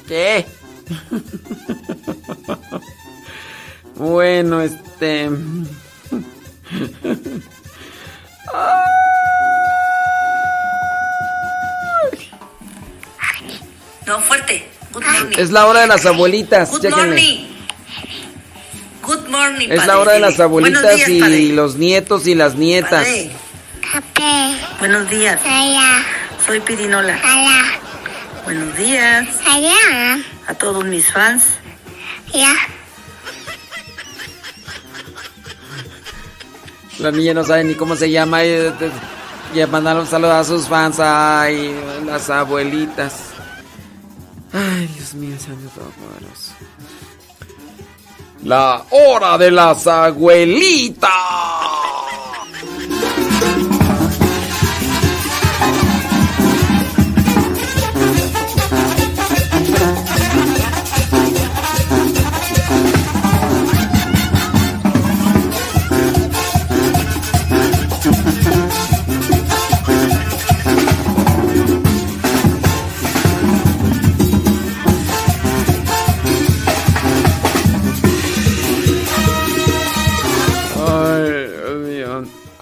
¿Qué? 0.08 0.46
bueno, 3.96 4.62
este. 4.62 5.30
No, 14.06 14.20
fuerte. 14.22 14.68
Good 14.92 15.04
morning. 15.06 15.38
Es 15.38 15.52
la 15.52 15.68
hora 15.68 15.82
de 15.82 15.88
las 15.88 16.06
abuelitas. 16.06 16.72
Good 16.72 16.82
chéquenle. 16.82 17.06
morning. 17.06 17.48
Good 19.04 19.28
morning, 19.30 19.68
Es 19.70 19.78
la 19.78 19.86
padre. 19.88 20.00
hora 20.00 20.12
de 20.14 20.20
las 20.20 20.40
abuelitas 20.40 20.96
días, 20.96 21.10
y 21.10 21.20
padre. 21.20 21.44
los 21.54 21.76
nietos 21.76 22.28
y 22.28 22.36
las 22.36 22.56
nietas. 22.56 23.06
Padre. 23.06 23.32
Buenos 24.80 25.10
días. 25.10 25.40
Soy 26.46 26.60
Pirinola. 26.62 27.20
Buenos 28.44 28.76
días. 28.78 29.28
A 30.48 30.54
todos 30.56 30.84
mis 30.86 31.12
fans. 31.12 31.44
La 37.02 37.12
niña 37.12 37.34
no 37.34 37.44
sabe 37.44 37.64
ni 37.64 37.74
cómo 37.74 37.96
se 37.96 38.10
llama. 38.12 38.46
Y, 38.46 38.72
y 39.56 39.66
mandaron 39.66 40.06
saludos 40.06 40.34
a 40.36 40.44
sus 40.44 40.68
fans. 40.68 41.00
Ay, 41.00 41.76
las 42.06 42.30
abuelitas. 42.30 43.32
Ay, 44.54 44.88
Dios 44.96 45.14
mío, 45.16 45.36
Santo 45.40 45.70
Todopoderoso. 45.74 46.52
La 48.44 48.86
hora 48.92 49.38
de 49.38 49.52
las 49.52 49.88
abuelitas. 49.88 51.10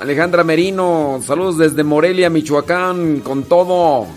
Alejandra 0.09 0.43
Merino, 0.43 1.21
saludos 1.23 1.59
desde 1.59 1.83
Morelia, 1.83 2.31
Michoacán, 2.31 3.19
con 3.19 3.43
todo. 3.43 4.07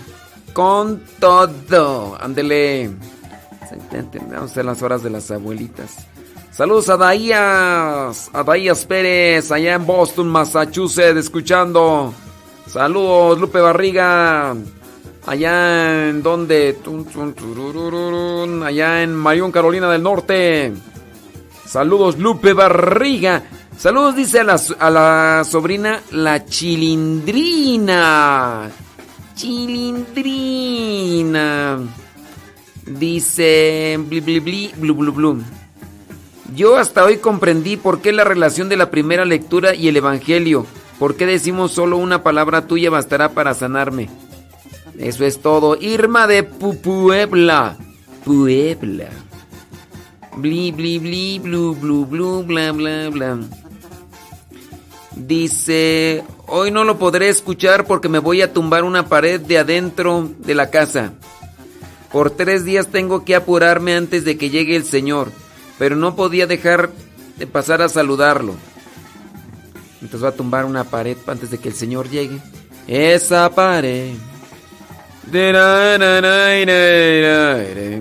Con 0.51 1.03
todo. 1.19 2.17
Ándele. 2.19 2.89
Vamos 4.31 4.57
a 4.57 4.63
las 4.63 4.81
horas 4.81 5.03
de 5.03 5.11
las 5.11 5.29
abuelitas. 5.29 6.07
Saludos 6.49 6.89
a 6.89 6.97
Daías, 6.97 8.27
a 8.33 8.43
Daías 8.43 8.85
Pérez, 8.85 9.51
allá 9.51 9.75
en 9.75 9.85
Boston, 9.85 10.29
Massachusetts, 10.29 11.15
escuchando. 11.15 12.11
Saludos, 12.65 13.39
Lupe 13.39 13.61
Barriga. 13.61 14.55
Allá 15.27 16.09
en 16.09 16.23
donde, 16.23 16.75
allá 18.65 19.03
en 19.03 19.13
Mayón, 19.13 19.51
Carolina 19.51 19.91
del 19.91 20.01
Norte. 20.01 20.73
Saludos, 21.67 22.17
Lupe 22.17 22.53
Barriga. 22.53 23.43
Saludos, 23.77 24.15
dice 24.15 24.39
a 24.39 24.43
la, 24.43 24.59
a 24.79 24.89
la 24.89 25.43
sobrina 25.43 26.01
La 26.11 26.45
Chilindrina. 26.45 28.69
Chilindrina. 29.35 31.79
Dice. 32.85 33.99
Bli, 34.07 34.21
bli, 34.21 34.39
bli, 34.39 34.71
blu, 34.77 34.95
blu, 34.95 35.11
blu. 35.11 35.41
Yo 36.55 36.77
hasta 36.77 37.03
hoy 37.03 37.17
comprendí 37.17 37.75
por 37.77 37.99
qué 38.01 38.11
la 38.13 38.23
relación 38.23 38.69
de 38.69 38.77
la 38.77 38.91
primera 38.91 39.25
lectura 39.25 39.73
y 39.75 39.87
el 39.87 39.97
Evangelio. 39.97 40.65
¿Por 40.99 41.15
qué 41.15 41.25
decimos 41.25 41.71
solo 41.71 41.97
una 41.97 42.21
palabra 42.23 42.67
tuya 42.67 42.91
bastará 42.91 43.29
para 43.29 43.53
sanarme? 43.55 44.07
Eso 44.99 45.25
es 45.25 45.41
todo. 45.41 45.75
Irma 45.81 46.27
de 46.27 46.47
Pu- 46.47 46.79
Puebla. 46.79 47.75
Puebla. 48.23 49.09
Bli, 50.37 50.71
bli, 50.71 50.99
bli, 50.99 51.39
blu, 51.39 51.73
blu, 51.75 52.05
blu, 52.05 52.43
bla, 52.43 52.71
bla. 52.71 53.39
Dice, 55.15 56.23
hoy 56.47 56.71
no 56.71 56.83
lo 56.83 56.97
podré 56.97 57.29
escuchar 57.29 57.85
porque 57.85 58.09
me 58.09 58.19
voy 58.19 58.41
a 58.41 58.51
tumbar 58.51 58.83
una 58.83 59.07
pared 59.07 59.39
de 59.39 59.59
adentro 59.59 60.29
de 60.39 60.55
la 60.55 60.69
casa. 60.69 61.13
Por 62.11 62.31
tres 62.31 62.65
días 62.65 62.87
tengo 62.87 63.23
que 63.23 63.35
apurarme 63.35 63.95
antes 63.95 64.25
de 64.25 64.37
que 64.37 64.49
llegue 64.49 64.75
el 64.75 64.85
Señor, 64.85 65.31
pero 65.77 65.95
no 65.95 66.15
podía 66.15 66.47
dejar 66.47 66.91
de 67.37 67.47
pasar 67.47 67.81
a 67.81 67.89
saludarlo. 67.89 68.55
Entonces 70.01 70.23
va 70.23 70.29
a 70.29 70.35
tumbar 70.35 70.65
una 70.65 70.83
pared 70.83 71.17
antes 71.27 71.49
de 71.49 71.59
que 71.59 71.69
el 71.69 71.75
Señor 71.75 72.09
llegue. 72.09 72.39
Esa 72.87 73.49
pared. 73.53 74.13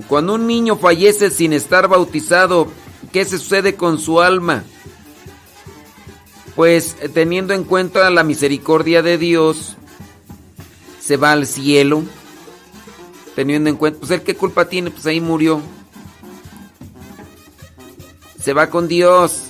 Cuando 0.08 0.34
un 0.34 0.46
niño 0.46 0.76
fallece 0.76 1.30
sin 1.30 1.52
estar 1.52 1.88
bautizado, 1.88 2.68
¿qué 3.12 3.24
se 3.24 3.38
sucede 3.38 3.76
con 3.76 3.98
su 3.98 4.20
alma? 4.20 4.64
Pues 6.54 6.96
eh, 7.00 7.08
teniendo 7.08 7.54
en 7.54 7.64
cuenta 7.64 8.10
la 8.10 8.24
misericordia 8.24 9.02
de 9.02 9.18
Dios, 9.18 9.76
se 11.00 11.16
va 11.16 11.32
al 11.32 11.46
cielo. 11.46 12.02
Teniendo 13.34 13.70
en 13.70 13.76
cuenta, 13.76 14.00
pues 14.00 14.10
él 14.10 14.22
qué 14.22 14.36
culpa 14.36 14.68
tiene, 14.68 14.90
pues 14.90 15.06
ahí 15.06 15.20
murió. 15.20 15.60
Se 18.40 18.52
va 18.52 18.68
con 18.68 18.88
Dios. 18.88 19.44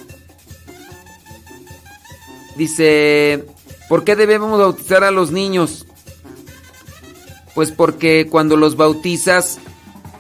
Dice, 2.57 3.45
¿por 3.89 4.05
qué 4.05 4.15
debemos 4.15 4.59
bautizar 4.59 5.03
a 5.03 5.11
los 5.11 5.33
niños? 5.33 5.87
Pues 7.55 7.73
porque 7.73 8.29
cuando 8.31 8.57
los 8.57 8.77
bautizas 8.77 9.59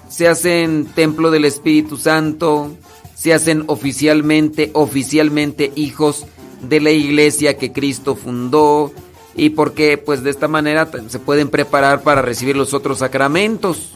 se 0.09 0.29
hacen 0.29 0.87
templo 0.95 1.31
del 1.31 1.45
Espíritu 1.45 1.97
Santo, 1.97 2.77
se 3.15 3.33
hacen 3.33 3.65
oficialmente, 3.69 4.71
oficialmente 4.75 5.73
hijos 5.77 6.27
de 6.62 6.80
la 6.80 6.90
iglesia 6.90 7.56
que 7.56 7.72
Cristo 7.72 8.16
fundó 8.16 8.93
y 9.34 9.51
porque 9.51 9.98
pues 9.98 10.22
de 10.22 10.30
esta 10.30 10.48
manera 10.48 10.90
se 11.09 11.18
pueden 11.18 11.48
preparar 11.48 12.02
para 12.02 12.22
recibir 12.22 12.56
los 12.56 12.74
otros 12.74 12.98
sacramentos. 12.98 13.93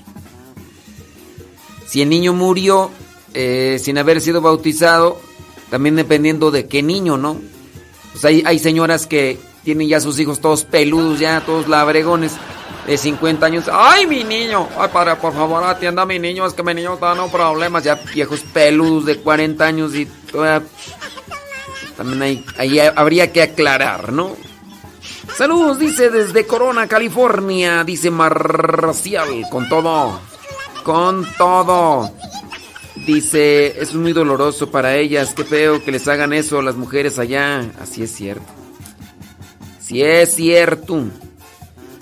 Si 1.86 2.02
el 2.02 2.08
niño 2.08 2.32
murió 2.32 2.90
eh, 3.34 3.78
sin 3.82 3.98
haber 3.98 4.20
sido 4.20 4.40
bautizado, 4.40 5.20
también 5.70 5.96
dependiendo 5.96 6.50
de 6.50 6.66
qué 6.66 6.82
niño, 6.82 7.16
¿no? 7.16 7.38
Pues 8.12 8.24
hay, 8.24 8.42
hay 8.46 8.58
señoras 8.58 9.06
que 9.06 9.38
tienen 9.62 9.88
ya 9.88 10.00
sus 10.00 10.18
hijos 10.18 10.40
todos 10.40 10.64
peludos, 10.64 11.18
ya 11.18 11.42
todos 11.44 11.68
labregones 11.68 12.32
de 12.86 12.96
50 12.96 13.44
años. 13.44 13.64
¡Ay, 13.70 14.06
mi 14.06 14.24
niño! 14.24 14.68
¡Ay, 14.78 14.88
padre, 14.92 15.16
por 15.16 15.34
favor, 15.34 15.62
atienda 15.64 16.02
a 16.02 16.06
mi 16.06 16.18
niño! 16.18 16.46
Es 16.46 16.54
que 16.54 16.62
mi 16.62 16.72
niño 16.72 16.94
está 16.94 17.06
dando 17.06 17.28
problemas. 17.28 17.84
Ya 17.84 17.96
viejos 18.14 18.40
peludos 18.52 19.06
de 19.06 19.16
40 19.18 19.64
años 19.64 19.94
y 19.94 20.06
todavía... 20.06 20.66
También 21.96 22.22
hay, 22.22 22.44
ahí 22.58 22.78
habría 22.78 23.32
que 23.32 23.42
aclarar, 23.42 24.12
¿no? 24.12 24.36
Saludos, 25.34 25.78
dice 25.78 26.10
desde 26.10 26.46
Corona, 26.46 26.86
California. 26.86 27.84
Dice 27.84 28.10
Marcial, 28.10 29.28
con 29.50 29.68
todo. 29.68 30.20
Con 30.82 31.26
todo. 31.36 32.10
Dice, 33.06 33.80
es 33.80 33.94
muy 33.94 34.12
doloroso 34.12 34.70
para 34.70 34.96
ellas. 34.96 35.34
Qué 35.34 35.44
feo 35.44 35.84
que 35.84 35.92
les 35.92 36.08
hagan 36.08 36.32
eso 36.32 36.58
a 36.58 36.62
las 36.62 36.76
mujeres 36.76 37.18
allá. 37.18 37.64
Así 37.80 38.02
es 38.02 38.12
cierto. 38.12 38.46
Si 39.80 40.02
es 40.02 40.34
cierto. 40.34 41.04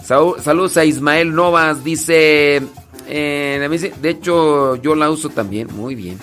saludos 0.07 0.77
a 0.77 0.85
Ismael 0.85 1.35
Novas, 1.35 1.83
dice... 1.85 2.63
Eh, 3.07 3.93
de 4.01 4.09
hecho, 4.09 4.77
yo 4.77 4.95
la 4.95 5.11
uso 5.11 5.29
también, 5.29 5.69
muy 5.77 5.95
bien. 5.95 6.19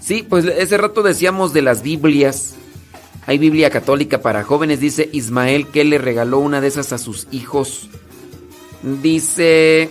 Sí, 0.00 0.24
pues 0.28 0.44
ese 0.44 0.76
rato 0.76 1.02
decíamos 1.02 1.52
de 1.52 1.62
las 1.62 1.82
Biblias. 1.82 2.56
Hay 3.26 3.38
Biblia 3.38 3.70
católica 3.70 4.22
para 4.22 4.44
jóvenes, 4.44 4.78
dice 4.78 5.08
Ismael, 5.12 5.66
que 5.66 5.84
le 5.84 5.98
regaló 5.98 6.38
una 6.38 6.60
de 6.60 6.68
esas 6.68 6.92
a 6.92 6.98
sus 6.98 7.26
hijos. 7.30 7.88
Dice... 8.82 9.90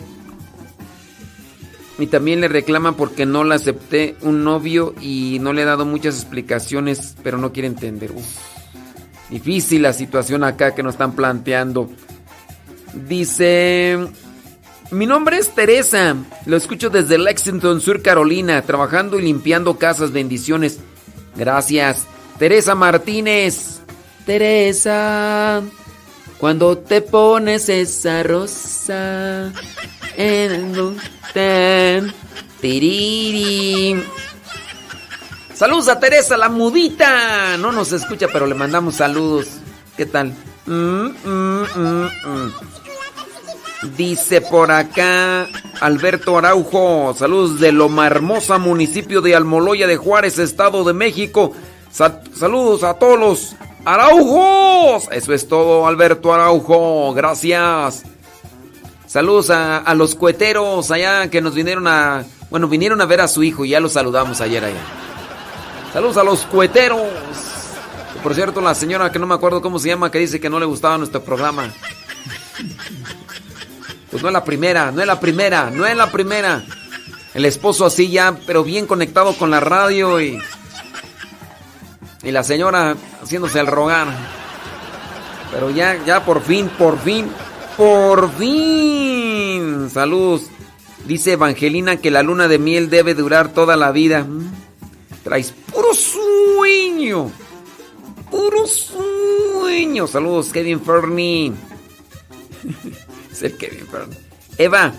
Y 1.98 2.07
también 2.07 2.41
le 2.41 2.49
reclama 2.49 2.98
porque 2.98 3.26
no 3.26 3.45
le 3.45 3.56
acepté 3.56 4.18
un 4.22 4.44
novio 4.44 4.94
y 4.99 5.38
no 5.40 5.53
le 5.53 5.62
he 5.62 5.66
dado 5.66 5.86
muchas 5.86 6.16
explicaciones, 6.16 7.16
pero 7.24 7.38
no 7.38 7.53
quiere 7.53 7.68
entender. 7.68 8.12
difícil 9.30 9.82
la 9.82 9.94
situación 9.94 10.44
acá 10.44 10.76
que 10.76 10.84
nos 10.84 10.95
están 10.95 11.14
planteando. 11.14 11.90
Dice... 13.07 13.98
Mi 14.91 15.07
nombre 15.07 15.38
es 15.38 15.49
Teresa. 15.49 16.16
Lo 16.45 16.56
escucho 16.56 16.90
desde 16.90 17.18
Lexington, 17.18 17.82
Sur 17.82 18.02
Carolina, 18.02 18.62
trabajando 18.62 19.20
y 19.20 19.24
limpiando 19.24 19.78
casas. 19.78 20.12
Bendiciones. 20.12 20.80
Gracias. 21.36 22.07
Teresa 22.38 22.76
Martínez. 22.76 23.80
Teresa, 24.26 25.62
cuando 26.40 26.78
te 26.80 27.02
pones 27.02 27.70
esa 27.70 28.24
rosa 28.24 29.52
en 30.18 30.80
un 30.80 30.98
tiriri. 32.60 34.03
Saludos 35.53 35.88
a 35.90 35.99
Teresa, 35.99 36.38
la 36.38 36.49
mudita. 36.49 37.56
No 37.57 37.72
nos 37.72 37.91
escucha, 37.91 38.28
pero 38.34 38.48
le 38.48 38.56
mandamos 38.56 38.95
saludos. 38.95 39.48
¿Qué 39.95 40.06
tal? 40.06 40.34
Mm, 40.66 41.06
mm, 41.24 41.64
mm, 41.76 42.52
Dice 43.95 44.41
por 44.41 44.72
acá 44.72 45.48
Alberto 45.80 46.38
Araujo, 46.38 47.14
saludos 47.16 47.60
de 47.60 47.72
Loma 47.72 48.07
Hermosa, 48.07 48.57
municipio 48.57 49.22
de 49.22 49.36
Almoloya 49.36 49.86
de 49.86 49.95
Juárez, 49.95 50.40
Estado 50.40 50.84
de 50.84 50.94
México. 50.94 51.53
Saludos 51.95 52.84
a 52.84 52.95
todos 52.95 53.19
los 53.19 53.55
Araujos. 53.85 55.07
Eso 55.11 55.34
es 55.34 55.47
todo, 55.47 55.88
Alberto 55.88 56.34
Araujo. 56.34 57.13
Gracias. 57.13 58.03
Saludos 59.05 59.51
a, 59.51 59.93
los 59.93 60.15
cueteros 60.15 60.91
allá 60.91 61.30
que 61.30 61.41
nos 61.41 61.53
vinieron 61.53 61.88
a. 61.88 62.26
Bueno, 62.49 62.67
vinieron 62.67 62.99
a 63.01 63.05
ver 63.05 63.22
a 63.22 63.27
su 63.27 63.43
hijo 63.43 63.63
y 63.63 63.69
ya 63.69 63.80
los 63.80 63.93
saludamos 63.93 64.41
ayer 64.41 64.65
allá. 64.65 64.81
Saludos 65.93 66.17
a 66.17 66.23
los 66.23 66.41
cueteros. 66.41 67.01
Por 68.23 68.34
cierto, 68.34 68.59
la 68.59 68.73
señora 68.73 69.11
que 69.11 69.19
no 69.19 69.27
me 69.27 69.35
acuerdo 69.35 69.61
cómo 69.61 69.77
se 69.77 69.89
llama, 69.89 70.09
que 70.09 70.17
dice 70.17 70.39
que 70.39 70.49
no 70.49 70.59
le 70.59 70.65
gustaba 70.65 70.97
nuestro 70.97 71.23
programa. 71.23 71.72
Pues 74.09 74.23
no 74.23 74.30
es 74.30 74.34
la 74.34 74.43
primera, 74.43 74.91
no 74.91 75.01
es 75.01 75.07
la 75.07 75.19
primera, 75.19 75.69
no 75.69 75.85
es 75.85 75.95
la 75.95 76.11
primera. 76.11 76.63
El 77.35 77.45
esposo 77.45 77.85
así 77.85 78.09
ya, 78.09 78.35
pero 78.47 78.63
bien 78.63 78.88
conectado 78.88 79.34
con 79.38 79.51
la 79.51 79.59
radio 79.59 80.19
y. 80.19 80.41
Y 82.26 82.31
la 82.31 82.43
señora 82.43 82.97
haciéndose 83.22 83.60
el 83.60 83.68
rogar. 83.68 84.07
Pero 85.52 85.69
ya, 85.69 86.03
ya 86.06 86.26
por 86.26 86.41
fin, 86.41 86.69
por 86.69 86.99
fin, 86.99 87.30
por 87.77 88.31
fin. 88.34 89.89
Saludos. 89.91 90.47
Dice 91.06 91.34
Evangelina 91.34 91.97
que 91.97 92.10
la 92.10 92.23
luna 92.23 92.47
de 92.47 92.57
miel 92.57 92.89
debe 92.89 93.14
durar 93.14 93.53
toda 93.53 93.77
la 93.77 93.91
vida. 93.91 94.26
Traes 95.23 95.53
puro 95.72 95.93
sueño. 95.93 97.31
Puro 98.31 98.65
sueño. 98.65 100.07
Saludos, 100.07 100.49
Kevin 100.52 100.81
Fernie. 100.81 101.53
Eva. 104.57 104.93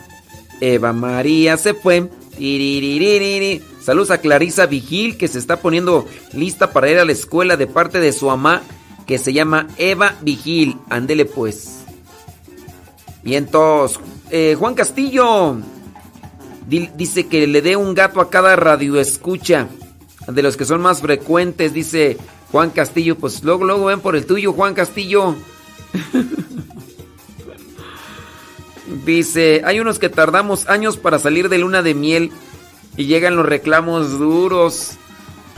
Eva 0.60 0.92
María 0.92 1.56
se 1.56 1.74
fue. 1.74 2.08
Saludos 3.86 4.10
a 4.10 4.18
Clarisa 4.18 4.66
Vigil 4.66 5.16
que 5.16 5.28
se 5.28 5.38
está 5.38 5.60
poniendo 5.60 6.08
lista 6.32 6.72
para 6.72 6.90
ir 6.90 6.98
a 6.98 7.04
la 7.04 7.12
escuela 7.12 7.56
de 7.56 7.68
parte 7.68 8.00
de 8.00 8.12
su 8.12 8.26
mamá 8.26 8.62
que 9.06 9.16
se 9.16 9.32
llama 9.32 9.68
Eva 9.78 10.16
Vigil. 10.22 10.76
Ándele 10.90 11.24
pues. 11.24 11.84
Bien, 13.22 13.46
todos. 13.46 14.00
Eh, 14.32 14.56
Juan 14.58 14.74
Castillo 14.74 15.58
dice 16.66 17.28
que 17.28 17.46
le 17.46 17.62
dé 17.62 17.76
un 17.76 17.94
gato 17.94 18.20
a 18.20 18.28
cada 18.28 18.56
radio 18.56 18.98
escucha. 18.98 19.68
De 20.26 20.42
los 20.42 20.56
que 20.56 20.64
son 20.64 20.80
más 20.80 21.00
frecuentes, 21.00 21.72
dice 21.72 22.16
Juan 22.50 22.70
Castillo. 22.70 23.14
Pues 23.14 23.44
luego, 23.44 23.64
luego 23.64 23.84
ven 23.84 24.00
por 24.00 24.16
el 24.16 24.26
tuyo, 24.26 24.52
Juan 24.52 24.74
Castillo. 24.74 25.36
Dice, 29.04 29.62
hay 29.64 29.78
unos 29.78 29.98
que 29.98 30.08
tardamos 30.08 30.68
años 30.68 30.96
para 30.96 31.18
salir 31.18 31.48
de 31.48 31.58
luna 31.58 31.82
de 31.82 31.94
miel 31.94 32.32
y 32.96 33.06
llegan 33.06 33.36
los 33.36 33.46
reclamos 33.46 34.18
duros. 34.18 34.92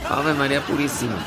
Ave 0.09 0.33
María 0.33 0.61
Purísima. 0.65 1.17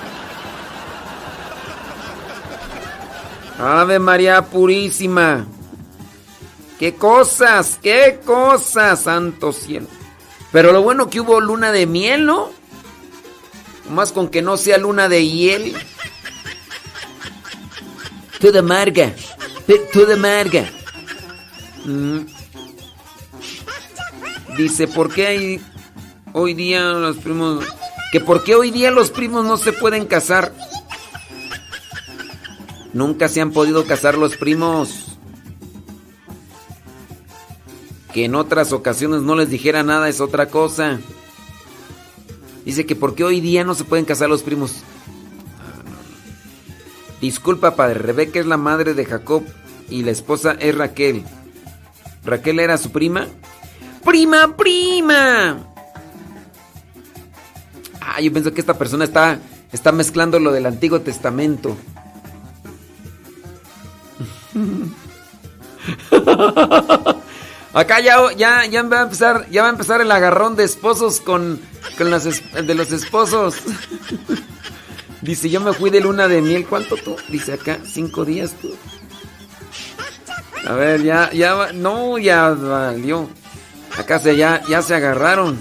Ave 3.59 3.99
María 3.99 4.43
Purísima. 4.43 5.47
¿Qué 6.79 6.95
cosas? 6.95 7.79
¿Qué 7.83 8.21
cosas, 8.25 9.03
santo 9.03 9.53
cielo? 9.53 9.87
Pero 10.51 10.73
lo 10.73 10.83
bueno 10.83 11.09
que 11.09 11.21
hubo 11.21 11.41
luna 11.41 11.73
de 11.73 11.87
miel, 11.87 12.27
¿no? 12.27 12.51
Más 13.91 14.13
con 14.13 14.29
que 14.29 14.43
no 14.43 14.57
sea 14.57 14.79
luna 14.79 15.09
de 15.09 15.27
hiel. 15.27 15.77
Toda 18.41 18.61
amarga. 18.61 19.15
Toda 19.93 20.15
amarga. 20.15 20.65
Mm. 21.85 22.21
Dice, 24.57 24.89
¿por 24.89 25.13
qué 25.13 25.27
hay 25.27 25.61
hoy 26.33 26.55
día 26.55 26.83
los 26.93 27.17
primos... 27.19 27.65
Que 28.13 28.21
por 28.21 28.45
qué 28.45 28.55
hoy 28.55 28.71
día 28.71 28.91
los 28.91 29.11
primos 29.11 29.45
no 29.45 29.57
se 29.57 29.73
pueden 29.73 30.07
casar? 30.07 30.53
Nunca 32.93 33.29
se 33.29 33.41
han 33.41 33.53
podido 33.53 33.87
casar 33.87 34.19
los 34.19 34.37
primos. 34.37 35.17
Que 38.13 38.27
en 38.27 38.35
otras 38.35 38.73
ocasiones 38.73 39.23
no 39.23 39.35
les 39.35 39.49
dijera 39.49 39.83
nada 39.83 40.11
es 40.11 40.21
otra 40.21 40.51
cosa. 40.51 41.01
Dice 42.67 42.85
que 42.85 42.95
por 42.95 43.15
qué 43.15 43.25
hoy 43.25 43.41
día 43.41 43.65
no 43.65 43.75
se 43.75 43.85
pueden 43.85 44.05
casar 44.05 44.29
los 44.29 44.43
primos. 44.43 44.83
Disculpa, 47.23 47.77
padre. 47.77 48.01
Rebeca 48.01 48.41
es 48.41 48.47
la 48.47 48.59
madre 48.59 48.93
de 48.93 49.07
Jacob 49.07 49.43
y 49.89 50.03
la 50.03 50.11
esposa 50.11 50.57
es 50.61 50.77
Raquel. 50.77 51.25
Raquel 52.25 52.61
era 52.61 52.77
su 52.77 52.91
prima. 52.93 53.27
¡Prima, 54.05 54.55
prima! 54.57 55.72
Ah, 58.05 58.21
yo 58.21 58.33
pienso 58.33 58.53
que 58.53 58.61
esta 58.61 58.77
persona 58.77 59.05
está, 59.05 59.39
está 59.73 59.93
mezclando 59.93 60.41
lo 60.41 60.53
del 60.53 60.67
Antiguo 60.67 61.01
Testamento. 61.01 61.77
Acá 67.73 68.01
ya, 68.01 68.19
ya, 68.37 68.67
ya, 68.67 68.83
va 68.83 69.01
a 69.01 69.03
empezar, 69.05 69.49
ya 69.51 69.63
va 69.63 69.69
a 69.69 69.73
empezar 69.73 70.01
el 70.01 70.11
agarrón 70.11 70.57
de 70.57 70.65
esposos 70.65 71.21
con, 71.21 71.61
con 71.97 72.11
las 72.11 72.25
de 72.25 72.75
los 72.75 72.91
esposos. 72.93 73.55
Dice, 75.23 75.49
yo 75.49 75.61
me 75.61 75.73
fui 75.73 75.91
de 75.91 76.01
luna 76.01 76.29
de 76.29 76.43
miel. 76.43 76.67
¿Cuánto 76.67 76.97
tú? 76.97 77.17
Dice 77.29 77.55
acá, 77.55 77.79
cinco 77.85 78.25
días 78.25 78.53
tú. 78.61 78.75
A 80.67 80.75
ver, 80.75 81.03
ya, 81.03 81.31
ya, 81.33 81.73
no, 81.73 82.19
ya 82.19 82.51
valió. 82.51 83.31
Acá 83.97 84.19
se, 84.19 84.37
ya, 84.37 84.63
ya 84.69 84.83
se 84.83 84.95
agarraron. 84.95 85.59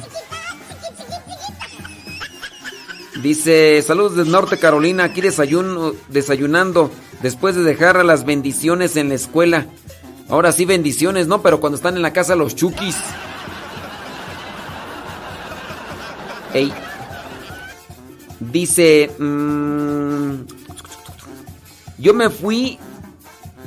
Dice, 3.21 3.81
saludos 3.83 4.15
de 4.15 4.25
Norte 4.25 4.57
Carolina, 4.57 5.03
aquí 5.03 5.21
desayuno, 5.21 5.93
desayunando, 6.09 6.89
después 7.21 7.55
de 7.55 7.63
dejar 7.63 8.03
las 8.03 8.25
bendiciones 8.25 8.95
en 8.95 9.09
la 9.09 9.15
escuela. 9.15 9.67
Ahora 10.27 10.51
sí 10.51 10.65
bendiciones, 10.65 11.27
¿no? 11.27 11.41
Pero 11.41 11.59
cuando 11.59 11.75
están 11.75 11.95
en 11.95 12.01
la 12.01 12.13
casa 12.13 12.35
los 12.35 12.55
chukis. 12.55 12.95
Ey. 16.53 16.73
Dice, 18.39 19.11
mm, 19.19 20.33
yo 21.99 22.13
me 22.15 22.29
fui 22.29 22.79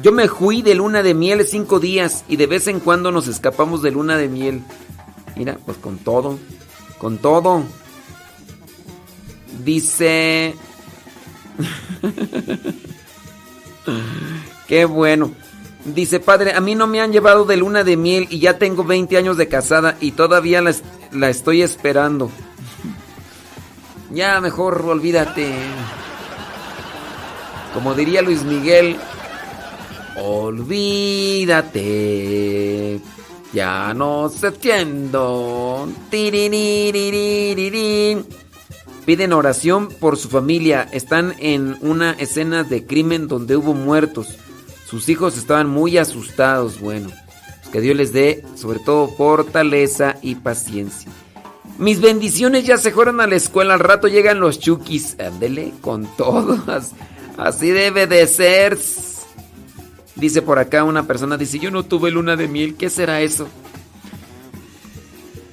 yo 0.02 0.10
me 0.10 0.28
fui 0.28 0.62
de 0.62 0.74
luna 0.74 1.02
de 1.02 1.14
miel 1.14 1.46
cinco 1.46 1.78
días 1.80 2.24
y 2.28 2.36
de 2.36 2.46
vez 2.46 2.66
en 2.66 2.80
cuando 2.80 3.12
nos 3.12 3.28
escapamos 3.28 3.82
de 3.82 3.92
luna 3.92 4.16
de 4.16 4.28
miel. 4.28 4.62
Mira, 5.36 5.58
pues 5.64 5.78
con 5.78 5.98
todo, 5.98 6.38
con 6.98 7.18
todo. 7.18 7.62
Dice... 9.62 10.54
Qué 14.68 14.84
bueno. 14.86 15.32
Dice, 15.84 16.18
padre, 16.18 16.54
a 16.54 16.60
mí 16.60 16.74
no 16.74 16.86
me 16.86 17.00
han 17.00 17.12
llevado 17.12 17.44
de 17.44 17.58
luna 17.58 17.84
de 17.84 17.96
miel 17.96 18.26
y 18.30 18.38
ya 18.38 18.58
tengo 18.58 18.84
20 18.84 19.16
años 19.18 19.36
de 19.36 19.48
casada 19.48 19.96
y 20.00 20.12
todavía 20.12 20.62
la, 20.62 20.74
la 21.12 21.28
estoy 21.28 21.60
esperando. 21.62 22.30
ya, 24.10 24.40
mejor 24.40 24.80
olvídate. 24.86 25.52
Como 27.74 27.94
diría 27.94 28.22
Luis 28.22 28.42
Miguel, 28.44 28.96
Olvídate. 30.16 31.70
Ya 33.52 33.92
no 33.94 34.28
se 34.28 34.48
entiendo. 34.48 35.88
Piden 39.04 39.32
oración 39.32 39.88
por 39.88 40.16
su 40.16 40.28
familia. 40.28 40.88
Están 40.92 41.34
en 41.38 41.76
una 41.80 42.12
escena 42.12 42.64
de 42.64 42.86
crimen 42.86 43.28
donde 43.28 43.56
hubo 43.56 43.74
muertos. 43.74 44.38
Sus 44.86 45.08
hijos 45.08 45.36
estaban 45.36 45.68
muy 45.68 45.98
asustados. 45.98 46.80
Bueno, 46.80 47.10
que 47.70 47.80
Dios 47.80 47.96
les 47.96 48.12
dé 48.12 48.44
sobre 48.54 48.78
todo 48.78 49.08
fortaleza 49.08 50.16
y 50.22 50.36
paciencia. 50.36 51.10
Mis 51.78 52.00
bendiciones 52.00 52.64
ya 52.64 52.78
se 52.78 52.92
fueron 52.92 53.20
a 53.20 53.26
la 53.26 53.36
escuela. 53.36 53.74
Al 53.74 53.80
rato 53.80 54.08
llegan 54.08 54.40
los 54.40 54.58
chukis. 54.58 55.16
Ándele 55.20 55.74
con 55.80 56.06
todo. 56.16 56.58
Así 57.36 57.70
debe 57.70 58.06
de 58.06 58.26
ser. 58.26 58.78
Dice 60.16 60.42
por 60.42 60.58
acá 60.58 60.84
una 60.84 61.06
persona, 61.06 61.36
dice, 61.36 61.58
yo 61.58 61.70
no 61.70 61.82
tuve 61.82 62.10
luna 62.10 62.36
de 62.36 62.46
miel, 62.46 62.76
¿qué 62.76 62.88
será 62.88 63.20
eso? 63.20 63.48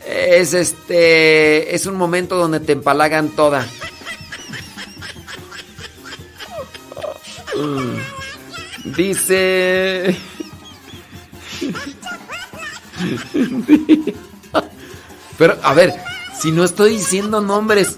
Es 0.05 0.53
este, 0.53 1.75
es 1.75 1.85
un 1.85 1.95
momento 1.95 2.35
donde 2.37 2.59
te 2.59 2.73
empalagan 2.73 3.29
toda. 3.29 3.67
Dice... 8.85 10.15
Pero, 15.37 15.57
a 15.63 15.73
ver, 15.73 15.93
si 16.39 16.51
no 16.51 16.63
estoy 16.63 16.91
diciendo 16.91 17.41
nombres, 17.41 17.97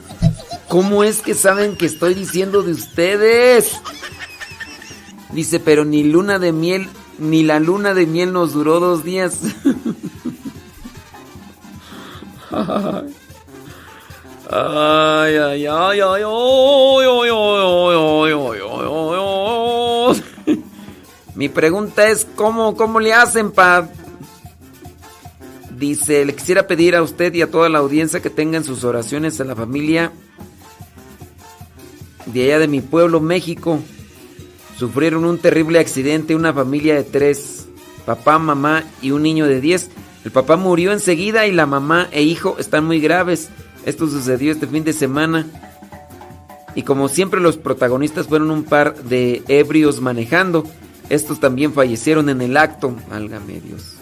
¿cómo 0.69 1.03
es 1.03 1.21
que 1.21 1.33
saben 1.33 1.75
que 1.75 1.85
estoy 1.85 2.13
diciendo 2.13 2.63
de 2.63 2.71
ustedes? 2.71 3.73
Dice, 5.33 5.59
pero 5.59 5.83
ni 5.83 6.03
luna 6.03 6.39
de 6.39 6.53
miel, 6.53 6.87
ni 7.17 7.43
la 7.43 7.59
luna 7.59 7.93
de 7.93 8.05
miel 8.05 8.31
nos 8.31 8.53
duró 8.53 8.79
dos 8.79 9.03
días. 9.03 9.39
Ay, 14.49 15.35
ay, 15.35 15.65
ay, 15.65 15.99
ay, 16.01 16.23
Mi 21.35 21.49
pregunta 21.49 22.07
es, 22.09 22.27
¿cómo, 22.35 22.75
cómo 22.75 22.99
le 22.99 23.13
hacen 23.13 23.51
para... 23.51 23.89
Dice, 25.71 26.23
le 26.23 26.35
quisiera 26.35 26.67
pedir 26.67 26.95
a 26.95 27.01
usted 27.01 27.33
y 27.33 27.41
a 27.41 27.49
toda 27.49 27.67
la 27.67 27.79
audiencia 27.79 28.21
que 28.21 28.29
tengan 28.29 28.63
sus 28.63 28.83
oraciones 28.83 29.41
a 29.41 29.43
la 29.43 29.55
familia 29.55 30.11
de 32.27 32.43
allá 32.43 32.59
de 32.59 32.67
mi 32.67 32.81
pueblo, 32.81 33.19
México. 33.19 33.79
Sufrieron 34.77 35.25
un 35.25 35.39
terrible 35.39 35.79
accidente 35.79 36.35
una 36.35 36.53
familia 36.53 36.95
de 36.95 37.03
tres, 37.03 37.67
papá, 38.05 38.39
mamá 38.39 38.83
y 39.01 39.11
un 39.11 39.23
niño 39.23 39.47
de 39.47 39.61
diez. 39.61 39.89
El 40.23 40.31
papá 40.31 40.55
murió 40.55 40.91
enseguida 40.91 41.47
y 41.47 41.51
la 41.51 41.65
mamá 41.65 42.07
e 42.11 42.23
hijo 42.23 42.55
están 42.57 42.85
muy 42.85 42.99
graves. 42.99 43.49
Esto 43.85 44.07
sucedió 44.07 44.51
este 44.51 44.67
fin 44.67 44.83
de 44.83 44.93
semana. 44.93 45.45
Y 46.75 46.83
como 46.83 47.09
siempre 47.09 47.41
los 47.41 47.57
protagonistas 47.57 48.27
fueron 48.27 48.49
un 48.49 48.63
par 48.63 48.95
de 49.03 49.43
ebrios 49.47 50.01
manejando. 50.01 50.63
Estos 51.09 51.39
también 51.39 51.73
fallecieron 51.73 52.29
en 52.29 52.41
el 52.41 52.57
acto. 52.57 52.95
Válgame 53.09 53.59
Dios. 53.59 53.95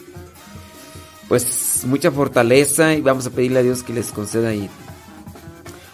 Pues 1.28 1.84
mucha 1.86 2.12
fortaleza 2.12 2.94
y 2.94 3.02
vamos 3.02 3.26
a 3.26 3.32
pedirle 3.32 3.60
a 3.60 3.64
Dios 3.64 3.84
que 3.84 3.94
les 3.94 4.12
conceda 4.12 4.50
ahí. 4.50 4.70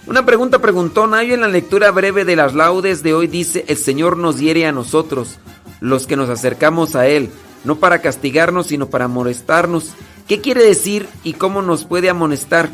Una 0.08 0.26
pregunta 0.26 0.60
preguntó 0.60 1.06
Nayo 1.06 1.34
en 1.34 1.42
la 1.42 1.48
lectura 1.48 1.92
breve 1.92 2.24
de 2.24 2.36
las 2.36 2.54
laudes 2.54 3.04
de 3.04 3.14
hoy 3.14 3.28
dice, 3.28 3.66
el 3.68 3.76
Señor 3.76 4.18
nos 4.18 4.40
hiere 4.40 4.66
a 4.66 4.72
nosotros, 4.72 5.38
los 5.82 6.08
que 6.08 6.16
nos 6.16 6.30
acercamos 6.30 6.96
a 6.96 7.08
Él, 7.08 7.30
no 7.66 7.76
para 7.76 8.00
castigarnos, 8.00 8.68
sino 8.68 8.88
para 8.88 9.10
molestarnos. 9.10 9.92
¿Qué 10.28 10.42
quiere 10.42 10.64
decir 10.64 11.08
y 11.24 11.34
cómo 11.34 11.62
nos 11.62 11.86
puede 11.86 12.10
amonestar? 12.10 12.70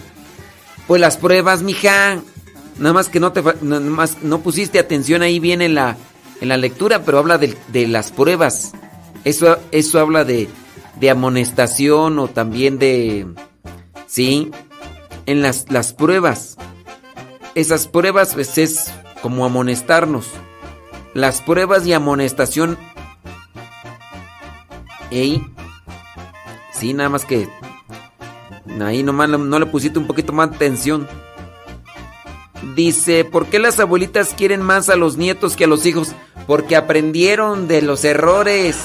Pues 0.88 1.00
las 1.00 1.18
pruebas, 1.18 1.62
mija. 1.62 2.20
Nada 2.78 2.94
más 2.94 3.10
que 3.10 3.20
no 3.20 3.32
te 3.32 3.44
nada 3.62 3.82
más 3.82 4.24
no 4.24 4.40
pusiste 4.40 4.80
atención 4.80 5.22
ahí 5.22 5.40
bien 5.40 5.62
en 5.62 5.76
la, 5.76 5.96
en 6.42 6.50
la 6.50 6.58
lectura, 6.58 7.04
pero 7.06 7.20
habla 7.20 7.38
de, 7.38 7.56
de 7.68 7.88
las 7.88 8.12
pruebas. 8.12 8.74
Eso, 9.24 9.58
eso 9.72 10.00
habla 10.00 10.26
de, 10.26 10.50
de 11.00 11.10
amonestación 11.10 12.20
o 12.20 12.28
también 12.28 12.80
de... 12.80 13.28
Sí, 14.08 14.52
en 15.26 15.42
las, 15.42 15.72
las 15.72 15.94
pruebas 15.94 16.58
esas 17.56 17.88
pruebas 17.88 18.34
pues, 18.34 18.58
es 18.58 18.92
como 19.22 19.46
amonestarnos. 19.46 20.28
Las 21.14 21.42
pruebas 21.42 21.86
y 21.86 21.94
amonestación. 21.94 22.78
Ey. 25.12 25.46
Sí, 26.84 26.94
nada 26.94 27.08
más 27.08 27.24
que. 27.24 27.48
Ahí 28.82 29.04
nomás 29.04 29.30
no 29.30 29.58
le 29.58 29.66
pusiste 29.68 30.00
un 30.00 30.06
poquito 30.06 30.34
más 30.34 30.50
atención. 30.50 31.08
Dice, 32.76 33.24
¿por 33.24 33.46
qué 33.46 33.58
las 33.58 33.80
abuelitas 33.80 34.34
quieren 34.34 34.62
más 34.62 34.90
a 34.90 34.98
los 34.98 35.16
nietos 35.16 35.56
que 35.56 35.64
a 35.64 35.68
los 35.68 35.86
hijos? 35.86 36.12
Porque 36.46 36.76
aprendieron 36.76 37.70
de 37.70 37.84
los 37.84 38.04
errores 38.04 38.84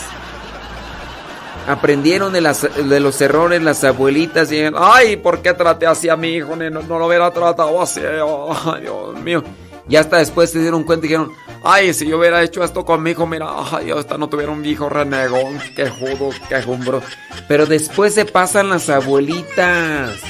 aprendieron 1.66 2.32
de, 2.32 2.40
las, 2.40 2.62
de 2.62 3.00
los 3.00 3.20
errores 3.20 3.62
las 3.62 3.82
abuelitas 3.82 4.52
y 4.52 4.62
ay, 4.74 5.16
¿por 5.16 5.42
qué 5.42 5.52
traté 5.52 5.86
así 5.86 6.08
a 6.08 6.16
mi 6.16 6.28
hijo? 6.28 6.54
No, 6.54 6.70
no 6.70 6.98
lo 7.00 7.06
hubiera 7.08 7.32
tratado 7.32 7.82
así, 7.82 8.00
ay, 8.00 8.80
Dios 8.80 9.20
mío. 9.24 9.42
Y 9.88 9.96
hasta 9.96 10.18
después 10.18 10.50
se 10.50 10.60
dieron 10.60 10.84
cuenta 10.84 11.06
y 11.06 11.08
dijeron, 11.08 11.32
ay, 11.64 11.94
si 11.94 12.06
yo 12.06 12.18
hubiera 12.18 12.42
hecho 12.42 12.62
esto 12.62 12.84
con 12.84 13.02
mi 13.02 13.10
hijo, 13.10 13.26
mira, 13.26 13.46
ay, 13.72 13.90
hasta 13.90 14.18
no 14.18 14.28
tuviera 14.28 14.52
un 14.52 14.62
viejo 14.62 14.88
renegón, 14.88 15.58
que 15.74 15.88
judo, 15.88 16.30
que 16.48 16.62
jumbro. 16.62 17.02
Pero 17.48 17.64
después 17.64 18.14
se 18.14 18.26
pasan 18.26 18.68
las 18.68 18.90
abuelitas, 18.90 20.20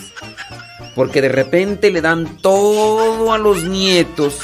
porque 0.95 1.21
de 1.21 1.29
repente 1.29 1.91
le 1.91 2.01
dan 2.01 2.37
todo 2.39 3.33
a 3.33 3.39
los 3.39 3.65
nietos 3.65 4.41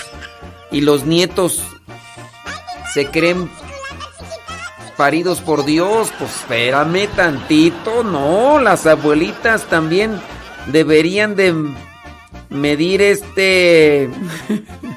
y 0.73 0.81
los 0.81 1.05
nietos 1.05 1.63
se 2.93 3.07
creen 3.07 3.49
paridos 4.97 5.41
por 5.41 5.65
Dios, 5.65 6.13
pues 6.19 6.31
espérame 6.31 7.09
tantito, 7.15 8.03
no, 8.03 8.61
las 8.61 8.87
abuelitas 8.87 9.65
también 9.65 10.21
deberían 10.67 11.37
de 11.37 11.55
medir 12.51 13.03
este... 13.03 14.11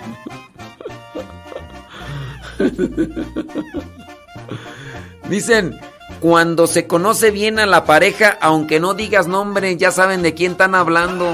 Dicen, 5.29 5.77
cuando 6.19 6.67
se 6.67 6.87
conoce 6.87 7.31
bien 7.31 7.59
a 7.59 7.65
la 7.65 7.85
pareja, 7.85 8.37
aunque 8.41 8.79
no 8.79 8.93
digas 8.93 9.27
nombre, 9.27 9.75
ya 9.77 9.91
saben 9.91 10.23
de 10.23 10.33
quién 10.33 10.53
están 10.53 10.75
hablando. 10.75 11.33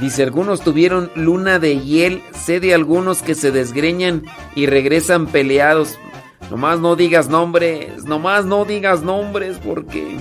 Dice, 0.00 0.22
algunos 0.22 0.62
tuvieron 0.62 1.10
luna 1.14 1.58
de 1.58 1.78
hiel, 1.78 2.22
sé 2.32 2.58
de 2.58 2.74
algunos 2.74 3.22
que 3.22 3.34
se 3.34 3.50
desgreñan 3.50 4.22
y 4.54 4.66
regresan 4.66 5.26
peleados. 5.26 5.98
Nomás 6.50 6.80
no 6.80 6.96
digas 6.96 7.28
nombres, 7.28 8.04
nomás 8.04 8.46
no 8.46 8.64
digas 8.64 9.02
nombres 9.02 9.58
porque... 9.62 10.16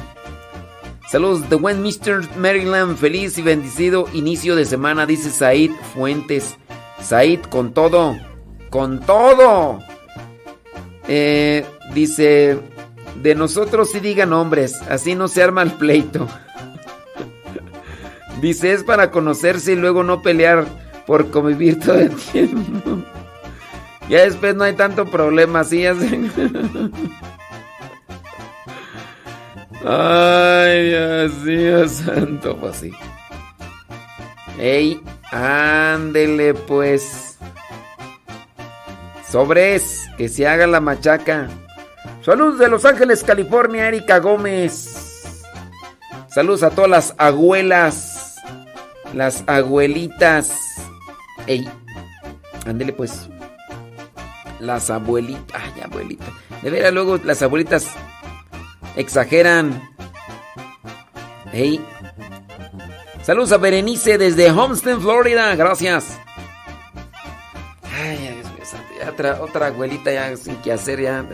Saludos 1.09 1.49
de 1.49 1.55
Westminster, 1.55 2.21
Maryland, 2.37 2.95
feliz 2.95 3.35
y 3.39 3.41
bendecido 3.41 4.07
inicio 4.13 4.55
de 4.55 4.63
semana, 4.63 5.07
dice 5.07 5.31
Said 5.31 5.71
Fuentes. 5.95 6.55
Said, 7.01 7.39
con 7.49 7.73
todo, 7.73 8.15
con 8.69 8.99
todo. 8.99 9.79
Eh, 11.07 11.65
dice, 11.95 12.59
de 13.23 13.33
nosotros 13.33 13.89
sí 13.89 13.99
digan 13.99 14.29
nombres, 14.29 14.79
así 14.83 15.15
no 15.15 15.27
se 15.27 15.41
arma 15.41 15.63
el 15.63 15.71
pleito. 15.71 16.27
Dice, 18.39 18.71
es 18.71 18.83
para 18.83 19.09
conocerse 19.09 19.73
y 19.73 19.75
luego 19.75 20.03
no 20.03 20.21
pelear 20.21 20.65
por 21.07 21.31
convivir 21.31 21.79
todo 21.79 21.99
el 21.99 22.15
tiempo. 22.15 23.03
Ya 24.07 24.21
después 24.21 24.55
no 24.55 24.63
hay 24.63 24.73
tanto 24.73 25.05
problema, 25.05 25.63
¿sí? 25.63 25.83
Ay, 29.85 30.89
Dios 30.89 31.33
mío 31.43 31.87
santo, 31.87 32.57
pues 32.57 32.77
sí. 32.77 32.91
Ey, 34.59 35.01
ándele 35.31 36.53
pues. 36.53 37.37
Sobres, 39.29 40.09
que 40.17 40.27
se 40.27 40.47
haga 40.47 40.67
la 40.67 40.81
machaca. 40.81 41.49
Saludos 42.23 42.59
de 42.59 42.67
Los 42.67 42.83
Ángeles, 42.83 43.23
California, 43.23 43.87
Erika 43.87 44.19
Gómez. 44.19 45.33
Saludos 46.27 46.63
a 46.63 46.69
todas 46.71 46.89
las 46.89 47.15
abuelas 47.17 48.19
las 49.13 49.43
abuelitas. 49.47 50.51
Ey, 51.47 51.69
ándele 52.65 52.93
pues. 52.93 53.27
Las 54.59 54.89
abuelitas. 54.89 55.61
Ay, 55.61 55.81
abuelita. 55.81 56.25
De 56.61 56.69
veras, 56.69 56.93
luego 56.93 57.17
las 57.23 57.41
abuelitas 57.41 57.87
exageran. 58.99 59.89
Ey. 61.53 61.83
Saludos 63.23 63.51
a 63.51 63.57
Berenice 63.57 64.17
desde 64.17 64.51
Homestead, 64.51 64.97
Florida. 64.99 65.55
Gracias. 65.55 66.19
Ay, 67.83 68.17
Dios 68.17 68.45
mío, 68.53 68.63
ya 68.99 69.09
otra, 69.09 69.41
otra 69.41 69.67
abuelita 69.67 70.11
ya 70.11 70.35
sin 70.35 70.55
que 70.57 70.71
hacer 70.73 71.01
ya. 71.01 71.25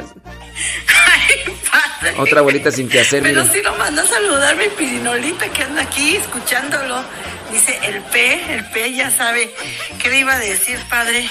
Otra 2.17 2.39
abuelita 2.39 2.71
sin 2.71 2.87
que 2.87 2.99
hacer, 3.01 3.23
Pero 3.23 3.45
sí 3.45 3.61
lo 3.61 3.75
manda 3.77 4.03
a 4.03 4.05
saludar 4.05 4.55
mi 4.55 4.67
pirinolita 4.69 5.49
que 5.49 5.63
anda 5.63 5.81
aquí 5.81 6.15
escuchándolo. 6.15 7.03
Dice, 7.51 7.77
el 7.83 8.01
P, 8.03 8.53
el 8.53 8.65
P 8.69 8.93
ya 8.93 9.09
sabe. 9.09 9.53
¿Qué 10.01 10.09
le 10.09 10.19
iba 10.19 10.33
a 10.33 10.39
decir, 10.39 10.79
padre? 10.89 11.29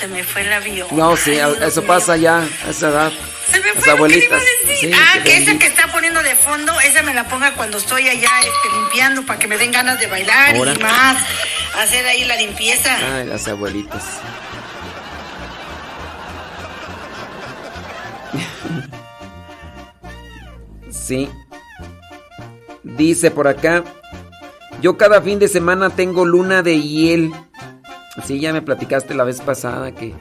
Se 0.00 0.08
me 0.08 0.24
fue 0.24 0.42
el 0.42 0.52
avión. 0.52 0.88
No, 0.92 1.16
sí, 1.16 1.38
Ay, 1.38 1.54
eso 1.62 1.82
pasa 1.84 2.16
ya, 2.16 2.38
a 2.66 2.70
esa 2.70 2.88
edad. 2.88 3.12
Se 3.50 3.60
me 3.60 3.72
fue 3.72 3.96
lo 3.96 4.06
que 4.06 4.12
le 4.12 4.24
iba 4.24 4.36
a 4.36 4.40
decir. 4.40 4.90
Sí, 4.90 4.92
ah, 4.94 5.22
que 5.22 5.36
esa 5.36 5.58
que 5.58 5.66
está 5.66 5.86
poniendo 5.92 6.22
de 6.22 6.34
fondo, 6.34 6.78
esa 6.80 7.02
me 7.02 7.14
la 7.14 7.24
ponga 7.24 7.52
cuando 7.54 7.78
estoy 7.78 8.08
allá 8.08 8.30
este, 8.40 8.76
limpiando 8.76 9.24
para 9.24 9.38
que 9.38 9.46
me 9.46 9.56
den 9.56 9.70
ganas 9.72 10.00
de 10.00 10.06
bailar 10.06 10.56
Ahora. 10.56 10.72
y 10.74 10.78
más. 10.78 11.18
Hacer 11.78 12.06
ahí 12.06 12.24
la 12.24 12.36
limpieza. 12.36 12.96
Ay, 13.16 13.26
las 13.26 13.46
abuelitas. 13.48 14.02
Sí. 20.90 21.28
Dice 22.82 23.30
por 23.30 23.48
acá, 23.48 23.84
yo 24.80 24.96
cada 24.96 25.20
fin 25.22 25.38
de 25.38 25.48
semana 25.48 25.90
tengo 25.90 26.24
luna 26.24 26.62
de 26.62 26.80
hiel. 26.80 27.32
Sí, 28.22 28.38
ya 28.38 28.52
me 28.52 28.62
platicaste 28.62 29.14
la 29.14 29.24
vez 29.24 29.40
pasada 29.40 29.92
que... 29.92 30.14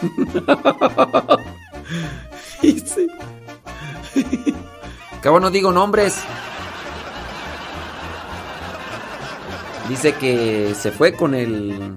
Cabo 5.22 5.38
no 5.38 5.50
digo 5.50 5.70
nombres. 5.70 6.18
Dice 9.88 10.14
que 10.14 10.74
se 10.74 10.90
fue 10.90 11.14
con 11.14 11.34
el 11.34 11.96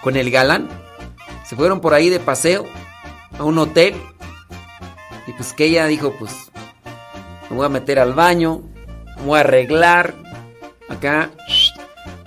con 0.00 0.16
el 0.16 0.30
galán. 0.30 0.68
Se 1.44 1.56
fueron 1.56 1.80
por 1.80 1.94
ahí 1.94 2.08
de 2.08 2.20
paseo 2.20 2.66
a 3.38 3.44
un 3.44 3.58
hotel. 3.58 3.94
Y 5.26 5.32
pues 5.32 5.52
que 5.52 5.66
ella 5.66 5.86
dijo, 5.86 6.14
pues 6.18 6.32
me 7.50 7.56
voy 7.56 7.66
a 7.66 7.68
meter 7.68 7.98
al 7.98 8.14
baño, 8.14 8.62
me 9.16 9.24
voy 9.24 9.38
a 9.38 9.40
arreglar 9.40 10.14
acá 10.88 11.30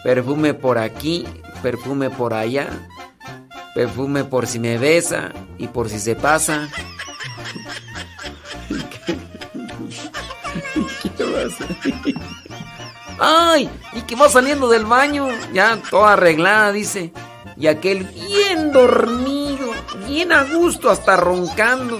perfume 0.03 0.53
por 0.53 0.77
aquí, 0.77 1.25
perfume 1.61 2.09
por 2.09 2.33
allá, 2.33 2.67
perfume 3.73 4.23
por 4.23 4.47
si 4.47 4.59
me 4.59 4.77
besa 4.77 5.31
y 5.57 5.67
por 5.67 5.89
si 5.89 5.99
se 5.99 6.15
pasa. 6.15 6.69
¿Qué 11.17 11.23
a? 11.23 11.65
¡Ay! 13.19 13.69
Y 13.93 14.01
que 14.01 14.15
va 14.15 14.29
saliendo 14.29 14.67
del 14.67 14.85
baño, 14.85 15.27
ya 15.53 15.77
toda 15.89 16.13
arreglada, 16.13 16.71
dice. 16.71 17.13
Y 17.55 17.67
aquel 17.67 18.05
bien 18.05 18.71
dormido, 18.71 19.71
bien 20.07 20.31
a 20.31 20.43
gusto, 20.43 20.89
hasta 20.89 21.17
roncando. 21.17 21.99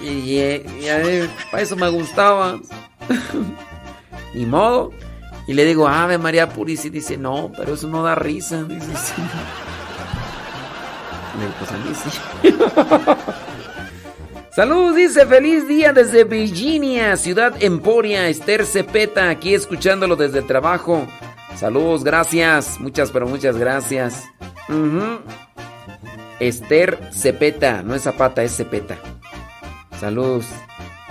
Y, 0.00 0.36
y 0.36 0.88
a 0.88 0.98
ver, 0.98 1.28
para 1.50 1.62
eso 1.62 1.74
me 1.74 1.88
gustaba. 1.88 2.60
Ni 4.34 4.46
modo. 4.46 4.92
Y 5.46 5.54
le 5.54 5.64
digo, 5.64 5.88
Ave 5.88 6.18
María 6.18 6.48
Purísima. 6.48 6.92
Dice, 6.94 7.16
no, 7.16 7.52
pero 7.56 7.74
eso 7.74 7.88
no 7.88 8.02
da 8.02 8.14
risa. 8.14 8.64
Dice, 8.64 8.96
sí. 8.96 9.22
Le 11.38 11.44
digo, 11.44 11.54
pues 11.58 11.70
a 11.70 11.76
mí 11.78 11.92
sí. 11.94 12.10
Salud, 14.54 14.94
dice 14.94 15.26
feliz 15.26 15.66
día 15.66 15.92
desde 15.92 16.22
Virginia, 16.22 17.16
ciudad 17.16 17.56
Emporia, 17.58 18.28
Esther 18.28 18.64
Cepeta, 18.64 19.28
aquí 19.28 19.52
escuchándolo 19.52 20.14
desde 20.14 20.38
el 20.38 20.46
trabajo. 20.46 21.08
Saludos, 21.56 22.04
gracias, 22.04 22.78
muchas 22.78 23.10
pero 23.10 23.26
muchas 23.26 23.56
gracias. 23.56 24.22
Esther 26.38 27.10
Cepeta, 27.12 27.82
no 27.82 27.96
es 27.96 28.02
Zapata, 28.02 28.44
es 28.44 28.56
Cepeta. 28.56 28.96
Saludos. 29.98 30.46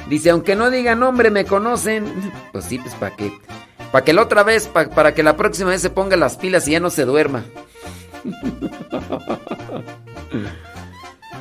Dice, 0.10 0.30
aunque 0.30 0.56
no 0.56 0.70
diga 0.70 0.96
nombre, 0.96 1.30
me 1.30 1.44
conocen. 1.44 2.06
Pues 2.54 2.64
sí, 2.64 2.78
pues 2.78 2.94
para 2.96 3.14
que, 3.16 3.30
para 3.94 4.04
que 4.04 4.12
la 4.12 4.24
otra 4.24 4.44
vez, 4.44 4.68
pa- 4.68 4.90
para 4.90 5.14
que 5.14 5.24
la 5.24 5.38
próxima 5.38 5.70
vez 5.70 5.82
se 5.82 5.90
ponga 5.90 6.18
las 6.18 6.36
pilas 6.36 6.68
y 6.68 6.72
ya 6.72 6.82
no 6.82 6.90
se 6.90 7.06
duerma. 7.06 7.46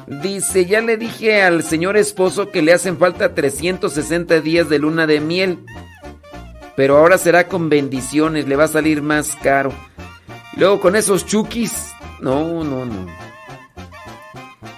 Dice, 0.06 0.66
ya 0.66 0.80
le 0.80 0.96
dije 0.96 1.42
al 1.42 1.62
señor 1.62 1.96
esposo 1.96 2.50
que 2.50 2.60
le 2.62 2.72
hacen 2.72 2.98
falta 2.98 3.34
360 3.34 4.40
días 4.40 4.68
de 4.68 4.78
luna 4.78 5.06
de 5.06 5.20
miel. 5.20 5.64
Pero 6.76 6.96
ahora 6.98 7.18
será 7.18 7.48
con 7.48 7.68
bendiciones, 7.68 8.46
le 8.48 8.56
va 8.56 8.64
a 8.64 8.68
salir 8.68 9.02
más 9.02 9.36
caro. 9.36 9.72
Luego 10.56 10.80
con 10.80 10.96
esos 10.96 11.24
chukis. 11.26 11.92
No, 12.20 12.62
no, 12.64 12.84
no. 12.84 13.06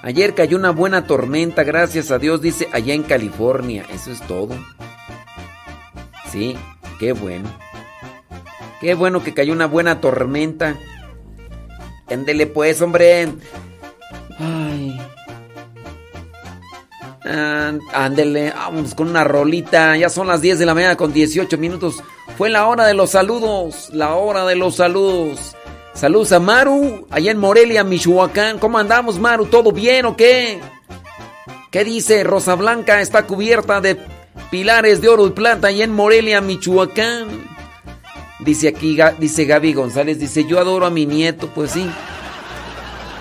Ayer 0.02 0.34
cayó 0.34 0.56
una 0.56 0.70
buena 0.70 1.06
tormenta, 1.06 1.64
gracias 1.64 2.10
a 2.10 2.18
Dios, 2.18 2.40
dice 2.42 2.68
allá 2.72 2.94
en 2.94 3.02
California. 3.02 3.84
Eso 3.92 4.12
es 4.12 4.20
todo. 4.22 4.54
Sí, 6.30 6.56
qué 7.00 7.12
bueno. 7.12 7.48
Qué 8.84 8.92
bueno 8.92 9.24
que 9.24 9.32
cayó 9.32 9.54
una 9.54 9.64
buena 9.66 10.02
tormenta. 10.02 10.76
Éndele 12.10 12.46
pues, 12.46 12.82
hombre. 12.82 13.28
Ay. 14.38 15.00
Án- 17.24 17.80
Ándele, 17.94 18.50
vamos 18.50 18.94
con 18.94 19.08
una 19.08 19.24
rolita. 19.24 19.96
Ya 19.96 20.10
son 20.10 20.26
las 20.26 20.42
10 20.42 20.58
de 20.58 20.66
la 20.66 20.74
mañana 20.74 20.96
con 20.98 21.14
18 21.14 21.56
minutos. 21.56 22.02
Fue 22.36 22.50
la 22.50 22.66
hora 22.66 22.84
de 22.84 22.92
los 22.92 23.12
saludos. 23.12 23.88
La 23.94 24.16
hora 24.16 24.44
de 24.44 24.54
los 24.54 24.76
saludos. 24.76 25.56
Saludos 25.94 26.32
a 26.32 26.40
Maru, 26.40 27.06
allá 27.10 27.30
en 27.30 27.38
Morelia, 27.38 27.84
Michoacán. 27.84 28.58
¿Cómo 28.58 28.76
andamos, 28.78 29.18
Maru? 29.18 29.46
¿Todo 29.46 29.72
bien 29.72 30.04
o 30.04 30.14
qué? 30.14 30.60
¿Qué 31.70 31.84
dice? 31.84 32.22
Rosa 32.22 32.54
Blanca 32.54 33.00
está 33.00 33.22
cubierta 33.26 33.80
de 33.80 33.96
pilares 34.50 35.00
de 35.00 35.08
oro 35.08 35.26
y 35.26 35.30
plata 35.30 35.68
allá 35.68 35.84
en 35.84 35.92
Morelia, 35.94 36.42
Michoacán. 36.42 37.53
Dice 38.40 38.68
aquí, 38.68 38.98
dice 39.18 39.44
Gaby 39.44 39.74
González, 39.74 40.18
dice, 40.18 40.44
yo 40.44 40.58
adoro 40.58 40.86
a 40.86 40.90
mi 40.90 41.06
nieto, 41.06 41.48
pues 41.54 41.70
sí. 41.70 41.88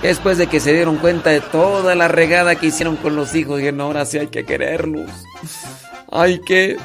Después 0.02 0.38
de 0.38 0.48
que 0.48 0.60
se 0.60 0.74
dieron 0.74 0.98
cuenta 0.98 1.30
de 1.30 1.40
toda 1.40 1.96
la 1.96 2.08
regada 2.08 2.56
que 2.56 2.68
hicieron 2.68 2.98
con 2.98 3.16
los 3.16 3.34
hijos, 3.36 3.58
dijeron, 3.58 3.82
ahora 3.82 4.06
sí 4.06 4.18
hay 4.18 4.28
que 4.28 4.44
quererlos. 4.46 5.10
Hay 6.12 6.40
que... 6.40 6.78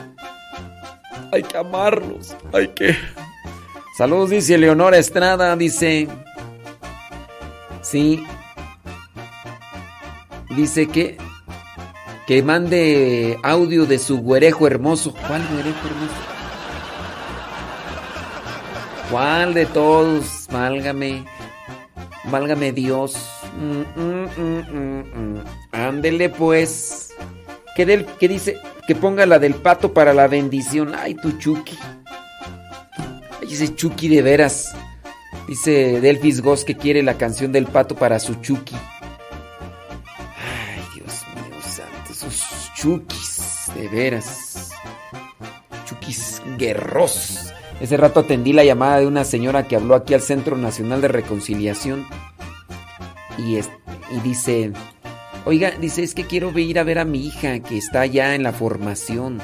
Hay 1.32 1.42
que 1.42 1.58
amarlos. 1.58 2.36
Hay 2.52 2.68
que... 2.68 2.96
Saludos, 3.96 4.30
dice 4.30 4.56
Leonora 4.56 4.98
Estrada, 4.98 5.56
dice... 5.56 6.06
Sí. 7.82 8.24
Dice 10.50 10.86
que... 10.86 11.18
Que 12.26 12.42
mande 12.42 13.38
audio 13.42 13.86
de 13.86 13.98
su 13.98 14.18
güerejo 14.18 14.66
hermoso. 14.66 15.12
¿Cuál 15.26 15.42
güerejo 15.48 15.86
hermoso? 15.86 16.37
¿Cuál 19.10 19.54
de 19.54 19.64
todos? 19.66 20.46
Válgame. 20.50 21.24
Válgame 22.24 22.72
Dios. 22.72 23.16
Mm, 23.58 24.00
mm, 24.00 24.24
mm. 24.38 25.44
Ándele 25.72 26.28
pues. 26.28 27.14
¿Qué, 27.74 27.86
del, 27.86 28.04
¿Qué 28.04 28.28
dice? 28.28 28.58
Que 28.86 28.94
ponga 28.94 29.24
la 29.24 29.38
del 29.38 29.54
pato 29.54 29.94
para 29.94 30.12
la 30.12 30.28
bendición. 30.28 30.94
Ay, 30.94 31.14
tu 31.14 31.32
Chucky. 31.32 31.78
Ay, 33.40 33.52
ese 33.52 33.74
Chucky 33.74 34.08
de 34.08 34.22
veras. 34.22 34.74
Dice 35.46 36.00
Delfis 36.02 36.42
Goss 36.42 36.64
que 36.64 36.76
quiere 36.76 37.02
la 37.02 37.14
canción 37.14 37.52
del 37.52 37.66
pato 37.66 37.94
para 37.94 38.18
su 38.18 38.34
Chucky. 38.34 38.76
Ay, 40.36 40.82
Dios 40.94 41.24
mío 41.34 41.62
santo. 41.62 42.12
Esos 42.12 42.70
Chukis. 42.74 43.70
De 43.74 43.88
veras. 43.88 44.70
Chukis 45.86 46.42
guerrosos. 46.58 47.47
Ese 47.80 47.96
rato 47.96 48.20
atendí 48.20 48.52
la 48.52 48.64
llamada 48.64 48.98
de 48.98 49.06
una 49.06 49.24
señora 49.24 49.68
que 49.68 49.76
habló 49.76 49.94
aquí 49.94 50.14
al 50.14 50.20
Centro 50.20 50.56
Nacional 50.56 51.00
de 51.00 51.08
Reconciliación. 51.08 52.06
Y, 53.38 53.56
y 53.56 54.20
dice, 54.24 54.72
oiga, 55.44 55.70
dice, 55.80 56.02
es 56.02 56.14
que 56.14 56.24
quiero 56.24 56.56
ir 56.58 56.78
a 56.78 56.84
ver 56.84 56.98
a 56.98 57.04
mi 57.04 57.24
hija 57.24 57.60
que 57.60 57.78
está 57.78 58.04
ya 58.06 58.34
en 58.34 58.42
la 58.42 58.52
formación. 58.52 59.40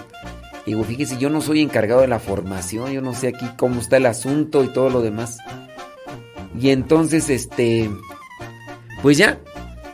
Digo, 0.67 0.83
fíjese, 0.83 1.19
yo 1.19 1.31
no 1.31 1.41
soy 1.41 1.61
encargado 1.61 2.01
de 2.01 2.09
la 2.09 2.19
formación, 2.19 2.91
yo 2.91 3.03
no 3.03 3.15
sé 3.15 3.29
aquí 3.29 3.47
cómo 3.57 3.81
está 3.81 3.99
el 3.99 4.07
asunto 4.07 4.65
y 4.65 4.69
todo 4.69 4.89
lo 4.89 5.03
demás. 5.03 5.39
Y 6.59 6.71
entonces, 6.71 7.29
este, 7.31 7.91
pues 9.03 9.19
ya, 9.19 9.39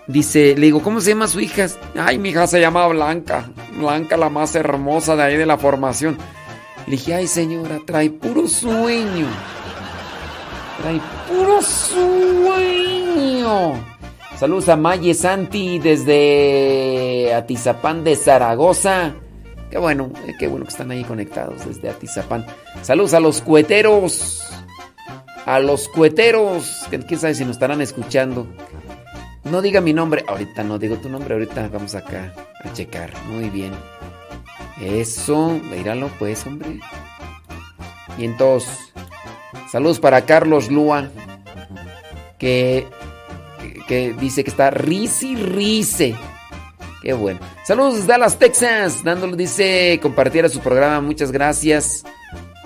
dice, 0.07 0.55
le 0.57 0.67
digo, 0.67 0.83
¿cómo 0.83 1.01
se 1.01 1.11
llama 1.11 1.27
su 1.27 1.41
hija? 1.41 1.67
Ay, 1.97 2.19
mi 2.19 2.31
hija 2.31 2.47
se 2.47 2.61
llama 2.61 2.87
Blanca, 2.87 3.51
Blanca 3.77 4.17
la 4.17 4.31
más 4.31 4.55
hermosa 4.55 5.17
de 5.17 5.23
ahí 5.25 5.37
de 5.37 5.47
la 5.47 5.59
formación. 5.59 6.17
Le 6.87 6.93
dije, 6.93 7.15
ay 7.15 7.27
señora, 7.27 7.79
trae 7.87 8.11
puro 8.11 8.49
sueño. 8.49 9.27
Trae 10.81 11.01
puro 11.29 11.63
sueño. 11.63 12.81
Saludos 14.39 14.69
a 14.71 14.77
Maye 14.77 15.15
Santi 15.15 15.79
desde 15.79 17.35
Atizapán 17.35 18.03
de 18.05 18.17
Zaragoza. 18.17 19.15
Qué 19.71 19.79
bueno, 19.79 20.11
eh, 20.27 20.35
qué 20.39 20.49
bueno 20.49 20.65
que 20.65 20.71
están 20.71 20.91
ahí 20.91 21.05
conectados 21.05 21.65
desde 21.67 21.91
Atizapán. 21.91 22.47
Saludos 22.83 23.15
a 23.15 23.21
los 23.21 23.41
cueteros. 23.43 24.43
a 25.47 25.59
los 25.59 25.89
cueteros, 25.89 26.87
quién 26.91 27.21
sabe 27.21 27.35
si 27.35 27.45
nos 27.45 27.57
estarán 27.57 27.81
escuchando. 27.81 28.47
No 29.45 29.63
diga 29.63 29.81
mi 29.81 29.93
nombre, 29.93 30.25
ahorita 30.29 30.63
no 30.65 30.79
digo 30.79 30.97
tu 30.97 31.09
nombre, 31.09 31.35
ahorita 31.35 31.69
vamos 31.69 31.95
acá 31.95 32.33
a 32.63 32.73
checar. 32.73 33.11
Muy 33.27 33.49
bien. 33.51 33.73
Eso, 34.81 35.61
míralo 35.71 36.09
pues, 36.19 36.47
hombre. 36.47 36.81
Y 38.19 38.25
entonces, 38.25 38.71
saludos 39.71 40.01
para 40.01 40.25
Carlos 40.25 40.71
Lua, 40.71 41.11
que, 42.39 42.87
que, 43.87 44.15
dice 44.15 44.45
que 44.45 44.51
está 44.51 44.71
risi 44.71 45.37
risi. 45.37 46.15
Qué 47.03 47.13
bueno. 47.13 47.41
Saludos 47.65 47.95
desde 47.97 48.09
Dallas, 48.09 48.39
Texas. 48.39 49.03
Dándole, 49.05 49.37
dice, 49.37 49.99
compartir 50.03 50.45
a 50.45 50.49
su 50.49 50.61
programa. 50.61 51.01
Muchas 51.01 51.33
gracias. 51.33 52.05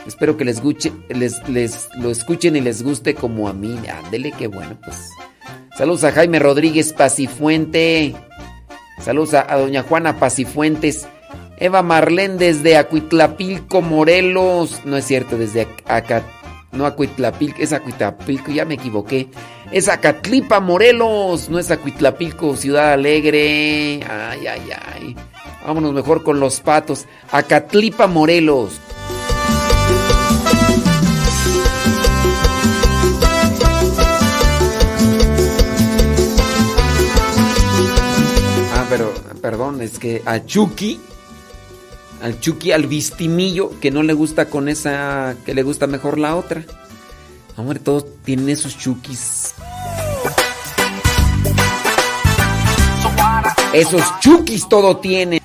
Espero 0.06 0.36
que 0.36 0.44
les, 0.44 0.62
les, 1.08 1.48
les 1.48 1.88
lo 1.96 2.10
escuchen 2.10 2.56
y 2.56 2.60
les 2.60 2.82
guste 2.82 3.14
como 3.14 3.48
a 3.48 3.52
mí. 3.52 3.78
Ándele, 4.04 4.32
qué 4.32 4.48
bueno, 4.48 4.76
pues. 4.84 5.08
Saludos 5.76 6.04
a 6.04 6.12
Jaime 6.12 6.38
Rodríguez 6.38 6.92
Pacifuente. 6.92 8.14
Saludos 9.00 9.34
a, 9.34 9.56
doña 9.56 9.82
Juana 9.82 10.18
Pacifuentes. 10.20 11.08
Eva 11.58 11.82
Marlén 11.82 12.38
desde 12.38 12.76
Acuitlapilco, 12.76 13.82
Morelos. 13.82 14.80
No 14.84 14.96
es 14.96 15.04
cierto, 15.06 15.36
desde 15.36 15.68
acá. 15.86 16.22
No 16.72 16.86
Acuitlapilco, 16.86 17.58
es 17.60 17.72
Acuitlapilco, 17.72 18.50
ya 18.50 18.64
me 18.64 18.74
equivoqué. 18.74 19.28
Es 19.70 19.88
Acatlipa, 19.88 20.60
Morelos. 20.60 21.48
No 21.48 21.58
es 21.58 21.70
Acuitlapilco, 21.70 22.56
Ciudad 22.56 22.92
Alegre. 22.92 24.00
Ay, 24.02 24.46
ay, 24.46 24.70
ay. 24.92 25.16
Vámonos 25.66 25.92
mejor 25.92 26.22
con 26.22 26.40
los 26.40 26.60
patos. 26.60 27.06
Acatlipa, 27.30 28.06
Morelos. 28.06 28.80
pero 38.88 39.12
perdón, 39.40 39.80
es 39.80 39.98
que 39.98 40.22
a 40.24 40.44
al 42.24 42.40
Chucky, 42.40 42.72
al 42.72 42.86
vistimillo, 42.86 43.78
que 43.80 43.90
no 43.90 44.02
le 44.02 44.14
gusta 44.14 44.46
con 44.46 44.70
esa, 44.70 45.36
que 45.44 45.52
le 45.52 45.62
gusta 45.62 45.86
mejor 45.86 46.18
la 46.18 46.36
otra. 46.36 46.64
Hombre, 47.54 47.78
todos 47.78 48.06
tienen 48.24 48.48
esos 48.48 48.78
Chukis. 48.78 49.52
Esos 53.74 54.02
Chukis 54.20 54.66
todo 54.70 54.96
tienen. 54.96 55.43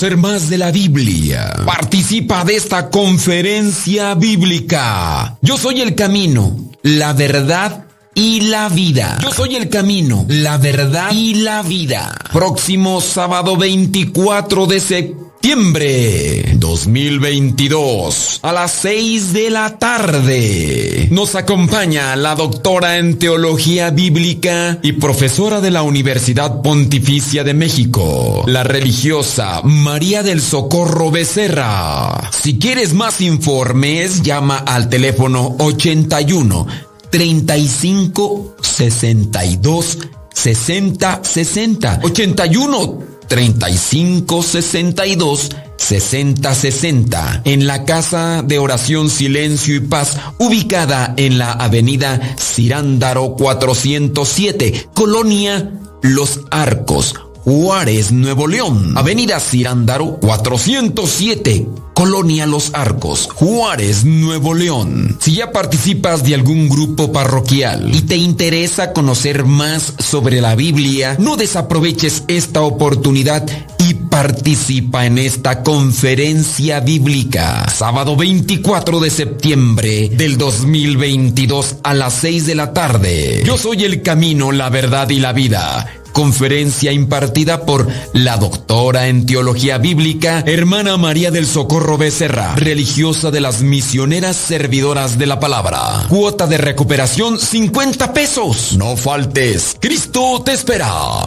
Conocer 0.00 0.16
más 0.16 0.48
de 0.48 0.56
la 0.56 0.70
Biblia? 0.70 1.52
Participa 1.66 2.42
de 2.42 2.56
esta 2.56 2.88
conferencia 2.88 4.14
bíblica. 4.14 5.36
Yo 5.42 5.58
soy 5.58 5.82
el 5.82 5.94
camino, 5.94 6.56
la 6.82 7.12
verdad 7.12 7.84
y 8.14 8.40
la 8.48 8.70
vida. 8.70 9.18
Yo 9.22 9.30
soy 9.30 9.56
el 9.56 9.68
camino, 9.68 10.24
la 10.26 10.56
verdad 10.56 11.10
y 11.12 11.34
la 11.34 11.62
vida. 11.62 12.16
Próximo 12.32 13.02
sábado 13.02 13.58
24 13.58 14.66
de 14.66 14.80
septiembre 14.80 16.54
2022 16.54 18.29
a 18.42 18.52
las 18.52 18.72
6 18.72 19.32
de 19.32 19.50
la 19.50 19.78
tarde. 19.78 21.08
Nos 21.10 21.34
acompaña 21.34 22.16
la 22.16 22.34
doctora 22.34 22.98
en 22.98 23.18
teología 23.18 23.90
bíblica 23.90 24.78
y 24.82 24.92
profesora 24.92 25.60
de 25.60 25.70
la 25.70 25.82
Universidad 25.82 26.62
Pontificia 26.62 27.44
de 27.44 27.54
México, 27.54 28.44
la 28.46 28.62
religiosa 28.62 29.60
María 29.62 30.22
del 30.22 30.40
Socorro 30.40 31.10
Becerra. 31.10 32.30
Si 32.32 32.58
quieres 32.58 32.94
más 32.94 33.20
informes, 33.20 34.22
llama 34.22 34.58
al 34.58 34.88
teléfono 34.88 35.56
81 35.58 36.66
35 37.10 38.56
62 38.62 39.98
60 40.32 41.20
60 41.24 42.00
81 42.02 42.98
35 43.28 44.42
62 44.42 45.40
60 45.40 45.69
60 45.80 47.42
en 47.44 47.66
la 47.66 47.84
casa 47.84 48.42
de 48.42 48.58
oración 48.58 49.08
Silencio 49.08 49.74
y 49.74 49.80
Paz 49.80 50.18
ubicada 50.38 51.14
en 51.16 51.38
la 51.38 51.52
avenida 51.52 52.36
Cirándaro 52.38 53.34
407 53.34 54.88
Colonia 54.94 55.72
Los 56.02 56.42
Arcos 56.50 57.14
Juárez, 57.44 58.12
Nuevo 58.12 58.46
León. 58.46 58.94
Avenida 58.96 59.40
Cirándaro 59.40 60.18
407. 60.20 61.66
Colonia 62.00 62.46
Los 62.46 62.70
Arcos, 62.72 63.28
Juárez, 63.34 64.06
Nuevo 64.06 64.54
León. 64.54 65.18
Si 65.20 65.34
ya 65.34 65.52
participas 65.52 66.24
de 66.24 66.34
algún 66.34 66.70
grupo 66.70 67.12
parroquial 67.12 67.94
y 67.94 68.00
te 68.00 68.16
interesa 68.16 68.94
conocer 68.94 69.44
más 69.44 69.92
sobre 69.98 70.40
la 70.40 70.54
Biblia, 70.54 71.16
no 71.18 71.36
desaproveches 71.36 72.24
esta 72.26 72.62
oportunidad 72.62 73.46
y 73.78 73.92
participa 73.92 75.04
en 75.04 75.18
esta 75.18 75.62
conferencia 75.62 76.80
bíblica. 76.80 77.68
Sábado 77.68 78.16
24 78.16 78.98
de 79.00 79.10
septiembre 79.10 80.08
del 80.08 80.38
2022 80.38 81.76
a 81.82 81.92
las 81.92 82.14
6 82.14 82.46
de 82.46 82.54
la 82.54 82.72
tarde. 82.72 83.42
Yo 83.44 83.58
soy 83.58 83.84
el 83.84 84.00
camino, 84.00 84.52
la 84.52 84.70
verdad 84.70 85.10
y 85.10 85.20
la 85.20 85.34
vida 85.34 85.99
conferencia 86.12 86.92
impartida 86.92 87.64
por 87.64 87.86
la 88.12 88.36
doctora 88.36 89.08
en 89.08 89.26
teología 89.26 89.78
bíblica, 89.78 90.42
hermana 90.46 90.96
María 90.96 91.30
del 91.30 91.46
Socorro 91.46 91.98
Becerra, 91.98 92.54
religiosa 92.56 93.30
de 93.30 93.40
las 93.40 93.62
misioneras 93.62 94.36
servidoras 94.36 95.18
de 95.18 95.26
la 95.26 95.40
palabra. 95.40 96.06
Cuota 96.08 96.46
de 96.46 96.58
recuperación 96.58 97.38
50 97.38 98.12
pesos. 98.12 98.76
No 98.76 98.96
faltes. 98.96 99.76
Cristo 99.80 100.42
te 100.44 100.52
espera. 100.52 101.24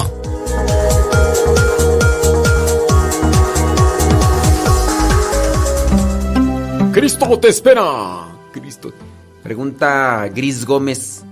Cristo 6.93 7.39
te 7.39 7.47
espera. 7.49 8.27
Cristo. 8.51 8.93
Pregunta 9.41 10.29
Gris 10.33 10.65
Gómez. 10.65 11.23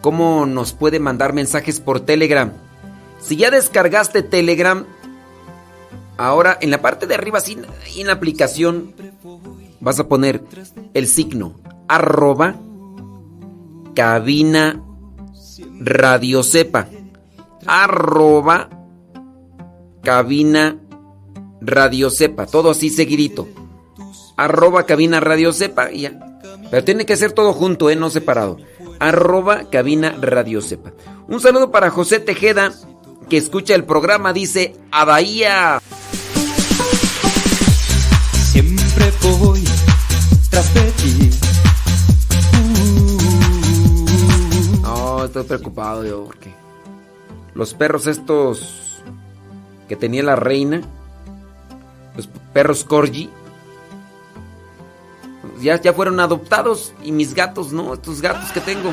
¿Cómo 0.00 0.46
nos 0.46 0.72
puede 0.72 0.98
mandar 0.98 1.32
mensajes 1.32 1.80
por 1.80 2.00
Telegram? 2.00 2.52
Si 3.22 3.36
ya 3.36 3.50
descargaste 3.50 4.22
Telegram, 4.22 4.84
ahora 6.16 6.58
en 6.60 6.70
la 6.70 6.82
parte 6.82 7.06
de 7.06 7.14
arriba, 7.14 7.40
sin, 7.40 7.64
en 7.96 8.06
la 8.06 8.14
aplicación, 8.14 8.94
vas 9.80 10.00
a 10.00 10.08
poner 10.08 10.42
el 10.94 11.06
signo 11.06 11.54
arroba 11.88 12.56
cabina 13.94 14.82
radio 15.78 16.42
sepa. 16.42 16.88
Arroba 17.66 18.68
cabina 20.02 20.78
radio 21.60 22.10
sepa. 22.10 22.46
Todo 22.46 22.70
así 22.70 22.90
seguidito. 22.90 23.48
Arroba 24.36 24.84
cabina 24.84 25.20
radio 25.20 25.52
sepa. 25.52 25.90
Ya. 25.90 26.40
Pero 26.70 26.84
tiene 26.84 27.04
que 27.04 27.16
ser 27.16 27.32
todo 27.32 27.52
junto, 27.52 27.90
¿eh? 27.90 27.96
no 27.96 28.10
separado. 28.10 28.56
Arroba 28.98 29.68
cabina 29.70 30.16
radio 30.18 30.60
sepa. 30.60 30.92
Un 31.28 31.40
saludo 31.40 31.70
para 31.70 31.90
José 31.90 32.20
Tejeda 32.20 32.72
que 33.32 33.38
escucha 33.38 33.74
el 33.74 33.84
programa 33.84 34.34
dice 34.34 34.76
a 34.90 35.06
Bahía. 35.06 35.80
Siempre 38.34 39.10
voy 39.22 39.64
tras 40.50 40.74
de 40.74 40.92
ti. 40.92 41.30
No, 44.82 45.24
estoy 45.24 45.44
preocupado 45.44 46.04
yo 46.04 46.24
porque 46.24 46.52
los 47.54 47.72
perros 47.72 48.06
estos 48.06 49.02
que 49.88 49.96
tenía 49.96 50.22
la 50.22 50.36
reina, 50.36 50.82
los 52.14 52.28
perros 52.52 52.84
corgi, 52.84 53.30
ya, 55.58 55.80
ya 55.80 55.94
fueron 55.94 56.20
adoptados 56.20 56.92
y 57.02 57.12
mis 57.12 57.32
gatos, 57.32 57.72
¿no? 57.72 57.94
Estos 57.94 58.20
gatos 58.20 58.52
que 58.52 58.60
tengo. 58.60 58.92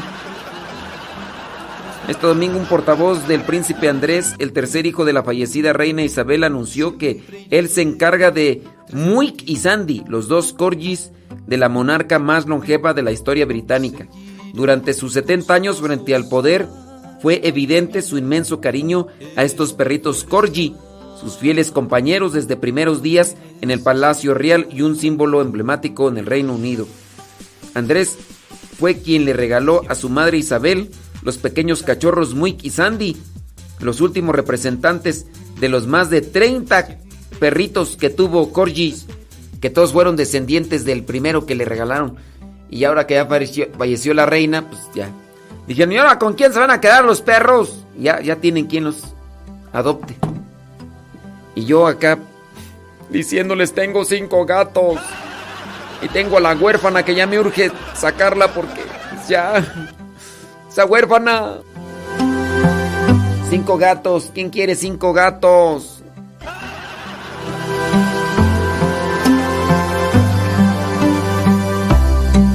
Este 2.10 2.26
domingo 2.26 2.58
un 2.58 2.66
portavoz 2.66 3.28
del 3.28 3.42
príncipe 3.42 3.88
Andrés, 3.88 4.34
el 4.40 4.52
tercer 4.52 4.88
hijo 4.88 5.06
de 5.06 5.14
la 5.14 5.22
fallecida 5.22 5.74
reina 5.74 6.02
Isabel, 6.02 6.44
anunció 6.44 6.98
que 6.98 7.22
él 7.52 7.70
se 7.70 7.84
encarga 7.84 8.32
de 8.32 8.64
Muik 8.92 9.44
y 9.46 9.58
Sandy, 9.58 10.04
los 10.08 10.28
dos 10.28 10.52
corgis 10.52 11.12
de 11.46 11.58
la 11.58 11.70
monarca 11.70 12.18
más 12.18 12.48
longeva 12.48 12.96
de 12.96 13.04
la 13.04 13.12
historia 13.12 13.46
británica. 13.46 14.08
Durante 14.56 14.96
sus 14.96 15.14
70 15.14 15.54
años 15.54 15.82
frente 15.82 16.16
al 16.16 16.28
poder, 16.28 16.68
fue 17.22 17.42
evidente 17.48 18.02
su 18.02 18.18
inmenso 18.18 18.60
cariño 18.60 19.06
a 19.36 19.44
estos 19.44 19.74
perritos 19.74 20.24
corgi, 20.24 20.76
sus 21.22 21.38
fieles 21.38 21.70
compañeros 21.70 22.34
desde 22.34 22.58
primeros 22.58 23.04
días 23.04 23.36
en 23.62 23.70
el 23.70 23.82
Palacio 23.82 24.34
Real 24.34 24.68
y 24.72 24.82
un 24.82 24.96
símbolo 24.96 25.44
emblemático 25.44 26.10
en 26.10 26.18
el 26.18 26.26
Reino 26.26 26.56
Unido. 26.56 26.88
Andrés 27.76 28.18
fue 28.80 28.96
quien 28.96 29.26
le 29.26 29.34
regaló 29.34 29.84
a 29.90 29.94
su 29.94 30.10
madre 30.10 30.40
Isabel 30.40 30.90
los 31.22 31.38
pequeños 31.38 31.84
cachorros 31.84 32.34
Muik 32.34 32.64
y 32.64 32.70
Sandy, 32.70 33.18
los 33.80 34.02
últimos 34.02 34.36
representantes 34.36 35.26
de 35.60 35.70
los 35.70 35.88
más 35.88 36.10
de 36.10 36.22
30 36.22 36.98
perritos 37.40 37.98
que 37.98 38.10
tuvo 38.10 38.52
Corgi, 38.52 38.96
que 39.62 39.70
todos 39.70 39.94
fueron 39.94 40.16
descendientes 40.16 40.86
del 40.86 41.04
primero 41.04 41.46
que 41.46 41.56
le 41.56 41.66
regalaron. 41.66 42.18
Y 42.70 42.84
ahora 42.84 43.08
que 43.08 43.16
ya 43.16 43.26
falleció, 43.26 44.14
la 44.14 44.26
reina, 44.26 44.70
pues 44.70 44.82
ya. 44.94 45.10
Dijeron, 45.68 45.92
¿y 45.92 45.98
ahora 45.98 46.20
con 46.20 46.34
quién 46.34 46.54
se 46.54 46.60
van 46.60 46.72
a 46.72 46.80
quedar 46.80 47.04
los 47.04 47.22
perros? 47.22 47.84
Ya, 47.98 48.22
ya 48.22 48.36
tienen 48.36 48.68
quien 48.68 48.86
los 48.86 49.04
adopte. 49.74 50.16
Y 51.56 51.66
yo 51.66 51.88
acá 51.88 52.20
diciéndoles, 53.10 53.74
tengo 53.74 54.06
cinco 54.06 54.46
gatos. 54.46 55.00
Y 56.02 56.08
tengo 56.10 56.38
a 56.38 56.42
la 56.42 56.56
huérfana 56.56 57.04
que 57.04 57.16
ya 57.16 57.28
me 57.28 57.40
urge 57.40 57.72
sacarla 57.94 58.54
porque 58.54 58.82
ya... 59.28 59.96
¡Está 60.80 60.90
huérfana! 60.90 61.58
Cinco 63.50 63.78
gatos. 63.78 64.32
¿Quién 64.34 64.50
quiere 64.50 64.76
cinco 64.76 65.12
gatos? 65.12 66.02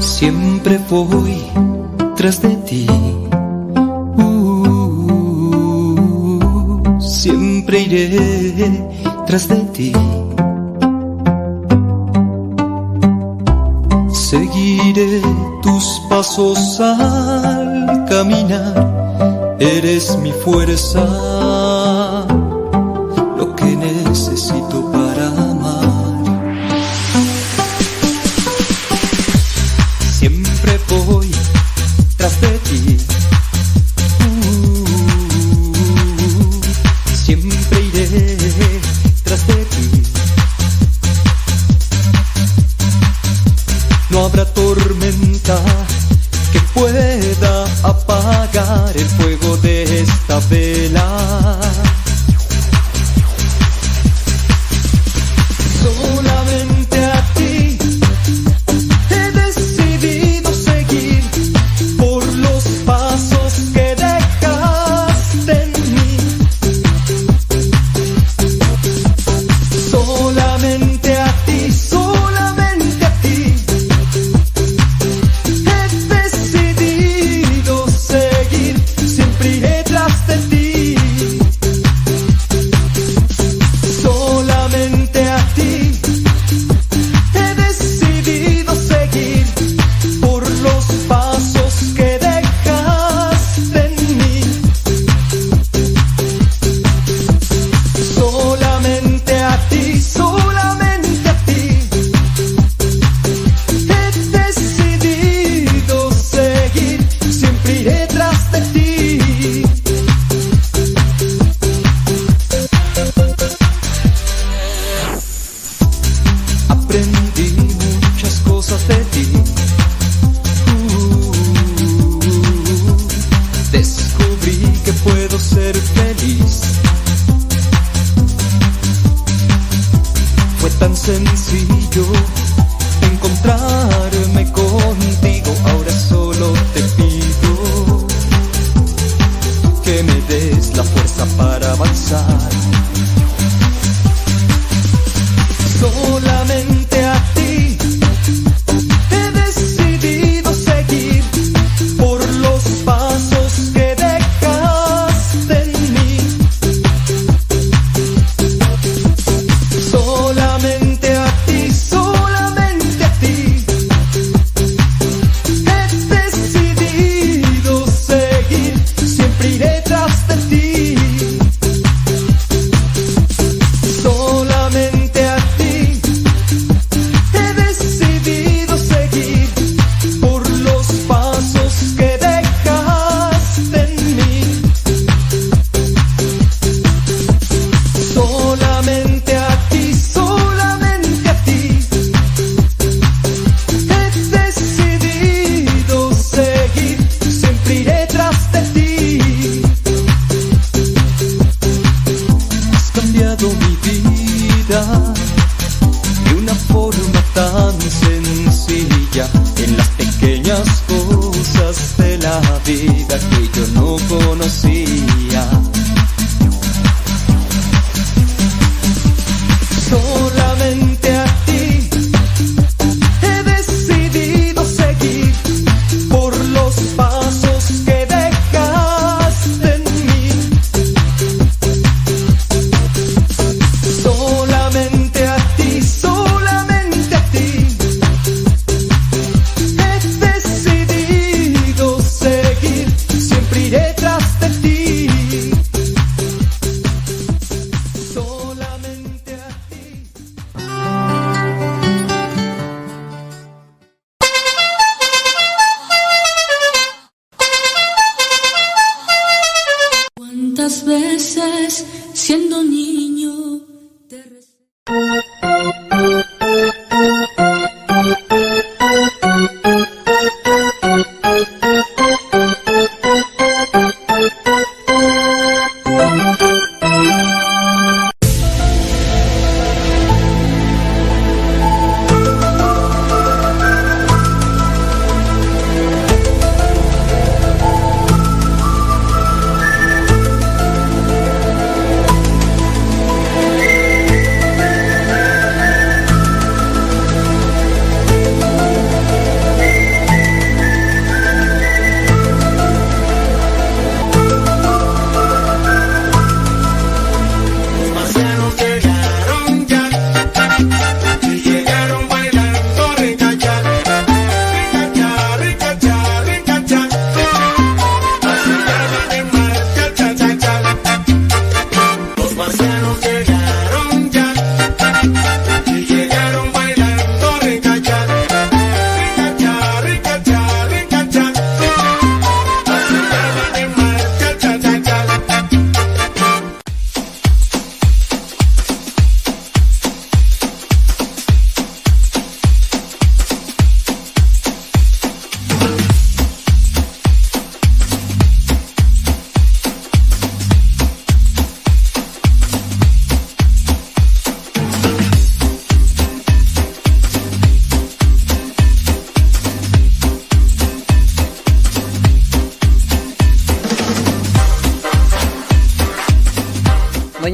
Siempre 0.00 0.80
voy 0.88 1.36
tras 2.16 2.40
de 2.40 2.56
ti. 2.66 2.86
Uh, 4.16 5.20
siempre 6.98 7.80
iré 7.80 8.88
tras 9.26 9.48
de 9.48 9.56
ti. 9.74 9.92
Seguiré 14.34 15.22
tus 15.62 16.02
pasos 16.08 16.80
al 16.80 18.04
caminar, 18.08 18.74
eres 19.60 20.18
mi 20.18 20.32
fuerza. 20.32 21.63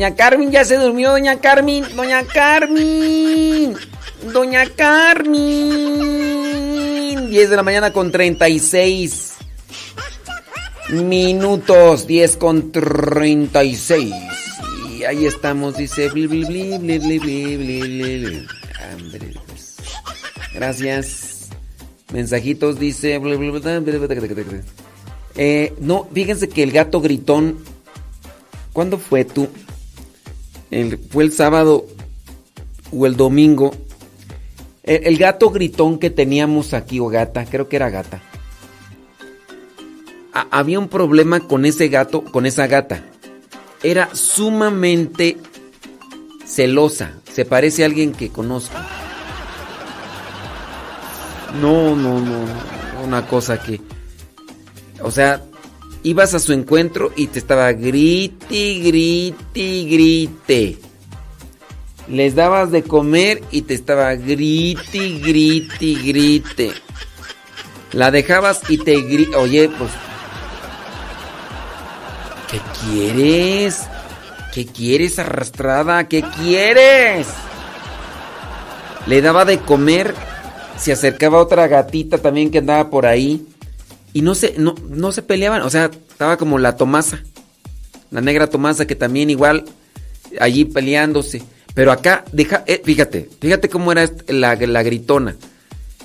Doña 0.01 0.17
Carmen 0.17 0.51
ya 0.51 0.65
se 0.65 0.79
durmió, 0.79 1.11
doña 1.11 1.39
Carmen. 1.41 1.85
Doña 1.95 2.25
Carmen. 2.25 3.77
Doña 4.33 4.65
Carmen. 4.75 5.37
10 7.29 7.51
de 7.51 7.57
la 7.57 7.62
mañana 7.62 7.93
con 7.93 8.11
36 8.11 9.35
minutos. 10.89 12.07
10 12.07 12.37
con 12.39 12.73
36. 12.73 14.15
Y 14.97 15.05
ahí 15.05 15.27
estamos, 15.27 15.77
dice. 15.77 16.09
Bli. 16.09 16.31
Gracias. 20.55 21.51
Mensajitos 22.11 22.81
dice. 22.81 23.20
Eh, 25.37 25.75
no, 25.79 26.09
fíjense 26.11 26.49
que 26.49 26.62
el 26.62 26.73
gato 26.73 27.03
gritón. 27.03 27.59
¿Cuándo 28.73 28.99
fue 28.99 29.27
tú? 29.27 29.49
El- 30.71 30.99
fue 30.99 31.25
el 31.25 31.33
sábado 31.33 31.87
o 32.93 33.07
el 33.07 33.17
domingo. 33.17 33.73
El, 34.83 35.19
gato 35.19 35.51
gritón 35.51 35.99
que 35.99 36.11
teníamos 36.11 36.75
aquí, 36.75 36.99
o 37.01 37.07
gata, 37.09 37.45
creo 37.45 37.69
que 37.69 37.77
era 37.77 37.91
gata. 37.91 38.23
Ha- 40.33 40.49
había 40.51 40.79
un 40.79 40.89
problema 40.89 41.41
con 41.41 41.65
ese 41.65 41.89
gato, 41.89 42.25
con 42.25 42.47
esa 42.47 42.67
gata. 42.67 43.05
Era 43.83 44.15
sumamente 44.15 45.37
celosa. 46.47 47.15
Se 47.33 47.45
parece 47.45 47.83
a 47.83 47.87
alguien 47.87 48.13
que 48.13 48.31
conozco. 48.31 48.77
No, 51.61 51.95
no, 51.97 52.21
no, 52.21 52.47
no. 52.47 53.05
Una 53.05 53.27
cosa 53.27 53.61
que. 53.63 53.81
O 55.03 55.11
sea, 55.11 55.43
ibas 56.03 56.35
a 56.35 56.39
su 56.39 56.53
encuentro 56.53 57.12
y 57.17 57.29
te 57.29 57.39
estaba 57.39 57.73
grite, 57.73 58.79
grite, 58.79 59.85
grite. 59.85 60.79
Les 62.09 62.35
dabas 62.35 62.70
de 62.70 62.83
comer 62.83 63.43
y 63.51 63.62
te 63.62 63.75
estaba 63.75 64.15
grite, 64.15 65.20
grite, 65.20 65.95
grite. 66.03 66.73
La 67.93 68.11
dejabas 68.11 68.62
y 68.69 68.79
te 68.79 69.01
grita. 69.03 69.39
Oye, 69.39 69.69
pues. 69.69 69.91
¿Qué 72.51 72.61
quieres? 72.83 73.87
¿Qué 74.53 74.67
quieres, 74.67 75.19
arrastrada? 75.20 76.09
¿Qué 76.09 76.23
quieres? 76.23 77.29
Le 79.07 79.23
daba 79.23 79.45
de 79.45 79.59
comer. 79.59 80.15
Se 80.77 80.93
acercaba 80.93 81.39
otra 81.39 81.69
gatita 81.69 82.19
también 82.19 82.51
que 82.51 82.59
andaba 82.59 82.91
por 82.91 83.07
ahí. 83.07 83.47
Y 84.13 84.23
no 84.23 84.35
se, 84.35 84.55
no, 84.59 84.75
no 84.89 85.13
se 85.13 85.23
peleaban. 85.23 85.63
O 85.63 85.71
sea, 85.71 85.91
estaba 86.11 86.37
como 86.37 86.59
la 86.59 86.77
Tomasa. 86.77 87.23
La 88.11 88.21
negra 88.21 88.49
Tomasa 88.49 88.87
que 88.87 88.97
también 88.97 89.31
igual 89.31 89.65
allí 90.41 90.65
peleándose. 90.65 91.43
Pero 91.75 91.93
acá, 91.93 92.25
deja, 92.33 92.65
eh, 92.67 92.83
fíjate, 92.85 93.29
fíjate 93.41 93.69
cómo 93.69 93.93
era 93.93 94.11
la, 94.29 94.57
la 94.57 94.83
gritona. 94.83 95.37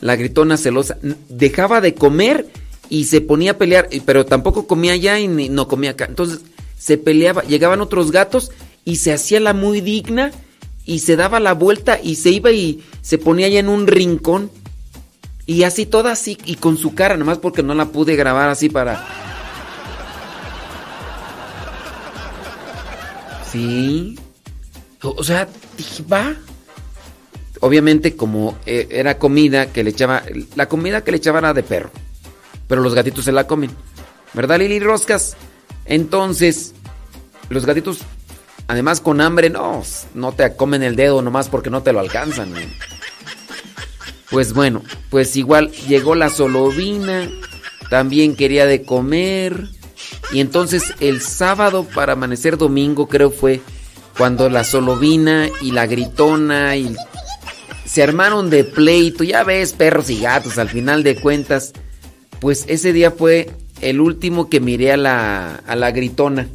La 0.01 0.15
gritona 0.15 0.57
celosa. 0.57 0.97
Dejaba 1.29 1.81
de 1.81 1.95
comer 1.95 2.47
y 2.89 3.05
se 3.05 3.21
ponía 3.21 3.51
a 3.51 3.57
pelear. 3.57 3.89
Pero 4.05 4.25
tampoco 4.25 4.67
comía 4.67 4.93
allá 4.93 5.19
y 5.19 5.27
ni- 5.27 5.49
no 5.49 5.67
comía 5.67 5.91
acá. 5.91 6.05
Entonces 6.05 6.41
se 6.77 6.97
peleaba. 6.99 7.41
Llegaban 7.43 7.81
otros 7.81 8.11
gatos 8.11 8.51
y 8.83 8.97
se 8.97 9.11
hacía 9.13 9.39
la 9.39 9.53
muy 9.53 9.81
digna. 9.81 10.31
Y 10.85 10.99
se 10.99 11.15
daba 11.15 11.39
la 11.39 11.53
vuelta 11.55 11.99
y 12.01 12.17
se 12.17 12.29
iba 12.29 12.51
y 12.51 12.83
se 13.01 13.17
ponía 13.17 13.47
allá 13.47 13.59
en 13.59 13.69
un 13.69 13.87
rincón. 13.87 14.51
Y 15.45 15.63
así 15.63 15.85
toda 15.85 16.11
así 16.11 16.37
y 16.45 16.55
con 16.55 16.77
su 16.77 16.95
cara, 16.95 17.17
nomás 17.17 17.37
porque 17.37 17.61
no 17.61 17.75
la 17.75 17.85
pude 17.85 18.15
grabar 18.15 18.49
así 18.49 18.69
para... 18.69 19.05
Sí. 23.51 24.19
O, 25.01 25.23
sea, 25.23 25.47
va. 26.11 26.35
Obviamente 27.61 28.15
como 28.15 28.57
eh, 28.65 28.87
era 28.89 29.19
comida 29.19 29.67
que 29.71 29.83
le 29.83 29.91
echaba... 29.91 30.23
La 30.55 30.67
comida 30.67 31.03
que 31.03 31.11
le 31.11 31.17
echaba 31.17 31.39
era 31.39 31.53
de 31.53 31.63
perro. 31.63 31.91
Pero 32.67 32.81
los 32.81 32.95
gatitos 32.95 33.25
se 33.25 33.31
la 33.31 33.45
comen. 33.45 33.69
¿Verdad, 34.33 34.57
Lili 34.59 34.79
Roscas? 34.79 35.37
Entonces, 35.85 36.73
los 37.49 37.65
gatitos, 37.65 37.99
además 38.67 38.99
con 38.99 39.21
hambre, 39.21 39.51
no, 39.51 39.83
no 40.15 40.31
te 40.31 40.55
comen 40.55 40.81
el 40.81 40.95
dedo 40.95 41.21
nomás 41.21 41.49
porque 41.49 41.69
no 41.69 41.83
te 41.83 41.93
lo 41.93 41.99
alcanzan. 41.99 42.51
¿no? 42.51 42.59
Pues 44.29 44.53
bueno, 44.53 44.81
pues 45.09 45.35
igual 45.35 45.71
llegó 45.87 46.15
la 46.15 46.29
solovina, 46.29 47.29
también 47.89 48.35
quería 48.35 48.65
de 48.65 48.83
comer. 48.83 49.69
Y 50.31 50.39
entonces 50.39 50.93
el 50.99 51.21
sábado 51.21 51.85
para 51.93 52.13
amanecer 52.13 52.57
domingo 52.57 53.07
creo 53.07 53.31
fue 53.31 53.61
cuando 54.17 54.49
la 54.49 54.63
solovina 54.63 55.49
y 55.61 55.71
la 55.71 55.85
gritona 55.85 56.75
y 56.75 56.95
se 57.85 58.01
armaron 58.01 58.49
de 58.49 58.63
pleito, 58.63 59.23
ya 59.23 59.43
ves, 59.43 59.73
perros 59.73 60.09
y 60.09 60.19
gatos, 60.19 60.57
al 60.57 60.69
final 60.69 61.03
de 61.03 61.15
cuentas, 61.15 61.73
pues 62.39 62.65
ese 62.67 62.93
día 62.93 63.11
fue 63.11 63.51
el 63.81 64.01
último 64.01 64.49
que 64.49 64.59
miré 64.59 64.91
a 64.91 64.97
la, 64.97 65.55
a 65.67 65.75
la 65.75 65.91
gritona. 65.91 66.47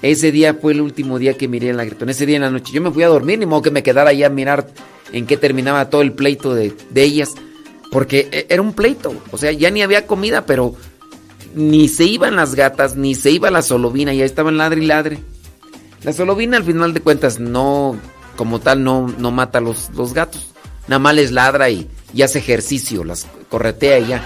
Ese 0.00 0.32
día 0.32 0.54
fue 0.54 0.72
el 0.72 0.80
último 0.80 1.18
día 1.18 1.34
que 1.34 1.46
miré 1.46 1.70
a 1.70 1.74
la 1.74 1.84
gritona, 1.84 2.10
ese 2.10 2.26
día 2.26 2.36
en 2.36 2.42
la 2.42 2.50
noche. 2.50 2.72
Yo 2.72 2.80
me 2.80 2.90
fui 2.90 3.02
a 3.02 3.08
dormir, 3.08 3.38
ni 3.38 3.46
modo 3.46 3.62
que 3.62 3.70
me 3.70 3.82
quedara 3.82 4.10
ahí 4.10 4.24
a 4.24 4.30
mirar 4.30 4.66
en 5.12 5.26
qué 5.26 5.36
terminaba 5.36 5.90
todo 5.90 6.02
el 6.02 6.12
pleito 6.12 6.54
de, 6.54 6.74
ellas, 6.94 7.34
porque 7.90 8.28
e- 8.32 8.46
era 8.48 8.62
un 8.62 8.72
pleito, 8.72 9.14
o 9.30 9.38
sea, 9.38 9.52
ya 9.52 9.70
ni 9.70 9.82
había 9.82 10.06
comida, 10.06 10.46
pero 10.46 10.74
ni 11.54 11.88
se 11.88 12.04
iban 12.04 12.36
las 12.36 12.54
gatas, 12.54 12.96
ni 12.96 13.14
se 13.14 13.30
iba 13.30 13.50
la 13.50 13.62
solovina, 13.62 14.12
ya 14.14 14.24
estaban 14.24 14.56
ladre 14.56 14.82
y 14.82 14.86
ladre. 14.86 15.18
La 16.02 16.12
solovina 16.12 16.56
al 16.56 16.64
final 16.64 16.94
de 16.94 17.00
cuentas 17.00 17.38
no, 17.38 17.96
como 18.36 18.58
tal, 18.58 18.82
no, 18.82 19.12
no 19.18 19.30
mata 19.30 19.60
los, 19.60 19.90
los 19.90 20.14
gatos. 20.14 20.48
Nada 20.88 20.98
más 20.98 21.14
les 21.14 21.30
ladra 21.30 21.70
y, 21.70 21.88
y 22.12 22.22
hace 22.22 22.38
ejercicio, 22.38 23.04
las 23.04 23.26
corretea 23.48 23.98
y 23.98 24.06
ya. 24.08 24.24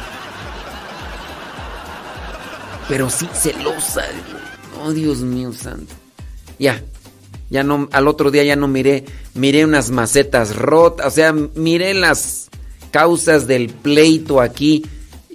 Pero 2.89 3.11
sí 3.11 3.29
celosa. 3.35 4.05
Oh, 4.83 4.93
Dios 4.93 5.19
mío 5.19 5.53
santo. 5.53 5.93
Ya. 6.59 6.81
Ya 7.49 7.63
no, 7.63 7.89
al 7.93 8.09
otro 8.09 8.31
día 8.31 8.43
ya 8.43 8.57
no 8.57 8.67
miré, 8.69 9.05
miré 9.35 9.65
unas 9.65 9.91
macetas 9.91 10.57
rotas, 10.57 11.07
o 11.07 11.11
sea, 11.11 11.33
miré 11.33 11.95
las 11.95 12.49
causas 12.91 13.47
del 13.47 13.69
pleito 13.69 14.41
aquí, 14.41 14.85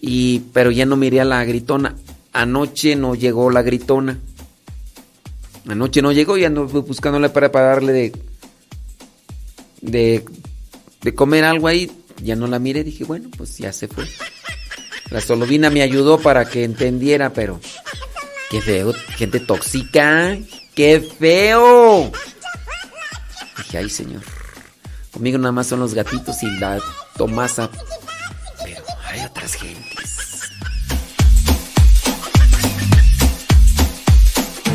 y, 0.02 0.40
pero 0.52 0.72
ya 0.72 0.86
no 0.86 0.98
miré 0.98 1.22
a 1.22 1.26
la 1.26 1.44
gritona. 1.46 1.96
Anoche 2.34 2.96
no 2.96 3.16
llegó 3.16 3.50
la 3.50 3.62
gritona. 3.62 4.20
Anoche 5.68 6.02
no 6.02 6.12
llegó 6.12 6.38
y 6.38 6.46
ando 6.46 6.66
buscándole 6.66 7.30
para, 7.30 7.52
para 7.52 7.68
darle 7.68 7.94
de, 7.94 8.12
de, 9.82 10.26
de 11.02 11.16
comer 11.16 11.44
algo 11.44 11.68
ahí. 11.68 11.92
Ya 12.24 12.36
no 12.36 12.48
la 12.48 12.60
miré, 12.60 12.84
dije, 12.84 13.04
bueno, 13.04 13.30
pues 13.38 13.58
ya 13.58 13.72
se 13.72 13.88
fue. 13.88 14.06
La 15.12 15.22
solovina 15.22 15.70
me 15.70 15.82
ayudó 15.82 16.20
para 16.20 16.46
que 16.46 16.64
entendiera, 16.64 17.34
pero 17.34 17.60
qué 18.50 18.62
feo, 18.62 18.94
gente 19.18 19.40
tóxica, 19.40 20.38
qué 20.76 21.00
feo. 21.00 22.12
Dije, 23.58 23.78
ay 23.78 23.90
señor, 23.90 24.22
conmigo 25.12 25.38
nada 25.38 25.52
más 25.52 25.68
son 25.68 25.80
los 25.80 25.94
gatitos 25.94 26.42
y 26.44 26.60
la 26.60 26.80
Tomasa, 27.18 27.70
pero 28.64 28.84
hay 29.08 29.22
otras 29.26 29.54
gentes. 29.56 29.92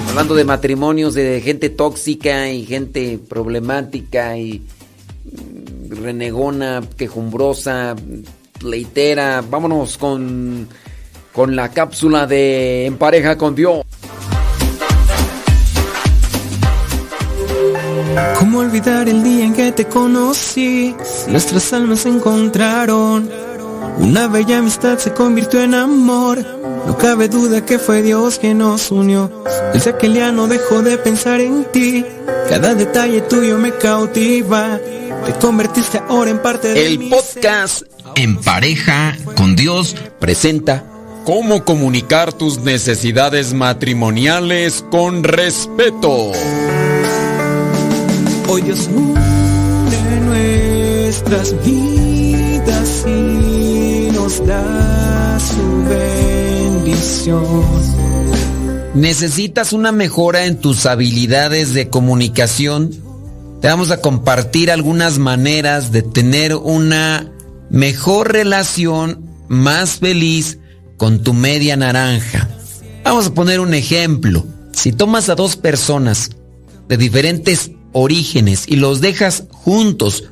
Hablando 0.09 0.35
de 0.35 0.45
matrimonios, 0.45 1.15
de 1.15 1.43
gente 1.43 1.69
tóxica 1.69 2.51
y 2.51 2.65
gente 2.65 3.19
problemática 3.19 4.39
y 4.39 4.63
mm, 5.25 6.03
renegona, 6.03 6.83
quejumbrosa, 6.97 7.95
pleitera. 8.59 9.43
Vámonos 9.43 9.99
con, 9.99 10.69
con 11.33 11.55
la 11.55 11.71
cápsula 11.71 12.27
de 12.27 12.87
En 12.87 12.97
pareja 12.97 13.37
con 13.37 13.55
Dios. 13.55 13.85
¿Cómo 18.39 18.61
olvidar 18.61 19.09
el 19.09 19.23
día 19.23 19.45
en 19.45 19.53
que 19.53 19.73
te 19.73 19.85
conocí? 19.87 20.95
Nuestras 21.29 21.73
almas 21.73 22.01
se 22.01 22.09
encontraron. 22.09 23.29
Una 23.99 24.27
bella 24.29 24.59
amistad 24.59 24.99
se 24.99 25.13
convirtió 25.13 25.63
en 25.63 25.75
amor. 25.75 26.39
No 26.87 26.97
cabe 26.97 27.29
duda 27.29 27.65
que 27.65 27.79
fue 27.79 28.03
Dios 28.03 28.39
quien 28.39 28.59
nos 28.59 28.91
unió. 28.91 29.31
Desde 29.73 29.91
aquel 29.91 30.15
día 30.15 30.33
no 30.33 30.47
dejo 30.47 30.83
de 30.83 30.97
pensar 30.99 31.41
en 31.41 31.65
ti. 31.73 32.05
Cada 32.49 32.75
detalle 32.75 33.23
tuyo 33.23 33.59
me 33.59 33.73
cautiva. 33.73 34.79
Te 35.27 35.33
convertiste 35.35 36.01
ahora 36.09 36.31
en 36.31 36.39
parte 36.41 36.69
de 36.69 36.87
El 36.87 36.99
mi 36.99 37.11
podcast 37.11 37.83
En 38.15 38.37
pareja 38.37 39.17
con 39.35 39.57
Dios 39.57 39.97
presenta 40.21 40.85
Cómo 41.25 41.65
comunicar 41.65 42.33
tus 42.33 42.61
necesidades 42.61 43.53
matrimoniales 43.53 44.85
con 44.91 45.25
respeto. 45.25 46.31
Hoy 48.49 48.63
Dios 48.63 48.89
une 48.95 50.21
nuestras 50.21 51.55
vidas 51.65 53.05
y 53.07 54.11
nos 54.13 54.47
da 54.47 55.39
su 55.41 55.85
bendición. 55.89 57.45
necesitas 58.95 59.73
una 59.73 59.93
mejora 59.93 60.47
en 60.47 60.59
tus 60.59 60.87
habilidades 60.87 61.75
de 61.75 61.89
comunicación, 61.89 62.91
te 63.61 63.69
vamos 63.69 63.91
a 63.91 64.01
compartir 64.01 64.71
algunas 64.71 65.19
maneras 65.19 65.91
de 65.91 66.03
tener 66.03 66.55
una 66.55 67.33
mejor 67.69 68.33
relación, 68.33 69.29
más 69.49 69.99
feliz 69.99 70.59
con 70.97 71.23
tu 71.23 71.35
media 71.35 71.77
naranja. 71.77 72.49
Vamos 73.05 73.27
a 73.27 73.35
poner 73.35 73.61
un 73.61 73.75
ejemplo. 73.75 74.47
Si 74.73 74.93
tomas 74.93 75.29
a 75.29 75.35
dos 75.35 75.57
personas 75.57 76.31
de 76.89 76.97
diferentes 76.97 77.71
orígenes 77.97 78.65
y 78.69 78.77
los 78.77 79.01
dejas 79.01 79.45
juntos 79.51 80.25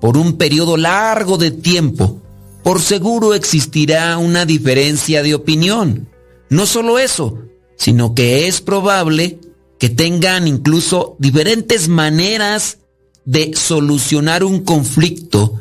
por 0.00 0.16
un 0.16 0.36
periodo 0.36 0.76
largo 0.76 1.36
de 1.36 1.50
tiempo, 1.50 2.22
por 2.62 2.80
seguro 2.80 3.34
existirá 3.34 4.16
una 4.18 4.46
diferencia 4.46 5.24
de 5.24 5.34
opinión. 5.34 6.08
No 6.48 6.64
solo 6.64 7.00
eso, 7.00 7.42
sino 7.76 8.14
que 8.14 8.46
es 8.46 8.60
probable 8.60 9.40
que 9.80 9.88
tengan 9.88 10.46
incluso 10.46 11.16
diferentes 11.18 11.88
maneras 11.88 12.78
de 13.24 13.52
solucionar 13.56 14.44
un 14.44 14.62
conflicto 14.62 15.60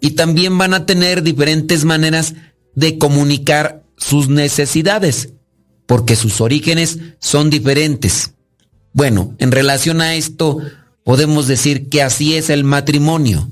y 0.00 0.10
también 0.10 0.58
van 0.58 0.74
a 0.74 0.84
tener 0.84 1.22
diferentes 1.22 1.84
maneras 1.84 2.34
de 2.74 2.98
comunicar 2.98 3.82
sus 3.96 4.28
necesidades, 4.28 5.30
porque 5.86 6.16
sus 6.16 6.42
orígenes 6.42 6.98
son 7.18 7.48
diferentes. 7.48 8.34
Bueno, 8.92 9.34
en 9.38 9.52
relación 9.52 10.00
a 10.00 10.14
esto, 10.14 10.58
podemos 11.08 11.46
decir 11.46 11.88
que 11.88 12.02
así 12.02 12.34
es 12.34 12.50
el 12.50 12.64
matrimonio. 12.64 13.48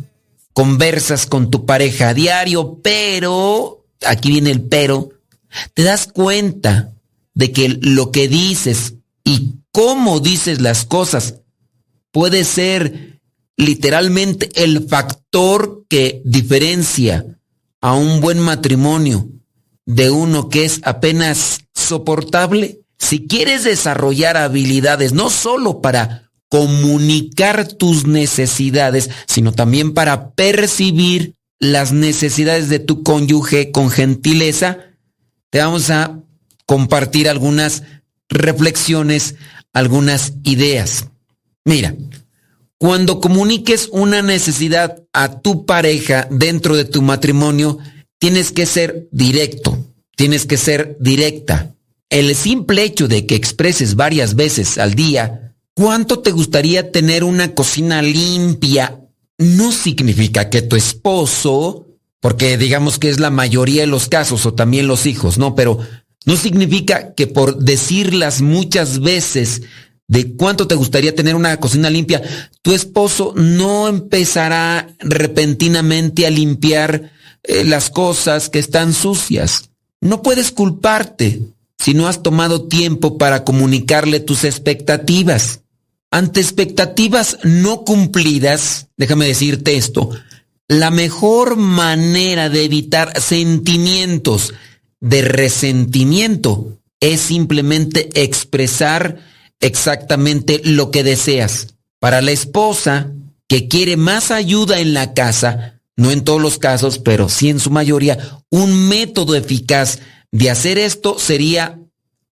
Conversas 0.53 1.25
con 1.25 1.51
tu 1.51 1.65
pareja 1.65 2.11
a 2.11 2.15
diario, 2.15 2.81
pero, 2.83 3.87
aquí 4.05 4.29
viene 4.29 4.51
el 4.51 4.61
pero, 4.61 5.09
te 5.73 5.83
das 5.83 6.07
cuenta 6.07 6.93
de 7.33 7.53
que 7.53 7.79
lo 7.81 8.11
que 8.11 8.29
dices 8.29 8.97
y 9.25 9.55
cómo 9.73 10.21
dices 10.21 10.61
las 10.61 10.85
cosas 10.85 11.37
puede 12.11 12.45
ser 12.45 13.23
literalmente 13.57 14.51
el 14.63 14.87
factor 14.87 15.87
que 15.89 16.21
diferencia 16.27 17.25
a 17.81 17.95
un 17.95 18.21
buen 18.21 18.39
matrimonio 18.39 19.31
de 19.87 20.11
uno 20.11 20.51
que 20.51 20.67
es 20.67 20.81
apenas 20.83 21.61
soportable. 21.75 22.83
Si 22.99 23.27
quieres 23.27 23.65
desarrollar 23.65 24.37
habilidades 24.37 25.15
no 25.15 25.31
solo 25.31 25.81
para 25.81 26.26
comunicar 26.49 27.67
tus 27.69 28.07
necesidades, 28.07 29.11
sino 29.27 29.53
también 29.53 29.95
para 29.95 30.31
percibir 30.31 31.35
las 31.59 31.93
necesidades 31.93 32.69
de 32.69 32.79
tu 32.79 33.03
cónyuge 33.03 33.71
con 33.73 33.91
gentileza, 33.91 34.79
te 35.51 35.59
vamos 35.59 35.91
a 35.91 36.21
compartir 36.67 37.29
algunas 37.29 37.83
reflexiones, 38.29 39.37
algunas 39.73 40.35
ideas. 40.45 41.07
Mira, 41.65 41.95
cuando 42.79 43.21
comuniques 43.21 43.89
una 43.91 44.23
necesidad 44.23 45.03
a 45.13 45.41
tu 45.41 45.65
pareja 45.65 46.29
dentro 46.31 46.77
de 46.77 46.85
tu 46.85 47.01
matrimonio, 47.01 47.79
tienes 48.19 48.53
que 48.53 48.67
ser 48.67 49.09
directo, 49.11 49.79
tienes 50.15 50.45
que 50.47 50.57
ser 50.57 50.97
directa. 51.01 51.75
El 52.11 52.35
simple 52.35 52.85
hecho 52.85 53.09
de 53.09 53.27
que 53.27 53.35
expreses 53.35 53.97
varias 53.97 54.35
veces 54.35 54.79
al 54.79 54.95
día 54.95 55.46
cuánto 55.77 56.21
te 56.21 56.33
gustaría 56.33 56.91
tener 56.91 57.23
una 57.23 57.55
cocina 57.55 58.01
limpia 58.03 59.01
no 59.39 59.71
significa 59.71 60.49
que 60.49 60.63
tu 60.63 60.75
esposo, 60.75 61.87
porque 62.21 62.57
digamos 62.57 62.99
que 62.99 63.11
es 63.11 63.21
la 63.21 63.31
mayoría 63.31 63.83
de 63.83 63.87
los 63.87 64.09
casos 64.09 64.47
o 64.47 64.55
también 64.55 64.87
los 64.89 65.05
hijos, 65.05 65.37
no, 65.37 65.55
pero 65.55 65.79
no 66.25 66.37
significa 66.37 67.15
que 67.15 67.27
por 67.27 67.59
decirlas 67.59 68.41
muchas 68.41 69.01
veces 69.01 69.63
de 70.09 70.35
cuánto 70.35 70.67
te 70.67 70.77
gustaría 70.77 71.15
tener 71.15 71.35
una 71.35 71.59
cocina 71.59 71.91
limpia, 71.91 72.23
tu 72.63 72.73
esposo 72.73 73.35
no 73.37 73.89
empezará 73.89 74.89
repentinamente 75.01 76.27
a 76.27 76.31
limpiar 76.31 77.13
eh, 77.43 77.65
las 77.65 77.91
cosas 77.91 78.49
que 78.49 78.61
están 78.61 78.95
sucias. 78.95 79.71
No 80.01 80.23
puedes 80.23 80.53
culparte 80.53 81.43
si 81.79 81.93
no 81.93 82.09
has 82.09 82.23
tomado 82.23 82.67
tiempo 82.67 83.19
para 83.19 83.45
comunicarle 83.45 84.21
tus 84.21 84.45
expectativas. 84.45 85.61
Ante 86.11 86.41
expectativas 86.41 87.39
no 87.43 87.85
cumplidas, 87.85 88.89
déjame 88.97 89.27
decirte 89.27 89.77
esto, 89.77 90.11
la 90.69 90.91
mejor 90.91 91.57
manera 91.57 92.49
de 92.49 92.65
evitar 92.65 93.21
sentimientos 93.21 94.55
de 95.01 95.23
resentimiento 95.23 96.81
es 97.01 97.21
simplemente 97.21 98.09
expresar 98.21 99.21
exactamente 99.61 100.61
lo 100.65 100.91
que 100.91 101.05
deseas. 101.05 101.75
Para 101.99 102.23
la 102.23 102.33
esposa 102.33 103.13
que 103.49 103.69
quiere 103.69 103.97
más 103.97 104.31
ayuda 104.31 104.81
en 104.81 104.95
la 104.95 105.15
casa, 105.15 105.81
no 105.97 106.11
en 106.11 106.25
todos 106.25 106.41
los 106.41 106.59
casos, 106.59 106.99
pero 106.99 107.29
sí 107.29 107.49
en 107.49 107.61
su 107.61 107.71
mayoría, 107.71 108.19
un 108.51 108.89
método 108.89 109.35
eficaz 109.35 110.01
de 110.33 110.51
hacer 110.51 110.79
esto 110.79 111.19
sería 111.19 111.79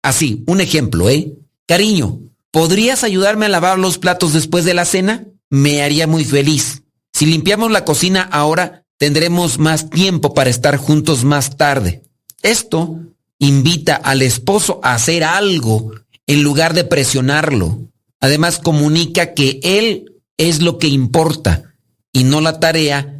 así, 0.01 0.43
un 0.47 0.61
ejemplo, 0.61 1.09
¿eh? 1.09 1.33
Cariño, 1.65 2.19
¿podrías 2.51 3.03
ayudarme 3.03 3.45
a 3.47 3.49
lavar 3.49 3.79
los 3.79 3.97
platos 3.97 4.33
después 4.33 4.65
de 4.65 4.73
la 4.73 4.85
cena? 4.85 5.25
Me 5.49 5.81
haría 5.81 6.07
muy 6.07 6.25
feliz. 6.25 6.83
Si 7.13 7.25
limpiamos 7.25 7.71
la 7.71 7.85
cocina 7.85 8.21
ahora, 8.21 8.85
tendremos 8.97 9.59
más 9.59 9.89
tiempo 9.89 10.33
para 10.33 10.49
estar 10.49 10.77
juntos 10.77 11.23
más 11.23 11.57
tarde. 11.57 12.03
Esto 12.41 12.99
invita 13.39 13.95
al 13.95 14.21
esposo 14.21 14.79
a 14.83 14.93
hacer 14.93 15.23
algo 15.23 15.91
en 16.27 16.43
lugar 16.43 16.73
de 16.73 16.83
presionarlo. 16.83 17.89
Además 18.19 18.59
comunica 18.59 19.33
que 19.33 19.59
él 19.63 20.21
es 20.37 20.61
lo 20.61 20.77
que 20.77 20.87
importa 20.87 21.75
y 22.11 22.23
no 22.23 22.41
la 22.41 22.59
tarea 22.59 23.17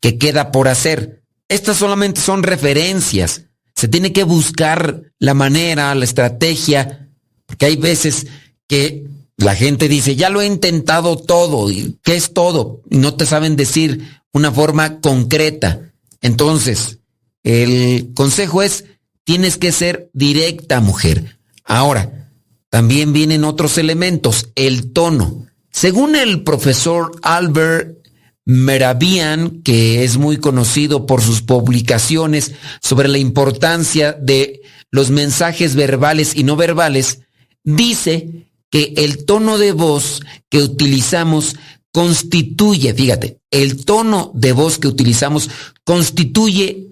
que 0.00 0.18
queda 0.18 0.52
por 0.52 0.68
hacer. 0.68 1.22
Estas 1.48 1.78
solamente 1.78 2.20
son 2.20 2.42
referencias. 2.42 3.46
Se 3.74 3.88
tiene 3.88 4.12
que 4.12 4.24
buscar 4.24 5.02
la 5.18 5.34
manera, 5.34 5.94
la 5.94 6.04
estrategia, 6.04 7.08
porque 7.46 7.66
hay 7.66 7.76
veces 7.76 8.26
que 8.72 9.04
la 9.36 9.54
gente 9.54 9.86
dice, 9.86 10.16
ya 10.16 10.30
lo 10.30 10.40
he 10.40 10.46
intentado 10.46 11.18
todo, 11.18 11.70
¿y 11.70 11.98
qué 12.02 12.16
es 12.16 12.32
todo? 12.32 12.80
No 12.88 13.12
te 13.12 13.26
saben 13.26 13.54
decir 13.54 14.08
una 14.32 14.50
forma 14.50 14.98
concreta. 15.00 15.92
Entonces, 16.22 16.96
el 17.42 18.12
consejo 18.14 18.62
es, 18.62 18.86
tienes 19.24 19.58
que 19.58 19.72
ser 19.72 20.08
directa, 20.14 20.80
mujer. 20.80 21.38
Ahora, 21.66 22.30
también 22.70 23.12
vienen 23.12 23.44
otros 23.44 23.76
elementos, 23.76 24.48
el 24.54 24.94
tono. 24.94 25.44
Según 25.70 26.16
el 26.16 26.42
profesor 26.42 27.12
Albert 27.20 27.98
Meravian, 28.46 29.60
que 29.60 30.02
es 30.02 30.16
muy 30.16 30.38
conocido 30.38 31.04
por 31.04 31.20
sus 31.20 31.42
publicaciones 31.42 32.52
sobre 32.80 33.08
la 33.08 33.18
importancia 33.18 34.14
de 34.14 34.62
los 34.90 35.10
mensajes 35.10 35.74
verbales 35.74 36.34
y 36.34 36.44
no 36.44 36.56
verbales, 36.56 37.20
dice 37.64 38.46
que 38.72 38.94
el 38.96 39.26
tono 39.26 39.58
de 39.58 39.72
voz 39.72 40.22
que 40.48 40.58
utilizamos 40.58 41.56
constituye, 41.92 42.94
fíjate, 42.94 43.38
el 43.50 43.84
tono 43.84 44.32
de 44.34 44.52
voz 44.52 44.78
que 44.78 44.88
utilizamos 44.88 45.50
constituye 45.84 46.88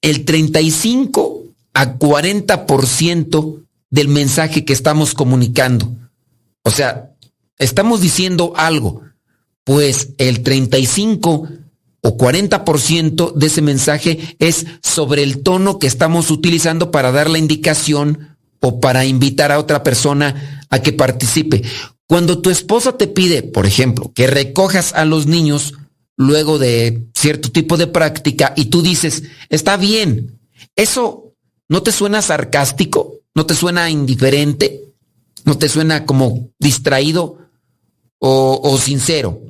el 0.00 0.24
35 0.24 1.42
a 1.74 1.98
40% 1.98 3.66
del 3.90 4.08
mensaje 4.08 4.64
que 4.64 4.72
estamos 4.72 5.12
comunicando. 5.12 5.92
O 6.62 6.70
sea, 6.70 7.10
estamos 7.58 8.00
diciendo 8.00 8.52
algo, 8.54 9.02
pues 9.64 10.10
el 10.18 10.44
35 10.44 11.48
o 12.00 12.16
40% 12.16 13.34
de 13.34 13.46
ese 13.46 13.60
mensaje 13.60 14.36
es 14.38 14.66
sobre 14.84 15.24
el 15.24 15.42
tono 15.42 15.80
que 15.80 15.88
estamos 15.88 16.30
utilizando 16.30 16.92
para 16.92 17.10
dar 17.10 17.28
la 17.28 17.38
indicación 17.38 18.36
o 18.60 18.78
para 18.78 19.04
invitar 19.04 19.50
a 19.50 19.58
otra 19.58 19.82
persona 19.82 20.63
a 20.74 20.82
que 20.82 20.92
participe. 20.92 21.62
Cuando 22.08 22.40
tu 22.40 22.50
esposa 22.50 22.98
te 22.98 23.06
pide, 23.06 23.42
por 23.44 23.64
ejemplo, 23.64 24.12
que 24.12 24.26
recojas 24.26 24.92
a 24.92 25.04
los 25.04 25.26
niños, 25.26 25.74
luego 26.16 26.58
de 26.58 27.06
cierto 27.14 27.50
tipo 27.52 27.76
de 27.76 27.86
práctica 27.86 28.52
y 28.56 28.66
tú 28.66 28.82
dices, 28.82 29.22
está 29.48 29.76
bien, 29.76 30.40
¿eso 30.74 31.32
no 31.68 31.82
te 31.82 31.92
suena 31.92 32.22
sarcástico? 32.22 33.20
¿No 33.36 33.46
te 33.46 33.54
suena 33.54 33.88
indiferente? 33.88 34.80
¿No 35.44 35.58
te 35.58 35.68
suena 35.68 36.06
como 36.06 36.50
distraído 36.58 37.38
o, 38.18 38.60
o 38.62 38.78
sincero? 38.78 39.40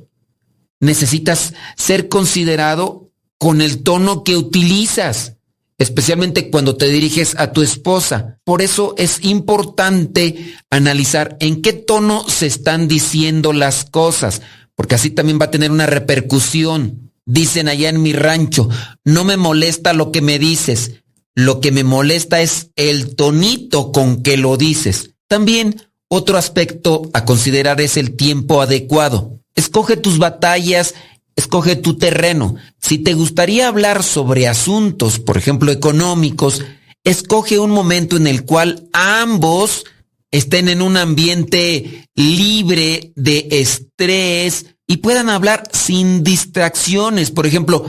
Necesitas 0.79 1.53
ser 1.75 2.07
considerado 2.07 3.09
con 3.39 3.61
el 3.61 3.81
tono 3.81 4.23
que 4.23 4.37
utilizas 4.37 5.34
especialmente 5.77 6.49
cuando 6.49 6.77
te 6.77 6.87
diriges 6.87 7.35
a 7.37 7.51
tu 7.51 7.61
esposa. 7.61 8.39
Por 8.43 8.61
eso 8.61 8.95
es 8.97 9.23
importante 9.23 10.55
analizar 10.69 11.37
en 11.39 11.61
qué 11.61 11.73
tono 11.73 12.27
se 12.27 12.47
están 12.47 12.87
diciendo 12.87 13.53
las 13.53 13.85
cosas, 13.85 14.41
porque 14.75 14.95
así 14.95 15.09
también 15.09 15.39
va 15.39 15.45
a 15.45 15.51
tener 15.51 15.71
una 15.71 15.85
repercusión. 15.85 17.11
Dicen 17.25 17.67
allá 17.67 17.89
en 17.89 18.01
mi 18.03 18.13
rancho, 18.13 18.69
no 19.03 19.23
me 19.23 19.35
molesta 19.35 19.93
lo 19.93 20.11
que 20.11 20.21
me 20.21 20.37
dices, 20.37 21.03
lo 21.33 21.59
que 21.59 21.71
me 21.71 21.83
molesta 21.83 22.41
es 22.41 22.69
el 22.75 23.15
tonito 23.15 23.91
con 23.91 24.21
que 24.21 24.37
lo 24.37 24.57
dices. 24.57 25.15
También 25.27 25.81
otro 26.07 26.37
aspecto 26.37 27.09
a 27.13 27.25
considerar 27.25 27.81
es 27.81 27.97
el 27.97 28.15
tiempo 28.15 28.61
adecuado. 28.61 29.39
Escoge 29.55 29.97
tus 29.97 30.19
batallas, 30.19 30.93
escoge 31.35 31.75
tu 31.75 31.97
terreno. 31.97 32.55
Si 32.79 32.97
te 32.97 33.13
gustaría 33.13 33.67
hablar 33.67 34.03
sobre 34.03 34.47
asuntos, 34.47 35.19
por 35.19 35.37
ejemplo, 35.37 35.71
económicos, 35.71 36.63
escoge 37.03 37.59
un 37.59 37.71
momento 37.71 38.17
en 38.17 38.27
el 38.27 38.45
cual 38.45 38.87
ambos 38.93 39.85
estén 40.31 40.69
en 40.69 40.81
un 40.81 40.97
ambiente 40.97 42.07
libre 42.15 43.13
de 43.15 43.47
estrés 43.51 44.65
y 44.87 44.97
puedan 44.97 45.29
hablar 45.29 45.63
sin 45.71 46.23
distracciones. 46.23 47.31
Por 47.31 47.45
ejemplo, 47.47 47.85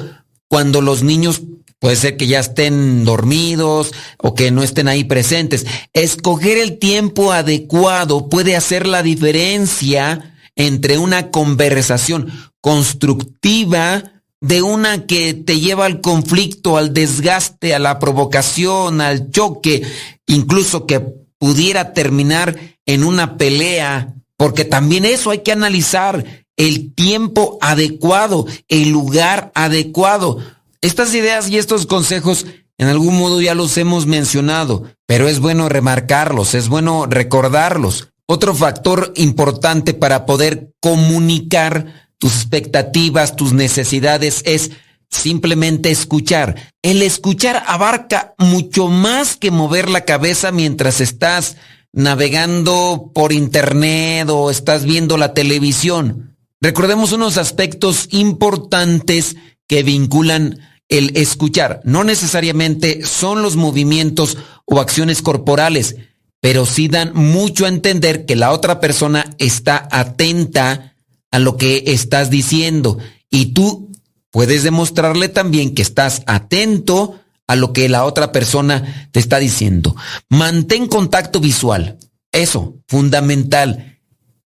cuando 0.49 0.81
los 0.81 1.03
niños 1.03 1.43
puede 1.79 1.97
ser 1.97 2.17
que 2.17 2.27
ya 2.27 2.41
estén 2.41 3.05
dormidos 3.05 3.93
o 4.19 4.35
que 4.35 4.51
no 4.51 4.63
estén 4.63 4.89
ahí 4.89 5.05
presentes. 5.05 5.67
Escoger 5.93 6.59
el 6.59 6.79
tiempo 6.79 7.33
adecuado 7.33 8.29
puede 8.29 8.57
hacer 8.57 8.87
la 8.87 9.03
diferencia 9.03 10.36
entre 10.57 10.99
una 10.99 11.31
conversación 11.31 12.33
constructiva 12.61 14.13
de 14.41 14.63
una 14.63 15.07
que 15.07 15.35
te 15.35 15.61
lleva 15.61 15.87
al 15.87 16.01
conflicto, 16.01 16.77
al 16.77 16.93
desgaste, 16.93 17.75
a 17.75 17.79
la 17.79 17.99
provocación, 17.99 19.01
al 19.01 19.31
choque, 19.31 19.83
incluso 20.27 20.87
que 20.87 21.01
pudiera 21.39 21.93
terminar 21.93 22.59
en 22.87 23.05
una 23.05 23.37
pelea, 23.37 24.15
porque 24.37 24.65
también 24.65 25.05
eso 25.05 25.31
hay 25.31 25.39
que 25.39 25.53
analizar, 25.53 26.25
el 26.57 26.95
tiempo 26.95 27.59
adecuado, 27.61 28.47
el 28.69 28.89
lugar 28.91 29.53
adecuado. 29.55 30.39
Estas 30.81 31.15
ideas 31.15 31.49
y 31.51 31.59
estos 31.59 31.87
consejos 31.87 32.47
en 32.79 32.89
algún 32.89 33.19
modo 33.19 33.41
ya 33.41 33.55
los 33.55 33.77
hemos 33.79 34.07
mencionado, 34.07 34.85
pero 35.07 35.29
es 35.29 35.41
bueno 35.41 35.69
remarcarlos, 35.69 36.55
es 36.55 36.69
bueno 36.69 37.07
recordarlos. 37.07 38.13
Otro 38.27 38.55
factor 38.55 39.13
importante 39.17 39.95
para 39.95 40.27
poder 40.27 40.73
comunicar 40.81 42.11
tus 42.19 42.35
expectativas, 42.35 43.37
tus 43.37 43.53
necesidades 43.53 44.43
es 44.45 44.73
simplemente 45.11 45.91
escuchar. 45.91 46.73
El 46.83 47.03
escuchar 47.03 47.63
abarca 47.67 48.35
mucho 48.39 48.89
más 48.89 49.37
que 49.37 49.51
mover 49.51 49.89
la 49.89 50.05
cabeza 50.05 50.51
mientras 50.51 51.01
estás 51.01 51.57
navegando 51.93 53.13
por 53.15 53.33
internet 53.33 54.29
o 54.29 54.51
estás 54.51 54.85
viendo 54.85 55.17
la 55.17 55.33
televisión. 55.33 56.37
Recordemos 56.61 57.13
unos 57.13 57.39
aspectos 57.39 58.09
importantes 58.11 59.37
que 59.69 59.83
vinculan 59.83 60.59
el 60.89 61.17
escuchar. 61.17 61.81
No 61.85 62.05
necesariamente 62.05 63.05
son 63.05 63.43
los 63.43 63.57
movimientos 63.57 64.37
o 64.65 64.81
acciones 64.81 65.23
corporales, 65.23 65.97
pero 66.41 66.67
sí 66.67 66.89
dan 66.89 67.13
mucho 67.15 67.65
a 67.65 67.69
entender 67.69 68.25
que 68.27 68.37
la 68.37 68.53
otra 68.53 68.81
persona 68.81 69.35
está 69.39 69.89
atenta 69.91 70.97
a 71.31 71.39
lo 71.39 71.57
que 71.57 71.85
estás 71.87 72.31
diciendo 72.31 72.99
y 73.31 73.47
tú 73.47 73.91
puedes 74.31 74.63
demostrarle 74.63 75.29
también 75.29 75.75
que 75.75 75.83
estás 75.83 76.23
atento 76.27 77.21
a 77.47 77.57
lo 77.57 77.73
que 77.73 77.89
la 77.89 78.05
otra 78.05 78.33
persona 78.33 79.09
te 79.13 79.21
está 79.21 79.39
diciendo. 79.39 79.97
Mantén 80.29 80.89
contacto 80.89 81.41
visual. 81.41 81.99
Eso, 82.33 82.77
fundamental. 82.89 83.99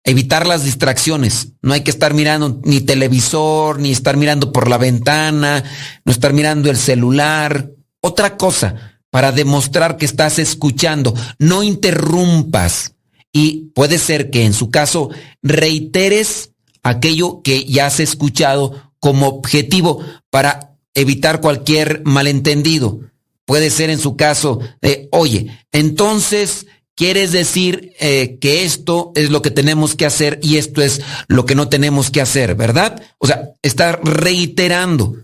Evitar 0.03 0.48
las 0.48 0.64
distracciones. 0.64 1.53
No 1.61 1.74
hay 1.74 1.82
que 1.82 1.92
estar 1.92 2.14
mirando 2.14 2.59
ni 2.64 2.82
televisor, 2.82 3.80
ni 3.80 3.92
estar 3.92 4.18
mirando 4.18 4.51
por 4.51 4.69
la 4.69 4.77
ventana, 4.77 5.64
no 6.03 6.11
estar 6.11 6.34
mirando 6.34 6.69
el 6.69 6.77
celular. 6.77 7.72
Otra 8.01 8.38
cosa, 8.38 8.89
para 9.10 9.32
demostrar 9.32 9.98
que 9.98 10.06
estás 10.06 10.40
escuchando, 10.40 11.14
no 11.38 11.64
interrumpas. 11.64 12.94
Y 13.32 13.72
puede 13.76 14.00
ser 14.00 14.30
que 14.30 14.46
en 14.46 14.54
su 14.54 14.72
caso 14.72 15.10
reiteres 15.42 16.52
aquello 16.84 17.42
que 17.44 17.66
ya 17.66 17.88
has 17.88 18.00
escuchado 18.00 18.94
como 19.00 19.28
objetivo 19.28 20.04
para 20.30 20.76
evitar 20.94 21.42
cualquier 21.42 22.02
malentendido. 22.06 23.00
Puede 23.46 23.70
ser 23.70 23.90
en 23.90 24.00
su 24.00 24.16
caso 24.16 24.60
de, 24.82 25.08
oye, 25.12 25.48
entonces 25.72 26.68
quieres 26.96 27.32
decir 27.32 27.94
eh, 28.00 28.38
que 28.42 28.64
esto 28.64 29.12
es 29.16 29.30
lo 29.30 29.42
que 29.42 29.52
tenemos 29.52 29.96
que 29.96 30.06
hacer 30.06 30.40
y 30.44 30.58
esto 30.58 30.82
es 30.82 31.02
lo 31.28 31.46
que 31.46 31.56
no 31.56 31.70
tenemos 31.70 32.12
que 32.12 32.22
hacer, 32.22 32.56
¿verdad? 32.56 33.02
O 33.18 33.28
sea, 33.28 33.52
estar 33.62 34.02
reiterando. 34.04 35.16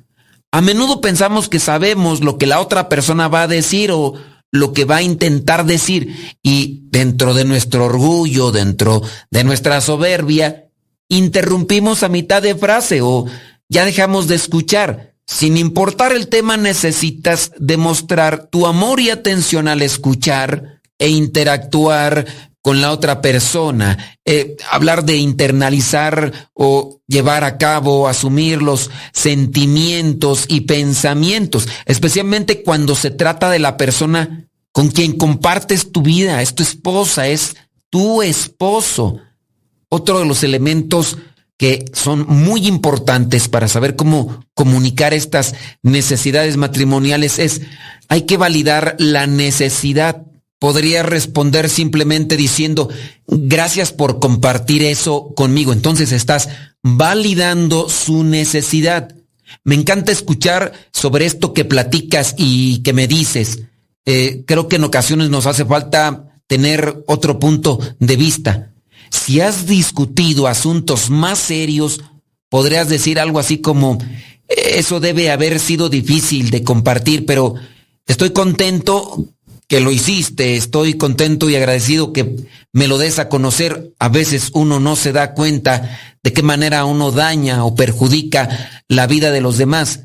A 0.56 0.62
menudo 0.62 1.02
pensamos 1.02 1.50
que 1.50 1.60
sabemos 1.60 2.22
lo 2.22 2.38
que 2.38 2.46
la 2.46 2.62
otra 2.62 2.88
persona 2.88 3.28
va 3.28 3.42
a 3.42 3.48
decir 3.50 3.92
o 3.92 4.14
lo 4.54 4.72
que 4.72 4.86
va 4.86 4.96
a 4.96 5.02
intentar 5.02 5.66
decir 5.66 6.16
y 6.42 6.84
dentro 6.92 7.34
de 7.34 7.44
nuestro 7.44 7.84
orgullo, 7.84 8.54
dentro 8.54 9.02
de 9.30 9.44
nuestra 9.44 9.82
soberbia, 9.82 10.70
interrumpimos 11.10 12.04
a 12.04 12.08
mitad 12.08 12.42
de 12.42 12.56
frase 12.56 13.02
o 13.02 13.26
ya 13.68 13.84
dejamos 13.84 14.30
de 14.30 14.36
escuchar. 14.36 15.16
Sin 15.28 15.58
importar 15.58 16.14
el 16.14 16.30
tema, 16.30 16.56
necesitas 16.56 17.52
demostrar 17.58 18.48
tu 18.48 18.66
amor 18.66 19.02
y 19.02 19.10
atención 19.10 19.68
al 19.68 19.82
escuchar 19.82 20.80
e 20.98 21.10
interactuar 21.10 22.28
con 22.66 22.82
la 22.82 22.92
otra 22.92 23.22
persona, 23.22 24.18
eh, 24.26 24.56
hablar 24.72 25.06
de 25.06 25.18
internalizar 25.18 26.50
o 26.56 27.00
llevar 27.06 27.44
a 27.44 27.60
cabo, 27.60 28.08
asumir 28.08 28.60
los 28.60 28.90
sentimientos 29.14 30.46
y 30.48 30.62
pensamientos, 30.62 31.68
especialmente 31.86 32.64
cuando 32.64 32.96
se 32.96 33.12
trata 33.12 33.52
de 33.52 33.60
la 33.60 33.78
persona 33.78 34.48
con 34.72 34.88
quien 34.90 35.16
compartes 35.16 35.92
tu 35.92 36.02
vida, 36.02 36.42
es 36.42 36.56
tu 36.56 36.64
esposa, 36.64 37.28
es 37.28 37.56
tu 37.92 38.24
esposo. 38.24 39.20
Otro 39.88 40.18
de 40.18 40.26
los 40.26 40.44
elementos 40.44 41.20
que 41.58 41.86
son 41.94 42.26
muy 42.28 42.66
importantes 42.66 43.48
para 43.48 43.68
saber 43.68 43.96
cómo 43.96 44.44
comunicar 44.56 45.14
estas 45.14 45.54
necesidades 45.84 46.58
matrimoniales 46.58 47.38
es, 47.38 47.62
hay 48.08 48.24
que 48.24 48.38
validar 48.38 48.96
la 48.98 49.28
necesidad. 49.28 50.24
Podría 50.60 51.04
responder 51.04 51.70
simplemente 51.70 52.38
diciendo, 52.38 52.90
gracias 53.28 53.92
por 53.92 54.20
compartir 54.20 54.84
eso 54.84 55.34
conmigo. 55.36 55.74
Entonces 55.74 56.12
estás 56.12 56.50
validando 56.82 57.90
su 57.90 58.24
necesidad. 58.24 59.16
Me 59.64 59.76
encanta 59.76 60.12
escuchar 60.12 60.74
sobre 60.92 61.26
esto 61.26 61.54
que 61.54 61.66
platicas 61.66 62.36
y 62.38 62.82
que 62.84 62.94
me 62.94 63.08
dices. 63.08 63.64
Eh, 64.06 64.44
creo 64.46 64.68
que 64.68 64.78
en 64.78 64.84
ocasiones 64.84 65.30
nos 65.30 65.46
hace 65.46 65.66
falta 65.66 66.40
tener 66.48 67.04
otro 67.08 67.40
punto 67.40 67.80
de 68.00 68.16
vista. 68.16 68.72
Si 69.10 69.42
has 69.42 69.66
discutido 69.66 70.48
asuntos 70.48 71.10
más 71.10 71.40
serios, 71.40 72.02
podrías 72.50 72.90
decir 72.90 73.20
algo 73.20 73.40
así 73.40 73.60
como, 73.60 73.98
eso 74.48 75.00
debe 75.00 75.32
haber 75.32 75.60
sido 75.60 75.90
difícil 75.90 76.52
de 76.52 76.64
compartir, 76.64 77.26
pero 77.26 77.56
estoy 78.06 78.32
contento 78.32 79.26
que 79.68 79.80
lo 79.80 79.92
hiciste, 79.92 80.56
estoy 80.56 80.96
contento 80.96 81.50
y 81.50 81.56
agradecido 81.56 82.14
que 82.14 82.36
me 82.72 82.88
lo 82.88 82.98
des 82.98 83.20
a 83.20 83.30
conocer. 83.30 83.94
A 84.00 84.10
veces 84.10 84.52
uno 84.54 84.80
no 84.80 84.96
se 84.96 85.12
da 85.12 85.34
cuenta 85.34 86.00
de 86.24 86.34
qué 86.34 86.44
manera 86.44 86.86
uno 86.86 87.12
daña 87.12 87.66
o 87.66 87.76
perjudica 87.76 88.84
la 88.88 89.08
vida 89.08 89.32
de 89.32 89.42
los 89.42 89.58
demás. 89.58 90.02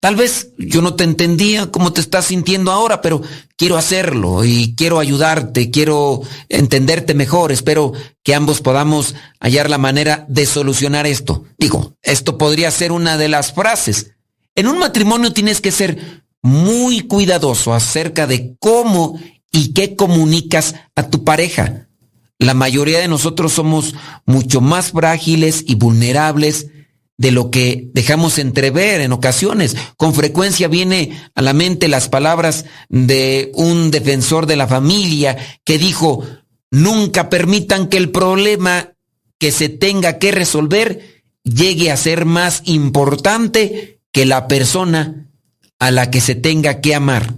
Tal 0.00 0.14
vez 0.14 0.52
yo 0.58 0.80
no 0.80 0.94
te 0.94 1.02
entendía 1.02 1.66
cómo 1.72 1.92
te 1.92 2.00
estás 2.00 2.26
sintiendo 2.26 2.70
ahora, 2.70 3.00
pero 3.00 3.20
quiero 3.56 3.76
hacerlo 3.76 4.44
y 4.44 4.76
quiero 4.76 5.00
ayudarte, 5.00 5.70
quiero 5.70 6.22
entenderte 6.48 7.14
mejor. 7.14 7.50
Espero 7.50 7.92
que 8.22 8.34
ambos 8.34 8.60
podamos 8.60 9.16
hallar 9.40 9.68
la 9.68 9.78
manera 9.78 10.24
de 10.28 10.46
solucionar 10.46 11.08
esto. 11.08 11.44
Digo, 11.58 11.96
esto 12.02 12.38
podría 12.38 12.70
ser 12.70 12.92
una 12.92 13.16
de 13.16 13.28
las 13.28 13.52
frases. 13.52 14.12
En 14.54 14.68
un 14.68 14.78
matrimonio 14.78 15.32
tienes 15.32 15.60
que 15.60 15.72
ser 15.72 16.22
muy 16.42 17.00
cuidadoso 17.02 17.74
acerca 17.74 18.26
de 18.26 18.56
cómo 18.58 19.18
y 19.50 19.72
qué 19.72 19.96
comunicas 19.96 20.74
a 20.94 21.08
tu 21.08 21.24
pareja. 21.24 21.88
La 22.38 22.54
mayoría 22.54 23.00
de 23.00 23.08
nosotros 23.08 23.52
somos 23.52 23.94
mucho 24.24 24.60
más 24.60 24.92
frágiles 24.92 25.64
y 25.66 25.74
vulnerables 25.74 26.68
de 27.16 27.32
lo 27.32 27.50
que 27.50 27.90
dejamos 27.94 28.38
entrever 28.38 29.00
en 29.00 29.12
ocasiones. 29.12 29.76
Con 29.96 30.14
frecuencia 30.14 30.68
viene 30.68 31.20
a 31.34 31.42
la 31.42 31.52
mente 31.52 31.88
las 31.88 32.08
palabras 32.08 32.64
de 32.88 33.50
un 33.54 33.90
defensor 33.90 34.46
de 34.46 34.56
la 34.56 34.68
familia 34.68 35.36
que 35.64 35.78
dijo, 35.78 36.24
nunca 36.70 37.28
permitan 37.28 37.88
que 37.88 37.96
el 37.96 38.10
problema 38.10 38.92
que 39.38 39.50
se 39.50 39.68
tenga 39.68 40.18
que 40.18 40.30
resolver 40.30 41.24
llegue 41.42 41.90
a 41.90 41.96
ser 41.96 42.24
más 42.24 42.62
importante 42.66 44.00
que 44.12 44.26
la 44.26 44.46
persona 44.46 45.27
a 45.78 45.90
la 45.90 46.10
que 46.10 46.20
se 46.20 46.34
tenga 46.34 46.80
que 46.80 46.94
amar. 46.94 47.34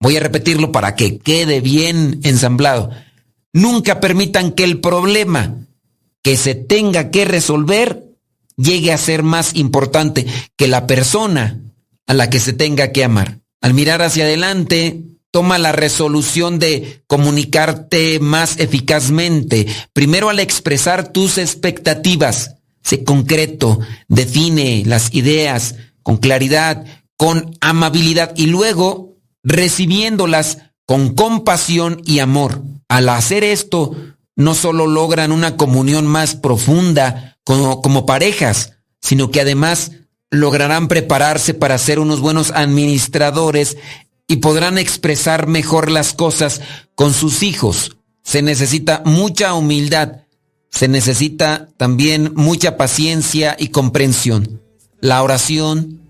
Voy 0.00 0.16
a 0.16 0.20
repetirlo 0.20 0.72
para 0.72 0.94
que 0.94 1.18
quede 1.18 1.60
bien 1.60 2.20
ensamblado. 2.24 2.90
Nunca 3.52 4.00
permitan 4.00 4.52
que 4.52 4.64
el 4.64 4.80
problema 4.80 5.54
que 6.22 6.36
se 6.36 6.54
tenga 6.54 7.10
que 7.10 7.24
resolver 7.24 8.04
llegue 8.56 8.92
a 8.92 8.98
ser 8.98 9.22
más 9.22 9.54
importante 9.54 10.26
que 10.56 10.68
la 10.68 10.86
persona 10.86 11.60
a 12.06 12.14
la 12.14 12.30
que 12.30 12.40
se 12.40 12.52
tenga 12.52 12.92
que 12.92 13.04
amar. 13.04 13.40
Al 13.60 13.74
mirar 13.74 14.02
hacia 14.02 14.24
adelante, 14.24 15.02
toma 15.30 15.58
la 15.58 15.72
resolución 15.72 16.58
de 16.58 17.02
comunicarte 17.06 18.20
más 18.20 18.58
eficazmente. 18.58 19.66
Primero 19.92 20.28
al 20.28 20.40
expresar 20.40 21.12
tus 21.12 21.38
expectativas, 21.38 22.56
sé 22.82 23.04
concreto, 23.04 23.80
define 24.08 24.82
las 24.84 25.14
ideas 25.14 25.76
con 26.02 26.18
claridad, 26.18 26.84
con 27.22 27.56
amabilidad 27.60 28.32
y 28.34 28.46
luego 28.46 29.14
recibiéndolas 29.44 30.58
con 30.86 31.14
compasión 31.14 32.02
y 32.04 32.18
amor. 32.18 32.64
Al 32.88 33.08
hacer 33.10 33.44
esto, 33.44 33.94
no 34.34 34.56
solo 34.56 34.88
logran 34.88 35.30
una 35.30 35.56
comunión 35.56 36.04
más 36.04 36.34
profunda 36.34 37.38
como, 37.44 37.80
como 37.80 38.06
parejas, 38.06 38.72
sino 39.00 39.30
que 39.30 39.40
además 39.40 39.92
lograrán 40.30 40.88
prepararse 40.88 41.54
para 41.54 41.78
ser 41.78 42.00
unos 42.00 42.18
buenos 42.18 42.50
administradores 42.50 43.76
y 44.26 44.38
podrán 44.38 44.76
expresar 44.76 45.46
mejor 45.46 45.92
las 45.92 46.14
cosas 46.14 46.60
con 46.96 47.14
sus 47.14 47.44
hijos. 47.44 47.98
Se 48.24 48.42
necesita 48.42 49.00
mucha 49.04 49.54
humildad, 49.54 50.22
se 50.72 50.88
necesita 50.88 51.68
también 51.76 52.32
mucha 52.34 52.76
paciencia 52.76 53.54
y 53.56 53.68
comprensión. 53.68 54.60
La 54.98 55.22
oración, 55.22 56.01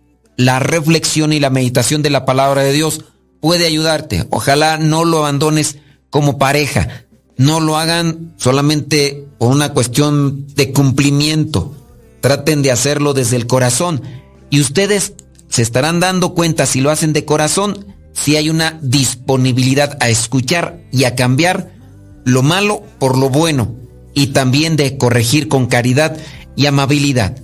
la 0.45 0.59
reflexión 0.59 1.33
y 1.33 1.41
la 1.41 1.51
meditación 1.51 2.03
de 2.03 2.11
la 2.11 2.25
palabra 2.25 2.63
de 2.63 2.73
Dios 2.73 3.05
puede 3.41 3.67
ayudarte. 3.67 4.27
Ojalá 4.31 4.79
no 4.79 5.05
lo 5.05 5.19
abandones 5.19 5.79
como 6.11 6.39
pareja. 6.39 7.07
No 7.37 7.61
lo 7.61 7.79
hagan 7.79 8.35
solamente 8.37 9.27
por 9.39 9.51
una 9.51 9.73
cuestión 9.73 10.47
de 10.55 10.73
cumplimiento. 10.73 11.75
Traten 12.21 12.63
de 12.63 12.73
hacerlo 12.73 13.15
desde 13.15 13.37
el 13.37 13.47
corazón. 13.47 14.03
Y 14.51 14.61
ustedes 14.61 15.15
se 15.49 15.63
estarán 15.63 16.01
dando 16.01 16.35
cuenta 16.35 16.67
si 16.67 16.81
lo 16.81 16.91
hacen 16.91 17.13
de 17.13 17.25
corazón, 17.25 17.87
si 18.13 18.37
hay 18.37 18.51
una 18.51 18.79
disponibilidad 18.83 19.97
a 20.01 20.09
escuchar 20.09 20.81
y 20.93 21.05
a 21.05 21.15
cambiar 21.15 21.73
lo 22.25 22.43
malo 22.43 22.83
por 22.99 23.17
lo 23.17 23.29
bueno. 23.31 23.75
Y 24.15 24.29
también 24.29 24.77
de 24.77 24.99
corregir 24.99 25.49
con 25.49 25.67
caridad 25.67 26.17
y 26.55 26.67
amabilidad. 26.67 27.39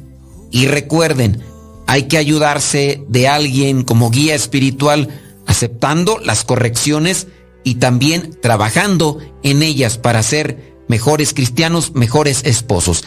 Y 0.51 0.67
recuerden, 0.67 1.43
hay 1.89 2.03
que 2.03 2.19
ayudarse 2.19 3.03
de 3.09 3.29
alguien 3.29 3.83
como 3.83 4.11
guía 4.11 4.35
espiritual, 4.35 5.09
aceptando 5.47 6.19
las 6.19 6.45
correcciones 6.45 7.29
y 7.65 7.77
también 7.77 8.39
trabajando 8.43 9.19
en 9.43 9.63
ellas 9.63 9.97
para 9.97 10.23
ser 10.23 10.75
mejores 10.87 11.33
cristianos, 11.33 11.95
mejores 11.95 12.43
esposos. 12.45 13.05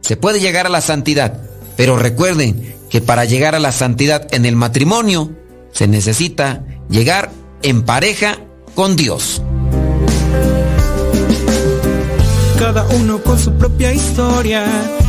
Se 0.00 0.16
puede 0.16 0.40
llegar 0.40 0.66
a 0.66 0.70
la 0.70 0.80
santidad, 0.80 1.42
pero 1.76 1.96
recuerden 1.96 2.74
que 2.90 3.00
para 3.00 3.24
llegar 3.24 3.54
a 3.54 3.60
la 3.60 3.70
santidad 3.70 4.26
en 4.34 4.46
el 4.46 4.56
matrimonio 4.56 5.30
se 5.70 5.86
necesita 5.86 6.64
llegar 6.90 7.30
en 7.62 7.84
pareja 7.84 8.40
con 8.74 8.96
Dios. 8.96 9.42
Cada 12.58 12.84
uno 12.96 13.22
con 13.22 13.38
su 13.38 13.52
propia 13.52 13.92
historia, 13.92 14.66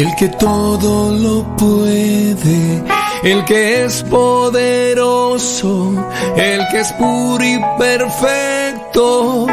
El 0.00 0.14
que 0.16 0.28
todo 0.30 1.12
lo 1.12 1.56
puede, 1.56 2.82
el 3.22 3.44
que 3.44 3.84
es 3.84 4.02
poderoso, 4.04 5.92
el 6.36 6.66
que 6.68 6.80
es 6.80 6.90
puro 6.94 7.44
y 7.44 7.60
perfecto, 7.78 9.46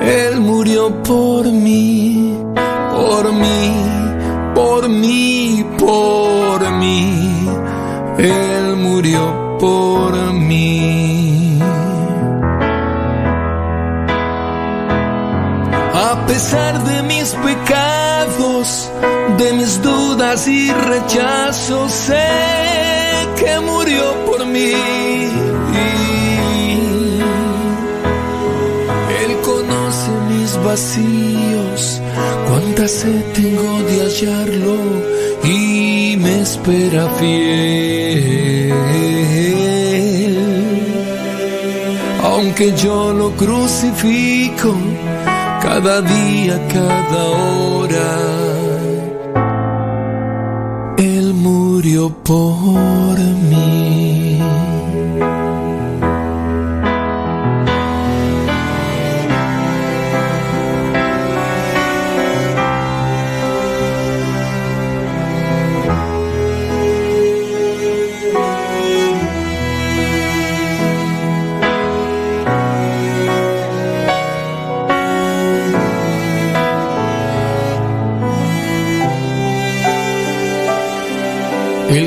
Él 0.00 0.40
murió 0.40 1.02
por 1.02 1.44
mí, 1.52 2.38
por 2.90 3.30
mí, 3.34 3.70
por 4.54 4.88
mí, 4.88 5.66
por 5.78 6.70
mí, 6.70 7.46
Él 8.16 8.76
murió 8.76 9.58
por 9.60 10.32
mí. 10.32 11.58
A 15.92 16.24
pesar 16.26 16.82
de 16.82 17.02
mis 17.02 17.34
pecados, 17.34 18.05
de 19.38 19.52
mis 19.52 19.80
dudas 19.82 20.48
y 20.48 20.72
rechazos, 20.72 21.92
sé 21.92 22.28
que 23.38 23.60
murió 23.60 24.04
por 24.26 24.44
mí. 24.46 24.72
Él 29.22 29.32
conoce 29.44 30.10
mis 30.30 30.56
vacíos, 30.64 32.00
cuánta 32.48 32.88
sed 32.88 33.22
tengo 33.34 33.82
de 33.82 34.00
hallarlo 34.04 34.76
y 35.44 36.16
me 36.18 36.40
espera 36.42 37.08
fiel. 37.18 38.74
Aunque 42.24 42.72
yo 42.76 43.12
lo 43.12 43.30
crucifico, 43.32 44.74
cada 45.66 46.00
día, 46.00 46.56
cada 46.72 47.22
hora. 47.40 48.08
Él 50.96 51.34
murió 51.34 52.08
por 52.22 53.18
mí. 53.50 54.05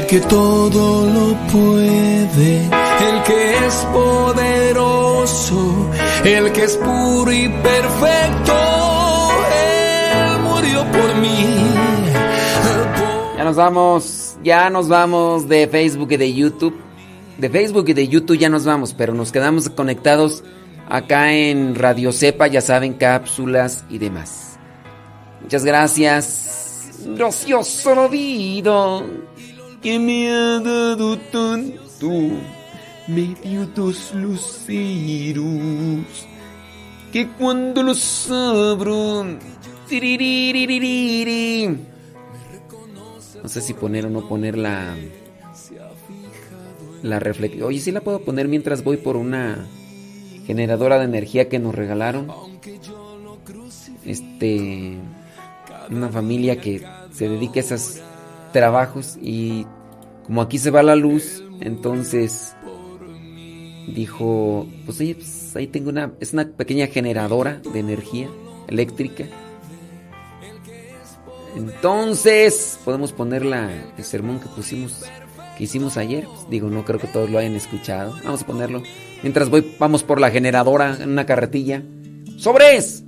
Que 0.10 0.20
todo 0.22 1.06
lo 1.06 1.36
puede, 1.52 2.66
el 2.66 3.24
que 3.28 3.68
es 3.68 3.76
poderoso, 3.94 5.56
el 6.26 6.52
que 6.52 6.64
es 6.64 6.78
puro 6.78 7.32
y 7.32 7.48
perfecto, 7.48 8.56
Él 9.54 10.40
murió 10.42 10.84
por 10.92 11.16
mí. 11.16 11.46
Ya 13.38 13.44
nos 13.44 13.56
vamos, 13.56 14.38
ya 14.44 14.72
nos 14.72 14.88
vamos 14.88 15.48
de 15.48 15.68
Facebook 15.68 16.12
y 16.14 16.18
de 16.18 16.34
YouTube. 16.34 16.76
De 17.38 17.48
Facebook 17.48 17.90
y 17.90 17.94
de 17.94 18.08
YouTube 18.08 18.40
ya 18.40 18.50
nos 18.50 18.66
vamos, 18.66 18.96
pero 18.96 19.14
nos 19.14 19.32
quedamos 19.32 19.70
conectados 19.70 20.44
acá 20.90 21.32
en 21.34 21.76
Radio 21.76 22.12
Cepa, 22.12 22.48
ya 22.48 22.62
saben, 22.62 22.94
cápsulas 22.94 23.86
y 23.92 24.00
demás. 24.00 24.58
Muchas 25.40 25.64
gracias. 25.64 26.96
Graciosa 27.16 27.94
la 27.94 28.08
vida 28.08 29.04
que 29.82 30.00
me 30.00 30.30
ha 30.30 30.60
dado 30.60 31.18
tanto. 31.18 32.10
Me 33.08 33.36
dio 33.44 33.66
dos 33.68 34.14
luceros 34.14 35.46
que 37.12 37.28
cuando 37.28 37.84
los 37.84 38.30
abro. 38.30 39.26
No 43.42 43.50
sé 43.50 43.62
si 43.62 43.74
poner 43.74 44.06
o 44.06 44.10
no 44.10 44.28
poner 44.28 44.58
la. 44.58 44.96
La 47.02 47.20
reflexión. 47.20 47.64
Oye, 47.64 47.80
sí 47.80 47.92
la 47.92 48.02
puedo 48.02 48.20
poner 48.22 48.50
mientras 48.50 48.84
voy 48.84 48.98
por 48.98 49.16
una 49.16 49.66
generadora 50.46 51.00
de 51.00 51.06
energía 51.06 51.48
que 51.48 51.58
nos 51.58 51.74
regalaron. 51.74 52.28
Este. 54.06 54.98
Una 55.90 56.10
familia 56.10 56.62
que 56.62 56.86
se 57.12 57.28
dedica 57.30 57.60
a 57.60 57.64
esas 57.64 58.04
trabajos 58.52 59.18
y 59.22 59.66
como 60.26 60.42
aquí 60.42 60.58
se 60.58 60.72
va 60.72 60.84
la 60.84 60.96
luz, 60.96 61.44
entonces 61.60 62.56
dijo, 63.94 64.68
pues, 64.86 65.00
oye, 65.00 65.16
pues 65.16 65.56
ahí 65.56 65.68
tengo 65.68 65.90
una, 65.90 66.12
es 66.20 66.34
una 66.34 66.48
pequeña 66.48 66.88
generadora 66.88 67.62
de 67.74 67.80
energía 67.80 68.30
eléctrica. 68.68 69.26
Entonces, 71.56 72.80
podemos 72.86 73.12
poner 73.12 73.44
la, 73.44 73.70
el 73.98 74.04
sermón 74.04 74.40
que 74.40 74.48
pusimos, 74.50 75.04
que 75.58 75.64
hicimos 75.64 75.98
ayer. 75.98 76.26
Pues, 76.26 76.50
digo, 76.50 76.70
no 76.70 76.86
creo 76.86 77.00
que 77.00 77.08
todos 77.08 77.30
lo 77.30 77.40
hayan 77.40 77.56
escuchado. 77.56 78.16
Vamos 78.24 78.44
a 78.44 78.46
ponerlo. 78.46 78.84
Mientras 79.24 79.50
voy, 79.50 79.76
vamos 79.80 80.04
por 80.04 80.22
la 80.22 80.32
generadora 80.32 80.98
en 81.02 81.10
una 81.10 81.26
carretilla. 81.26 81.84
¡Sobres! 82.38 83.04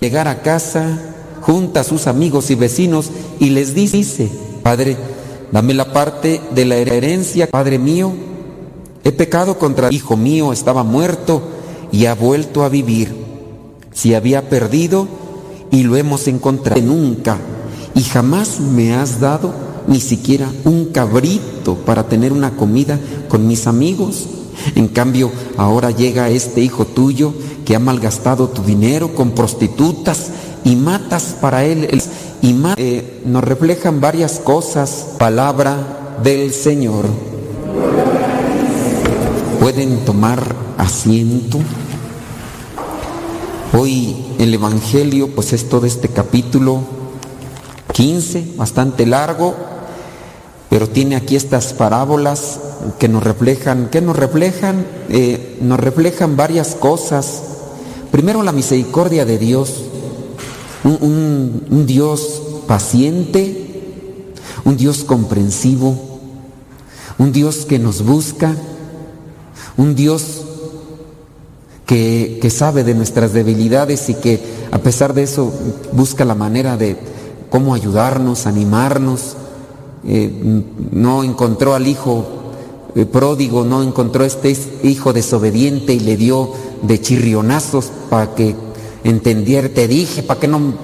Llegar 0.00 0.28
a 0.28 0.40
casa, 0.40 0.98
junta 1.42 1.80
a 1.80 1.84
sus 1.84 2.06
amigos 2.06 2.50
y 2.50 2.54
vecinos 2.54 3.10
y 3.38 3.50
les 3.50 3.74
dice, 3.74 4.30
Padre, 4.62 4.96
dame 5.52 5.74
la 5.74 5.92
parte 5.92 6.40
de 6.54 6.64
la 6.64 6.76
herencia, 6.76 7.50
Padre 7.50 7.78
mío. 7.78 8.12
He 9.04 9.12
pecado 9.12 9.58
contra 9.58 9.92
hijo 9.92 10.16
mío, 10.16 10.54
estaba 10.54 10.84
muerto 10.84 11.42
y 11.92 12.06
ha 12.06 12.14
vuelto 12.14 12.64
a 12.64 12.70
vivir. 12.70 13.14
Si 13.92 14.14
había 14.14 14.48
perdido 14.48 15.06
y 15.70 15.82
lo 15.82 15.96
hemos 15.96 16.28
encontrado 16.28 16.80
nunca 16.80 17.36
y 17.94 18.02
jamás 18.02 18.58
me 18.58 18.94
has 18.94 19.20
dado 19.20 19.52
ni 19.86 20.00
siquiera 20.00 20.50
un 20.64 20.86
cabrito 20.86 21.74
para 21.74 22.08
tener 22.08 22.32
una 22.32 22.56
comida 22.56 22.98
con 23.28 23.46
mis 23.46 23.66
amigos. 23.66 24.28
En 24.74 24.88
cambio, 24.88 25.30
ahora 25.58 25.90
llega 25.90 26.30
este 26.30 26.62
hijo 26.62 26.86
tuyo 26.86 27.34
que 27.70 27.76
ha 27.76 27.78
malgastado 27.78 28.48
tu 28.48 28.64
dinero 28.64 29.14
con 29.14 29.30
prostitutas 29.30 30.30
y 30.64 30.74
matas 30.74 31.36
para 31.40 31.62
él. 31.64 32.02
Y 32.42 32.56
eh, 32.76 33.22
nos 33.24 33.44
reflejan 33.44 34.00
varias 34.00 34.40
cosas, 34.40 35.10
palabra 35.20 36.16
del 36.20 36.52
Señor. 36.52 37.04
Pueden 39.60 40.04
tomar 40.04 40.42
asiento. 40.78 41.60
Hoy 43.78 44.16
el 44.40 44.52
Evangelio, 44.52 45.28
pues 45.32 45.52
es 45.52 45.68
todo 45.68 45.86
este 45.86 46.08
capítulo 46.08 46.80
15, 47.92 48.54
bastante 48.56 49.06
largo, 49.06 49.54
pero 50.68 50.88
tiene 50.88 51.14
aquí 51.14 51.36
estas 51.36 51.72
parábolas 51.72 52.58
que 52.98 53.06
nos 53.06 53.22
reflejan, 53.22 53.90
¿qué 53.92 54.00
nos 54.00 54.16
reflejan? 54.16 54.84
Eh, 55.08 55.56
nos 55.60 55.78
reflejan 55.78 56.36
varias 56.36 56.74
cosas. 56.74 57.44
Primero 58.10 58.42
la 58.42 58.52
misericordia 58.52 59.24
de 59.24 59.38
Dios, 59.38 59.84
un, 60.82 61.84
Dios 61.86 62.42
paciente, 62.66 64.32
un 64.64 64.76
Dios 64.76 65.04
comprensivo, 65.04 65.96
un 67.18 67.32
Dios 67.32 67.66
que 67.66 67.78
nos 67.78 68.02
busca, 68.04 68.56
un 69.76 69.94
Dios 69.94 70.42
que, 71.86 72.50
sabe 72.50 72.82
de 72.82 72.94
nuestras 72.94 73.32
debilidades 73.32 74.08
y 74.08 74.14
que 74.14 74.40
a 74.72 74.78
pesar 74.78 75.14
de 75.14 75.22
eso 75.22 75.52
busca 75.92 76.24
la 76.24 76.34
manera 76.34 76.76
de 76.76 76.96
cómo 77.48 77.74
ayudarnos, 77.74 78.46
animarnos. 78.46 79.36
Eh, 80.04 80.64
no 80.90 81.22
encontró 81.22 81.74
al 81.74 81.86
hijo 81.86 82.39
eh, 82.94 83.06
pródigo, 83.06 83.64
no 83.64 83.82
encontró 83.82 84.24
este 84.24 84.56
hijo 84.82 85.12
desobediente 85.12 85.94
y 85.94 86.00
le 86.00 86.16
dio 86.16 86.52
de 86.82 87.00
chirrionazos 87.00 87.90
para 88.08 88.34
que 88.34 88.54
entendiera, 89.04 89.68
te 89.68 89.88
dije, 89.88 90.22
para 90.22 90.40
que 90.40 90.48
no, 90.48 90.74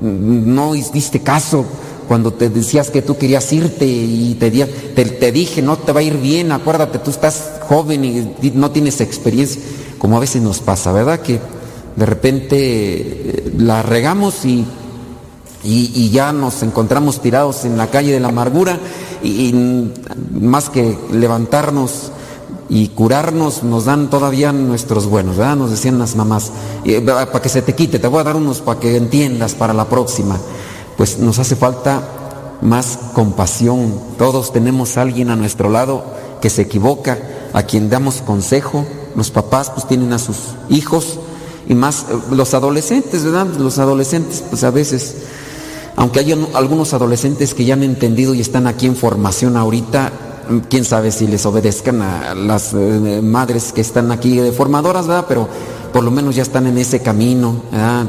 no 0.00 0.72
diste 0.74 1.20
caso 1.20 1.64
cuando 2.08 2.32
te 2.32 2.48
decías 2.48 2.90
que 2.90 3.02
tú 3.02 3.16
querías 3.16 3.52
irte 3.52 3.86
y 3.86 4.36
te, 4.38 4.50
te, 4.50 5.04
te 5.04 5.32
dije, 5.32 5.62
no 5.62 5.76
te 5.76 5.92
va 5.92 6.00
a 6.00 6.04
ir 6.04 6.18
bien, 6.18 6.52
acuérdate, 6.52 6.98
tú 6.98 7.10
estás 7.10 7.60
joven 7.68 8.04
y 8.04 8.52
no 8.54 8.70
tienes 8.70 9.00
experiencia 9.00 9.60
como 9.98 10.16
a 10.16 10.20
veces 10.20 10.42
nos 10.42 10.60
pasa, 10.60 10.92
¿verdad? 10.92 11.20
Que 11.20 11.40
de 11.96 12.06
repente 12.06 12.56
eh, 12.58 13.52
la 13.58 13.82
regamos 13.82 14.44
y, 14.44 14.64
y, 15.66 16.10
ya 16.10 16.32
nos 16.32 16.62
encontramos 16.62 17.20
tirados 17.20 17.64
en 17.64 17.76
la 17.76 17.88
calle 17.88 18.12
de 18.12 18.20
la 18.20 18.28
amargura 18.28 18.78
y, 19.22 19.52
más 20.32 20.70
que 20.70 20.96
levantarnos 21.12 22.12
y 22.68 22.88
curarnos 22.88 23.62
nos 23.62 23.84
dan 23.84 24.10
todavía 24.10 24.52
nuestros 24.52 25.06
buenos, 25.06 25.36
¿verdad? 25.36 25.56
Nos 25.56 25.70
decían 25.70 25.98
las 25.98 26.16
mamás, 26.16 26.52
eh, 26.84 27.00
para 27.00 27.42
que 27.42 27.48
se 27.48 27.62
te 27.62 27.74
quite, 27.74 27.98
te 27.98 28.08
voy 28.08 28.20
a 28.20 28.24
dar 28.24 28.36
unos 28.36 28.60
para 28.60 28.80
que 28.80 28.96
entiendas 28.96 29.54
para 29.54 29.72
la 29.72 29.88
próxima. 29.88 30.38
Pues 30.96 31.18
nos 31.18 31.38
hace 31.38 31.56
falta 31.56 32.02
más 32.62 32.98
compasión. 33.12 33.92
Todos 34.18 34.52
tenemos 34.52 34.96
a 34.96 35.02
alguien 35.02 35.30
a 35.30 35.36
nuestro 35.36 35.68
lado 35.68 36.04
que 36.40 36.50
se 36.50 36.62
equivoca, 36.62 37.18
a 37.52 37.62
quien 37.62 37.88
damos 37.90 38.16
consejo, 38.16 38.84
los 39.14 39.30
papás 39.30 39.70
pues 39.70 39.88
tienen 39.88 40.12
a 40.12 40.18
sus 40.18 40.36
hijos 40.68 41.18
y 41.68 41.74
más 41.74 42.06
eh, 42.10 42.18
los 42.30 42.54
adolescentes, 42.54 43.24
¿verdad? 43.24 43.46
Los 43.58 43.78
adolescentes 43.78 44.44
pues 44.48 44.62
a 44.64 44.70
veces, 44.70 45.16
aunque 45.96 46.20
hay 46.20 46.32
algunos 46.54 46.92
adolescentes 46.92 47.54
que 47.54 47.64
ya 47.64 47.74
han 47.74 47.82
entendido 47.82 48.34
y 48.34 48.40
están 48.40 48.66
aquí 48.66 48.86
en 48.86 48.96
formación 48.96 49.56
ahorita, 49.56 50.12
mm, 50.48 50.58
quién 50.68 50.84
sabe 50.84 51.10
si 51.10 51.26
les 51.26 51.44
obedezcan 51.46 52.02
a 52.02 52.34
las 52.34 52.74
eh, 52.74 53.20
madres 53.22 53.72
que 53.72 53.80
están 53.80 54.12
aquí 54.12 54.36
de 54.36 54.52
formadoras, 54.52 55.06
¿verdad? 55.06 55.24
Pero 55.26 55.48
por 55.92 56.04
lo 56.04 56.10
menos 56.10 56.36
ya 56.36 56.42
están 56.42 56.66
en 56.66 56.76
ese 56.76 57.00
camino, 57.00 57.62
¿verdad? 57.72 58.06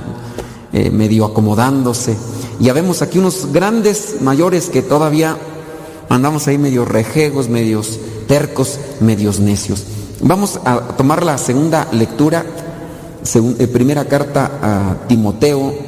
Eh, 0.74 0.90
medio 0.90 1.26
acomodándose. 1.26 2.18
Ya 2.60 2.74
vemos 2.74 3.02
aquí 3.02 3.20
unos 3.20 3.54
grandes 3.54 4.18
mayores 4.22 4.70
que 4.70 4.82
todavía 4.82 5.38
andamos 6.10 6.48
ahí 6.48 6.58
medio 6.58 6.84
rejegos, 6.84 7.48
medios 7.48 8.00
tercos, 8.28 8.80
medios 9.00 9.40
necios. 9.40 9.86
Vamos 10.22 10.60
a 10.66 10.80
tomar 10.98 11.24
la 11.24 11.38
segunda 11.38 11.88
lectura, 11.94 12.46
eh, 13.34 13.68
primera 13.68 14.06
carta 14.06 14.60
a 14.62 15.08
Timoteo, 15.08 15.87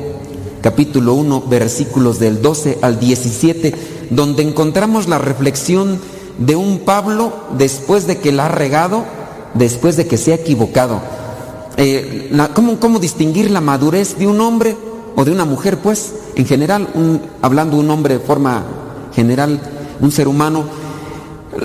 capítulo 0.61 1.13
1, 1.13 1.43
versículos 1.49 2.19
del 2.19 2.41
12 2.41 2.79
al 2.81 2.99
17, 2.99 3.73
donde 4.09 4.43
encontramos 4.43 5.07
la 5.07 5.17
reflexión 5.17 5.99
de 6.37 6.55
un 6.55 6.79
Pablo 6.79 7.33
después 7.57 8.07
de 8.07 8.17
que 8.17 8.31
la 8.31 8.45
ha 8.45 8.49
regado, 8.49 9.03
después 9.53 9.97
de 9.97 10.07
que 10.07 10.17
se 10.17 10.31
ha 10.31 10.35
equivocado. 10.35 11.01
Eh, 11.77 12.31
¿cómo, 12.53 12.99
distinguir 12.99 13.51
la 13.51 13.61
madurez 13.61 14.17
de 14.17 14.27
un 14.27 14.41
hombre 14.41 14.75
o 15.15 15.25
de 15.25 15.31
una 15.31 15.45
mujer? 15.45 15.77
Pues, 15.79 16.13
en 16.35 16.45
general, 16.45 16.87
hablando 17.41 17.77
de 17.77 17.83
un 17.83 17.91
hombre 17.91 18.15
de 18.15 18.19
forma 18.19 18.63
general, 19.13 19.61
un 20.01 20.11
ser 20.11 20.27
humano, 20.27 20.65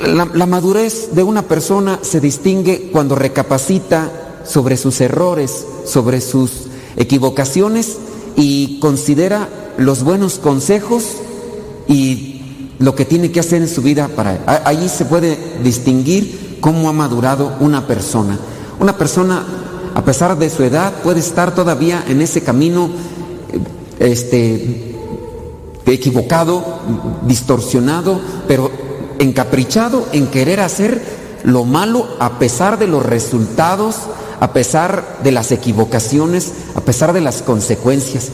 la, 0.07 0.47
madurez 0.47 1.15
de 1.15 1.23
una 1.23 1.43
persona 1.43 1.99
se 2.03 2.21
distingue 2.21 2.91
cuando 2.93 3.15
recapacita 3.15 4.11
sobre 4.45 4.77
sus 4.77 5.01
errores, 5.01 5.67
sobre 5.85 6.21
sus 6.21 6.69
equivocaciones 6.97 7.99
y 8.37 8.79
considera 8.81 9.49
los 9.79 10.03
buenos 10.03 10.39
consejos 10.39 11.05
y 11.89 12.41
lo 12.79 12.95
que 12.95 13.05
tiene 13.05 13.31
que 13.31 13.41
hacer 13.41 13.63
en 13.63 13.69
su 13.69 13.83
vida 13.83 14.09
para 14.09 14.63
ahí 14.65 14.89
se 14.89 15.05
puede 15.05 15.39
distinguir 15.63 16.59
cómo 16.61 16.89
ha 16.89 16.93
madurado 16.93 17.55
una 17.61 17.87
persona. 17.87 18.39
Una 18.81 18.97
persona 18.97 19.45
a 19.95 20.05
pesar 20.05 20.37
de 20.39 20.51
su 20.51 20.63
edad 20.65 20.93
puede 21.03 21.21
estar 21.21 21.55
todavía 21.55 22.05
en 22.09 22.21
ese 22.21 22.43
camino 22.43 22.91
este 23.99 24.95
equivocado, 25.87 26.81
distorsionado, 27.27 28.21
pero 28.49 28.71
encaprichado 29.19 30.07
en 30.13 30.27
querer 30.29 30.61
hacer 30.61 31.03
lo 31.45 31.65
malo 31.65 32.09
a 32.19 32.39
pesar 32.39 32.79
de 32.79 32.87
los 32.87 33.05
resultados, 33.05 33.97
a 34.41 34.53
pesar 34.53 35.19
de 35.23 35.33
las 35.33 35.53
equivocaciones, 35.53 36.53
a 36.75 36.81
pesar 36.81 37.13
de 37.13 37.21
las 37.21 37.43
consecuencias. 37.43 38.31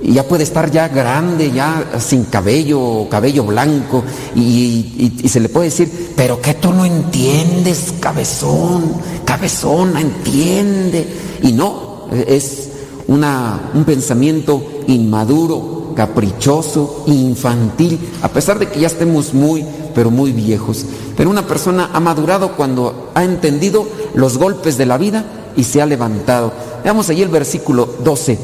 Y 0.00 0.12
ya 0.12 0.22
puede 0.22 0.44
estar 0.44 0.70
ya 0.70 0.88
grande, 0.88 1.50
ya 1.50 1.98
sin 1.98 2.24
cabello, 2.24 3.08
cabello 3.10 3.44
blanco, 3.44 4.04
y, 4.36 5.12
se 5.28 5.40
le 5.40 5.48
puede 5.48 5.66
decir, 5.66 6.12
pero 6.16 6.40
que 6.40 6.54
tú 6.54 6.72
no 6.72 6.84
entiendes, 6.84 7.94
cabezón, 7.98 8.92
cabezona, 9.24 10.00
entiende. 10.00 11.06
Y 11.42 11.52
no, 11.52 12.06
es 12.12 12.68
una, 13.08 13.70
un 13.74 13.84
pensamiento 13.84 14.62
inmaduro, 14.86 15.92
caprichoso, 15.96 17.02
infantil, 17.08 17.98
a 18.22 18.28
pesar 18.28 18.60
de 18.60 18.68
que 18.68 18.80
ya 18.80 18.86
estemos 18.86 19.34
muy 19.34 19.64
pero 19.98 20.12
muy 20.12 20.30
viejos. 20.30 20.86
Pero 21.16 21.28
una 21.28 21.48
persona 21.48 21.90
ha 21.92 21.98
madurado 21.98 22.52
cuando 22.52 23.10
ha 23.14 23.24
entendido 23.24 23.84
los 24.14 24.38
golpes 24.38 24.78
de 24.78 24.86
la 24.86 24.96
vida 24.96 25.24
y 25.58 25.64
se 25.64 25.82
ha 25.82 25.86
levantado. 25.86 26.52
Veamos 26.84 27.10
allí 27.10 27.20
el 27.20 27.28
versículo 27.28 27.88
12. 28.04 28.38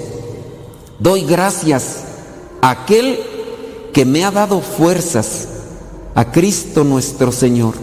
Doy 0.98 1.22
gracias 1.22 2.00
a 2.60 2.70
aquel 2.70 3.20
que 3.92 4.04
me 4.04 4.24
ha 4.24 4.32
dado 4.32 4.60
fuerzas, 4.60 5.46
a 6.16 6.32
Cristo 6.32 6.82
nuestro 6.82 7.30
Señor. 7.30 7.74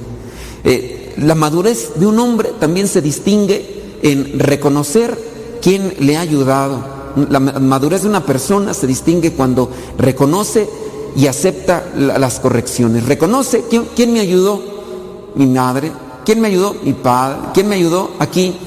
Eh, 0.65 1.13
la 1.17 1.33
madurez 1.33 1.93
de 1.95 2.05
un 2.05 2.19
hombre 2.19 2.51
también 2.59 2.89
se 2.89 3.01
distingue 3.01 3.99
en 4.03 4.37
reconocer 4.37 5.17
quién 5.61 5.93
le 5.99 6.17
ha 6.17 6.21
ayudado, 6.21 6.83
La 7.29 7.39
madurez 7.39 8.03
de 8.03 8.09
una 8.09 8.25
persona 8.25 8.73
se 8.73 8.85
distingue 8.87 9.31
cuando 9.31 9.69
reconoce 9.97 10.67
y 11.15 11.27
acepta 11.27 11.85
las 11.95 12.41
correcciones. 12.41 13.05
Reconoce, 13.05 13.63
¿quién, 13.69 14.13
me 14.13 14.19
ayudó? 14.19 14.61
Mi 15.35 15.45
madre. 15.45 15.91
¿Quién 16.25 16.41
me 16.41 16.49
ayudó? 16.49 16.75
Mi 16.83 16.93
padre. 16.93 17.49
¿Quién 17.53 17.69
me 17.69 17.75
ayudó? 17.75 18.11
Aquí. 18.19 18.57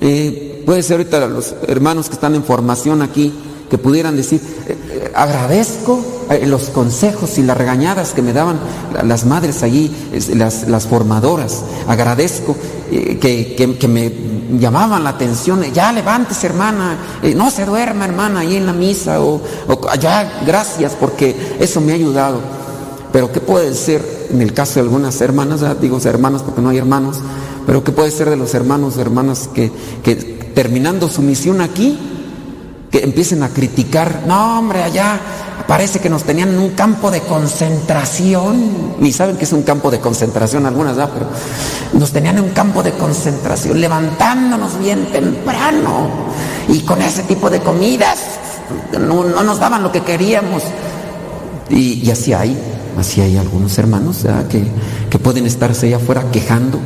Eh, 0.00 0.62
puede 0.64 0.82
ser 0.82 0.98
ahorita 0.98 1.26
los 1.26 1.54
hermanos 1.68 2.08
que 2.08 2.14
están 2.14 2.34
en 2.34 2.42
formación 2.42 3.02
aquí, 3.02 3.32
que 3.68 3.78
pudieran 3.78 4.16
decir, 4.16 4.40
eh, 4.66 4.76
eh, 4.88 5.12
agradezco 5.14 6.02
los 6.46 6.70
consejos 6.70 7.38
y 7.38 7.42
las 7.42 7.56
regañadas 7.56 8.12
que 8.12 8.22
me 8.22 8.32
daban 8.32 8.58
las 9.04 9.26
madres 9.26 9.64
allí, 9.64 9.90
las, 10.34 10.86
formadoras. 10.86 11.64
Agradezco 11.88 12.56
que, 12.88 13.76
que, 13.80 13.88
me 13.88 14.12
llamaban 14.60 15.02
la 15.02 15.10
atención, 15.10 15.60
ya 15.72 15.92
levántese 15.92 16.46
hermana, 16.46 16.98
no 17.34 17.50
se 17.50 17.64
duerma 17.64 18.04
hermana 18.04 18.40
ahí 18.40 18.56
en 18.56 18.66
la 18.66 18.72
misa, 18.72 19.20
o, 19.20 19.40
o 19.66 19.94
ya 20.00 20.42
gracias 20.46 20.92
porque 20.98 21.56
eso 21.58 21.80
me 21.80 21.90
ha 21.90 21.96
ayudado. 21.96 22.38
Pero 23.12 23.32
¿qué 23.32 23.40
puede 23.40 23.74
ser 23.74 24.09
en 24.30 24.42
el 24.42 24.52
caso 24.52 24.74
de 24.74 24.80
algunas 24.80 25.20
hermanas, 25.20 25.60
digo 25.80 25.98
hermanas 26.04 26.42
porque 26.42 26.60
no 26.60 26.68
hay 26.70 26.78
hermanos, 26.78 27.18
pero 27.66 27.84
¿qué 27.84 27.92
puede 27.92 28.10
ser 28.10 28.30
de 28.30 28.36
los 28.36 28.54
hermanos, 28.54 28.96
hermanas 28.96 29.48
que, 29.52 29.70
terminando 30.54 31.08
su 31.08 31.22
misión 31.22 31.60
aquí, 31.60 31.98
que 32.90 33.04
empiecen 33.04 33.42
a 33.42 33.48
criticar, 33.50 34.24
no 34.26 34.58
hombre, 34.58 34.82
allá 34.82 35.20
parece 35.68 36.00
que 36.00 36.10
nos 36.10 36.24
tenían 36.24 36.48
en 36.48 36.58
un 36.58 36.70
campo 36.70 37.10
de 37.10 37.20
concentración, 37.20 38.96
ni 38.98 39.12
saben 39.12 39.36
que 39.36 39.44
es 39.44 39.52
un 39.52 39.62
campo 39.62 39.90
de 39.90 40.00
concentración 40.00 40.66
algunas, 40.66 40.96
¿verdad? 40.96 41.12
pero 41.14 41.26
nos 41.92 42.10
tenían 42.10 42.38
en 42.38 42.44
un 42.44 42.50
campo 42.50 42.82
de 42.82 42.92
concentración, 42.92 43.80
levantándonos 43.80 44.78
bien 44.78 45.06
temprano 45.12 46.08
y 46.68 46.80
con 46.80 47.00
ese 47.02 47.22
tipo 47.22 47.50
de 47.50 47.60
comidas, 47.60 48.18
no, 48.98 49.24
nos 49.24 49.58
daban 49.58 49.82
lo 49.82 49.92
que 49.92 50.02
queríamos. 50.02 50.62
Y, 51.68 52.10
así 52.10 52.32
hay, 52.32 52.56
así 52.98 53.20
hay 53.20 53.36
algunos 53.36 53.78
hermanos 53.78 54.24
que, 54.48 54.64
que 55.08 55.18
pueden 55.18 55.46
estarse 55.46 55.86
allá 55.86 55.96
afuera 55.96 56.24
quejando 56.30 56.78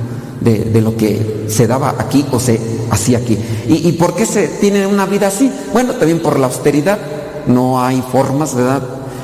de, 0.44 0.80
lo 0.80 0.96
que 0.96 1.46
se 1.48 1.66
daba 1.66 1.94
aquí 1.98 2.24
o 2.30 2.38
se 2.38 2.60
hacía 2.90 3.18
aquí. 3.18 3.38
¿Y, 3.66 3.92
por 3.92 4.14
qué 4.14 4.26
se 4.26 4.48
tiene 4.48 4.86
una 4.86 5.06
vida 5.06 5.28
así? 5.28 5.50
Bueno, 5.72 5.94
también 5.94 6.20
por 6.20 6.38
la 6.38 6.46
austeridad, 6.46 6.98
no 7.46 7.82
hay 7.82 8.02
formas, 8.12 8.54
¿verdad? 8.54 8.82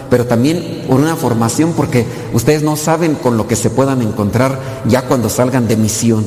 Pero 0.08 0.26
también 0.26 0.84
por 0.88 0.98
una 0.98 1.16
formación 1.16 1.72
porque 1.76 2.06
ustedes 2.32 2.62
no 2.62 2.76
saben 2.76 3.14
con 3.14 3.36
lo 3.36 3.46
que 3.46 3.56
se 3.56 3.70
puedan 3.70 4.02
encontrar 4.02 4.58
ya 4.86 5.02
cuando 5.02 5.28
salgan 5.28 5.68
de 5.68 5.76
misión. 5.76 6.26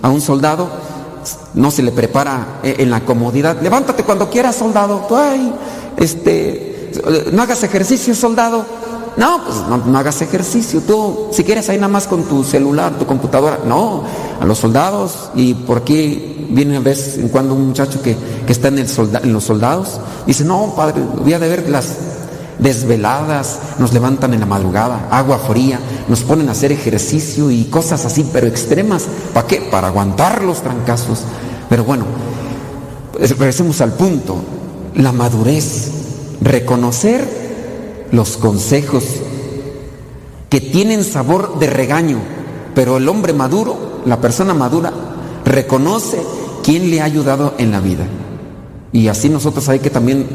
A 0.00 0.08
un 0.08 0.20
soldado 0.20 0.68
no 1.54 1.70
se 1.70 1.82
le 1.82 1.92
prepara 1.92 2.60
eh, 2.62 2.76
en 2.78 2.90
la 2.90 3.04
comodidad. 3.04 3.60
Levántate 3.60 4.02
cuando 4.02 4.28
quieras, 4.28 4.56
soldado. 4.56 5.06
ay, 5.14 5.52
este, 5.98 6.90
no 7.32 7.42
hagas 7.42 7.62
ejercicio, 7.62 8.14
soldado. 8.14 8.64
No, 9.16 9.42
pues 9.44 9.84
no, 9.86 9.98
hagas 9.98 10.22
ejercicio. 10.22 10.80
Tú, 10.80 11.28
si 11.32 11.44
quieres, 11.44 11.68
ahí 11.68 11.76
nada 11.76 11.88
más 11.88 12.06
con 12.06 12.24
tu 12.24 12.44
celular, 12.44 12.98
tu 12.98 13.06
computadora. 13.06 13.60
No, 13.66 14.04
a 14.40 14.44
los 14.44 14.58
soldados. 14.58 15.30
Y 15.34 15.54
por 15.54 15.78
aquí 15.78 16.46
viene 16.50 16.76
a 16.76 16.80
vez 16.80 17.18
en 17.18 17.28
cuando 17.28 17.54
un 17.54 17.68
muchacho 17.68 18.00
que, 18.02 18.16
está 18.48 18.68
en, 18.68 18.78
el 18.78 18.88
en 19.22 19.32
los 19.32 19.44
soldados. 19.44 20.00
Dice, 20.26 20.44
no, 20.44 20.74
padre, 20.74 21.02
voy 21.22 21.32
a 21.32 21.38
ver 21.38 21.68
las 21.68 21.96
desveladas, 22.58 23.58
nos 23.78 23.92
levantan 23.92 24.34
en 24.34 24.40
la 24.40 24.46
madrugada, 24.46 25.08
agua 25.10 25.38
fría, 25.38 25.80
nos 26.08 26.22
ponen 26.22 26.48
a 26.48 26.52
hacer 26.52 26.70
ejercicio 26.70 27.50
y 27.50 27.64
cosas 27.64 28.04
así, 28.06 28.26
pero 28.32 28.46
extremas. 28.46 29.06
¿Para 29.34 29.46
qué? 29.46 29.60
Para 29.70 29.88
aguantar 29.88 30.42
los 30.42 30.62
trancazos. 30.62 31.20
Pero 31.68 31.84
bueno, 31.84 32.04
regresemos 33.18 33.80
al 33.80 33.92
punto. 33.92 34.36
La 34.94 35.12
madurez, 35.12 35.90
reconocer 36.40 37.41
los 38.12 38.36
consejos 38.36 39.04
que 40.48 40.60
tienen 40.60 41.02
sabor 41.02 41.58
de 41.58 41.66
regaño, 41.66 42.18
pero 42.74 42.98
el 42.98 43.08
hombre 43.08 43.32
maduro, 43.32 44.02
la 44.04 44.20
persona 44.20 44.54
madura, 44.54 44.92
reconoce 45.44 46.22
quién 46.62 46.90
le 46.90 47.00
ha 47.00 47.04
ayudado 47.04 47.54
en 47.58 47.72
la 47.72 47.80
vida. 47.80 48.06
Y 48.92 49.08
así 49.08 49.30
nosotros 49.30 49.68
hay 49.70 49.80
que 49.80 49.88
también 49.90 50.26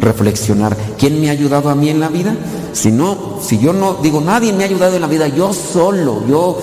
reflexionar, 0.00 0.76
¿quién 0.98 1.20
me 1.20 1.28
ha 1.28 1.32
ayudado 1.32 1.68
a 1.68 1.74
mí 1.74 1.90
en 1.90 2.00
la 2.00 2.08
vida? 2.08 2.34
Si 2.72 2.90
no, 2.90 3.38
si 3.42 3.58
yo 3.58 3.72
no 3.72 3.94
digo, 4.02 4.20
nadie 4.20 4.52
me 4.52 4.64
ha 4.64 4.66
ayudado 4.66 4.96
en 4.96 5.02
la 5.02 5.06
vida, 5.06 5.28
yo 5.28 5.52
solo, 5.52 6.22
yo 6.26 6.58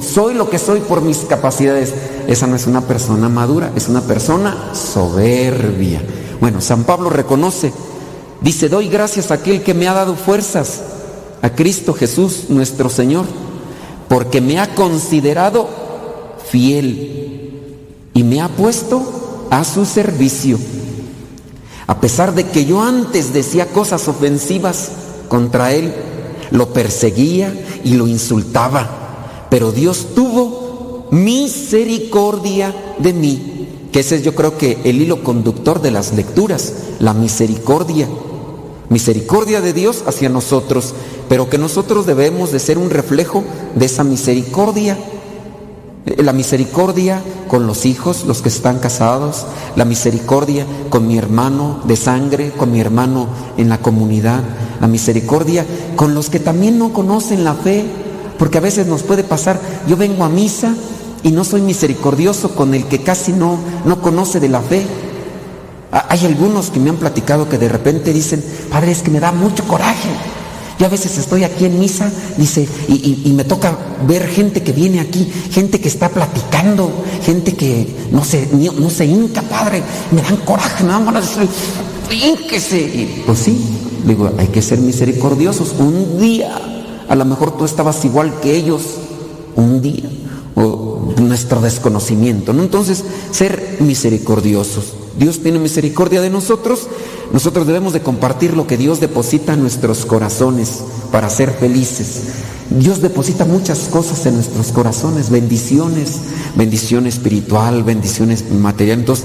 soy 0.00 0.34
lo 0.34 0.48
que 0.48 0.58
soy 0.58 0.80
por 0.80 1.02
mis 1.02 1.18
capacidades, 1.18 1.94
esa 2.26 2.46
no 2.46 2.56
es 2.56 2.66
una 2.66 2.80
persona 2.80 3.28
madura, 3.28 3.72
es 3.76 3.88
una 3.88 4.00
persona 4.00 4.70
soberbia. 4.72 6.02
Bueno, 6.40 6.60
San 6.60 6.84
Pablo 6.84 7.10
reconoce 7.10 7.72
Dice, 8.46 8.68
doy 8.68 8.86
gracias 8.86 9.32
a 9.32 9.34
aquel 9.34 9.64
que 9.64 9.74
me 9.74 9.88
ha 9.88 9.92
dado 9.92 10.14
fuerzas, 10.14 10.80
a 11.42 11.50
Cristo 11.50 11.92
Jesús 11.94 12.44
nuestro 12.48 12.88
Señor, 12.88 13.26
porque 14.08 14.40
me 14.40 14.60
ha 14.60 14.72
considerado 14.76 15.68
fiel 16.48 17.50
y 18.14 18.22
me 18.22 18.40
ha 18.40 18.46
puesto 18.46 19.48
a 19.50 19.64
su 19.64 19.84
servicio. 19.84 20.60
A 21.88 22.00
pesar 22.00 22.36
de 22.36 22.46
que 22.46 22.64
yo 22.64 22.84
antes 22.84 23.32
decía 23.32 23.66
cosas 23.72 24.06
ofensivas 24.06 24.92
contra 25.28 25.72
él, 25.72 25.92
lo 26.52 26.72
perseguía 26.72 27.52
y 27.82 27.94
lo 27.94 28.06
insultaba, 28.06 29.48
pero 29.50 29.72
Dios 29.72 30.14
tuvo 30.14 31.08
misericordia 31.10 32.94
de 32.98 33.12
mí, 33.12 33.88
que 33.90 33.98
ese 33.98 34.14
es 34.14 34.22
yo 34.22 34.36
creo 34.36 34.56
que 34.56 34.78
el 34.84 35.02
hilo 35.02 35.24
conductor 35.24 35.82
de 35.82 35.90
las 35.90 36.12
lecturas, 36.12 36.74
la 37.00 37.12
misericordia 37.12 38.06
misericordia 38.88 39.60
de 39.60 39.72
Dios 39.72 40.04
hacia 40.06 40.28
nosotros, 40.28 40.94
pero 41.28 41.48
que 41.48 41.58
nosotros 41.58 42.06
debemos 42.06 42.52
de 42.52 42.58
ser 42.58 42.78
un 42.78 42.90
reflejo 42.90 43.44
de 43.74 43.86
esa 43.86 44.04
misericordia. 44.04 44.96
La 46.18 46.32
misericordia 46.32 47.20
con 47.48 47.66
los 47.66 47.84
hijos, 47.84 48.24
los 48.26 48.40
que 48.40 48.48
están 48.48 48.78
casados, 48.78 49.44
la 49.74 49.84
misericordia 49.84 50.64
con 50.88 51.08
mi 51.08 51.18
hermano 51.18 51.80
de 51.84 51.96
sangre, 51.96 52.52
con 52.56 52.70
mi 52.70 52.80
hermano 52.80 53.26
en 53.56 53.68
la 53.68 53.78
comunidad, 53.78 54.42
la 54.80 54.86
misericordia 54.86 55.66
con 55.96 56.14
los 56.14 56.30
que 56.30 56.38
también 56.38 56.78
no 56.78 56.92
conocen 56.92 57.42
la 57.42 57.54
fe, 57.54 57.84
porque 58.38 58.58
a 58.58 58.60
veces 58.60 58.86
nos 58.86 59.02
puede 59.02 59.24
pasar, 59.24 59.60
yo 59.88 59.96
vengo 59.96 60.24
a 60.24 60.28
misa 60.28 60.74
y 61.24 61.32
no 61.32 61.42
soy 61.42 61.60
misericordioso 61.60 62.54
con 62.54 62.74
el 62.74 62.84
que 62.84 63.02
casi 63.02 63.32
no, 63.32 63.58
no 63.84 64.00
conoce 64.00 64.38
de 64.38 64.48
la 64.48 64.60
fe, 64.60 64.86
hay 66.08 66.26
algunos 66.26 66.70
que 66.70 66.80
me 66.80 66.90
han 66.90 66.96
platicado 66.96 67.48
que 67.48 67.58
de 67.58 67.68
repente 67.68 68.12
dicen, 68.12 68.44
padre, 68.70 68.92
es 68.92 69.02
que 69.02 69.10
me 69.10 69.20
da 69.20 69.32
mucho 69.32 69.64
coraje. 69.64 70.08
Yo 70.78 70.86
a 70.86 70.90
veces 70.90 71.16
estoy 71.16 71.42
aquí 71.42 71.64
en 71.64 71.78
misa, 71.78 72.12
dice, 72.36 72.68
y, 72.88 73.32
me 73.34 73.44
toca 73.44 73.76
ver 74.06 74.28
gente 74.28 74.62
que 74.62 74.72
viene 74.72 75.00
aquí, 75.00 75.26
gente 75.50 75.80
que 75.80 75.88
está 75.88 76.10
platicando, 76.10 76.90
gente 77.24 77.54
que 77.54 78.08
no 78.10 78.22
se, 78.22 78.46
no 78.52 78.90
se 78.90 79.06
hinca, 79.06 79.40
padre, 79.40 79.82
me 80.10 80.20
dan 80.20 80.36
coraje, 80.38 80.84
me 80.84 80.90
dan 80.90 81.06
ganas 81.06 81.30
Y 82.10 83.22
pues 83.24 83.38
sí, 83.38 83.58
digo, 84.06 84.30
hay 84.36 84.48
que 84.48 84.60
ser 84.60 84.78
misericordiosos. 84.80 85.74
Un 85.78 86.20
día, 86.20 86.54
a 87.08 87.14
lo 87.14 87.24
mejor 87.24 87.56
tú 87.56 87.64
estabas 87.64 88.04
igual 88.04 88.38
que 88.40 88.54
ellos, 88.54 88.82
un 89.54 89.80
día, 89.80 90.10
o 90.56 91.14
nuestro 91.22 91.62
desconocimiento, 91.62 92.52
¿no? 92.52 92.62
Entonces, 92.62 93.02
ser 93.30 93.78
misericordiosos. 93.80 95.05
Dios 95.18 95.40
tiene 95.40 95.58
misericordia 95.58 96.20
de 96.20 96.28
nosotros, 96.28 96.88
nosotros 97.32 97.66
debemos 97.66 97.92
de 97.92 98.02
compartir 98.02 98.54
lo 98.54 98.66
que 98.66 98.76
Dios 98.76 99.00
deposita 99.00 99.54
en 99.54 99.62
nuestros 99.62 100.04
corazones 100.04 100.82
para 101.10 101.30
ser 101.30 101.50
felices. 101.52 102.22
Dios 102.68 103.00
deposita 103.00 103.44
muchas 103.44 103.88
cosas 103.88 104.26
en 104.26 104.34
nuestros 104.34 104.72
corazones, 104.72 105.30
bendiciones, 105.30 106.20
bendición 106.56 107.06
espiritual, 107.06 107.82
bendiciones 107.82 108.50
materiales. 108.50 109.00
Entonces, 109.00 109.24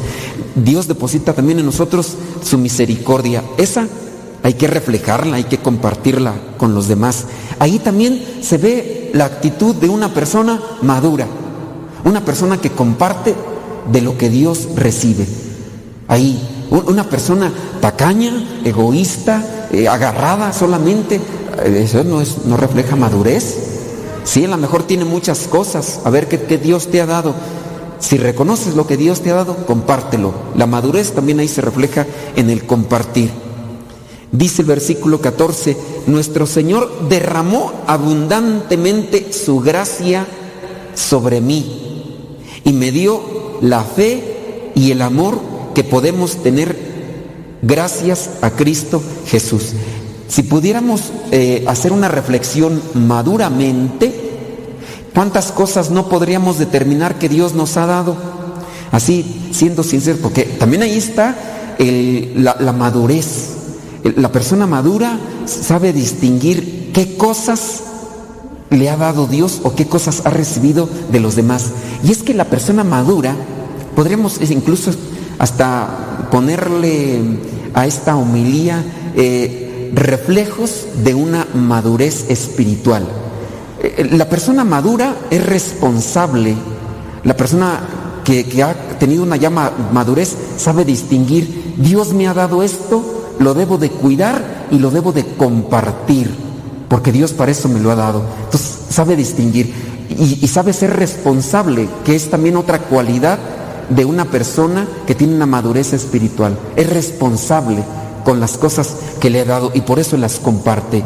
Dios 0.56 0.88
deposita 0.88 1.34
también 1.34 1.60
en 1.60 1.66
nosotros 1.66 2.14
su 2.44 2.58
misericordia. 2.58 3.44
Esa 3.58 3.88
hay 4.44 4.54
que 4.54 4.68
reflejarla, 4.68 5.38
hay 5.38 5.44
que 5.44 5.58
compartirla 5.58 6.34
con 6.58 6.74
los 6.74 6.88
demás. 6.88 7.26
Ahí 7.60 7.80
también 7.80 8.24
se 8.42 8.58
ve 8.58 9.12
la 9.14 9.26
actitud 9.26 9.76
de 9.76 9.90
una 9.90 10.14
persona 10.14 10.62
madura, 10.84 11.28
una 12.06 12.24
persona 12.24 12.62
que 12.62 12.70
comparte 12.70 13.36
de 13.92 14.02
lo 14.02 14.18
que 14.18 14.30
Dios 14.30 14.70
recibe 14.76 15.51
ahí. 16.12 16.40
Una 16.70 17.10
persona 17.10 17.52
tacaña, 17.82 18.62
egoísta, 18.64 19.68
eh, 19.72 19.88
agarrada 19.88 20.54
solamente, 20.54 21.16
eh, 21.16 21.82
eso 21.84 22.04
no, 22.04 22.22
es, 22.22 22.46
no 22.46 22.58
refleja 22.58 22.96
madurez. 22.96 23.58
Sí, 24.24 24.46
a 24.46 24.50
lo 24.50 24.58
mejor 24.58 24.84
tiene 24.84 25.06
muchas 25.06 25.48
cosas, 25.48 26.02
a 26.06 26.10
ver 26.10 26.28
qué, 26.28 26.58
Dios 26.58 26.88
te 26.88 27.02
ha 27.02 27.06
dado. 27.06 27.34
Si 28.00 28.18
reconoces 28.18 28.76
lo 28.76 28.88
que 28.88 28.98
Dios 28.98 29.22
te 29.22 29.32
ha 29.32 29.36
dado, 29.36 29.66
compártelo. 29.66 30.34
La 30.56 30.68
madurez 30.68 31.12
también 31.12 31.40
ahí 31.40 31.48
se 31.48 31.62
refleja 31.62 32.06
en 32.36 32.50
el 32.50 32.66
compartir. 32.66 33.32
Dice 34.32 34.62
el 34.62 34.68
versículo 34.68 35.20
14, 35.20 35.78
nuestro 36.08 36.46
Señor 36.46 37.10
derramó 37.10 37.74
abundantemente 37.88 39.34
su 39.34 39.60
gracia 39.60 40.26
sobre 40.94 41.42
mí 41.42 42.38
y 42.64 42.74
me 42.74 42.92
dio 42.92 43.22
la 43.62 43.84
fe 43.84 44.72
y 44.76 44.92
el 44.92 45.02
amor 45.02 45.51
que 45.74 45.84
podemos 45.84 46.44
tener 46.44 46.76
gracias 47.62 48.30
a 48.42 48.52
Cristo 48.52 49.02
Jesús. 49.26 49.74
Si 50.28 50.44
pudiéramos 50.44 51.12
eh, 51.32 51.66
hacer 51.68 51.92
una 51.92 52.08
reflexión 52.08 52.82
maduramente, 52.94 54.14
¿cuántas 55.14 55.52
cosas 55.52 55.92
no 55.92 56.08
podríamos 56.08 56.58
determinar 56.58 57.20
que 57.20 57.30
Dios 57.30 57.54
nos 57.54 57.76
ha 57.78 57.86
dado? 57.86 58.16
Así, 58.92 59.50
siendo 59.52 59.84
sincero, 59.84 60.20
porque 60.22 60.44
también 60.44 60.84
ahí 60.84 60.98
está 60.98 61.36
la, 61.80 62.56
la 62.60 62.74
madurez. 62.74 63.50
La 64.16 64.32
persona 64.32 64.68
madura 64.68 65.20
sabe 65.46 65.94
distinguir 65.94 66.92
qué 66.94 67.18
cosas 67.18 67.84
le 68.70 68.90
ha 68.90 68.98
dado 68.98 69.28
Dios 69.28 69.60
o 69.64 69.76
qué 69.76 69.86
cosas 69.86 70.22
ha 70.26 70.30
recibido 70.30 70.90
de 71.12 71.20
los 71.20 71.36
demás. 71.36 71.72
Y 72.04 72.12
es 72.12 72.24
que 72.24 72.34
la 72.34 72.46
persona 72.46 72.84
madura, 72.84 73.36
podríamos 73.96 74.40
incluso 74.50 74.92
hasta 75.42 76.28
ponerle 76.30 77.20
a 77.74 77.88
esta 77.88 78.16
homilía 78.16 78.86
eh, 79.16 79.92
reflejos 79.92 80.86
de 81.04 81.16
una 81.16 81.48
madurez 81.56 82.30
espiritual. 82.30 83.08
Eh, 83.82 84.08
la 84.12 84.30
persona 84.30 84.64
madura 84.64 85.16
es 85.32 85.44
responsable. 85.44 86.54
La 87.24 87.36
persona 87.36 87.80
que, 88.24 88.62
ha 88.62 88.76
tenido 89.00 89.24
una 89.24 89.36
llama 89.36 89.72
madurez 89.92 90.36
sabe 90.58 90.86
distinguir, 90.86 91.74
Dios 91.76 92.14
me 92.14 92.28
ha 92.28 92.36
dado 92.36 92.62
esto, 92.62 93.34
lo 93.40 93.56
debo 93.56 93.80
de 93.80 93.90
cuidar 93.90 94.68
y 94.70 94.78
lo 94.78 94.92
debo 94.92 95.12
de 95.12 95.26
compartir, 95.26 96.30
porque 96.88 97.12
Dios 97.12 97.32
para 97.32 97.52
eso 97.52 97.68
me 97.68 97.80
lo 97.80 97.90
ha 97.90 97.96
dado. 97.96 98.22
Entonces 98.44 98.78
sabe 98.92 99.16
distinguir 99.16 99.74
y 100.08 100.48
sabe 100.48 100.72
ser 100.72 100.96
responsable, 100.96 101.90
que 102.06 102.16
es 102.16 102.30
también 102.30 102.58
otra 102.58 102.78
cualidad 102.78 103.40
de 103.96 104.06
una 104.06 104.26
persona 104.26 104.88
que 105.06 105.16
tiene 105.16 105.36
una 105.36 105.46
madurez 105.46 105.94
espiritual. 105.94 106.58
Es 106.76 106.90
responsable 106.90 107.84
con 108.24 108.40
las 108.40 108.58
cosas 108.58 108.96
que 109.20 109.30
le 109.30 109.42
ha 109.42 109.46
dado 109.46 109.72
y 109.74 109.82
por 109.82 110.00
eso 110.00 110.18
las 110.18 110.40
comparte. 110.40 111.04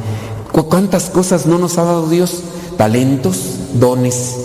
¿Cuántas 0.52 1.10
cosas 1.10 1.46
no 1.46 1.58
nos 1.58 1.78
ha 1.78 1.84
dado 1.84 2.08
Dios? 2.08 2.42
Talentos, 2.78 3.38
dones. 3.74 4.36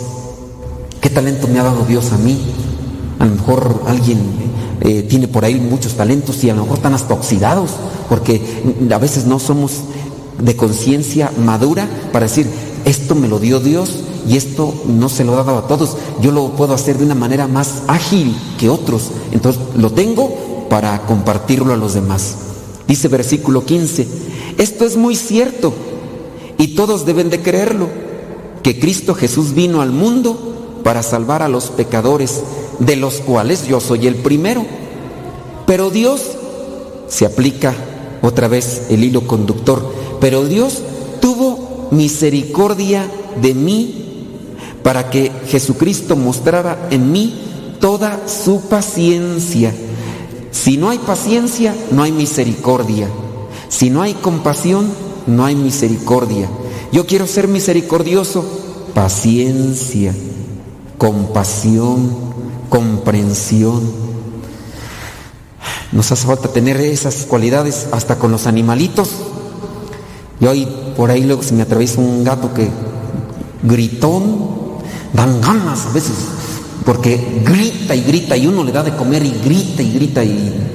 ¿Qué 1.01 1.11
talento 1.11 1.49
me 1.49 1.61
ha 1.61 1.65
dado 1.65 1.85
Dios 1.85 2.13
a 2.13 2.19
mí? 2.19 2.41
A 3.19 3.27
lo 3.27 3.35
mejor 3.35 3.83
alguien 3.87 4.19
eh, 4.81 5.03
tiene 5.03 5.29
por 5.29 5.45
ahí 5.45 5.57
muchos 5.57 5.95
talentos 5.95 6.43
y 6.43 6.51
a 6.51 6.55
lo 6.55 6.63
mejor 6.63 6.79
están 6.79 6.95
hasta 6.95 7.15
oxidados, 7.15 7.71
porque 8.09 8.41
a 8.91 8.99
veces 8.99 9.27
no 9.27 9.39
somos 9.39 9.73
de 10.39 10.57
conciencia 10.57 11.31
madura 11.39 11.87
para 12.13 12.27
decir, 12.27 12.49
esto 12.85 13.15
me 13.15 13.29
lo 13.29 13.39
dio 13.39 13.61
Dios 13.61 13.91
y 14.29 14.37
esto 14.37 14.75
no 14.87 15.09
se 15.09 15.25
lo 15.25 15.35
ha 15.35 15.45
dado 15.45 15.59
a 15.59 15.67
todos. 15.67 15.97
Yo 16.21 16.33
lo 16.33 16.51
puedo 16.51 16.75
hacer 16.75 16.99
de 16.99 17.05
una 17.05 17.15
manera 17.15 17.47
más 17.47 17.83
ágil 17.87 18.37
que 18.59 18.69
otros. 18.69 19.11
Entonces 19.33 19.61
lo 19.77 19.91
tengo 19.91 20.67
para 20.69 21.03
compartirlo 21.03 21.73
a 21.73 21.77
los 21.77 21.95
demás. 21.95 22.37
Dice 22.87 23.09
versículo 23.09 23.65
15, 23.65 24.07
esto 24.59 24.85
es 24.85 24.97
muy 24.97 25.15
cierto 25.15 25.73
y 26.59 26.75
todos 26.75 27.07
deben 27.07 27.31
de 27.31 27.41
creerlo, 27.41 27.89
que 28.63 28.79
Cristo 28.79 29.15
Jesús 29.15 29.55
vino 29.55 29.81
al 29.81 29.93
mundo 29.93 30.81
para 30.83 31.03
salvar 31.03 31.43
a 31.43 31.49
los 31.49 31.71
pecadores, 31.71 32.43
de 32.79 32.97
los 32.97 33.21
cuales 33.21 33.67
yo 33.67 33.81
soy 33.81 34.07
el 34.07 34.17
primero. 34.17 34.67
Pero 35.67 35.91
Dios, 35.91 36.21
se 37.09 37.27
aplica 37.27 37.75
otra 38.23 38.49
vez 38.49 38.83
el 38.91 39.05
hilo 39.05 39.27
conductor, 39.27 39.83
pero 40.21 40.45
Dios 40.45 40.83
misericordia 41.91 43.11
de 43.41 43.55
mí 43.55 44.01
para 44.83 45.11
que 45.11 45.31
Jesucristo 45.47 46.17
mostrara 46.17 46.89
en 46.91 47.13
mí 47.13 47.41
toda 47.81 48.29
su 48.29 48.63
paciencia. 48.63 49.73
Si 50.51 50.77
no 50.77 50.91
hay 50.91 50.99
paciencia, 50.99 51.75
no 51.91 52.03
hay 52.03 52.13
misericordia. 52.13 53.09
Si 53.69 53.91
no 53.91 54.03
hay 54.03 54.15
compasión, 54.15 54.91
no 55.27 55.45
hay 55.45 55.55
misericordia. 55.55 56.49
Yo 56.93 57.07
quiero 57.07 57.27
ser 57.27 57.49
misericordioso, 57.49 58.45
paciencia, 58.95 60.15
compasión, 60.99 62.11
comprensión. 62.69 64.11
Nos 65.93 66.13
hace 66.13 66.27
falta 66.27 66.49
tener 66.49 66.77
esas 66.79 67.27
cualidades 67.27 67.89
hasta 67.93 68.17
con 68.17 68.31
los 68.31 68.47
animalitos. 68.47 69.11
Y 70.41 70.47
hoy 70.47 70.67
por 70.97 71.11
ahí 71.11 71.25
luego 71.25 71.43
se 71.43 71.55
me 71.55 71.63
atraviesa 71.63 72.01
un 72.01 72.25
gato 72.25 72.53
que 72.55 72.71
gritón, 73.63 74.81
dan 75.13 75.41
ganas 75.41 75.87
a 75.87 75.91
veces, 75.91 76.15
porque 76.85 77.43
grita 77.45 77.95
y 77.95 78.03
grita 78.03 78.37
y 78.37 78.47
uno 78.47 78.65
le 78.65 78.73
da 78.73 78.83
de 78.83 78.97
comer 78.97 79.25
y 79.25 79.33
grita 79.45 79.83
y 79.83 79.93
grita 79.93 80.25
y 80.25 80.71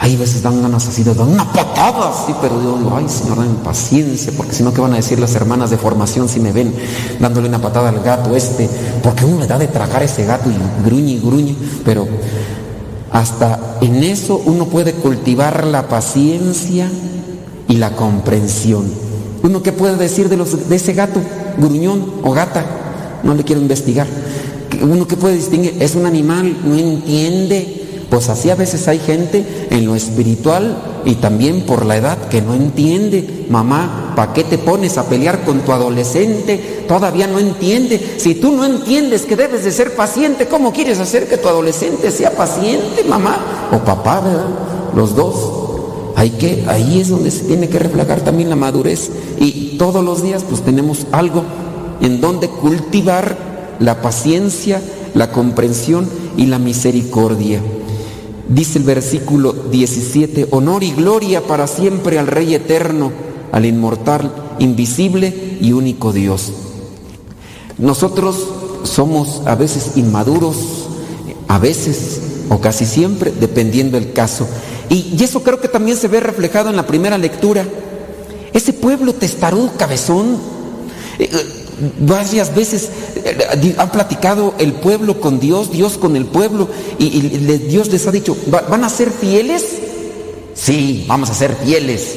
hay 0.00 0.16
veces 0.16 0.42
dan 0.42 0.60
ganas 0.60 0.86
así 0.86 1.02
de 1.02 1.14
dar 1.14 1.26
una 1.26 1.50
patada, 1.50 2.12
sí, 2.26 2.34
pero 2.40 2.62
yo 2.62 2.76
digo, 2.78 2.94
ay 2.94 3.08
Señor, 3.08 3.40
den 3.40 3.56
paciencia, 3.56 4.32
porque 4.36 4.52
si 4.52 4.62
no, 4.62 4.74
¿qué 4.74 4.80
van 4.80 4.92
a 4.92 4.96
decir 4.96 5.18
las 5.18 5.34
hermanas 5.34 5.70
de 5.70 5.78
formación 5.78 6.28
si 6.28 6.40
me 6.40 6.52
ven 6.52 6.74
dándole 7.18 7.48
una 7.48 7.60
patada 7.60 7.88
al 7.88 8.00
gato 8.00 8.36
este? 8.36 8.68
Porque 9.02 9.24
uno 9.24 9.40
le 9.40 9.46
da 9.46 9.58
de 9.58 9.68
tragar 9.68 10.02
a 10.02 10.04
ese 10.04 10.26
gato 10.26 10.50
y 10.50 10.84
gruñe 10.84 11.12
y 11.12 11.20
gruñe, 11.20 11.56
pero 11.84 12.06
hasta 13.10 13.78
en 13.80 14.02
eso 14.02 14.42
uno 14.44 14.66
puede 14.66 14.92
cultivar 14.92 15.66
la 15.66 15.88
paciencia 15.88 16.90
y 17.68 17.76
la 17.76 17.96
comprensión. 17.96 18.84
¿Uno 19.42 19.62
qué 19.62 19.72
puede 19.72 19.96
decir 19.96 20.28
de, 20.28 20.36
los, 20.36 20.68
de 20.68 20.76
ese 20.76 20.92
gato, 20.92 21.20
gruñón 21.58 22.14
o 22.22 22.32
gata? 22.32 22.82
no 23.24 23.34
le 23.34 23.42
quiero 23.42 23.60
investigar. 23.60 24.06
Uno 24.82 25.08
que 25.08 25.16
puede 25.16 25.36
distinguir, 25.36 25.76
es 25.80 25.94
un 25.94 26.06
animal, 26.06 26.56
no 26.64 26.76
entiende. 26.76 27.80
Pues 28.10 28.28
así 28.28 28.50
a 28.50 28.54
veces 28.54 28.86
hay 28.86 28.98
gente 28.98 29.66
en 29.70 29.86
lo 29.86 29.96
espiritual 29.96 30.76
y 31.04 31.16
también 31.16 31.62
por 31.62 31.84
la 31.84 31.96
edad 31.96 32.28
que 32.28 32.42
no 32.42 32.54
entiende. 32.54 33.46
Mamá, 33.48 34.12
¿para 34.14 34.32
qué 34.32 34.44
te 34.44 34.58
pones 34.58 34.98
a 34.98 35.08
pelear 35.08 35.44
con 35.44 35.60
tu 35.60 35.72
adolescente? 35.72 36.84
Todavía 36.86 37.26
no 37.26 37.38
entiende. 37.38 38.16
Si 38.18 38.34
tú 38.34 38.52
no 38.52 38.64
entiendes 38.64 39.22
que 39.22 39.36
debes 39.36 39.64
de 39.64 39.72
ser 39.72 39.96
paciente, 39.96 40.46
¿cómo 40.46 40.72
quieres 40.72 41.00
hacer 41.00 41.28
que 41.28 41.38
tu 41.38 41.48
adolescente 41.48 42.10
sea 42.10 42.30
paciente, 42.30 43.04
mamá? 43.04 43.70
O 43.72 43.78
papá, 43.78 44.20
¿verdad? 44.20 44.48
Los 44.94 45.16
dos. 45.16 45.63
Hay 46.16 46.30
que, 46.30 46.64
ahí 46.68 47.00
es 47.00 47.08
donde 47.08 47.30
se 47.30 47.44
tiene 47.44 47.68
que 47.68 47.78
reflejar 47.78 48.20
también 48.20 48.48
la 48.48 48.56
madurez. 48.56 49.10
Y 49.40 49.76
todos 49.78 50.04
los 50.04 50.22
días 50.22 50.44
pues 50.48 50.62
tenemos 50.62 51.06
algo 51.12 51.44
en 52.00 52.20
donde 52.20 52.48
cultivar 52.48 53.76
la 53.80 54.00
paciencia, 54.00 54.82
la 55.14 55.30
comprensión 55.30 56.08
y 56.36 56.46
la 56.46 56.58
misericordia. 56.58 57.60
Dice 58.48 58.78
el 58.78 58.84
versículo 58.84 59.52
17, 59.52 60.48
honor 60.50 60.82
y 60.84 60.92
gloria 60.92 61.40
para 61.42 61.66
siempre 61.66 62.18
al 62.18 62.26
Rey 62.26 62.54
eterno, 62.54 63.10
al 63.52 63.64
inmortal, 63.64 64.32
invisible 64.58 65.56
y 65.60 65.72
único 65.72 66.12
Dios. 66.12 66.52
Nosotros 67.78 68.36
somos 68.84 69.42
a 69.46 69.54
veces 69.54 69.96
inmaduros, 69.96 70.56
a 71.48 71.58
veces 71.58 72.20
o 72.50 72.60
casi 72.60 72.84
siempre, 72.84 73.32
dependiendo 73.32 73.98
del 73.98 74.12
caso. 74.12 74.46
Y, 74.88 75.22
eso 75.22 75.42
creo 75.42 75.60
que 75.60 75.68
también 75.68 75.96
se 75.96 76.08
ve 76.08 76.20
reflejado 76.20 76.70
en 76.70 76.76
la 76.76 76.86
primera 76.86 77.18
lectura. 77.18 77.64
Ese 78.52 78.72
pueblo 78.72 79.14
testarudo, 79.14 79.72
cabezón, 79.76 80.38
eh, 81.18 81.28
varias 82.00 82.54
veces 82.54 82.88
eh, 83.16 83.74
han 83.76 83.90
platicado 83.90 84.54
el 84.58 84.74
pueblo 84.74 85.20
con 85.20 85.40
Dios, 85.40 85.72
Dios 85.72 85.98
con 85.98 86.16
el 86.16 86.26
pueblo, 86.26 86.68
y, 86.98 87.20
Dios 87.20 87.88
les 87.88 88.06
ha 88.06 88.12
dicho, 88.12 88.36
¿van 88.46 88.84
a 88.84 88.88
ser 88.88 89.10
fieles? 89.10 89.64
Sí, 90.54 91.04
vamos 91.08 91.30
a 91.30 91.34
ser 91.34 91.56
fieles. 91.56 92.16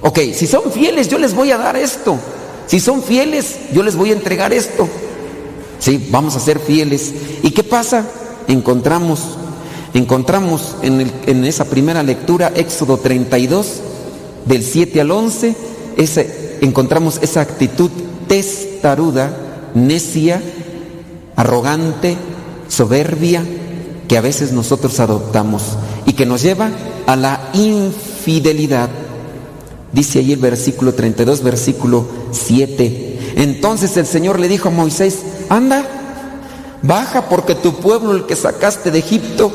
Ok, 0.00 0.18
si 0.34 0.46
son 0.48 0.72
fieles, 0.72 1.08
yo 1.08 1.18
les 1.18 1.34
voy 1.34 1.52
a 1.52 1.58
dar 1.58 1.76
esto. 1.76 2.18
Si 2.66 2.80
son 2.80 3.02
fieles, 3.02 3.56
yo 3.72 3.82
les 3.82 3.94
voy 3.94 4.10
a 4.10 4.14
entregar 4.14 4.52
esto. 4.52 4.88
Sí, 5.78 6.08
vamos 6.10 6.34
a 6.36 6.40
ser 6.40 6.58
fieles. 6.58 7.12
¿Y 7.42 7.50
qué 7.50 7.62
pasa? 7.62 8.06
Encontramos, 8.48 9.20
encontramos 9.94 10.76
en, 10.82 11.10
en 11.26 11.44
esa 11.44 11.64
primera 11.66 12.02
lectura, 12.02 12.52
Éxodo 12.54 12.98
32, 12.98 13.80
del 14.46 14.62
7 14.62 15.00
al 15.00 15.10
11, 15.10 15.56
ese, 15.96 16.58
encontramos 16.60 17.18
esa 17.22 17.40
actitud 17.40 17.90
testaruda, 18.28 19.36
necia, 19.74 20.42
arrogante, 21.36 22.16
soberbia 22.68 23.44
que 24.08 24.18
a 24.18 24.20
veces 24.20 24.52
nosotros 24.52 24.98
adoptamos 25.00 25.62
y 26.06 26.12
que 26.12 26.26
nos 26.26 26.42
lleva 26.42 26.70
a 27.06 27.16
la 27.16 27.50
infidelidad. 27.54 28.90
Dice 29.92 30.20
ahí 30.20 30.32
el 30.32 30.40
versículo 30.40 30.94
32, 30.94 31.42
versículo 31.42 32.06
7. 32.30 33.34
Entonces 33.36 33.96
el 33.96 34.06
Señor 34.06 34.40
le 34.40 34.48
dijo 34.48 34.68
a 34.68 34.72
Moisés, 34.72 35.20
anda, 35.48 35.84
baja 36.82 37.28
porque 37.28 37.54
tu 37.54 37.74
pueblo, 37.74 38.12
el 38.12 38.26
que 38.26 38.36
sacaste 38.36 38.90
de 38.90 38.98
Egipto, 38.98 39.52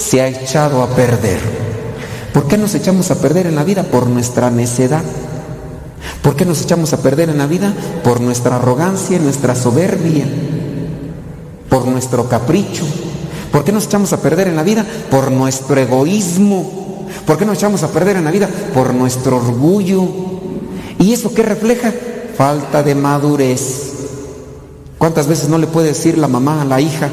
se 0.00 0.20
ha 0.22 0.28
echado 0.28 0.82
a 0.82 0.88
perder. 0.88 1.38
¿Por 2.32 2.48
qué 2.48 2.56
nos 2.56 2.74
echamos 2.74 3.10
a 3.10 3.16
perder 3.16 3.46
en 3.46 3.54
la 3.54 3.64
vida? 3.64 3.82
Por 3.82 4.06
nuestra 4.06 4.50
necedad. 4.50 5.02
¿Por 6.22 6.36
qué 6.36 6.44
nos 6.44 6.62
echamos 6.62 6.92
a 6.92 7.02
perder 7.02 7.28
en 7.28 7.38
la 7.38 7.46
vida? 7.46 7.72
Por 8.02 8.20
nuestra 8.20 8.56
arrogancia, 8.56 9.18
nuestra 9.18 9.54
soberbia, 9.54 10.24
por 11.68 11.86
nuestro 11.86 12.28
capricho. 12.28 12.84
¿Por 13.52 13.64
qué 13.64 13.72
nos 13.72 13.84
echamos 13.84 14.12
a 14.12 14.20
perder 14.22 14.48
en 14.48 14.56
la 14.56 14.62
vida? 14.62 14.86
Por 15.10 15.30
nuestro 15.30 15.78
egoísmo. 15.78 17.06
¿Por 17.26 17.36
qué 17.36 17.44
nos 17.44 17.58
echamos 17.58 17.82
a 17.82 17.88
perder 17.88 18.16
en 18.16 18.24
la 18.24 18.30
vida? 18.30 18.48
Por 18.72 18.94
nuestro 18.94 19.36
orgullo. 19.36 20.06
¿Y 20.98 21.12
eso 21.12 21.34
qué 21.34 21.42
refleja? 21.42 21.92
Falta 22.36 22.82
de 22.82 22.94
madurez. 22.94 23.90
¿Cuántas 24.98 25.26
veces 25.26 25.48
no 25.48 25.58
le 25.58 25.66
puede 25.66 25.88
decir 25.88 26.16
la 26.18 26.28
mamá 26.28 26.62
a 26.62 26.66
la 26.66 26.80
hija, 26.80 27.08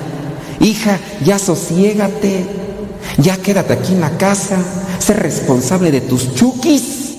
hija, 0.60 1.00
ya 1.24 1.40
sosiégate, 1.40 2.57
ya 3.18 3.38
quédate 3.38 3.74
aquí 3.74 3.94
en 3.94 4.02
la 4.02 4.18
casa, 4.18 4.58
sé 5.00 5.14
responsable 5.14 5.92
de 5.92 6.02
tus 6.02 6.34
chukis? 6.36 7.16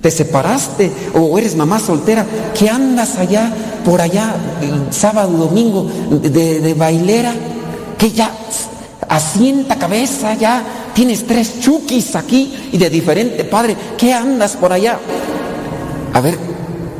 ¿Te 0.00 0.10
separaste 0.10 0.92
o 1.14 1.38
eres 1.38 1.56
mamá 1.56 1.80
soltera? 1.80 2.24
¿Qué 2.56 2.68
andas 2.68 3.18
allá, 3.18 3.52
por 3.84 4.00
allá, 4.00 4.36
el 4.62 4.92
sábado, 4.92 5.32
domingo, 5.32 5.84
de, 5.84 6.74
bailera? 6.74 7.34
Que 7.96 8.12
ya 8.12 8.32
asienta 9.08 9.76
cabeza, 9.76 10.34
ya 10.34 10.62
tienes 10.94 11.26
tres 11.26 11.60
chukis 11.60 12.14
aquí 12.14 12.70
y 12.72 12.78
de 12.78 12.90
diferente 12.90 13.44
padre. 13.44 13.76
¿Qué 13.96 14.12
andas 14.12 14.56
por 14.56 14.72
allá? 14.72 14.98
A 16.14 16.20
ver, 16.20 16.38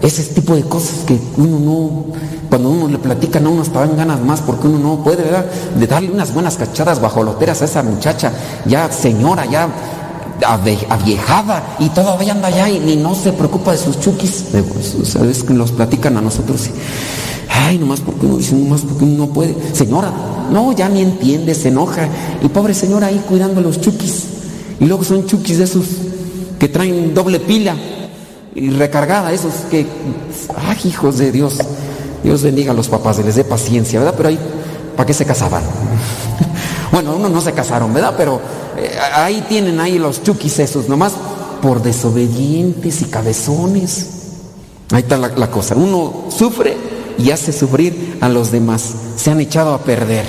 ese 0.03 0.23
tipo 0.35 0.55
de 0.55 0.63
cosas 0.63 1.01
que 1.07 1.19
uno 1.37 1.59
no, 1.59 2.05
cuando 2.49 2.71
uno 2.71 2.89
le 2.89 2.99
platica, 2.99 3.41
no 3.41 3.51
uno 3.51 3.63
hasta 3.63 3.81
dan 3.81 3.97
ganas 3.97 4.21
más 4.21 4.41
porque 4.41 4.69
uno 4.69 4.79
no 4.79 5.05
puede, 5.05 5.25
¿verdad? 5.25 5.47
De 5.79 5.87
darle 5.87 6.11
unas 6.11 6.33
buenas 6.33 6.57
cachadas 6.57 7.01
bajoloteras 7.01 7.63
a 7.63 7.65
esa 7.65 7.83
muchacha, 7.83 8.33
ya 8.67 8.91
señora, 8.93 9.45
ya 9.47 9.69
aviejada 10.89 11.77
y 11.81 11.89
todavía 11.89 12.33
anda 12.33 12.49
allá 12.49 12.69
y, 12.69 12.97
no 12.97 13.15
se 13.15 13.33
preocupa 13.33 13.73
de 13.73 13.79
sus 13.79 13.99
chukis. 14.01 14.45
Sabes 15.05 15.43
que 15.43 15.55
los 15.55 15.73
platican 15.73 16.17
a 16.17 16.21
nosotros 16.21 16.71
ay, 17.51 17.79
nomás 17.79 18.01
porque 18.01 18.27
uno 18.27 18.37
dice, 18.37 18.55
nomás 18.55 18.83
porque 18.83 19.05
uno 19.05 19.27
no 19.27 19.33
puede. 19.33 19.55
Señora, 19.73 20.13
no, 20.51 20.73
ya 20.73 20.89
ni 20.89 21.03
entiende, 21.03 21.55
se 21.55 21.69
enoja. 21.69 22.09
Y 22.43 22.49
pobre 22.49 22.73
señora 22.75 23.09
ahí 23.09 23.23
cuidando 23.29 23.61
los 23.61 23.81
chukis. 23.81 24.25
Y 24.81 24.87
luego 24.87 25.03
son 25.03 25.27
chukis 25.27 25.59
de 25.59 25.65
esos 25.65 25.85
que 26.59 26.69
traen 26.69 27.15
doble 27.15 27.41
pila 27.41 27.77
y 28.59 28.71
recargada, 28.71 29.33
esos 29.33 29.53
que, 29.71 29.87
ay, 30.57 30.79
hijos 30.85 31.19
de 31.19 31.33
Dios. 31.33 31.59
Dios 32.23 32.43
bendiga 32.43 32.73
a 32.73 32.75
los 32.75 32.89
papás, 32.89 33.19
les 33.25 33.37
dé 33.37 33.45
paciencia, 33.45 34.01
¿verdad? 34.01 34.15
Pero 34.17 34.29
ahí, 34.31 34.39
¿para 34.97 35.07
qué 35.07 35.15
se 35.15 35.25
casaban? 35.25 35.63
Bueno, 36.91 37.15
unos 37.17 37.31
no 37.31 37.43
se 37.43 37.53
casaron, 37.53 37.93
¿verdad? 37.93 38.15
Pero 38.17 38.41
eh, 38.79 38.97
ahí 39.15 39.45
tienen 39.47 39.79
ahí 39.79 39.99
los 39.99 40.23
chukis 40.23 40.59
esos, 40.59 40.89
nomás 40.89 41.13
por 41.61 41.83
desobedientes 41.83 43.03
y 43.03 43.05
cabezones. 43.05 44.07
Ahí 44.91 45.03
está 45.03 45.19
la 45.19 45.51
cosa. 45.51 45.75
Uno 45.75 46.25
sufre 46.31 46.79
y 47.19 47.31
hace 47.31 47.53
sufrir 47.53 48.17
a 48.23 48.31
los 48.31 48.51
demás. 48.51 48.95
Se 49.17 49.31
han 49.31 49.39
echado 49.39 49.75
a 49.75 49.81
perder. 49.81 50.25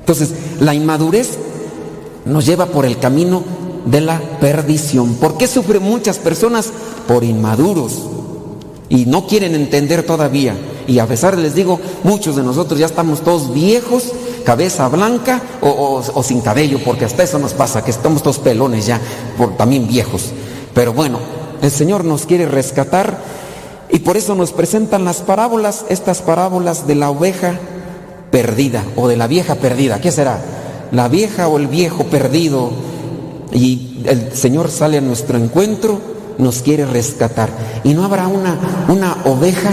Entonces, 0.00 0.34
la 0.60 0.74
inmadurez 0.74 1.38
nos 2.26 2.44
lleva 2.44 2.66
por 2.66 2.84
el 2.84 2.98
camino 2.98 3.42
de 3.84 4.00
la 4.00 4.20
perdición. 4.40 5.14
¿Por 5.14 5.36
qué 5.36 5.46
sufren 5.46 5.82
muchas 5.82 6.18
personas? 6.18 6.70
Por 7.08 7.24
inmaduros. 7.24 7.92
Y 8.88 9.06
no 9.06 9.26
quieren 9.26 9.54
entender 9.54 10.04
todavía. 10.04 10.54
Y 10.86 10.98
a 10.98 11.06
pesar 11.06 11.38
les 11.38 11.54
digo, 11.54 11.78
muchos 12.02 12.36
de 12.36 12.42
nosotros 12.42 12.78
ya 12.80 12.86
estamos 12.86 13.20
todos 13.20 13.54
viejos, 13.54 14.04
cabeza 14.44 14.88
blanca 14.88 15.40
o, 15.60 15.68
o- 15.68 16.02
o 16.18 16.22
sin 16.24 16.40
cabello, 16.40 16.80
porque 16.84 17.04
hasta 17.04 17.22
eso 17.22 17.38
nos 17.38 17.52
pasa, 17.52 17.84
que 17.84 17.92
estamos 17.92 18.22
todos 18.22 18.38
pelones 18.40 18.86
ya, 18.86 19.00
por, 19.38 19.56
también 19.56 19.86
viejos. 19.86 20.30
Pero 20.74 20.92
bueno, 20.92 21.18
el 21.62 21.70
Señor 21.70 22.04
nos 22.04 22.26
quiere 22.26 22.46
rescatar 22.46 23.18
y 23.90 24.00
por 24.00 24.16
eso 24.16 24.34
nos 24.34 24.50
presentan 24.52 25.04
las 25.04 25.18
parábolas, 25.18 25.84
estas 25.88 26.22
parábolas 26.22 26.88
de 26.88 26.94
la 26.96 27.10
oveja 27.10 27.58
perdida 28.32 28.82
o 28.96 29.06
de 29.06 29.16
la 29.16 29.26
vieja 29.28 29.54
perdida. 29.56 30.00
¿Qué 30.00 30.10
será? 30.10 30.40
La 30.90 31.06
vieja 31.08 31.46
o 31.46 31.58
el 31.58 31.68
viejo 31.68 32.04
perdido. 32.04 32.70
Y 33.52 34.02
el 34.04 34.32
Señor 34.34 34.70
sale 34.70 34.98
a 34.98 35.00
nuestro 35.00 35.38
encuentro, 35.38 36.00
nos 36.38 36.62
quiere 36.62 36.86
rescatar. 36.86 37.50
Y 37.84 37.94
no 37.94 38.04
habrá 38.04 38.26
una, 38.28 38.56
una 38.88 39.16
oveja 39.24 39.72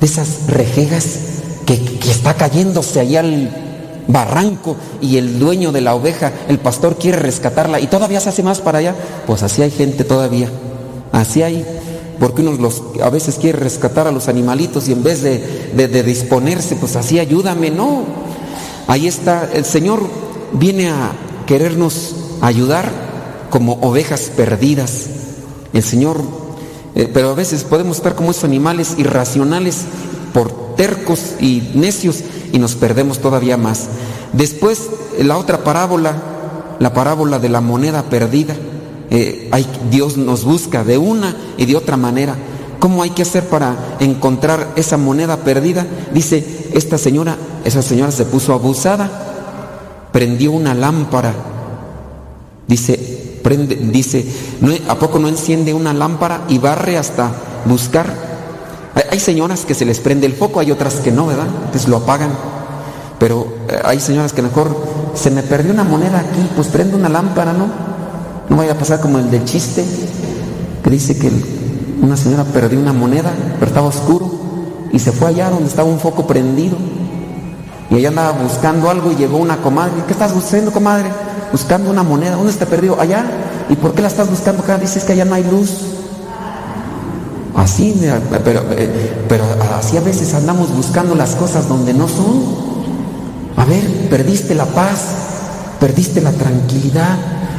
de 0.00 0.06
esas 0.06 0.46
rejegas 0.48 1.04
que, 1.66 1.78
que 1.80 2.10
está 2.10 2.34
cayéndose 2.34 3.00
allá 3.00 3.20
al 3.20 3.50
barranco 4.06 4.76
y 5.02 5.18
el 5.18 5.38
dueño 5.38 5.70
de 5.70 5.82
la 5.82 5.94
oveja, 5.94 6.32
el 6.48 6.58
pastor 6.58 6.96
quiere 6.96 7.18
rescatarla 7.18 7.78
y 7.80 7.88
todavía 7.88 8.20
se 8.20 8.30
hace 8.30 8.42
más 8.42 8.60
para 8.60 8.78
allá. 8.78 8.94
Pues 9.26 9.42
así 9.42 9.62
hay 9.62 9.70
gente 9.70 10.04
todavía. 10.04 10.48
Así 11.12 11.42
hay 11.42 11.64
porque 12.18 12.42
uno 12.42 12.68
a 13.02 13.10
veces 13.10 13.36
quiere 13.36 13.60
rescatar 13.60 14.08
a 14.08 14.10
los 14.12 14.26
animalitos 14.26 14.88
y 14.88 14.92
en 14.92 15.04
vez 15.04 15.22
de, 15.22 15.70
de- 15.76 15.86
de 15.86 16.02
disponerse, 16.02 16.74
pues 16.74 16.96
así 16.96 17.20
ayúdame, 17.20 17.70
no. 17.70 18.02
Ahí 18.88 19.06
está, 19.06 19.48
el 19.54 19.64
Señor 19.64 20.00
viene 20.52 20.88
a 20.90 21.12
querernos 21.46 22.14
ayudar 22.40 22.90
como 23.50 23.74
ovejas 23.74 24.30
perdidas. 24.36 25.06
El 25.72 25.82
Señor, 25.82 26.20
eh, 26.94 27.10
pero 27.12 27.30
a 27.30 27.34
veces 27.34 27.64
podemos 27.64 27.98
estar 27.98 28.14
como 28.14 28.30
esos 28.30 28.44
animales 28.44 28.94
irracionales 28.98 29.84
por 30.32 30.76
tercos 30.76 31.34
y 31.40 31.70
necios 31.74 32.22
y 32.52 32.58
nos 32.58 32.74
perdemos 32.74 33.18
todavía 33.18 33.56
más. 33.56 33.88
Después, 34.32 34.88
la 35.18 35.36
otra 35.36 35.64
parábola, 35.64 36.16
la 36.78 36.94
parábola 36.94 37.38
de 37.38 37.48
la 37.48 37.60
moneda 37.60 38.04
perdida. 38.04 38.54
Eh, 39.10 39.50
Dios 39.90 40.16
nos 40.16 40.44
busca 40.44 40.84
de 40.84 40.98
una 40.98 41.34
y 41.56 41.66
de 41.66 41.76
otra 41.76 41.96
manera. 41.96 42.36
¿Cómo 42.78 43.02
hay 43.02 43.10
que 43.10 43.22
hacer 43.22 43.44
para 43.48 43.96
encontrar 43.98 44.68
esa 44.76 44.96
moneda 44.96 45.38
perdida? 45.38 45.86
Dice, 46.12 46.68
esta 46.72 46.96
señora, 46.96 47.36
esa 47.64 47.82
señora 47.82 48.12
se 48.12 48.24
puso 48.24 48.52
abusada, 48.52 49.10
prendió 50.12 50.52
una 50.52 50.74
lámpara. 50.74 51.34
Dice, 52.68 53.40
prende, 53.42 53.74
dice, 53.76 54.24
¿no- 54.60 54.72
¿a 54.88 54.98
poco 54.98 55.18
no 55.18 55.26
enciende 55.28 55.74
una 55.74 55.92
lámpara 55.92 56.42
y 56.48 56.58
barre 56.58 56.96
hasta 56.98 57.30
buscar? 57.64 58.06
Hay, 59.10 59.18
señoras 59.20 59.64
que 59.64 59.74
se 59.74 59.84
les 59.84 60.00
prende 60.00 60.26
el 60.26 60.34
foco, 60.34 60.60
hay 60.60 60.70
otras 60.70 60.96
que 60.96 61.10
no, 61.10 61.26
¿verdad? 61.26 61.46
Entonces 61.64 61.88
lo 61.88 61.96
apagan. 61.98 62.30
Pero 63.18 63.46
eh, 63.68 63.80
hay 63.84 64.00
señoras 64.00 64.32
que 64.32 64.42
mejor, 64.42 64.68
se 65.14 65.30
me 65.30 65.42
perdió 65.42 65.72
una 65.72 65.84
moneda 65.84 66.18
aquí, 66.20 66.46
pues 66.54 66.68
prende 66.68 66.94
una 66.94 67.08
lámpara, 67.08 67.52
¿no? 67.52 67.66
No 68.48 68.56
vaya 68.56 68.72
a 68.72 68.78
pasar 68.78 69.00
como 69.00 69.18
el 69.18 69.30
del 69.30 69.44
chiste, 69.44 69.84
que 70.84 70.90
dice 70.90 71.18
que 71.18 71.30
una 72.02 72.16
señora 72.16 72.44
perdió 72.44 72.78
una 72.78 72.92
moneda, 72.92 73.32
pero 73.58 73.66
estaba 73.66 73.86
oscuro, 73.88 74.30
y 74.92 74.98
se 74.98 75.12
fue 75.12 75.28
allá 75.28 75.50
donde 75.50 75.68
estaba 75.68 75.88
un 75.88 75.98
foco 76.00 76.26
prendido. 76.26 76.76
Y 77.90 77.96
ella 77.96 78.08
andaba 78.08 78.32
buscando 78.32 78.90
algo 78.90 79.10
y 79.12 79.16
llegó 79.16 79.38
una 79.38 79.56
comadre. 79.58 79.92
¿Qué 80.06 80.12
estás 80.12 80.34
buscando, 80.34 80.70
comadre? 80.72 81.10
Buscando 81.52 81.90
una 81.90 82.02
moneda. 82.02 82.36
¿Dónde 82.36 82.52
se 82.52 82.58
te 82.58 82.66
perdió? 82.66 83.00
Allá. 83.00 83.24
¿Y 83.68 83.76
por 83.76 83.94
qué 83.94 84.02
la 84.02 84.08
estás 84.08 84.28
buscando 84.30 84.62
acá? 84.62 84.78
Dices 84.78 85.04
que 85.04 85.12
allá 85.12 85.24
no 85.24 85.34
hay 85.34 85.44
luz. 85.44 85.70
Así, 87.54 88.00
pero, 88.44 88.62
eh, 88.70 89.24
pero 89.28 89.44
así 89.76 89.96
a 89.96 90.00
veces 90.00 90.32
andamos 90.34 90.74
buscando 90.74 91.14
las 91.14 91.34
cosas 91.34 91.68
donde 91.68 91.92
no 91.92 92.06
son. 92.06 92.68
A 93.56 93.64
ver, 93.64 93.84
perdiste 94.08 94.54
la 94.54 94.64
paz, 94.64 95.00
perdiste 95.80 96.20
la 96.20 96.30
tranquilidad, 96.30 97.16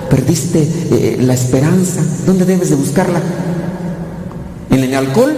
perdiste 0.10 0.62
eh, 0.62 1.18
la 1.20 1.34
esperanza. 1.34 2.02
¿Dónde 2.26 2.46
debes 2.46 2.70
de 2.70 2.78
buscarla? 2.78 3.20
¿En 4.70 4.84
el 4.84 4.96
alcohol? 4.96 5.36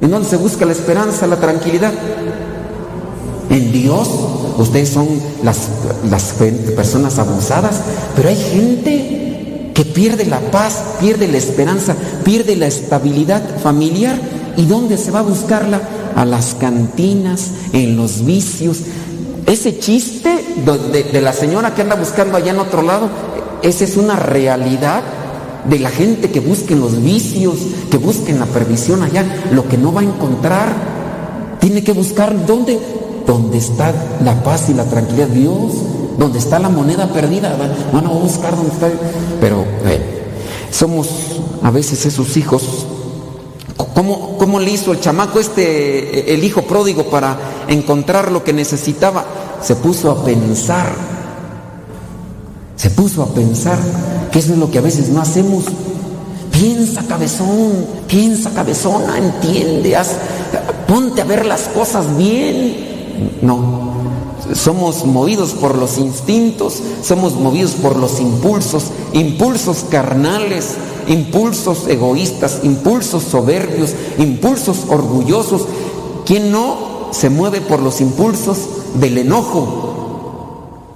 ¿En 0.00 0.10
dónde 0.10 0.28
se 0.28 0.36
busca 0.36 0.64
la 0.64 0.72
esperanza, 0.72 1.26
la 1.26 1.36
tranquilidad? 1.36 1.92
En 3.50 3.72
Dios. 3.72 4.08
Ustedes 4.58 4.88
son 4.88 5.08
las, 5.42 5.68
las 6.10 6.34
personas 6.74 7.18
abusadas, 7.18 7.80
pero 8.16 8.28
hay 8.28 8.36
gente 8.36 9.70
que 9.74 9.84
pierde 9.84 10.26
la 10.26 10.40
paz, 10.40 10.82
pierde 11.00 11.28
la 11.28 11.38
esperanza, 11.38 11.94
pierde 12.24 12.56
la 12.56 12.66
estabilidad 12.66 13.42
familiar. 13.62 14.18
¿Y 14.56 14.66
dónde 14.66 14.98
se 14.98 15.12
va 15.12 15.20
a 15.20 15.22
buscarla? 15.22 15.80
A 16.16 16.24
las 16.24 16.54
cantinas, 16.54 17.52
en 17.72 17.96
los 17.96 18.24
vicios. 18.24 18.78
Ese 19.46 19.78
chiste 19.78 20.44
de, 20.92 21.04
de 21.04 21.20
la 21.20 21.32
señora 21.32 21.74
que 21.74 21.82
anda 21.82 21.94
buscando 21.94 22.36
allá 22.36 22.50
en 22.50 22.58
otro 22.58 22.82
lado, 22.82 23.08
esa 23.62 23.84
es 23.84 23.96
una 23.96 24.16
realidad 24.16 25.02
de 25.68 25.78
la 25.78 25.90
gente 25.90 26.30
que 26.30 26.40
busque 26.40 26.74
los 26.74 27.02
vicios, 27.02 27.56
que 27.90 27.98
busque 27.98 28.32
la 28.32 28.46
perdición 28.46 29.02
allá, 29.02 29.24
lo 29.52 29.68
que 29.68 29.76
no 29.76 29.92
va 29.92 30.00
a 30.00 30.04
encontrar, 30.04 30.72
tiene 31.60 31.82
que 31.84 31.92
buscar 31.92 32.46
dónde, 32.46 32.78
dónde 33.28 33.58
está 33.58 33.92
la 34.24 34.42
paz 34.42 34.68
y 34.70 34.74
la 34.74 34.84
tranquilidad, 34.84 35.28
Dios, 35.28 35.72
donde 36.18 36.38
está 36.40 36.58
la 36.58 36.68
moneda 36.70 37.06
perdida, 37.12 37.56
van 37.92 38.06
a 38.06 38.08
buscar 38.08 38.56
dónde 38.56 38.72
está, 38.72 38.88
pero 39.40 39.64
eh, 39.84 40.24
somos 40.72 41.08
a 41.62 41.70
veces 41.70 42.04
esos 42.06 42.36
hijos. 42.36 42.62
¿Cómo, 43.94 44.38
¿Cómo 44.38 44.58
le 44.58 44.70
hizo 44.70 44.92
el 44.92 45.00
chamaco 45.00 45.38
este, 45.40 46.32
el 46.34 46.42
hijo 46.42 46.62
pródigo 46.62 47.04
para 47.10 47.36
encontrar 47.68 48.32
lo 48.32 48.42
que 48.42 48.52
necesitaba? 48.52 49.24
Se 49.62 49.76
puso 49.76 50.10
a 50.10 50.24
pensar, 50.24 50.86
se 52.76 52.90
puso 52.90 53.22
a 53.22 53.26
pensar, 53.26 53.78
que 54.32 54.38
eso 54.38 54.52
es 54.52 54.58
lo 54.58 54.70
que 54.70 54.78
a 54.78 54.82
veces 54.82 55.08
no 55.10 55.20
hacemos. 55.20 55.64
Piensa 56.50 57.02
cabezón, 57.06 57.86
piensa 58.08 58.50
cabezona, 58.50 59.18
entiende, 59.18 59.96
haz- 59.96 60.16
ponte 60.88 61.20
a 61.20 61.24
ver 61.24 61.44
las 61.46 61.62
cosas 61.68 62.16
bien. 62.16 62.97
No, 63.42 63.88
somos 64.54 65.04
movidos 65.04 65.52
por 65.52 65.76
los 65.76 65.98
instintos, 65.98 66.82
somos 67.02 67.34
movidos 67.34 67.72
por 67.72 67.96
los 67.96 68.20
impulsos, 68.20 68.84
impulsos 69.12 69.84
carnales, 69.90 70.74
impulsos 71.08 71.88
egoístas, 71.88 72.60
impulsos 72.62 73.24
soberbios, 73.24 73.94
impulsos 74.18 74.84
orgullosos. 74.88 75.66
¿Quién 76.24 76.52
no 76.52 77.08
se 77.10 77.30
mueve 77.30 77.60
por 77.60 77.80
los 77.80 78.00
impulsos 78.00 78.58
del 78.94 79.18
enojo? 79.18 79.88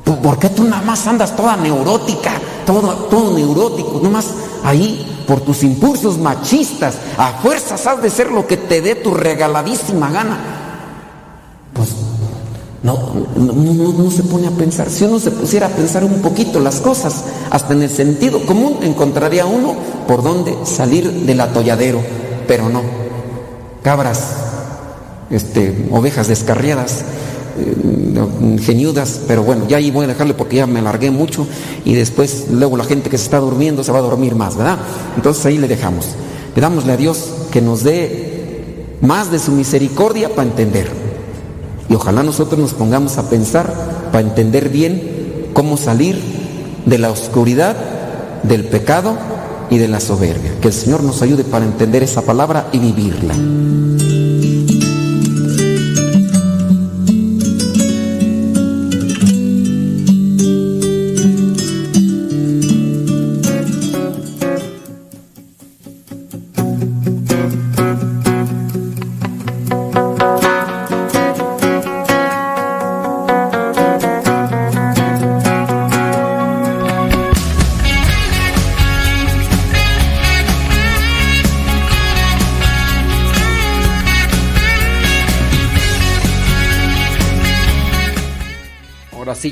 ¿Por 0.05 0.39
qué 0.39 0.49
tú 0.51 0.65
nada 0.65 0.83
más 0.83 1.07
andas 1.07 1.35
toda 1.35 1.57
neurótica, 1.57 2.33
todo, 2.67 2.93
todo 3.11 3.33
neurótico, 3.33 4.01
nomás 4.03 4.27
ahí 4.63 5.25
por 5.27 5.41
tus 5.41 5.63
impulsos 5.63 6.19
machistas? 6.19 6.97
A 7.17 7.33
fuerzas 7.43 7.87
has 7.87 8.03
de 8.03 8.11
ser 8.11 8.31
lo 8.31 8.47
que 8.47 8.57
te 8.57 8.81
dé 8.81 8.95
tu 8.95 9.13
regaladísima 9.13 10.11
gana. 10.11 10.62
No, 12.83 12.99
no, 13.37 13.93
no, 13.93 14.11
se 14.11 14.25
pone 14.25 14.49
a 14.49 14.51
pensar. 14.51 14.91
Si 14.91 15.05
uno 15.05 15.21
se 15.21 15.31
pusiera 15.31 15.69
a 15.69 15.71
pensar 15.71 16.03
un 16.03 16.21
poquito 16.21 16.59
las 16.59 16.81
cosas, 16.81 17.25
hasta 17.51 17.75
en 17.75 17.83
el 17.83 17.91
sentido 17.91 18.45
común, 18.45 18.79
encontraría 18.83 19.47
uno 19.47 19.75
por 20.09 20.23
dónde 20.25 20.57
salir 20.65 21.09
del 21.11 21.41
atolladero. 21.41 22.01
Pero 22.49 22.69
no. 22.69 22.83
Cabras, 23.83 24.35
este, 25.31 25.87
ovejas 25.93 26.27
descarriadas, 26.27 27.05
eh, 27.59 28.59
geniudas, 28.61 29.21
pero 29.29 29.45
bueno, 29.45 29.67
ya 29.69 29.77
ahí 29.77 29.93
voy 29.93 30.05
a 30.05 30.09
dejarle 30.09 30.35
porque 30.35 30.57
ya 30.57 30.67
me 30.67 30.81
alargué 30.81 31.11
mucho 31.11 31.47
y 31.85 31.95
después 31.95 32.47
luego 32.51 32.77
la 32.77 32.85
gente 32.85 33.11
que 33.11 33.19
se 33.19 33.25
está 33.25 33.39
durmiendo 33.39 33.85
se 33.85 33.93
va 33.93 33.99
a 33.99 34.03
dormir 34.03 34.35
más, 34.35 34.57
¿verdad? 34.57 34.79
Entonces 35.17 35.47
ahí 35.47 35.59
le 35.59 35.69
dejamos. 35.69 36.07
Pidámosle 36.55 36.93
a 36.93 36.97
Dios 36.97 37.31
que 37.51 37.61
nos 37.61 37.83
dé 37.83 38.97
más 39.01 39.31
de 39.31 39.39
su 39.39 39.53
misericordia 39.53 40.29
para 40.29 40.49
entender. 40.49 41.02
Y 41.93 41.95
ojalá 41.95 42.23
nosotros 42.23 42.59
nos 42.59 42.73
pongamos 42.73 43.19
a 43.19 43.29
pensar 43.29 43.71
para 44.11 44.27
entender 44.27 44.71
bien 44.71 45.51
cómo 45.53 45.77
salir 45.77 46.19
de 46.87 46.97
la 46.97 47.11
oscuridad, 47.11 47.77
del 48.45 48.65
pecado 48.65 49.15
y 49.69 49.77
de 49.77 49.89
la 49.89 50.01
soberbia. 50.01 50.59
Que 50.63 50.69
el 50.69 50.73
Señor 50.73 51.03
nos 51.03 51.21
ayude 51.21 51.45
para 51.45 51.67
entender 51.67 52.03
esa 52.03 52.23
palabra 52.23 52.69
y 52.73 52.79
vivirla. 52.79 53.35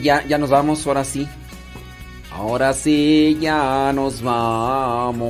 Ya, 0.00 0.26
ya 0.26 0.38
nos 0.38 0.50
vamos, 0.50 0.86
ahora 0.86 1.04
sí. 1.04 1.26
Ahora 2.32 2.72
sí, 2.72 3.36
ya 3.40 3.92
nos 3.92 4.22
vamos. 4.22 5.20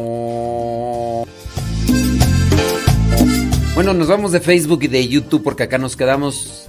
Bueno, 3.74 3.94
nos 3.94 4.08
vamos 4.08 4.32
de 4.32 4.40
Facebook 4.40 4.82
y 4.82 4.89
de 4.89 5.08
YouTube 5.08 5.42
porque 5.42 5.62
acá 5.62 5.78
nos 5.78 5.97
quedamos 5.97 6.68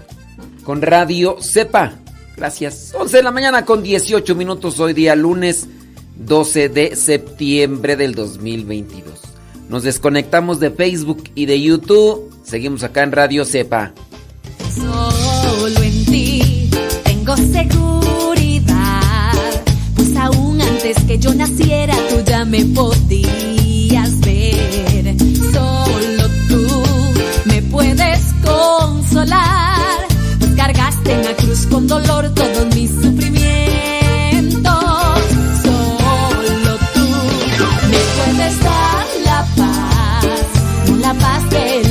con 0.63 0.81
Radio 0.81 1.37
Sepa. 1.41 1.95
Gracias. 2.37 2.93
11 2.97 3.17
de 3.17 3.23
la 3.23 3.31
mañana 3.31 3.65
con 3.65 3.83
18 3.83 4.33
minutos 4.35 4.79
hoy 4.79 4.93
día 4.93 5.15
lunes 5.15 5.67
12 6.15 6.69
de 6.69 6.95
septiembre 6.95 7.95
del 7.95 8.15
2022. 8.15 9.19
Nos 9.69 9.83
desconectamos 9.83 10.59
de 10.59 10.71
Facebook 10.71 11.23
y 11.35 11.45
de 11.45 11.61
YouTube. 11.61 12.31
Seguimos 12.43 12.83
acá 12.83 13.03
en 13.03 13.11
Radio 13.11 13.45
Sepa. 13.45 13.93
Solo 17.31 17.43
en 17.43 17.69
ti 17.69 18.59
tengo 18.65 20.03
seguro 20.13 20.65
que 21.07 21.17
yo 21.17 21.33
naciera 21.33 21.95
tú 22.09 22.17
ya 22.25 22.43
me 22.43 22.65
podías 22.65 24.19
ver. 24.19 25.15
Solo 25.53 26.29
tú 26.49 26.67
me 27.45 27.61
puedes 27.61 28.19
consolar. 28.43 30.07
Pues 30.39 30.51
cargaste 30.57 31.13
en 31.13 31.23
la 31.23 31.33
cruz 31.37 31.67
con 31.67 31.87
dolor 31.87 32.33
todos 32.33 32.75
mis 32.75 32.91
sufrimientos. 32.91 34.73
Solo 35.63 36.77
tú 36.93 37.07
me 37.91 37.99
puedes 38.17 38.59
dar 38.61 39.05
la 39.23 39.45
paz, 39.55 40.25
la 40.99 41.13
paz 41.13 41.43
que 41.49 41.90